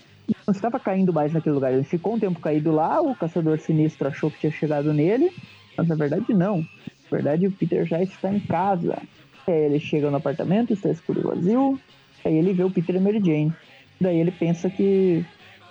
não 0.46 0.54
estava 0.54 0.80
caindo 0.80 1.14
mais 1.14 1.34
naquele 1.34 1.56
lugar. 1.56 1.74
Ele 1.74 1.84
ficou 1.84 2.16
um 2.16 2.20
tempo 2.20 2.40
caído 2.40 2.72
lá, 2.72 3.02
o 3.02 3.16
Caçador 3.16 3.60
Sinistro 3.60 4.08
achou 4.08 4.32
que 4.32 4.40
tinha 4.40 4.52
chegado 4.52 4.94
nele, 4.94 5.32
mas 5.78 5.88
na 5.88 5.96
verdade 5.96 6.34
não. 6.34 6.60
Na 6.60 7.10
verdade, 7.12 7.48
o 7.48 7.52
Peter 7.52 7.86
já 7.86 8.02
está 8.02 8.34
em 8.34 8.40
casa. 8.40 8.98
Aí 9.48 9.54
ele 9.66 9.80
chega 9.80 10.10
no 10.10 10.18
apartamento, 10.18 10.74
está 10.74 10.90
escuro 10.90 11.20
e 11.20 11.24
vazio. 11.24 11.80
Aí 12.26 12.36
ele 12.38 12.54
vê 12.54 12.64
o 12.64 12.72
Peter 12.72 12.96
e 12.96 12.98
a 12.98 13.02
Mary 13.02 13.20
Jane. 13.20 13.54
Daí 14.00 14.18
ele 14.18 14.32
pensa 14.32 14.70
que. 14.70 15.26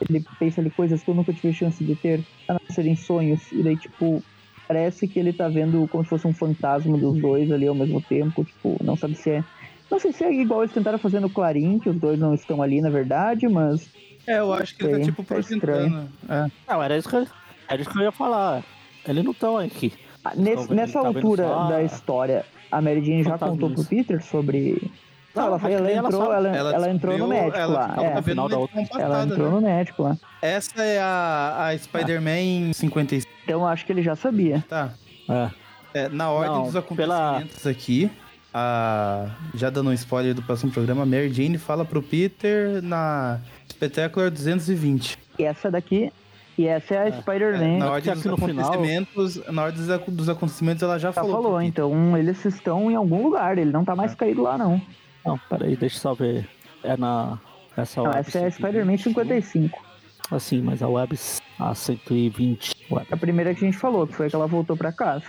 Ele 0.08 0.24
pensa 0.38 0.60
ali 0.60 0.68
coisas 0.70 1.02
que 1.02 1.08
eu 1.10 1.14
nunca 1.14 1.32
tive 1.32 1.52
chance 1.52 1.82
de 1.82 1.94
ter, 1.94 2.20
a 2.48 2.54
não 2.54 2.60
serem 2.70 2.96
sonhos. 2.96 3.40
E 3.52 3.62
daí, 3.62 3.76
tipo, 3.76 4.22
parece 4.66 5.06
que 5.06 5.18
ele 5.18 5.32
tá 5.32 5.48
vendo 5.48 5.86
como 5.88 6.02
se 6.02 6.10
fosse 6.10 6.26
um 6.26 6.34
fantasma 6.34 6.98
dos 6.98 7.18
dois 7.20 7.50
ali 7.52 7.66
ao 7.68 7.74
mesmo 7.74 8.00
tempo. 8.00 8.44
Tipo, 8.44 8.76
não 8.82 8.96
sabe 8.96 9.14
se 9.14 9.30
é. 9.30 9.44
Não 9.90 10.00
sei 10.00 10.12
se 10.12 10.24
é 10.24 10.32
igual 10.32 10.62
eles 10.62 10.74
tentaram 10.74 10.98
fazer 10.98 11.20
no 11.20 11.30
Clarim, 11.30 11.78
que 11.78 11.88
os 11.88 11.96
dois 12.00 12.18
não 12.18 12.34
estão 12.34 12.60
ali, 12.62 12.80
na 12.80 12.90
verdade, 12.90 13.46
mas 13.46 13.88
É, 14.26 14.38
eu 14.38 14.52
acho 14.52 14.74
que 14.76 14.84
ele 14.84 14.98
tá 14.98 15.04
tipo 15.04 15.22
tá 15.22 15.34
projetando. 15.34 16.08
É. 16.28 16.50
Não, 16.68 16.82
era 16.82 16.96
isso 16.96 17.08
que, 17.08 17.16
eu- 17.16 17.26
era 17.68 17.80
isso 17.82 17.90
que 17.90 17.98
eu 17.98 18.02
ia 18.02 18.12
falar. 18.12 18.64
Eles 19.06 19.22
não 19.24 19.32
estão 19.32 19.58
aqui. 19.58 19.92
Ah, 20.24 20.32
nesse- 20.34 20.72
nessa 20.72 21.00
tá 21.00 21.06
altura 21.08 21.44
só 21.44 21.68
da 21.68 21.82
história, 21.82 22.44
a 22.72 22.80
Mary 22.80 23.04
Jane 23.04 23.22
já 23.22 23.38
contou 23.38 23.70
pro 23.70 23.84
Peter 23.84 24.22
sobre. 24.22 24.90
Não, 25.34 25.44
ela, 25.46 25.58
que 25.60 25.66
ela 25.66 25.92
entrou, 25.92 26.32
ela, 26.32 26.48
ela 26.48 26.90
entrou 26.90 27.16
no 27.18 27.28
médico 27.28 27.56
ela 27.56 27.86
lá. 27.96 28.04
É, 28.04 28.08
vendo 28.14 28.22
final 28.22 28.48
da 28.48 28.58
outra- 28.58 28.82
ela 28.98 29.22
entrou 29.24 29.48
né? 29.48 29.54
no 29.54 29.60
médico 29.62 30.02
lá. 30.02 30.16
Essa 30.42 30.82
é 30.82 30.98
a, 31.00 31.68
a 31.68 31.78
Spider-Man 31.78 32.72
55. 32.74 33.32
Então 33.44 33.60
eu 33.60 33.66
acho 33.66 33.86
que 33.86 33.92
ele 33.92 34.02
já 34.02 34.14
sabia. 34.16 34.62
Tá. 34.68 34.92
É. 35.28 35.50
É, 35.94 36.08
na 36.08 36.30
ordem 36.30 36.52
Não, 36.52 36.70
dos 36.70 36.96
pela- 36.96 37.30
acontecimentos 37.36 37.66
aqui, 37.66 38.10
a, 38.52 39.26
já 39.54 39.70
dando 39.70 39.90
um 39.90 39.92
spoiler 39.92 40.34
do 40.34 40.42
próximo 40.42 40.70
programa, 40.70 41.02
a 41.02 41.06
Mary 41.06 41.32
Jane 41.32 41.56
fala 41.58 41.84
pro 41.84 42.02
Peter 42.02 42.82
na 42.82 43.38
Spectacular 43.70 44.30
220. 44.30 45.18
E 45.38 45.44
essa 45.44 45.70
daqui. 45.70 46.12
E 46.58 46.66
essa 46.66 46.94
é 46.94 46.98
a 46.98 47.06
É, 47.08 47.12
Spider-Man. 47.12 47.78
na 47.78 47.86
que 47.86 47.90
ordem 47.92 48.14
dos 48.14 48.24
no 48.24 48.36
final- 48.36 48.64
acontecimentos, 48.72 49.46
na 49.48 49.62
ordem 49.62 49.80
dos, 49.80 49.90
ac- 49.90 50.10
dos 50.10 50.28
acontecimentos 50.28 50.82
ela 50.82 50.98
já 50.98 51.08
já 51.08 51.12
falou. 51.12 51.42
falou, 51.42 51.62
então 51.62 52.16
eles 52.16 52.44
estão 52.44 52.90
em 52.90 52.94
algum 52.94 53.22
lugar. 53.22 53.56
Ele 53.56 53.70
não 53.72 53.84
tá 53.84 53.96
mais 53.96 54.12
É. 54.12 54.16
caído 54.16 54.42
lá, 54.42 54.58
não. 54.58 54.80
Não, 55.24 55.38
peraí, 55.48 55.76
deixa 55.76 55.96
eu 55.96 56.00
só 56.00 56.14
ver. 56.14 56.48
É 56.84 56.96
na. 56.96 57.38
Essa 57.76 58.02
Não, 58.02 58.10
essa 58.10 58.38
é 58.38 58.46
a 58.46 58.50
Spider-Man 58.50 58.98
55. 58.98 59.82
Assim, 60.30 60.60
mas 60.60 60.82
a 60.82 60.88
web 60.88 61.18
a 61.58 61.74
120. 61.74 62.74
Web. 62.90 63.06
A 63.10 63.16
primeira 63.16 63.54
que 63.54 63.64
a 63.64 63.68
gente 63.68 63.78
falou, 63.78 64.06
que 64.06 64.14
foi 64.14 64.28
que 64.28 64.36
ela 64.36 64.46
voltou 64.46 64.76
pra 64.76 64.92
casa. 64.92 65.24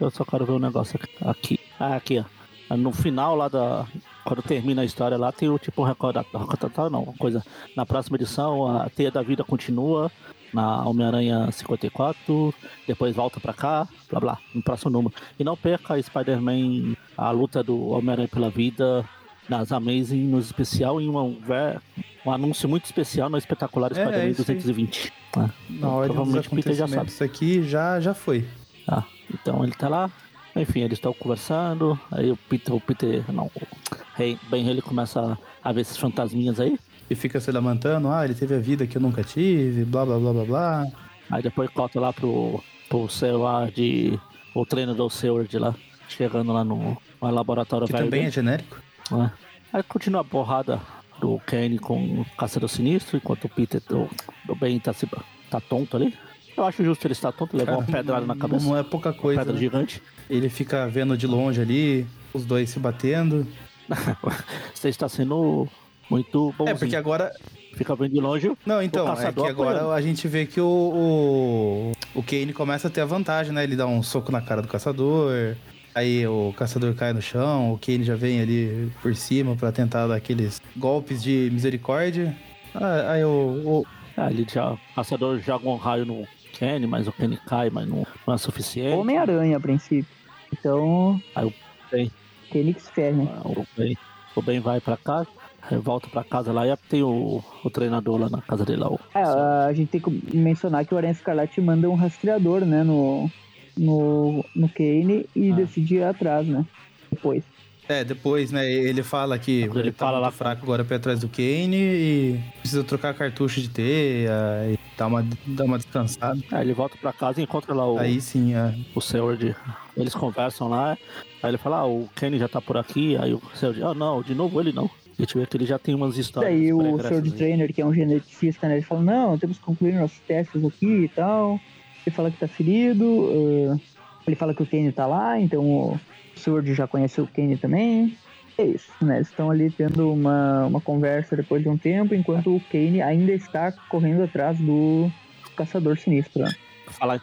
Eu 0.00 0.10
só 0.10 0.24
quero 0.24 0.44
ver 0.44 0.52
um 0.52 0.58
negócio 0.58 0.98
aqui. 1.00 1.24
Aqui. 1.24 1.60
Ah, 1.78 1.94
aqui, 1.96 2.24
ó. 2.70 2.76
No 2.76 2.90
final 2.92 3.36
lá 3.36 3.48
da. 3.48 3.86
Quando 4.26 4.42
termina 4.42 4.82
a 4.82 4.84
história 4.84 5.16
lá, 5.16 5.30
tem 5.30 5.48
o 5.48 5.58
tipo 5.58 5.82
um 5.82 5.84
recordatório. 5.84 6.90
não, 6.90 7.04
uma 7.04 7.12
coisa. 7.14 7.42
Na 7.76 7.86
próxima 7.86 8.16
edição, 8.16 8.66
a 8.76 8.88
Teia 8.90 9.10
da 9.10 9.22
Vida 9.22 9.44
continua. 9.44 10.10
Na 10.52 10.84
Homem-Aranha 10.88 11.50
54. 11.52 12.52
Depois 12.86 13.14
volta 13.14 13.38
pra 13.40 13.52
cá. 13.52 13.86
Blá 14.10 14.20
blá. 14.20 14.38
No 14.54 14.62
próximo 14.62 14.90
número. 14.90 15.14
E 15.38 15.44
não 15.44 15.56
perca 15.56 15.94
a 15.94 16.02
Spider-Man. 16.02 16.94
A 17.16 17.30
luta 17.30 17.62
do 17.62 17.88
Homem-Aranha 17.90 18.28
pela 18.28 18.50
vida. 18.50 19.04
Nas 19.48 19.70
Amazing, 19.70 20.24
no 20.26 20.40
especial, 20.40 21.00
em 21.00 21.08
um, 21.08 21.38
ver- 21.40 21.80
um 22.24 22.32
anúncio 22.32 22.68
muito 22.68 22.84
especial 22.86 23.30
no 23.30 23.38
espetacular 23.38 23.92
É, 23.92 23.94
Spider-Man 23.94 24.24
é 24.24 24.30
isso 24.30 24.40
aí. 24.50 24.56
220. 24.56 25.12
né? 25.36 25.50
Na 25.70 25.88
dos 25.88 26.06
Provavelmente 26.06 26.48
o 26.48 26.50
Peter 26.56 26.74
já 26.74 26.88
sabe. 26.88 26.96
acontecimentos 26.98 27.22
aqui 27.22 27.62
já, 27.62 28.00
já 28.00 28.12
foi. 28.12 28.44
Ah, 28.88 29.04
então 29.32 29.62
ele 29.62 29.72
tá 29.72 29.88
lá. 29.88 30.10
Enfim, 30.56 30.80
eles 30.80 30.98
estão 30.98 31.12
conversando. 31.12 31.98
Aí 32.10 32.30
o 32.30 32.36
Peter, 32.36 32.74
o 32.74 32.80
Peter, 32.80 33.22
não, 33.30 33.46
o 33.46 34.38
Ben 34.50 34.66
ele 34.68 34.80
começa 34.80 35.38
a 35.62 35.72
ver 35.72 35.82
esses 35.82 35.96
fantasminhas 35.98 36.58
aí. 36.58 36.78
E 37.08 37.14
fica 37.14 37.38
se 37.38 37.52
lamentando, 37.52 38.08
ah, 38.08 38.24
ele 38.24 38.34
teve 38.34 38.54
a 38.54 38.58
vida 38.58 38.86
que 38.86 38.96
eu 38.96 39.00
nunca 39.00 39.22
tive, 39.22 39.84
blá 39.84 40.04
blá 40.04 40.18
blá 40.18 40.32
blá 40.32 40.44
blá. 40.44 40.86
Aí 41.30 41.42
depois 41.42 41.68
corta 41.70 42.00
lá 42.00 42.12
pro, 42.12 42.62
pro 42.88 43.08
celular 43.08 43.70
de. 43.70 44.18
O 44.54 44.64
treinador 44.64 45.10
Seward 45.10 45.58
lá. 45.58 45.74
Chegando 46.08 46.52
lá 46.52 46.64
no, 46.64 46.96
no 47.20 47.30
laboratório 47.30 47.86
Que 47.86 47.92
velho 47.92 48.04
também 48.04 48.24
é 48.26 48.30
genérico. 48.30 48.80
né? 49.10 49.30
Aí 49.72 49.82
continua 49.82 50.22
a 50.22 50.24
porrada 50.24 50.80
do 51.20 51.38
Kenny 51.40 51.78
com 51.78 52.20
o 52.20 52.24
Caçador 52.38 52.68
Sinistro, 52.68 53.16
enquanto 53.16 53.44
o 53.44 53.48
Peter 53.48 53.82
do, 53.88 54.08
do 54.46 54.54
Ben 54.54 54.78
tá, 54.78 54.92
se, 54.92 55.06
tá 55.50 55.60
tonto 55.60 55.96
ali. 55.96 56.14
Eu 56.56 56.64
acho 56.64 56.82
justo 56.82 57.06
ele 57.06 57.12
estar 57.12 57.32
tonto, 57.32 57.56
levar 57.56 57.76
uma 57.76 57.84
pedrada 57.84 58.24
na 58.24 58.34
cabeça. 58.34 58.64
Não 58.64 58.76
é 58.76 58.82
pouca 58.82 59.12
coisa. 59.12 59.40
pedra 59.40 59.52
né? 59.54 59.60
gigante. 59.60 60.02
Ele 60.28 60.48
fica 60.48 60.88
vendo 60.88 61.16
de 61.16 61.26
longe 61.26 61.60
ali, 61.60 62.06
os 62.32 62.44
dois 62.44 62.70
se 62.70 62.78
batendo. 62.78 63.46
Você 64.74 64.88
está 64.88 65.08
sendo 65.08 65.68
muito 66.10 66.52
bonzinho. 66.56 66.74
É, 66.74 66.78
porque 66.78 66.96
agora. 66.96 67.30
Fica 67.74 67.94
vendo 67.94 68.12
de 68.12 68.20
longe. 68.20 68.50
Não, 68.64 68.82
então, 68.82 69.06
é 69.12 69.16
que 69.16 69.40
agora 69.42 69.50
apoiando. 69.50 69.90
a 69.90 70.00
gente 70.00 70.26
vê 70.26 70.46
que 70.46 70.58
o, 70.58 70.64
o, 70.66 71.92
o 72.14 72.22
Kane 72.22 72.54
começa 72.54 72.88
a 72.88 72.90
ter 72.90 73.02
a 73.02 73.04
vantagem, 73.04 73.52
né? 73.52 73.64
Ele 73.64 73.76
dá 73.76 73.86
um 73.86 74.02
soco 74.02 74.32
na 74.32 74.40
cara 74.40 74.62
do 74.62 74.68
caçador. 74.68 75.54
Aí 75.94 76.26
o 76.26 76.54
caçador 76.56 76.94
cai 76.94 77.12
no 77.12 77.20
chão, 77.22 77.72
o 77.72 77.78
Kane 77.78 78.04
já 78.04 78.14
vem 78.16 78.40
ali 78.40 78.90
por 79.02 79.14
cima 79.14 79.56
pra 79.56 79.72
tentar 79.72 80.06
dar 80.06 80.14
aqueles 80.16 80.60
golpes 80.76 81.22
de 81.22 81.50
misericórdia. 81.52 82.34
Ah, 82.74 83.12
Aí 83.12 83.24
o, 83.24 83.62
o- 83.64 83.86
Ah, 84.16 84.30
ele 84.30 84.46
já, 84.50 84.72
o 84.72 84.78
caçador 84.94 85.38
joga 85.40 85.68
um 85.68 85.76
raio 85.76 86.04
no 86.06 86.26
Kenny, 86.58 86.86
mas 86.86 87.06
o 87.06 87.12
Kenny 87.12 87.36
cai, 87.46 87.70
mas 87.70 87.86
não, 87.88 88.06
não 88.26 88.34
é 88.34 88.38
suficiente. 88.38 88.98
Homem-Aranha, 88.98 89.56
a 89.56 89.60
princípio. 89.60 90.06
Então, 90.52 91.20
Aí 91.34 91.46
o 91.46 91.52
Ben, 91.90 92.10
Kenny 92.50 92.74
que 92.74 92.82
se 92.82 92.90
ferre. 92.92 93.28
ah, 93.28 93.42
o 93.44 93.66
ben, 93.76 93.96
o 94.34 94.42
ben 94.42 94.60
vai 94.60 94.80
pra 94.80 94.96
casa, 94.96 95.28
aí 95.62 95.76
volta 95.78 96.08
pra 96.08 96.22
casa 96.24 96.52
lá 96.52 96.66
e 96.66 96.76
tem 96.88 97.02
o, 97.02 97.42
o 97.64 97.70
treinador 97.70 98.18
lá 98.20 98.28
na 98.30 98.40
casa 98.40 98.64
dele 98.64 98.80
lá. 98.80 98.88
O, 98.90 99.00
É, 99.14 99.22
a 99.22 99.72
gente 99.72 99.88
tem 99.90 100.00
que 100.00 100.36
mencionar 100.36 100.84
que 100.86 100.94
o 100.94 100.96
Aranha 100.96 101.12
Escarlate 101.12 101.60
manda 101.60 101.88
um 101.90 101.94
rastreador, 101.94 102.64
né, 102.64 102.82
no, 102.82 103.30
no, 103.76 104.44
no 104.54 104.68
Kane 104.68 105.26
e 105.34 105.50
Ah. 105.52 105.56
decide 105.56 105.96
ir 105.96 106.04
atrás, 106.04 106.46
né? 106.46 106.64
Depois. 107.10 107.44
É, 107.88 108.02
depois, 108.02 108.50
né, 108.50 108.68
ele 108.70 109.02
fala 109.02 109.38
que 109.38 109.62
ele 109.62 109.78
ele 109.78 109.92
tá 109.92 110.06
fala 110.06 110.18
lá- 110.18 110.30
fraco 110.32 110.62
agora 110.64 110.84
pra 110.84 110.96
ir 110.96 110.98
atrás 110.98 111.20
do 111.20 111.28
Kane 111.28 111.76
e 111.76 112.40
precisa 112.60 112.82
trocar 112.82 113.14
cartucho 113.14 113.60
de 113.60 113.68
teia 113.68 114.32
e 114.72 114.78
dar 114.98 115.06
uma, 115.06 115.24
dar 115.46 115.64
uma 115.64 115.76
descansada. 115.78 116.40
Aí 116.50 116.62
ele 116.66 116.74
volta 116.74 116.96
pra 117.00 117.12
casa 117.12 117.40
e 117.40 117.44
encontra 117.44 117.72
lá 117.72 117.88
o, 117.88 117.96
Aí 117.98 118.20
sim, 118.20 118.54
é. 118.54 118.74
o 118.94 119.00
Seward. 119.00 119.54
Eles 119.96 120.14
conversam 120.14 120.68
lá, 120.68 120.98
aí 121.42 121.50
ele 121.50 121.58
fala, 121.58 121.78
ah, 121.78 121.86
o 121.86 122.08
Kenny 122.16 122.38
já 122.38 122.48
tá 122.48 122.60
por 122.60 122.76
aqui, 122.76 123.16
aí 123.18 123.32
o 123.32 123.40
Seward, 123.54 123.80
ah 123.84 123.94
não, 123.94 124.20
de 124.20 124.34
novo 124.34 124.60
ele 124.60 124.72
não. 124.72 124.90
A 125.18 125.22
gente 125.22 125.38
vê 125.38 125.46
que 125.46 125.56
ele 125.56 125.64
já 125.64 125.78
tem 125.78 125.94
umas 125.94 126.18
histórias. 126.18 126.52
Daí 126.52 126.72
o 126.72 126.80
aí. 127.00 127.30
Trainer, 127.30 127.72
que 127.72 127.80
é 127.80 127.86
um 127.86 127.94
geneticista, 127.94 128.68
né, 128.68 128.74
ele 128.74 128.82
fala, 128.84 129.00
não, 129.00 129.38
temos 129.38 129.58
que 129.58 129.64
concluir 129.64 129.94
nossos 129.94 130.18
testes 130.26 130.62
aqui 130.64 131.04
e 131.04 131.08
tal. 131.08 131.60
Ele 132.04 132.14
fala 132.14 132.30
que 132.32 132.36
tá 132.38 132.48
ferido, 132.48 133.30
ah, 133.72 133.78
ele 134.26 134.34
fala 134.34 134.52
que 134.52 134.62
o 134.62 134.66
Kane 134.66 134.90
tá 134.90 135.06
lá, 135.06 135.38
então 135.40 135.98
Sword 136.36 136.74
já 136.74 136.86
conhece 136.86 137.20
o 137.20 137.26
Kane 137.26 137.56
também. 137.56 138.16
É 138.58 138.64
isso, 138.64 138.90
né? 139.02 139.16
Eles 139.16 139.28
estão 139.28 139.50
ali 139.50 139.70
tendo 139.70 140.10
uma, 140.12 140.66
uma 140.66 140.80
conversa 140.80 141.36
depois 141.36 141.62
de 141.62 141.68
um 141.68 141.76
tempo, 141.76 142.14
enquanto 142.14 142.54
o 142.56 142.60
Kane 142.72 143.02
ainda 143.02 143.32
está 143.32 143.70
correndo 143.90 144.22
atrás 144.24 144.56
do 144.58 145.10
caçador 145.56 145.98
sinistro. 145.98 146.42
né? 146.42 146.52
Falar, 146.86 147.20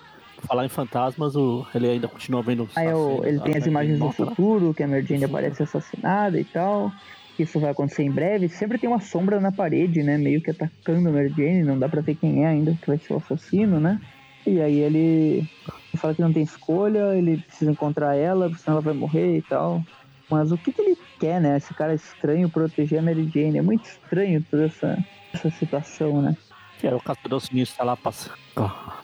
falar 0.47 0.65
em 0.65 0.69
fantasmas, 0.69 1.35
o, 1.35 1.65
ele 1.73 1.89
ainda 1.89 2.07
continua 2.07 2.43
vendo 2.43 2.67
Aí 2.75 2.87
o- 2.87 2.89
assassinos, 2.91 3.25
ele 3.27 3.39
tem 3.39 3.55
as 3.57 3.63
Aí 3.63 3.69
imagens 3.69 3.99
do 3.99 4.11
futuro, 4.11 4.73
que 4.73 4.83
a 4.83 4.87
Mary 4.87 5.05
Jane 5.05 5.23
aparece 5.23 5.63
assassinada 5.63 6.39
e 6.39 6.43
tal. 6.43 6.91
Isso 7.39 7.59
vai 7.59 7.71
acontecer 7.71 8.03
em 8.03 8.11
breve. 8.11 8.47
Sempre 8.47 8.77
tem 8.77 8.87
uma 8.87 8.99
sombra 9.01 9.39
na 9.39 9.51
parede, 9.51 10.03
né? 10.03 10.19
Meio 10.19 10.39
que 10.39 10.51
atacando 10.51 11.09
a 11.09 11.11
Mary 11.11 11.29
Jane. 11.35 11.63
Não 11.63 11.79
dá 11.79 11.89
pra 11.89 12.01
ver 12.01 12.13
quem 12.13 12.43
é 12.43 12.47
ainda, 12.47 12.77
que 12.79 12.85
vai 12.85 12.99
ser 12.99 13.11
o 13.13 13.17
assassino, 13.17 13.79
né? 13.79 13.99
E 14.45 14.59
aí 14.59 14.79
ele, 14.79 15.49
fala 15.95 16.13
que 16.13 16.21
não 16.21 16.33
tem 16.33 16.43
escolha, 16.43 17.15
ele 17.15 17.37
precisa 17.37 17.71
encontrar 17.71 18.15
ela, 18.15 18.49
senão 18.55 18.77
ela 18.77 18.81
vai 18.81 18.93
morrer 18.93 19.37
e 19.37 19.41
tal. 19.41 19.83
Mas 20.29 20.51
o 20.51 20.57
que, 20.57 20.71
que 20.71 20.81
ele 20.81 20.97
quer, 21.19 21.39
né? 21.39 21.57
Esse 21.57 21.73
cara 21.73 21.93
estranho 21.93 22.49
proteger 22.49 22.99
a 22.99 23.01
Mary 23.01 23.29
Jane. 23.33 23.57
É 23.57 23.61
muito 23.61 23.85
estranho 23.85 24.43
toda 24.49 24.65
essa, 24.65 24.97
essa 25.33 25.49
situação, 25.51 26.21
né? 26.21 26.35
É 26.81 26.93
o 26.93 26.99
caçador 26.99 27.39
sinistro 27.39 27.77
tá 27.77 27.83
lá 27.83 27.95
passando. 27.95 28.35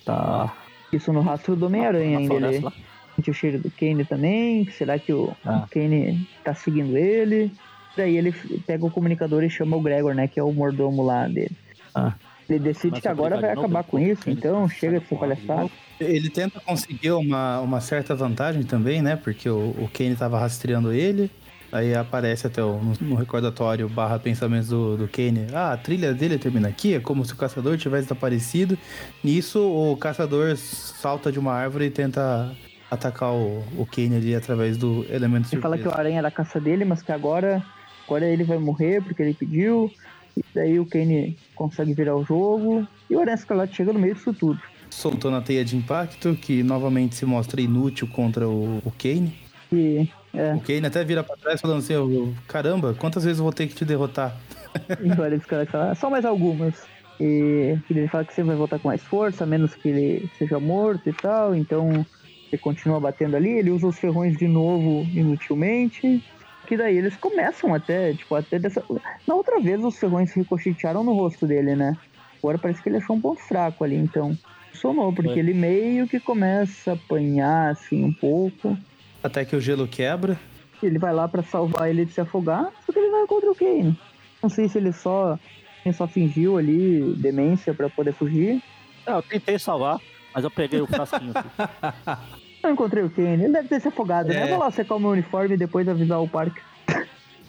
Tá 0.03 0.53
Isso 0.91 1.13
no 1.13 1.21
rastro 1.21 1.55
do 1.55 1.67
Homem-Aranha 1.67 2.17
ainda. 2.17 2.47
Ele, 2.47 2.59
lá. 2.59 2.73
Sente 3.15 3.31
o 3.31 3.33
cheiro 3.33 3.59
do 3.59 3.71
Kane 3.71 4.03
também. 4.03 4.69
Será 4.71 4.99
que 4.99 5.13
o, 5.13 5.33
Ah. 5.45 5.63
o 5.65 5.69
Kane 5.69 6.27
tá 6.43 6.53
seguindo 6.53 6.97
ele? 6.97 7.51
Daí 7.95 8.17
ele 8.17 8.33
pega 8.65 8.85
o 8.85 8.91
comunicador 8.91 9.43
e 9.43 9.49
chama 9.49 9.77
o 9.77 9.81
Gregor, 9.81 10.13
né? 10.13 10.27
Que 10.27 10.39
é 10.39 10.43
o 10.43 10.51
mordomo 10.51 11.03
lá 11.03 11.27
dele. 11.27 11.55
Ah. 11.95 12.13
Ele 12.49 12.59
decide 12.59 12.99
que 12.99 13.07
agora 13.07 13.39
vai 13.39 13.51
acabar 13.51 13.83
com 13.83 13.99
isso, 13.99 14.29
então 14.29 14.67
chega 14.67 14.99
de 14.99 15.07
ser 15.07 15.15
palhaçada. 15.15 15.69
Ele 15.99 16.29
tenta 16.29 16.59
conseguir 16.59 17.11
uma, 17.11 17.59
uma 17.59 17.79
certa 17.79 18.15
vantagem 18.15 18.63
também, 18.63 19.01
né? 19.01 19.15
Porque 19.15 19.49
o, 19.49 19.75
o 19.77 19.89
Kane 19.93 20.15
tava 20.15 20.39
rastreando 20.39 20.91
ele. 20.91 21.29
Aí 21.71 21.93
aparece 21.93 22.47
até 22.47 22.63
o, 22.63 22.79
no, 22.79 22.93
no 23.01 23.15
recordatório 23.15 23.87
barra 23.87 24.17
pensamentos 24.17 24.69
do, 24.69 24.97
do 24.97 25.07
Kane. 25.07 25.47
Ah, 25.53 25.73
a 25.73 25.77
trilha 25.77 26.13
dele 26.13 26.39
termina 26.39 26.67
aqui, 26.67 26.95
é 26.95 26.99
como 26.99 27.23
se 27.23 27.33
o 27.33 27.35
caçador 27.35 27.77
tivesse 27.77 28.03
desaparecido. 28.03 28.75
Nisso, 29.23 29.59
o 29.61 29.95
caçador 29.95 30.57
salta 30.57 31.31
de 31.31 31.37
uma 31.37 31.53
árvore 31.53 31.85
e 31.85 31.91
tenta 31.91 32.51
atacar 32.89 33.31
o, 33.31 33.63
o 33.77 33.85
Kane 33.85 34.15
ali 34.15 34.33
através 34.35 34.77
do 34.77 35.05
elemento 35.09 35.53
Ele 35.53 35.61
fala 35.61 35.75
surpresa. 35.75 35.95
que 35.95 35.95
o 35.95 35.99
aranha 35.99 36.17
era 36.17 36.29
a 36.29 36.31
caça 36.31 36.59
dele, 36.59 36.85
mas 36.85 37.03
que 37.03 37.11
agora, 37.11 37.63
agora 38.07 38.25
ele 38.25 38.43
vai 38.43 38.57
morrer 38.57 39.03
porque 39.03 39.21
ele 39.21 39.35
pediu. 39.35 39.91
E 40.37 40.43
daí 40.53 40.79
o 40.79 40.85
Kane 40.85 41.37
consegue 41.55 41.93
virar 41.93 42.15
o 42.15 42.23
jogo. 42.23 42.87
E 43.09 43.15
o 43.15 43.19
Aranha 43.19 43.35
Escarlate 43.35 43.75
chega 43.75 43.93
no 43.93 43.99
meio 43.99 44.15
disso 44.15 44.33
tudo. 44.33 44.59
Soltou 44.89 45.29
na 45.29 45.41
teia 45.41 45.63
de 45.63 45.75
impacto, 45.75 46.35
que 46.35 46.63
novamente 46.63 47.15
se 47.15 47.25
mostra 47.25 47.61
inútil 47.61 48.07
contra 48.07 48.47
o, 48.47 48.79
o 48.83 48.91
Kane. 48.97 49.33
E 49.71 50.09
é, 50.33 50.53
O 50.55 50.59
Kane 50.61 50.85
até 50.85 51.03
vira 51.03 51.23
pra 51.23 51.35
trás 51.37 51.61
falando 51.61 51.79
assim, 51.79 51.95
"Ô, 51.95 52.33
caramba, 52.47 52.95
quantas 52.97 53.23
vezes 53.23 53.37
eu 53.39 53.43
vou 53.43 53.53
ter 53.53 53.67
que 53.67 53.75
te 53.75 53.85
derrotar? 53.85 54.35
e 55.01 55.09
o 55.09 55.35
Escarlate 55.35 55.71
fala, 55.71 55.95
só 55.95 56.09
mais 56.09 56.25
algumas. 56.25 56.73
E 57.19 57.77
ele 57.89 58.07
fala 58.07 58.23
que 58.23 58.33
sempre 58.33 58.49
vai 58.49 58.57
voltar 58.57 58.79
com 58.79 58.87
mais 58.87 59.03
força, 59.03 59.43
a 59.43 59.47
menos 59.47 59.75
que 59.75 59.89
ele 59.89 60.29
seja 60.37 60.59
morto 60.59 61.09
e 61.09 61.13
tal. 61.13 61.53
Então 61.53 62.05
ele 62.51 62.61
continua 62.61 62.99
batendo 62.99 63.35
ali, 63.35 63.49
ele 63.49 63.71
usa 63.71 63.87
os 63.87 63.99
ferrões 63.99 64.37
de 64.37 64.47
novo 64.47 65.05
inutilmente. 65.13 66.23
Que 66.69 66.77
daí 66.77 66.95
eles 66.95 67.17
começam 67.17 67.73
até, 67.73 68.13
tipo, 68.13 68.35
até 68.35 68.59
dessa. 68.59 68.83
Na 69.25 69.33
outra 69.33 69.59
vez 69.59 69.83
os 69.83 69.97
ferrões 69.97 70.31
ricochetearam 70.31 71.03
no 71.03 71.13
rosto 71.13 71.47
dele, 71.47 71.75
né? 71.75 71.97
Agora 72.37 72.59
parece 72.59 72.79
que 72.79 72.89
ele 72.89 72.97
achou 72.97 73.15
um 73.15 73.21
ponto 73.21 73.41
fraco 73.41 73.83
ali, 73.83 73.95
então. 73.95 74.37
Funcionou, 74.71 75.11
porque 75.11 75.31
Foi. 75.31 75.39
ele 75.39 75.55
meio 75.55 76.07
que 76.07 76.19
começa 76.19 76.91
a 76.91 76.93
apanhar, 76.93 77.71
assim, 77.71 78.03
um 78.03 78.13
pouco. 78.13 78.77
Até 79.23 79.43
que 79.43 79.55
o 79.55 79.59
gelo 79.59 79.87
quebra. 79.87 80.39
Ele 80.81 80.99
vai 80.99 81.11
lá 81.11 81.27
pra 81.27 81.41
salvar 81.41 81.89
ele 81.89 82.05
de 82.05 82.13
se 82.13 82.21
afogar, 82.21 82.71
só 82.85 82.93
que 82.93 82.99
ele 82.99 83.09
vai 83.09 83.25
contra 83.25 83.49
o 83.49 83.55
Kane. 83.55 83.99
Não 84.39 84.47
sei 84.47 84.69
se 84.69 84.77
ele 84.77 84.93
só, 84.93 85.39
ele 85.83 85.95
só 85.95 86.07
fingiu 86.07 86.59
ali 86.59 87.15
demência 87.15 87.73
pra 87.73 87.89
poder 87.89 88.13
fugir. 88.13 88.61
É, 89.07 89.11
eu 89.11 89.23
tentei 89.23 89.57
salvar, 89.57 89.99
mas 90.35 90.43
eu 90.43 90.51
peguei 90.51 90.79
o 90.79 90.85
frasquinho. 90.85 91.33
Eu 92.63 92.71
encontrei 92.71 93.03
o 93.03 93.09
Kane, 93.09 93.43
ele 93.43 93.53
deve 93.53 93.67
ter 93.69 93.79
se 93.81 93.87
afogado, 93.87 94.29
né? 94.29 94.41
É. 94.41 94.43
Eu 94.43 94.47
vou 94.49 94.59
lá 94.59 94.69
secar 94.71 94.95
o 94.95 94.99
meu 94.99 95.11
uniforme 95.11 95.55
e 95.55 95.57
depois 95.57 95.87
avisar 95.87 96.21
o 96.21 96.27
parque. 96.27 96.59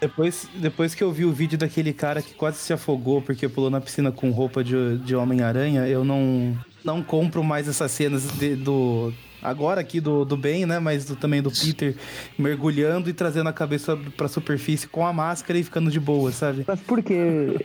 Depois, 0.01 0.49
depois 0.55 0.95
que 0.95 1.03
eu 1.05 1.13
vi 1.13 1.25
o 1.27 1.33
vídeo 1.33 1.59
daquele 1.59 1.93
cara 1.93 2.23
que 2.23 2.33
quase 2.33 2.57
se 2.59 2.73
afogou 2.73 3.21
porque 3.21 3.47
pulou 3.49 3.69
na 3.69 3.81
piscina 3.81 4.11
com 4.11 4.31
roupa 4.31 4.65
de, 4.65 4.97
de 4.99 5.15
Homem-Aranha, 5.15 5.87
eu 5.87 6.05
não, 6.05 6.57
não 6.83 7.03
compro 7.03 7.45
mais 7.45 7.69
essas 7.69 7.91
cenas 7.91 8.27
de- 8.39 8.57
do. 8.57 9.13
Agora 9.43 9.81
aqui 9.81 10.01
do, 10.01 10.25
do 10.25 10.37
Ben, 10.39 10.65
né? 10.65 10.79
Mas 10.79 11.05
do- 11.05 11.17
também 11.17 11.43
do 11.43 11.51
Peter 11.51 11.95
mergulhando 12.39 13.11
e 13.11 13.13
trazendo 13.13 13.49
a 13.49 13.53
cabeça 13.53 13.95
pra 14.17 14.27
superfície 14.29 14.87
com 14.89 15.07
a 15.07 15.13
máscara 15.13 15.59
e 15.59 15.63
ficando 15.63 15.91
de 15.91 16.01
boa, 16.01 16.33
sabe? 16.33 16.65
Mas 16.67 16.81
por 16.81 17.03
quê? 17.03 17.59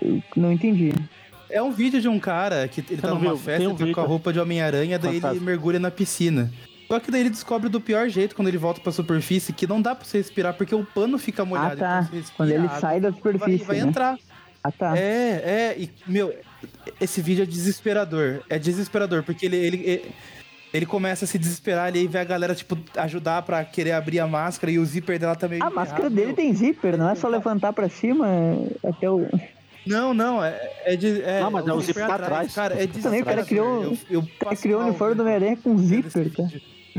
Eu 0.00 0.22
não 0.36 0.52
entendi. 0.52 0.92
É 1.50 1.62
um 1.62 1.70
vídeo 1.70 2.00
de 2.00 2.08
um 2.08 2.18
cara 2.18 2.66
que 2.66 2.82
ele 2.90 3.00
tá 3.00 3.08
numa 3.08 3.20
viu? 3.34 3.36
festa, 3.36 3.68
um 3.68 3.76
ele 3.78 3.88
tá 3.88 3.94
com 3.94 4.00
a 4.00 4.08
roupa 4.08 4.32
de 4.32 4.40
Homem-Aranha, 4.40 4.98
daí 4.98 5.16
ele 5.22 5.40
mergulha 5.40 5.78
na 5.78 5.90
piscina. 5.90 6.50
Só 6.88 7.00
que 7.00 7.10
daí 7.10 7.22
ele 7.22 7.30
descobre 7.30 7.68
do 7.68 7.80
pior 7.80 8.08
jeito 8.08 8.34
quando 8.36 8.48
ele 8.48 8.58
volta 8.58 8.80
pra 8.80 8.92
superfície 8.92 9.52
que 9.52 9.66
não 9.66 9.80
dá 9.80 9.94
pra 9.94 10.04
você 10.04 10.18
respirar 10.18 10.54
porque 10.54 10.74
o 10.74 10.84
pano 10.84 11.18
fica 11.18 11.44
molhado. 11.44 11.74
Ah, 11.84 12.02
tá. 12.02 12.08
então 12.12 12.30
Quando 12.36 12.50
ele 12.50 12.68
sai 12.80 13.00
da 13.00 13.10
vai, 13.10 13.18
superfície, 13.18 13.64
vai 13.64 13.76
né? 13.76 13.82
entrar. 13.82 14.18
Ah, 14.62 14.72
tá. 14.72 14.96
É, 14.96 15.42
é, 15.44 15.76
e, 15.78 15.90
meu, 16.06 16.34
esse 17.00 17.20
vídeo 17.20 17.42
é 17.42 17.46
desesperador. 17.46 18.42
É 18.48 18.58
desesperador, 18.58 19.22
porque 19.22 19.44
ele, 19.44 19.56
ele, 19.56 19.76
ele, 19.84 20.14
ele 20.72 20.86
começa 20.86 21.24
a 21.24 21.28
se 21.28 21.38
desesperar 21.38 21.86
ali 21.86 22.04
e 22.04 22.08
vê 22.08 22.18
a 22.18 22.24
galera, 22.24 22.54
tipo, 22.54 22.78
ajudar 22.96 23.42
pra 23.42 23.64
querer 23.64 23.92
abrir 23.92 24.20
a 24.20 24.26
máscara 24.26 24.72
e 24.72 24.78
o 24.78 24.84
zíper 24.84 25.18
dela 25.18 25.36
também. 25.36 25.62
A 25.62 25.70
máscara 25.70 26.08
dele 26.08 26.32
tem 26.32 26.52
zíper, 26.54 26.96
não 26.96 27.10
é 27.10 27.14
só 27.14 27.28
levantar 27.28 27.72
pra 27.72 27.88
cima 27.88 28.26
até 28.82 29.10
o. 29.10 29.28
Não, 29.86 30.14
não, 30.14 30.42
é, 30.42 30.58
é 30.84 30.96
de. 30.96 31.20
É, 31.22 31.40
Não, 31.40 31.50
mas 31.50 31.66
é 31.66 31.72
o 31.72 31.80
zíper 31.80 32.04
zíper 32.04 32.10
atrás. 32.22 32.54
Cara, 32.54 32.82
é 32.82 32.86
Também 32.86 33.22
o 33.22 33.24
cara 33.24 33.44
criou- 33.44 33.82
Eu, 33.82 33.98
eu 34.10 34.56
criou 34.56 34.80
o 34.80 34.84
uniforme 34.86 35.14
do 35.14 35.22
Homem-Aranha 35.22 35.56
com 35.56 35.76
vendo 35.76 36.08
zíper, 36.08 36.32
cara. 36.32 36.50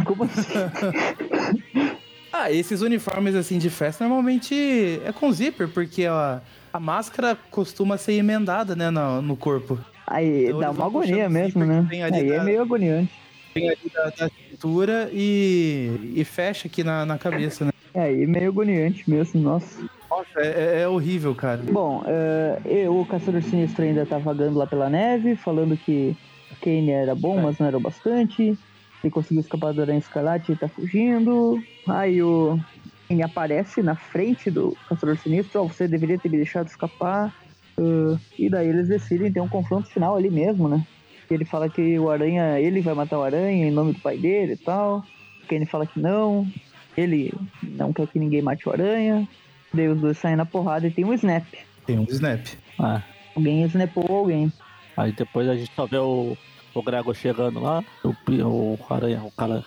Como 0.05 0.23
assim? 0.23 0.41
Ah, 2.37 2.51
esses 2.51 2.81
uniformes 2.81 3.33
assim 3.33 3.57
de 3.57 3.69
festa 3.69 4.03
normalmente 4.03 4.99
é 5.05 5.11
com 5.13 5.31
zíper, 5.31 5.69
porque 5.69 6.05
a, 6.05 6.41
a 6.73 6.79
máscara 6.81 7.37
costuma 7.49 7.97
ser 7.97 8.11
emendada, 8.11 8.75
né, 8.75 8.89
no, 8.89 9.21
no 9.21 9.37
corpo. 9.37 9.79
Aí 10.05 10.47
Então 10.47 10.59
dá 10.59 10.71
uma 10.71 10.85
agonia 10.85 11.29
mesmo, 11.29 11.63
né? 11.65 11.87
Aí 11.89 12.01
é 12.29 12.37
da- 12.37 12.43
meio 12.43 12.61
agoniante. 12.61 13.09
Tem 13.53 13.69
ali 13.69 13.79
da, 13.93 14.03
da 14.09 14.29
cintura 14.49 15.09
e, 15.13 16.11
e 16.13 16.25
fecha 16.25 16.67
aqui 16.67 16.83
na, 16.83 17.05
na 17.05 17.17
cabeça, 17.17 17.63
né? 17.63 17.71
É 17.93 18.01
aí 18.01 18.27
meio 18.27 18.49
agoniante 18.49 19.09
mesmo, 19.09 19.39
nossa. 19.41 19.81
Nossa, 20.15 20.39
é, 20.39 20.77
é- 20.77 20.81
é 20.83 20.87
horrível, 20.87 21.35
cara. 21.35 21.61
Bom, 21.69 22.01
eh, 22.07 22.59
e 22.65 22.87
o 22.87 23.05
Caçador 23.05 23.41
Sinistro 23.41 23.83
ainda 23.83 24.05
tá 24.05 24.17
vagando 24.17 24.57
lá 24.57 24.65
pela 24.65 24.89
neve, 24.89 25.35
falando 25.35 25.75
que 25.75 26.15
Kane 26.61 26.91
era 26.91 27.13
bom, 27.13 27.37
É. 27.39 27.41
mas 27.41 27.59
não 27.59 27.67
era 27.67 27.77
o 27.77 27.81
bastante. 27.81 28.57
Ele 29.03 29.11
conseguiu 29.11 29.41
escapar 29.41 29.73
do 29.73 29.81
Aranha 29.81 29.99
Escarlate 29.99 30.53
e 30.53 30.55
tá 30.55 30.67
fugindo. 30.69 31.61
Aí 31.87 32.23
o 32.23 32.57
Kane 33.09 33.23
aparece 33.23 33.83
na 33.83 33.95
frente 33.95 34.49
do 34.49 34.75
Caçador 34.87 35.17
Sinistro. 35.17 35.61
Ó, 35.61 35.67
você 35.67 35.87
deveria 35.87 36.17
ter 36.17 36.29
me 36.29 36.37
deixado 36.37 36.67
escapar. 36.67 37.33
Ah, 37.77 38.17
e 38.39 38.49
daí 38.49 38.69
eles 38.69 38.87
decidem 38.87 39.31
ter 39.31 39.41
um 39.41 39.49
confronto 39.49 39.89
final 39.89 40.15
ali 40.15 40.31
mesmo, 40.31 40.69
né? 40.69 40.81
Ele 41.29 41.43
fala 41.43 41.67
que 41.69 41.99
o 41.99 42.09
Aranha, 42.09 42.57
ele 42.59 42.79
vai 42.81 42.93
matar 42.93 43.19
o 43.19 43.23
Aranha 43.23 43.67
em 43.67 43.71
nome 43.71 43.91
do 43.93 43.99
pai 43.99 44.17
dele 44.17 44.53
e 44.53 44.57
tal. 44.57 45.03
O 45.43 45.47
Kane 45.47 45.65
fala 45.65 45.85
que 45.85 45.99
não. 45.99 46.47
Ele 46.95 47.33
não 47.61 47.91
quer 47.91 48.07
que 48.07 48.17
ninguém 48.17 48.41
mate 48.41 48.67
o 48.69 48.71
Aranha. 48.71 49.27
Daí 49.75 49.87
os 49.87 49.99
dois 49.99 50.17
saem 50.17 50.35
na 50.35 50.45
porrada 50.45 50.87
e 50.87 50.91
tem 50.91 51.05
um 51.05 51.13
snap. 51.13 51.45
Tem 51.85 51.99
um 51.99 52.05
snap. 52.09 52.45
É. 52.81 53.01
Alguém 53.35 53.63
snapou 53.65 54.05
alguém. 54.09 54.51
Aí 54.97 55.11
depois 55.11 55.47
a 55.49 55.55
gente 55.55 55.71
só 55.75 55.85
vê 55.85 55.97
o, 55.97 56.37
o 56.73 56.81
Gregor 56.83 57.13
chegando 57.13 57.59
lá, 57.59 57.83
o, 58.03 58.09
o 58.43 58.79
aranha, 58.89 59.21
o 59.23 59.31
cara, 59.31 59.63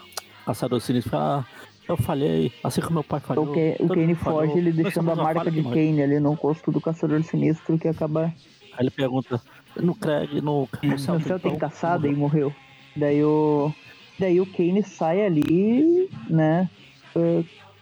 caçador 0.47 0.81
sinistro, 0.81 1.11
fala, 1.11 1.47
ah, 1.47 1.69
eu 1.87 1.97
falhei, 1.97 2.53
assim 2.65 2.81
como 2.81 2.95
meu 2.95 3.05
pai 3.05 3.21
falhou. 3.21 3.51
O, 3.51 3.53
Ke- 3.55 3.77
o 3.81 3.89
Kane 3.89 4.15
foge, 4.15 4.59
ele 4.59 4.73
deixando 4.73 5.11
a 5.11 5.17
marca 5.17 5.51
de 5.51 5.61
mãe." 5.63 5.73
Kane 5.75 6.03
ali 6.03 6.19
no 6.21 6.33
rosto 6.33 6.71
do 6.73 6.81
Caçador 6.81 7.23
Sinistro 7.23 7.79
que 7.79 7.89
acaba 7.89 8.25
Aí 8.73 8.81
ele 8.81 8.91
pergunta, 8.91 9.41
no 9.77 9.95
Craig, 9.95 10.41
no, 10.41 10.69
no 10.83 10.99
céu, 10.99 11.15
no 11.15 11.21
céu 11.23 11.39
tem 11.39 11.53
pão?" 11.53 11.61
caçada 11.61 12.09
e 12.09 12.15
morreu. 12.15 12.55
Daí 12.97 13.23
o. 13.23 13.73
Daí 14.19 14.41
o 14.41 14.47
Kane 14.47 14.83
sai 14.83 15.25
ali, 15.25 16.11
né? 16.29 16.69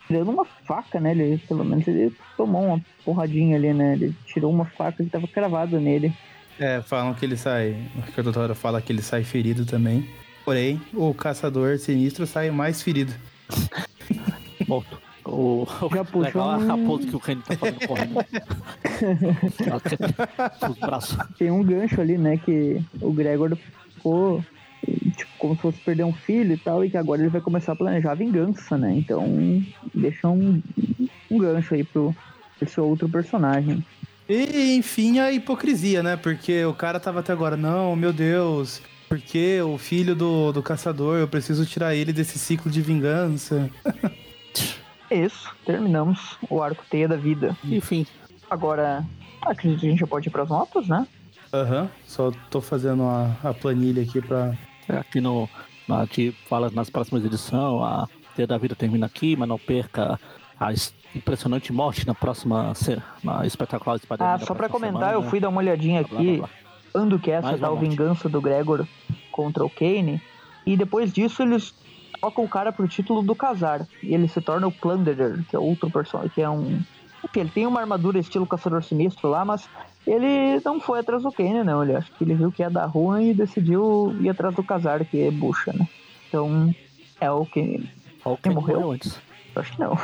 Tirando 0.07 0.30
uma 0.30 0.44
faca, 0.44 1.00
né? 1.00 1.11
Ele, 1.12 1.38
pelo 1.48 1.64
menos 1.64 1.86
ele 1.88 2.12
tomou 2.36 2.62
uma 2.64 2.80
porradinha 3.04 3.57
ali, 3.57 3.72
né? 3.74 3.94
Ele 3.94 4.14
tirou 4.26 4.52
uma 4.52 4.64
faca 4.64 5.02
que 5.02 5.11
tava 5.11 5.26
cravada 5.26 5.80
nele. 5.80 6.12
É, 6.59 6.80
falam 6.82 7.12
que 7.14 7.24
ele 7.24 7.36
sai. 7.36 7.76
O 7.96 8.00
Ricardo 8.00 8.32
Toro 8.32 8.54
fala 8.54 8.80
que 8.80 8.92
ele 8.92 9.02
sai 9.02 9.24
ferido 9.24 9.66
também. 9.66 10.09
Porém, 10.44 10.80
o 10.94 11.12
caçador 11.12 11.78
sinistro 11.78 12.26
sai 12.26 12.50
mais 12.50 12.80
ferido. 12.82 13.12
Morto. 14.66 14.98
O, 15.24 15.66
Já 15.92 16.04
puxou 16.04 16.22
legal 16.22 16.50
a- 16.50 16.54
a 16.54 16.74
um- 16.76 16.86
pose 16.86 17.07
que 17.09 17.16
o 17.16 17.20
Kane 17.20 17.42
tá 17.42 17.57
fazendo 17.57 17.86
correndo. 17.88 18.14
Os 20.70 20.78
braços. 20.78 21.18
Tem 21.38 21.50
um 21.50 21.62
gancho 21.64 22.00
ali, 22.00 22.16
né? 22.16 22.36
Que 22.36 22.80
o 23.00 23.12
Gregor 23.12 23.57
ficou. 23.94 24.44
Tipo, 25.16 25.30
como 25.39 25.55
se 25.57 25.62
fosse 25.62 25.78
perder 25.80 26.05
um 26.05 26.12
filho 26.12 26.55
e 26.55 26.57
tal, 26.57 26.84
e 26.84 26.91
que 26.91 26.97
agora 26.97 27.20
ele 27.20 27.30
vai 27.30 27.41
começar 27.41 27.72
a 27.72 27.76
planejar 27.76 28.12
a 28.12 28.14
vingança, 28.14 28.76
né? 28.76 28.95
Então, 28.97 29.24
deixa 29.95 30.28
um, 30.28 30.62
um 31.30 31.39
gancho 31.39 31.74
aí 31.74 31.84
pro 31.84 32.14
esse 32.61 32.80
outro 32.80 33.09
personagem. 33.09 33.84
E, 34.28 34.76
enfim, 34.76 35.18
a 35.18 35.32
hipocrisia, 35.32 36.03
né? 36.03 36.16
Porque 36.16 36.64
o 36.64 36.74
cara 36.74 36.99
tava 36.99 37.20
até 37.20 37.32
agora, 37.32 37.57
não, 37.57 37.95
meu 37.95 38.12
Deus, 38.12 38.80
porque 39.09 39.61
o 39.61 39.78
filho 39.78 40.14
do, 40.14 40.53
do 40.53 40.62
caçador, 40.62 41.18
eu 41.18 41.28
preciso 41.28 41.66
tirar 41.66 41.95
ele 41.95 42.12
desse 42.12 42.39
ciclo 42.39 42.70
de 42.70 42.80
vingança. 42.80 43.70
Isso, 45.11 45.55
terminamos 45.64 46.37
o 46.51 46.61
arco 46.61 46.84
Teia 46.91 47.07
da 47.07 47.16
Vida. 47.16 47.57
Enfim, 47.64 48.05
Agora, 48.51 49.05
acredito 49.43 49.80
que 49.80 49.87
a 49.87 49.91
gente 49.91 50.01
já 50.01 50.07
pode 50.07 50.28
ir 50.28 50.32
pras 50.32 50.49
notas, 50.49 50.87
né? 50.87 51.07
Aham, 51.53 51.89
só 52.07 52.32
tô 52.51 52.61
fazendo 52.61 53.03
a, 53.05 53.34
a 53.43 53.55
planilha 53.55 54.03
aqui 54.03 54.20
pra. 54.20 54.55
Aqui 54.89 55.20
no. 55.20 55.49
A 55.89 56.01
gente 56.05 56.32
fala 56.49 56.70
nas 56.70 56.91
próximas 56.91 57.24
edições, 57.24 57.82
a 57.82 58.09
Teia 58.34 58.47
da 58.47 58.59
Vida 58.59 58.74
termina 58.74 59.07
aqui, 59.07 59.37
mas 59.37 59.49
não 59.49 59.59
perca 59.59 60.18
a 60.59 60.72
es- 60.72 60.93
impressionante 61.14 61.72
morte 61.72 62.07
na 62.07 62.14
próxima. 62.14 62.72
Na 63.22 63.47
espetacular 63.47 63.97
Espadinha 63.97 64.30
Ah, 64.34 64.39
só 64.39 64.47
pra 64.47 64.68
próxima 64.68 64.89
comentar, 64.89 65.12
eu 65.12 65.18
semana. 65.20 65.30
fui 65.30 65.41
dar 65.41 65.49
uma 65.49 65.59
olhadinha 65.61 66.03
Blá, 66.03 66.18
aqui, 66.20 66.37
blá. 66.39 66.49
quando 66.93 67.18
que 67.18 67.30
essa 67.30 67.57
tal 67.57 67.76
vingança 67.76 68.28
do 68.28 68.41
Gregor 68.41 68.87
contra 69.30 69.64
o 69.64 69.70
Kane, 69.70 70.20
e 70.66 70.76
depois 70.76 71.12
disso 71.12 71.43
eles 71.43 71.72
trocam 72.20 72.45
o 72.45 72.49
cara 72.49 72.72
pro 72.72 72.89
título 72.89 73.22
do 73.22 73.34
Casar, 73.37 73.87
e 74.03 74.12
ele 74.12 74.26
se 74.26 74.41
torna 74.41 74.66
o 74.66 74.72
Plunderer, 74.72 75.45
que 75.49 75.55
é 75.55 75.59
outro 75.59 75.89
personagem, 75.91 76.32
que 76.34 76.43
é 76.43 76.51
um... 76.51 76.80
Ele 77.34 77.50
tem 77.50 77.66
uma 77.66 77.80
armadura 77.80 78.18
estilo 78.18 78.46
Caçador 78.46 78.82
Sinistro 78.82 79.28
lá, 79.28 79.44
mas 79.44 79.68
ele 80.06 80.60
não 80.64 80.80
foi 80.80 81.00
atrás 81.00 81.22
do 81.22 81.32
Kane, 81.32 81.64
não, 81.64 81.82
ele 81.82 81.96
acho 81.96 82.12
que 82.12 82.24
ele 82.24 82.34
viu 82.34 82.52
que 82.52 82.62
ia 82.62 82.70
dar 82.70 82.86
ruim 82.86 83.30
e 83.30 83.34
decidiu 83.34 84.16
ir 84.20 84.30
atrás 84.30 84.54
do 84.54 84.62
Casar, 84.62 85.04
que 85.04 85.20
é 85.20 85.30
bucha, 85.30 85.72
né? 85.72 85.86
Então, 86.28 86.74
é 87.20 87.30
o 87.30 87.44
Kane, 87.44 87.90
o 88.24 88.36
Kane 88.36 88.54
morreu? 88.54 88.76
morreu 88.76 88.92
antes. 88.92 89.20
eu 89.54 89.62
acho 89.62 89.72
que 89.72 89.80
não. 89.80 89.98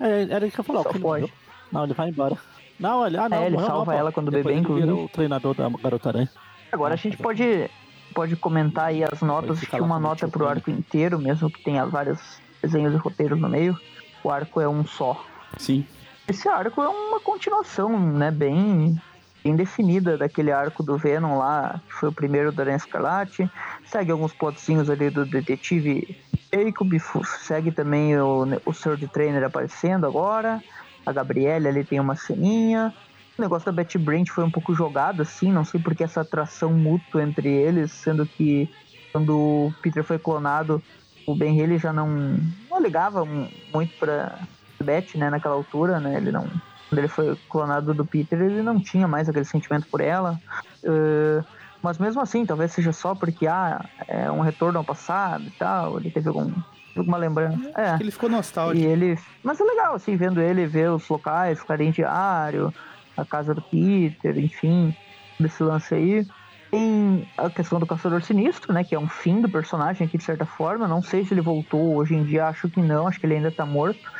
É, 0.00 0.22
era 0.30 0.46
isso 0.46 0.62
que 0.62 0.70
eu 0.70 0.76
o 0.76 0.82
Só 0.82 0.98
morreu. 0.98 1.30
Não, 1.70 1.84
ele 1.84 1.94
vai 1.94 2.08
embora. 2.08 2.36
Não, 2.78 3.06
ele, 3.06 3.16
ah, 3.18 3.28
não, 3.28 3.36
É, 3.36 3.46
ele 3.46 3.54
morreu 3.56 3.66
salva 3.68 3.92
não, 3.92 3.98
ela 3.98 4.12
quando 4.12 4.28
o 4.28 4.30
bebê, 4.30 4.54
inclusive. 4.54 4.92
o 4.92 5.08
treinador 5.08 5.54
da 5.54 5.68
Garota 5.68 6.08
Aranha. 6.08 6.30
Agora 6.72 6.94
a 6.94 6.96
gente 6.96 7.16
tá. 7.16 7.22
pode, 7.22 7.70
pode 8.14 8.36
comentar 8.36 8.86
aí 8.86 9.04
as 9.04 9.20
notas, 9.20 9.60
ficar 9.60 9.78
que 9.78 9.82
uma 9.82 9.98
nota 9.98 10.26
pro 10.28 10.46
Kane. 10.46 10.50
arco 10.58 10.70
inteiro, 10.70 11.18
mesmo 11.18 11.50
que 11.50 11.62
tenha 11.62 11.84
vários 11.86 12.20
desenhos 12.62 12.94
e 12.94 12.96
roteiros 12.96 13.38
no 13.40 13.48
meio. 13.48 13.78
O 14.22 14.30
arco 14.30 14.60
é 14.60 14.68
um 14.68 14.86
só. 14.86 15.22
Sim. 15.58 15.84
Esse 16.28 16.48
arco 16.48 16.82
é 16.82 16.88
uma 16.88 17.20
continuação, 17.20 17.98
né, 17.98 18.30
bem, 18.30 18.96
bem 19.42 19.54
definida 19.54 20.16
daquele 20.16 20.50
arco 20.50 20.82
do 20.82 20.96
Venom 20.96 21.36
lá, 21.38 21.80
que 21.86 21.92
foi 21.94 22.08
o 22.08 22.12
primeiro 22.12 22.50
do 22.50 22.60
Aranha 22.60 22.76
Escarlate. 22.76 23.48
Segue 23.86 24.10
alguns 24.10 24.32
plotzinhos 24.32 24.88
ali 24.88 25.10
do 25.10 25.26
detetive 25.26 26.16
Jacob, 26.52 26.92
segue 27.24 27.72
também 27.72 28.18
o, 28.18 28.46
o 28.64 28.72
Sr. 28.72 28.96
de 28.96 29.08
Trainer 29.08 29.44
aparecendo 29.44 30.06
agora. 30.06 30.62
A 31.04 31.12
Gabriele 31.12 31.68
ali 31.68 31.84
tem 31.84 32.00
uma 32.00 32.16
ceninha. 32.16 32.94
O 33.36 33.42
negócio 33.42 33.66
da 33.66 33.72
Betty 33.72 33.98
Brant 33.98 34.28
foi 34.30 34.44
um 34.44 34.50
pouco 34.50 34.72
jogado, 34.74 35.20
assim, 35.20 35.52
não 35.52 35.64
sei 35.64 35.80
porque 35.80 36.04
essa 36.04 36.20
atração 36.20 36.72
mútua 36.72 37.22
entre 37.22 37.48
eles, 37.52 37.90
sendo 37.92 38.24
que 38.24 38.68
quando 39.12 39.36
o 39.36 39.74
Peter 39.82 40.04
foi 40.04 40.18
clonado, 40.18 40.80
o 41.26 41.34
Ben 41.34 41.60
Haley 41.60 41.78
já 41.78 41.92
não, 41.92 42.38
não 42.70 42.80
ligava 42.80 43.24
mu- 43.24 43.50
muito 43.74 43.92
pra 43.98 44.38
Betty, 44.84 45.18
né, 45.18 45.30
naquela 45.30 45.54
altura, 45.54 45.98
né, 45.98 46.16
ele 46.16 46.30
não... 46.30 46.48
Quando 46.88 46.98
ele 46.98 47.08
foi 47.08 47.36
clonado 47.48 47.94
do 47.94 48.04
Peter, 48.04 48.40
ele 48.40 48.62
não 48.62 48.78
tinha 48.78 49.08
mais 49.08 49.28
aquele 49.28 49.44
sentimento 49.46 49.86
por 49.90 50.00
ela. 50.00 50.38
Eh, 50.84 51.42
mas 51.82 51.98
mesmo 51.98 52.20
assim, 52.20 52.46
talvez 52.46 52.72
seja 52.72 52.92
só 52.92 53.14
porque, 53.14 53.46
ah, 53.46 53.84
é 54.06 54.30
um 54.30 54.40
retorno 54.40 54.78
ao 54.78 54.84
passado 54.84 55.44
e 55.44 55.50
tal, 55.52 55.98
ele 55.98 56.10
teve 56.10 56.28
algum, 56.28 56.52
alguma 56.96 57.16
lembrança. 57.16 57.72
É. 57.76 57.96
Ele 58.00 58.10
ficou 58.10 58.28
E 58.28 58.32
nostálgico. 58.32 58.86
ele. 58.86 59.18
Mas 59.42 59.60
é 59.60 59.64
legal, 59.64 59.94
assim, 59.94 60.14
vendo 60.16 60.40
ele 60.40 60.66
ver 60.66 60.90
os 60.90 61.08
locais, 61.08 61.58
ficarem 61.58 61.88
em 61.88 61.90
diário, 61.90 62.72
a 63.16 63.24
casa 63.24 63.54
do 63.54 63.62
Peter, 63.62 64.38
enfim, 64.38 64.94
desse 65.40 65.62
lance 65.62 65.94
aí. 65.94 66.26
Tem 66.74 67.24
a 67.38 67.48
questão 67.48 67.78
do 67.78 67.86
Caçador 67.86 68.20
Sinistro, 68.20 68.72
né? 68.72 68.82
Que 68.82 68.96
é 68.96 68.98
um 68.98 69.08
fim 69.08 69.40
do 69.40 69.48
personagem 69.48 70.04
aqui, 70.04 70.18
de 70.18 70.24
certa 70.24 70.44
forma. 70.44 70.88
Não 70.88 71.00
sei 71.00 71.24
se 71.24 71.32
ele 71.32 71.40
voltou 71.40 71.94
hoje 71.94 72.16
em 72.16 72.24
dia, 72.24 72.48
acho 72.48 72.68
que 72.68 72.82
não, 72.82 73.06
acho 73.06 73.20
que 73.20 73.26
ele 73.26 73.36
ainda 73.36 73.52
tá 73.52 73.64
morto. 73.64 74.10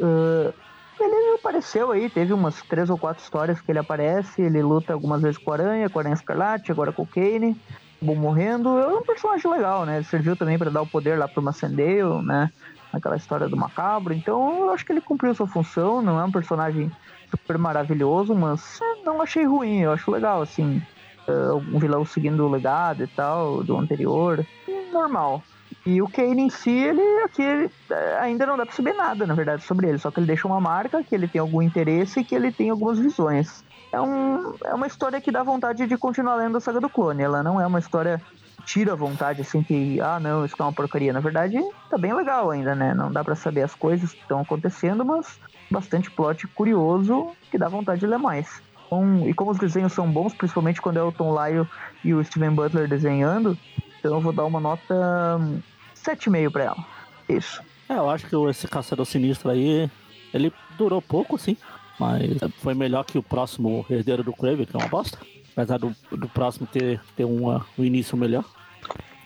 Ah, 0.00 0.52
ele 0.98 1.36
apareceu 1.36 1.92
aí, 1.92 2.10
teve 2.10 2.32
umas 2.32 2.60
três 2.62 2.90
ou 2.90 2.98
quatro 2.98 3.22
histórias 3.22 3.60
que 3.60 3.70
ele 3.70 3.78
aparece, 3.78 4.42
ele 4.42 4.60
luta 4.60 4.92
algumas 4.92 5.22
vezes 5.22 5.38
com 5.38 5.52
a 5.52 5.54
Aranha, 5.54 5.88
com 5.88 6.00
a 6.00 6.02
Aranha 6.02 6.14
Escarlate, 6.14 6.72
agora 6.72 6.92
com 6.92 7.02
o 7.02 7.06
Kane, 7.06 7.56
acabou 7.96 8.16
morrendo. 8.16 8.76
É 8.80 8.88
um 8.88 9.02
personagem 9.02 9.48
legal, 9.48 9.86
né? 9.86 9.98
Ele 9.98 10.04
serviu 10.04 10.34
também 10.34 10.58
para 10.58 10.70
dar 10.70 10.82
o 10.82 10.86
poder 10.88 11.16
lá 11.16 11.28
pro 11.28 11.40
Macendale, 11.40 12.20
né? 12.24 12.50
Aquela 12.92 13.14
história 13.14 13.48
do 13.48 13.56
macabro. 13.56 14.12
Então 14.12 14.64
eu 14.64 14.70
acho 14.70 14.84
que 14.84 14.90
ele 14.90 15.00
cumpriu 15.00 15.32
sua 15.36 15.46
função, 15.46 16.02
não 16.02 16.18
é 16.18 16.24
um 16.24 16.32
personagem 16.32 16.90
super 17.30 17.56
maravilhoso, 17.58 18.34
mas 18.34 18.80
é, 18.82 19.04
não 19.04 19.22
achei 19.22 19.44
ruim, 19.44 19.82
eu 19.82 19.92
acho 19.92 20.10
legal, 20.10 20.42
assim. 20.42 20.82
É, 21.26 21.52
um 21.52 21.78
vilão 21.78 22.04
seguindo 22.04 22.44
o 22.44 22.50
legado 22.50 23.02
e 23.02 23.06
tal, 23.06 23.62
do 23.62 23.76
anterior. 23.76 24.44
Normal. 24.92 25.42
E 25.84 26.00
o 26.00 26.08
Kane 26.08 26.42
em 26.42 26.50
si, 26.50 26.70
ele 26.70 27.02
aqui 27.24 27.42
ele, 27.42 27.70
é, 27.90 28.18
ainda 28.20 28.46
não 28.46 28.56
dá 28.56 28.64
pra 28.64 28.74
saber 28.74 28.92
nada, 28.92 29.26
na 29.26 29.34
verdade, 29.34 29.64
sobre 29.64 29.88
ele. 29.88 29.98
Só 29.98 30.10
que 30.10 30.20
ele 30.20 30.26
deixa 30.26 30.46
uma 30.46 30.60
marca, 30.60 31.02
que 31.02 31.14
ele 31.14 31.26
tem 31.26 31.40
algum 31.40 31.60
interesse 31.60 32.20
e 32.20 32.24
que 32.24 32.34
ele 32.34 32.52
tem 32.52 32.70
algumas 32.70 32.98
visões. 32.98 33.64
É, 33.90 34.00
um, 34.00 34.54
é 34.64 34.74
uma 34.74 34.86
história 34.86 35.20
que 35.20 35.32
dá 35.32 35.42
vontade 35.42 35.86
de 35.86 35.96
continuar 35.96 36.36
lendo 36.36 36.56
a 36.56 36.60
saga 36.60 36.80
do 36.80 36.88
clone. 36.88 37.22
Ela 37.22 37.42
não 37.42 37.60
é 37.60 37.66
uma 37.66 37.78
história 37.78 38.20
tira 38.64 38.92
a 38.92 38.96
vontade, 38.96 39.40
assim, 39.40 39.62
que, 39.62 40.00
ah, 40.00 40.20
não, 40.20 40.44
isso 40.44 40.54
é 40.58 40.62
uma 40.62 40.72
porcaria. 40.72 41.12
Na 41.12 41.20
verdade, 41.20 41.58
tá 41.90 41.98
bem 41.98 42.14
legal 42.14 42.50
ainda, 42.50 42.74
né? 42.74 42.94
Não 42.94 43.10
dá 43.10 43.24
pra 43.24 43.34
saber 43.34 43.62
as 43.62 43.74
coisas 43.74 44.12
que 44.12 44.20
estão 44.20 44.40
acontecendo, 44.40 45.04
mas 45.04 45.38
bastante 45.70 46.10
plot 46.10 46.46
curioso 46.48 47.32
que 47.50 47.58
dá 47.58 47.68
vontade 47.68 48.00
de 48.00 48.06
ler 48.06 48.18
mais. 48.18 48.62
Então, 48.92 49.26
e 49.26 49.32
como 49.32 49.50
os 49.50 49.58
desenhos 49.58 49.94
são 49.94 50.06
bons, 50.10 50.34
principalmente 50.34 50.82
quando 50.82 50.98
é 50.98 51.02
o 51.02 51.10
Tom 51.10 51.34
Lyle 51.34 51.66
e 52.04 52.12
o 52.12 52.22
Steven 52.22 52.50
Butler 52.50 52.86
desenhando, 52.86 53.56
então 53.98 54.16
eu 54.16 54.20
vou 54.20 54.34
dar 54.34 54.44
uma 54.44 54.60
nota 54.60 55.38
hum, 55.40 55.60
7,5 55.96 56.50
pra 56.50 56.64
ela. 56.64 56.86
Isso. 57.26 57.62
É, 57.88 57.94
eu 57.94 58.10
acho 58.10 58.26
que 58.26 58.36
esse 58.50 58.68
Caçador 58.68 59.06
Sinistro 59.06 59.48
aí, 59.48 59.90
ele 60.34 60.52
durou 60.76 61.00
pouco, 61.00 61.38
sim. 61.38 61.56
Mas 61.98 62.38
foi 62.58 62.74
melhor 62.74 63.04
que 63.04 63.16
o 63.16 63.22
próximo 63.22 63.86
Herdeiro 63.88 64.22
do 64.22 64.32
Kraven, 64.32 64.66
que 64.66 64.76
é 64.76 64.78
uma 64.78 64.88
bosta. 64.88 65.18
Apesar 65.52 65.78
do, 65.78 65.96
do 66.10 66.28
próximo 66.28 66.66
ter, 66.66 67.00
ter 67.16 67.24
uma, 67.24 67.64
um 67.78 67.84
início 67.84 68.14
melhor. 68.14 68.44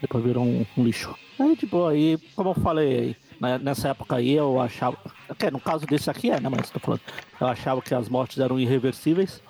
Depois 0.01 0.22
virou 0.22 0.44
um, 0.44 0.64
um 0.76 0.84
lixo. 0.84 1.12
Aí, 1.40 1.56
de 1.56 1.66
boa, 1.66 1.90
aí, 1.90 2.18
como 2.36 2.51
eu 2.51 2.55
falei, 2.55 3.16
né, 3.40 3.59
nessa 3.59 3.88
época 3.88 4.16
aí 4.16 4.32
eu 4.32 4.60
achava... 4.60 4.97
Que 5.36 5.51
no 5.51 5.59
caso 5.59 5.86
desse 5.86 6.09
aqui 6.09 6.30
é, 6.30 6.38
né, 6.38 6.48
mas 6.48 6.70
tô 6.70 6.78
falando... 6.78 7.01
Eu 7.40 7.47
achava 7.48 7.82
que 7.82 7.94
as 7.94 8.09
mortes 8.09 8.38
eram 8.38 8.60
irreversíveis. 8.60 9.43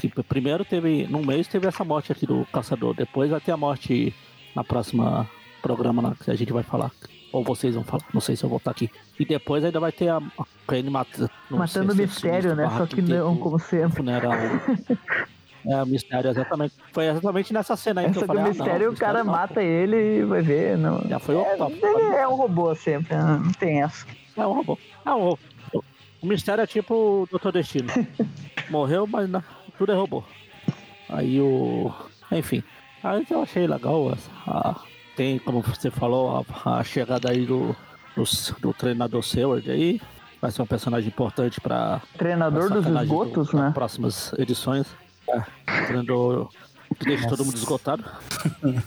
Que 0.00 0.22
primeiro 0.22 0.64
teve, 0.64 1.06
num 1.08 1.24
mês 1.24 1.46
teve 1.46 1.66
essa 1.66 1.84
morte 1.84 2.10
aqui 2.10 2.26
do 2.26 2.46
Caçador. 2.52 2.94
Depois 2.94 3.30
vai 3.30 3.40
ter 3.40 3.52
a 3.52 3.56
morte 3.56 4.14
na 4.54 4.64
próxima 4.64 5.28
programa 5.60 6.00
lá, 6.00 6.14
que 6.22 6.30
a 6.30 6.34
gente 6.34 6.52
vai 6.52 6.62
falar. 6.62 6.90
Ou 7.32 7.44
vocês 7.44 7.74
vão 7.74 7.84
falar, 7.84 8.02
não 8.12 8.20
sei 8.20 8.34
se 8.34 8.42
eu 8.42 8.48
vou 8.48 8.58
estar 8.58 8.70
aqui. 8.70 8.90
E 9.18 9.24
depois 9.24 9.64
ainda 9.64 9.78
vai 9.78 9.92
ter 9.92 10.08
a 10.08 10.20
Kane 10.66 10.90
mat 10.90 11.06
matando 11.48 11.92
o 11.92 11.96
mistério, 11.96 12.56
né? 12.56 12.68
Só 12.76 12.86
que 12.86 13.00
não, 13.02 13.36
como 13.36 13.58
sempre. 13.58 13.98
Funeral. 13.98 14.32
É, 15.66 15.82
o 15.82 15.86
mistério, 15.86 16.30
exatamente. 16.30 16.74
Foi 16.92 17.06
exatamente 17.06 17.52
nessa 17.52 17.76
cena 17.76 18.00
aí 18.00 18.06
Essa 18.06 18.14
que 18.14 18.24
eu 18.24 18.26
falei. 18.26 18.44
do 18.44 18.48
mistério, 18.48 18.86
ah, 18.86 18.88
não, 18.88 18.94
o 18.94 18.96
cara 18.96 19.24
não, 19.24 19.32
mata 19.32 19.62
ele 19.62 20.20
e 20.20 20.24
vai 20.24 20.40
ver. 20.40 20.78
Não. 20.78 21.02
Já 21.06 21.18
foi 21.18 21.34
o 21.34 21.42
é, 21.42 21.56
top. 21.56 21.78
Ele 21.82 22.16
é 22.16 22.26
um 22.26 22.34
robô 22.34 22.74
sempre, 22.74 23.14
né? 23.14 23.40
não 23.44 23.52
tem 23.52 23.82
essa. 23.82 24.06
É 24.36 24.46
um 24.46 24.52
robô. 24.52 24.78
É 25.04 25.10
um 25.10 25.20
robô. 25.20 25.38
O 26.22 26.26
mistério 26.26 26.62
é 26.62 26.66
tipo 26.66 26.94
o 26.94 27.28
Doutor 27.30 27.52
Destino. 27.52 27.88
Morreu, 28.68 29.06
mas 29.06 29.28
não, 29.28 29.42
tudo 29.80 29.92
é 29.92 29.94
robô. 29.94 30.22
Aí 31.08 31.40
o. 31.40 31.90
Enfim. 32.30 32.62
Aí 33.02 33.26
eu 33.30 33.42
achei 33.42 33.66
legal. 33.66 34.12
A, 34.46 34.78
tem, 35.16 35.38
como 35.38 35.62
você 35.62 35.90
falou, 35.90 36.44
a, 36.66 36.78
a 36.80 36.84
chegada 36.84 37.30
aí 37.30 37.46
do, 37.46 37.74
do, 38.14 38.24
do 38.60 38.74
treinador 38.74 39.22
Seward 39.22 39.70
aí. 39.70 39.98
Vai 40.38 40.50
ser 40.50 40.60
um 40.60 40.66
personagem 40.66 41.08
importante 41.08 41.60
para 41.62 42.02
Treinador 42.16 42.70
dos 42.70 42.86
esgotos, 42.86 43.48
do, 43.48 43.56
né? 43.56 43.70
próximas 43.74 44.34
edições. 44.38 44.86
É, 45.28 45.42
treinador 45.86 46.50
que 46.98 47.04
deixa 47.06 47.26
todo 47.28 47.44
mundo 47.44 47.56
esgotado. 47.56 48.04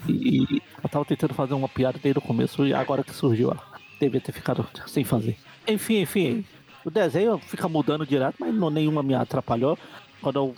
E, 0.07 0.43
e 0.43 0.61
eu 0.83 0.89
tava 0.89 1.05
tentando 1.05 1.33
fazer 1.33 1.53
uma 1.53 1.69
piada 1.69 1.97
desde 2.01 2.19
o 2.19 2.21
começo 2.21 2.65
e 2.67 2.73
agora 2.73 3.03
que 3.03 3.13
surgiu, 3.13 3.49
ó, 3.49 3.77
devia 3.99 4.21
ter 4.21 4.31
ficado 4.31 4.67
sem 4.87 5.03
fazer. 5.03 5.37
Enfim, 5.67 6.01
enfim, 6.01 6.45
o 6.85 6.91
desenho 6.91 7.37
fica 7.39 7.67
mudando 7.67 8.05
direto, 8.05 8.35
mas 8.39 8.53
não, 8.53 8.69
nenhuma 8.69 9.01
me 9.01 9.15
atrapalhou. 9.15 9.77
Quando 10.21 10.35
eu 10.37 10.55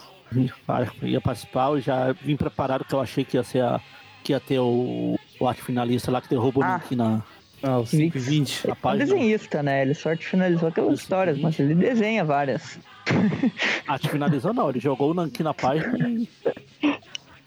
ia 1.04 1.22
participar, 1.22 1.70
eu 1.70 1.80
já 1.82 2.12
vim 2.14 2.36
preparado 2.36 2.84
que 2.86 2.94
eu 2.94 3.00
achei 3.00 3.24
que 3.24 3.38
ia 3.38 3.44
ser 3.44 3.62
a, 3.64 3.80
que 4.24 4.34
ia 4.34 4.40
ter 4.40 4.60
o, 4.60 5.18
o 5.40 5.48
arte 5.48 5.62
finalista 5.62 6.12
lá 6.12 6.22
que 6.22 6.30
derrubou 6.30 6.64
Ah. 6.64 6.76
aqui 6.76 6.96
na, 6.96 7.22
Ah, 7.64 7.80
o 7.80 7.86
120. 7.86 8.66
na 8.68 8.70
É 8.70 8.74
um 8.74 8.76
página. 8.76 9.06
desenhista, 9.06 9.64
né? 9.64 9.82
Ele 9.82 9.94
só 9.94 10.16
finalizou 10.18 10.70
aquelas 10.70 11.00
histórias, 11.00 11.38
mas 11.40 11.60
ele 11.60 11.74
desenha 11.76 12.24
várias. 12.24 12.80
Arte 13.88 14.10
finalizou 14.10 14.54
não, 14.54 14.70
ele 14.70 14.80
jogou 14.80 15.12
o 15.12 15.14
Nankin 15.14 15.44
na 15.44 15.54
página 15.54 16.10
e 16.10 16.28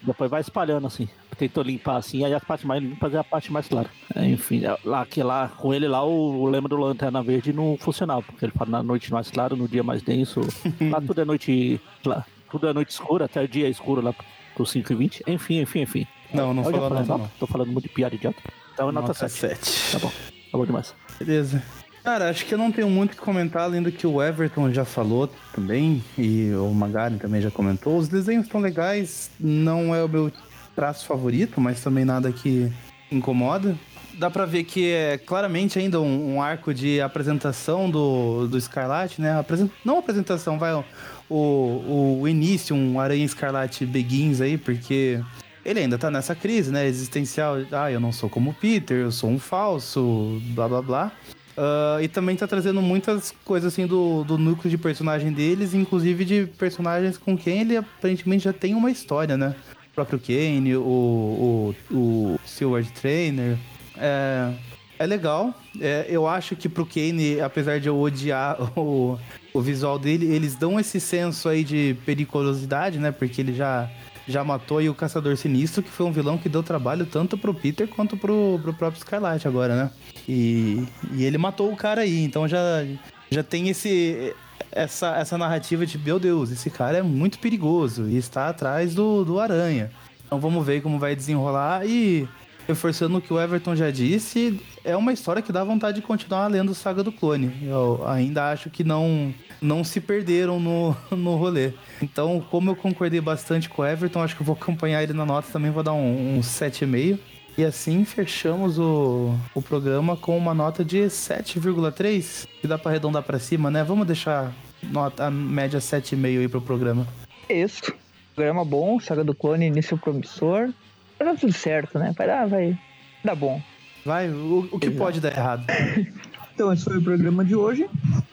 depois 0.03 0.31
vai 0.31 0.41
espalhando 0.41 0.87
assim. 0.87 1.09
Tentou 1.37 1.63
limpar 1.63 1.97
assim, 1.99 2.25
aí 2.25 2.35
a 2.35 2.41
parte 2.41 2.67
mais 2.67 2.83
limpa 2.83 3.09
é 3.09 3.17
a 3.17 3.23
parte 3.25 3.53
mais 3.53 3.69
clara. 3.69 3.89
É, 4.15 4.27
Enfim, 4.27 4.65
é, 4.65 4.77
lá, 4.85 5.07
que 5.07 5.23
lá, 5.23 5.49
com 5.57 5.73
ele 5.73 5.87
lá, 5.87 6.05
o, 6.05 6.41
o 6.41 6.47
lema 6.51 6.69
do 6.69 6.77
Lanterna 6.77 7.23
Verde 7.23 7.53
não 7.53 7.77
funcionava, 7.79 8.23
porque 8.23 8.45
ele 8.45 8.53
fala 8.53 8.71
na 8.73 8.83
noite 8.83 9.13
mais 9.13 9.31
clara, 9.31 9.55
no 9.55 9.69
dia 9.69 9.85
mais 9.85 10.03
denso. 10.03 10.41
lá 10.91 11.01
tudo 11.01 11.21
é 11.21 11.25
noite. 11.25 11.81
Lá, 12.05 12.27
tudo 12.51 12.69
é 12.69 12.73
noite 12.73 12.91
escura, 12.91 13.25
até 13.25 13.43
o 13.43 13.49
dia 13.49 13.67
é 13.67 13.71
escuro 13.71 14.01
lá 14.01 14.15
pro 14.55 14.67
5 14.67 14.93
e 14.93 14.97
20. 14.97 15.23
Enfim, 15.27 15.61
enfim, 15.61 15.81
enfim. 15.81 16.07
Não, 16.33 16.53
não 16.53 16.65
falou 16.65 16.89
falei, 16.89 17.05
nada, 17.05 17.19
não. 17.19 17.31
Tô 17.39 17.47
falando 17.47 17.73
muito 17.73 17.85
de 17.85 17.95
piada 17.95 18.15
idiota. 18.15 18.39
Então 18.75 18.89
é 18.89 18.93
nota, 18.93 19.09
Nota 19.09 19.29
7. 19.29 19.57
7. 19.57 19.93
Tá 19.93 19.99
bom, 19.99 20.13
tá 20.53 20.59
bom 20.59 20.67
demais. 20.67 20.95
Beleza. 21.19 21.63
Cara, 22.05 22.31
acho 22.31 22.47
que 22.47 22.55
eu 22.55 22.59
não 22.59 22.73
tenho 22.73 22.89
muito 22.89 23.13
o 23.13 23.17
que 23.17 23.23
comentar, 23.23 23.63
além 23.63 23.83
do 23.83 23.93
que 23.93 24.07
o 24.07 24.23
Everton 24.23 24.73
já 24.73 24.85
falou 24.85 25.29
também, 25.53 26.03
e 26.17 26.53
o 26.55 26.73
Magari 26.73 27.17
também 27.17 27.41
já 27.41 27.51
comentou. 27.51 27.99
Os 27.99 28.09
desenhos 28.09 28.47
estão 28.47 28.61
legais, 28.61 29.31
não 29.39 29.95
é 29.95 30.03
o 30.03 30.09
meu 30.09 30.33
traço 30.75 31.05
favorito, 31.07 31.61
mas 31.61 31.83
também 31.83 32.05
nada 32.05 32.33
que 32.33 32.73
incomoda. 33.11 33.77
Dá 34.15 34.29
pra 34.29 34.45
ver 34.45 34.65
que 34.65 34.91
é 34.91 35.17
claramente 35.17 35.79
ainda 35.79 36.01
um, 36.01 36.35
um 36.35 36.43
arco 36.43 36.75
de 36.75 37.01
apresentação 37.01 37.89
do, 37.89 38.49
do 38.49 38.59
Escarlate, 38.59 39.21
né? 39.21 39.39
Apresen- 39.39 39.71
não 39.85 39.99
apresentação, 39.99 40.59
vai 40.59 40.75
o, 40.75 40.85
o, 41.31 42.19
o 42.23 42.29
início, 42.29 42.75
um 42.75 42.99
Aranha 42.99 43.25
Escarlate 43.25 43.87
Begins 43.87 44.41
aí, 44.41 44.59
porque 44.59 45.21
ele 45.65 45.81
ainda 45.81 45.97
tá 45.97 46.11
nessa 46.11 46.35
crise, 46.35 46.73
né? 46.73 46.87
Existencial. 46.87 47.59
Ah, 47.71 47.93
eu 47.93 48.01
não 48.01 48.11
sou 48.11 48.29
como 48.29 48.53
Peter, 48.55 48.97
eu 48.97 49.13
sou 49.13 49.31
um 49.31 49.39
falso, 49.39 50.41
blá 50.55 50.69
blá 50.69 50.83
blá. 50.83 51.13
Ah, 51.57 51.99
e 52.01 52.09
também 52.09 52.35
tá 52.35 52.47
trazendo 52.47 52.81
muitas 52.83 53.33
coisas 53.45 53.73
assim 53.73 53.87
do, 53.87 54.25
do 54.25 54.37
núcleo 54.39 54.71
de 54.71 54.79
personagem 54.79 55.33
deles, 55.33 55.75
inclusive 55.75 56.25
de 56.25 56.47
personagens 56.59 57.19
com 57.19 57.37
quem 57.37 57.61
ele 57.61 57.77
aparentemente 57.77 58.45
já 58.45 58.53
tem 58.53 58.75
uma 58.75 58.91
história, 58.91 59.37
né? 59.37 59.55
Próprio 59.99 60.21
Kane, 60.21 60.77
o, 60.77 61.75
o, 61.91 61.95
o 61.97 62.41
Silver 62.47 62.89
Trainer. 62.93 63.59
É, 63.97 64.53
é 64.97 65.07
legal. 65.07 65.53
É, 65.81 66.07
eu 66.09 66.29
acho 66.29 66.55
que 66.55 66.69
pro 66.69 66.87
Kane, 66.87 67.41
apesar 67.41 67.81
de 67.81 67.89
eu 67.89 67.99
odiar 67.99 68.57
o, 68.79 69.19
o 69.53 69.61
visual 69.61 69.99
dele, 69.99 70.33
eles 70.33 70.55
dão 70.55 70.79
esse 70.79 71.01
senso 71.01 71.49
aí 71.49 71.65
de 71.65 71.97
periculosidade, 72.07 73.01
né? 73.01 73.11
Porque 73.11 73.41
ele 73.41 73.53
já, 73.53 73.91
já 74.29 74.45
matou 74.45 74.79
aí 74.79 74.89
o 74.89 74.95
Caçador 74.95 75.37
Sinistro, 75.37 75.83
que 75.83 75.91
foi 75.91 76.07
um 76.07 76.13
vilão 76.13 76.39
que 76.39 76.49
deu 76.49 76.63
trabalho 76.63 77.05
tanto 77.05 77.37
pro 77.37 77.53
Peter 77.53 77.89
quanto 77.89 78.17
pro, 78.17 78.61
pro 78.63 78.75
próprio 78.75 79.01
Scarlet 79.01 79.49
agora, 79.49 79.75
né? 79.75 79.91
E, 80.29 80.85
e 81.13 81.25
ele 81.25 81.39
matou 81.39 81.73
o 81.73 81.77
cara 81.77 82.03
aí, 82.03 82.23
então 82.23 82.47
já, 82.47 82.87
já 83.33 83.43
tem 83.43 83.69
esse 83.69 84.33
essa, 84.71 85.17
essa 85.17 85.39
narrativa 85.39 85.85
de, 85.87 85.99
meu 85.99 86.19
Deus, 86.19 86.51
esse 86.51 86.71
cara 86.71 86.99
é 86.99 87.03
muito 87.03 87.39
perigoso 87.39 88.09
e 88.09 88.17
está 88.17 88.49
atrás 88.49 88.95
do, 88.95 89.25
do 89.25 89.41
Aranha. 89.41 89.91
Então 90.27 90.39
vamos 90.39 90.65
ver 90.65 90.83
como 90.83 90.99
vai 90.99 91.17
desenrolar 91.17 91.87
e 91.87 92.29
reforçando 92.69 93.17
o 93.17 93.21
que 93.21 93.33
o 93.33 93.41
Everton 93.41 93.75
já 93.75 93.91
disse, 93.91 94.61
é 94.85 94.95
uma 94.95 95.11
história 95.11 95.41
que 95.41 95.51
dá 95.51 95.65
vontade 95.65 96.03
de 96.03 96.07
continuar 96.07 96.47
lendo 96.49 96.75
Saga 96.75 97.03
do 97.03 97.11
Clone. 97.11 97.51
Eu 97.63 98.07
ainda 98.07 98.51
acho 98.51 98.69
que 98.69 98.85
não 98.85 99.35
não 99.61 99.83
se 99.83 100.01
perderam 100.01 100.61
no, 100.61 100.97
no 101.11 101.35
rolê. 101.37 101.73
Então, 102.01 102.45
como 102.51 102.71
eu 102.71 102.77
concordei 102.77 103.21
bastante 103.21 103.69
com 103.69 103.83
o 103.83 103.87
Everton, 103.87 104.23
acho 104.23 104.37
que 104.37 104.43
eu 104.43 104.47
vou 104.47 104.55
acompanhar 104.55 105.03
ele 105.03 105.15
na 105.15 105.25
nota 105.25 105.49
também, 105.51 105.71
vou 105.71 105.83
dar 105.83 105.95
um, 105.95 106.37
um 106.37 106.41
7,5. 106.41 107.19
E 107.59 107.65
assim 107.65 108.05
fechamos 108.05 108.79
o, 108.79 109.35
o 109.53 109.61
programa 109.61 110.17
com 110.17 110.39
uma 110.39 110.55
nota 110.55 110.85
de 110.85 110.99
7,3, 110.99 112.47
que 112.61 112.69
dá 112.69 112.79
pra 112.79 112.93
arredondar 112.93 113.25
pra 113.25 113.41
cima, 113.41 113.69
né? 113.69 113.83
Vamos 113.83 114.07
deixar 114.07 114.53
nota, 114.81 115.27
a 115.27 115.31
média 115.31 115.81
7,5 115.81 116.39
aí 116.39 116.49
pro 116.49 116.63
programa. 116.63 117.05
É 117.49 117.61
isso. 117.61 117.93
Programa 118.37 118.65
bom, 118.65 119.01
Saga 119.01 119.25
do 119.25 119.35
Clone, 119.35 119.67
início 119.67 119.99
promissor. 119.99 120.73
Vai 121.19 121.27
dar 121.27 121.37
tudo 121.37 121.53
certo, 121.53 121.99
né? 121.99 122.15
Vai 122.17 122.29
dar, 122.29 122.47
vai 122.47 122.79
dar 123.25 123.35
bom. 123.35 123.61
Vai, 124.07 124.31
o, 124.31 124.69
o 124.71 124.79
que 124.79 124.87
Exato. 124.87 124.99
pode 124.99 125.21
dar 125.21 125.33
errado? 125.33 125.67
Então, 126.55 126.73
esse 126.73 126.83
foi 126.83 126.99
o 126.99 127.03
programa 127.03 127.45
de 127.45 127.55
hoje. 127.55 127.89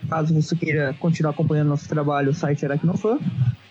Caso 0.09 0.33
você 0.33 0.55
queira 0.55 0.95
continuar 0.99 1.29
acompanhando 1.29 1.67
nosso 1.67 1.87
trabalho, 1.87 2.31
o 2.31 2.33
site 2.33 2.65
Aracnofan. 2.65 3.19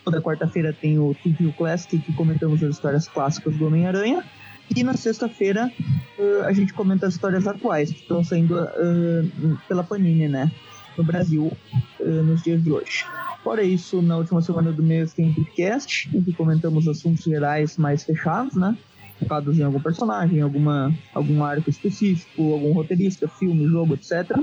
Toda 0.05 0.23
quarta-feira 0.23 0.73
tem 0.73 0.97
o 0.97 1.11
Review 1.25 1.53
Classic, 1.55 1.99
que 1.99 2.13
comentamos 2.13 2.63
as 2.63 2.77
histórias 2.77 3.09
clássicas 3.09 3.57
do 3.57 3.67
Homem-Aranha. 3.67 4.25
E 4.74 4.82
na 4.82 4.95
sexta-feira 4.95 5.73
eh, 6.19 6.43
a 6.45 6.53
gente 6.53 6.73
comenta 6.73 7.07
as 7.07 7.15
histórias 7.15 7.47
atuais, 7.47 7.93
que 7.93 8.01
estão 8.01 8.24
saindo 8.24 8.59
eh, 8.59 9.24
pela 9.69 9.85
Panini, 9.85 10.28
né? 10.28 10.51
No 10.97 11.05
Brasil, 11.05 11.53
eh, 12.01 12.05
nos 12.05 12.43
dias 12.43 12.62
de 12.62 12.70
hoje. 12.70 13.05
Fora 13.43 13.62
isso, 13.62 14.01
na 14.01 14.16
última 14.16 14.41
semana 14.41 14.73
do 14.73 14.82
mês 14.82 15.12
tem 15.12 15.32
podcast, 15.32 16.09
em 16.16 16.23
que 16.23 16.32
comentamos 16.32 16.89
assuntos 16.89 17.24
gerais 17.24 17.77
mais 17.77 18.03
fechados, 18.03 18.55
né? 18.55 18.77
Focados 19.19 19.59
em 19.59 19.62
algum 19.62 19.81
personagem, 19.81 20.41
alguma, 20.41 20.93
algum 21.12 21.45
arco 21.45 21.69
específico, 21.69 22.53
algum 22.53 22.73
roteirista, 22.73 23.28
filme, 23.28 23.66
jogo, 23.66 23.95
etc. 23.95 24.39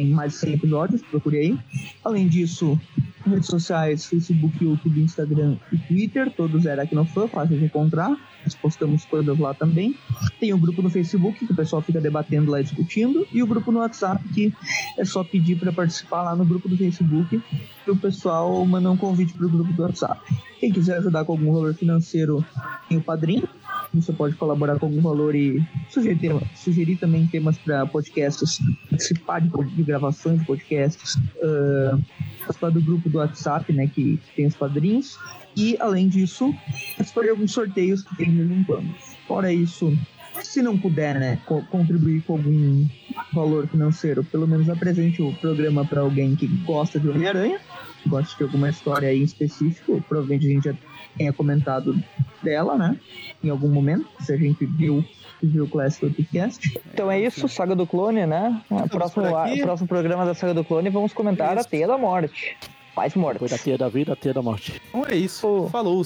Tem 0.00 0.08
mais 0.08 0.32
de 0.32 0.38
100 0.38 0.52
episódios, 0.54 1.02
procure 1.02 1.36
aí. 1.36 1.58
Além 2.02 2.26
disso, 2.26 2.80
redes 3.26 3.48
sociais, 3.48 4.06
Facebook, 4.06 4.64
YouTube, 4.64 4.98
Instagram 4.98 5.58
e 5.70 5.76
Twitter, 5.76 6.32
todos 6.34 6.66
aqui 6.66 6.94
no 6.94 7.04
fã, 7.04 7.28
fácil 7.28 7.58
de 7.58 7.66
encontrar. 7.66 8.08
Nós 8.42 8.54
postamos 8.54 9.04
coisas 9.04 9.38
lá 9.38 9.52
também. 9.52 9.94
Tem 10.40 10.54
o 10.54 10.58
grupo 10.58 10.80
no 10.80 10.88
Facebook, 10.88 11.44
que 11.44 11.52
o 11.52 11.54
pessoal 11.54 11.82
fica 11.82 12.00
debatendo 12.00 12.50
lá, 12.50 12.62
discutindo. 12.62 13.26
E 13.30 13.42
o 13.42 13.46
grupo 13.46 13.70
no 13.70 13.80
WhatsApp, 13.80 14.26
que 14.30 14.54
é 14.96 15.04
só 15.04 15.22
pedir 15.22 15.58
para 15.58 15.70
participar 15.70 16.22
lá 16.22 16.34
no 16.34 16.46
grupo 16.46 16.66
do 16.66 16.78
Facebook, 16.78 17.42
que 17.84 17.90
o 17.90 17.96
pessoal 17.96 18.64
manda 18.64 18.90
um 18.90 18.96
convite 18.96 19.34
para 19.34 19.44
o 19.44 19.50
grupo 19.50 19.70
do 19.70 19.82
WhatsApp. 19.82 20.18
Quem 20.58 20.72
quiser 20.72 20.96
ajudar 20.96 21.26
com 21.26 21.32
algum 21.32 21.52
valor 21.52 21.74
financeiro, 21.74 22.42
tem 22.88 22.96
o 22.96 23.02
padrinho. 23.02 23.46
Você 23.92 24.12
pode 24.12 24.36
colaborar 24.36 24.78
com 24.78 24.86
algum 24.86 25.02
valor 25.02 25.34
e 25.34 25.62
sugerir, 25.90 26.40
sugerir 26.54 26.96
também 26.96 27.26
temas 27.26 27.58
para 27.58 27.84
podcasts, 27.84 28.60
participar 29.00 29.40
de, 29.40 29.48
de 29.74 29.82
gravações 29.82 30.40
de 30.40 30.46
podcasts, 30.46 31.16
ah, 31.42 31.98
participar 32.40 32.70
do 32.70 32.80
grupo 32.80 33.08
do 33.08 33.18
WhatsApp, 33.18 33.72
né, 33.72 33.86
que 33.86 34.20
tem 34.36 34.46
os 34.46 34.54
padrinhos. 34.54 35.18
E, 35.56 35.76
além 35.80 36.08
disso, 36.08 36.54
participar 36.96 37.22
de 37.22 37.30
alguns 37.30 37.52
sorteios 37.52 38.02
que 38.02 38.16
tem 38.16 38.30
de 38.30 38.42
vez. 38.42 39.16
Fora 39.26 39.52
isso, 39.52 39.96
se 40.42 40.62
não 40.62 40.78
puder, 40.78 41.18
né, 41.18 41.38
co- 41.46 41.62
contribuir 41.70 42.22
com 42.22 42.34
algum 42.34 42.86
valor 43.32 43.66
financeiro, 43.66 44.22
pelo 44.24 44.46
menos 44.46 44.68
apresente 44.68 45.20
o 45.22 45.32
programa 45.34 45.84
para 45.84 46.00
alguém 46.02 46.36
que 46.36 46.46
gosta 46.46 47.00
de 47.00 47.08
Homem-Aranha, 47.08 47.58
gosta 48.06 48.36
de 48.36 48.44
alguma 48.44 48.70
história 48.70 49.08
aí 49.08 49.20
em 49.20 49.24
específico, 49.24 50.02
provavelmente 50.08 50.46
a 50.46 50.50
gente 50.50 50.64
já 50.64 50.74
tenha 51.16 51.32
comentado 51.32 52.00
dela, 52.42 52.76
né, 52.78 52.96
em 53.42 53.50
algum 53.50 53.68
momento, 53.68 54.06
se 54.20 54.32
a 54.32 54.36
gente 54.36 54.64
viu 54.64 55.04
viu 55.46 55.64
o 55.64 55.68
Classic 55.68 56.06
Podcast. 56.06 56.80
Então 56.92 57.10
é 57.10 57.20
isso, 57.20 57.48
Saga 57.48 57.74
do 57.74 57.86
Clone, 57.86 58.26
né? 58.26 58.60
O 58.70 58.88
próximo, 58.88 59.24
por 59.24 59.34
aqui. 59.34 59.60
o 59.60 59.64
próximo 59.64 59.88
programa 59.88 60.24
da 60.24 60.34
Saga 60.34 60.54
do 60.54 60.64
Clone 60.64 60.90
vamos 60.90 61.12
comentar 61.12 61.56
a 61.56 61.60
Isso. 61.60 61.68
Teia 61.68 61.86
da 61.86 61.98
Morte. 61.98 62.56
Mais 62.96 63.12
Foi 63.14 63.48
da 63.48 63.56
teia 63.56 63.78
da 63.78 63.88
vida, 63.88 64.12
a 64.12 64.16
teia 64.16 64.34
da 64.34 64.42
morte. 64.42 64.80
Então 64.88 65.06
é 65.06 65.16
isso. 65.16 65.68
Falou! 65.70 66.02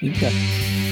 Eita. 0.00 0.85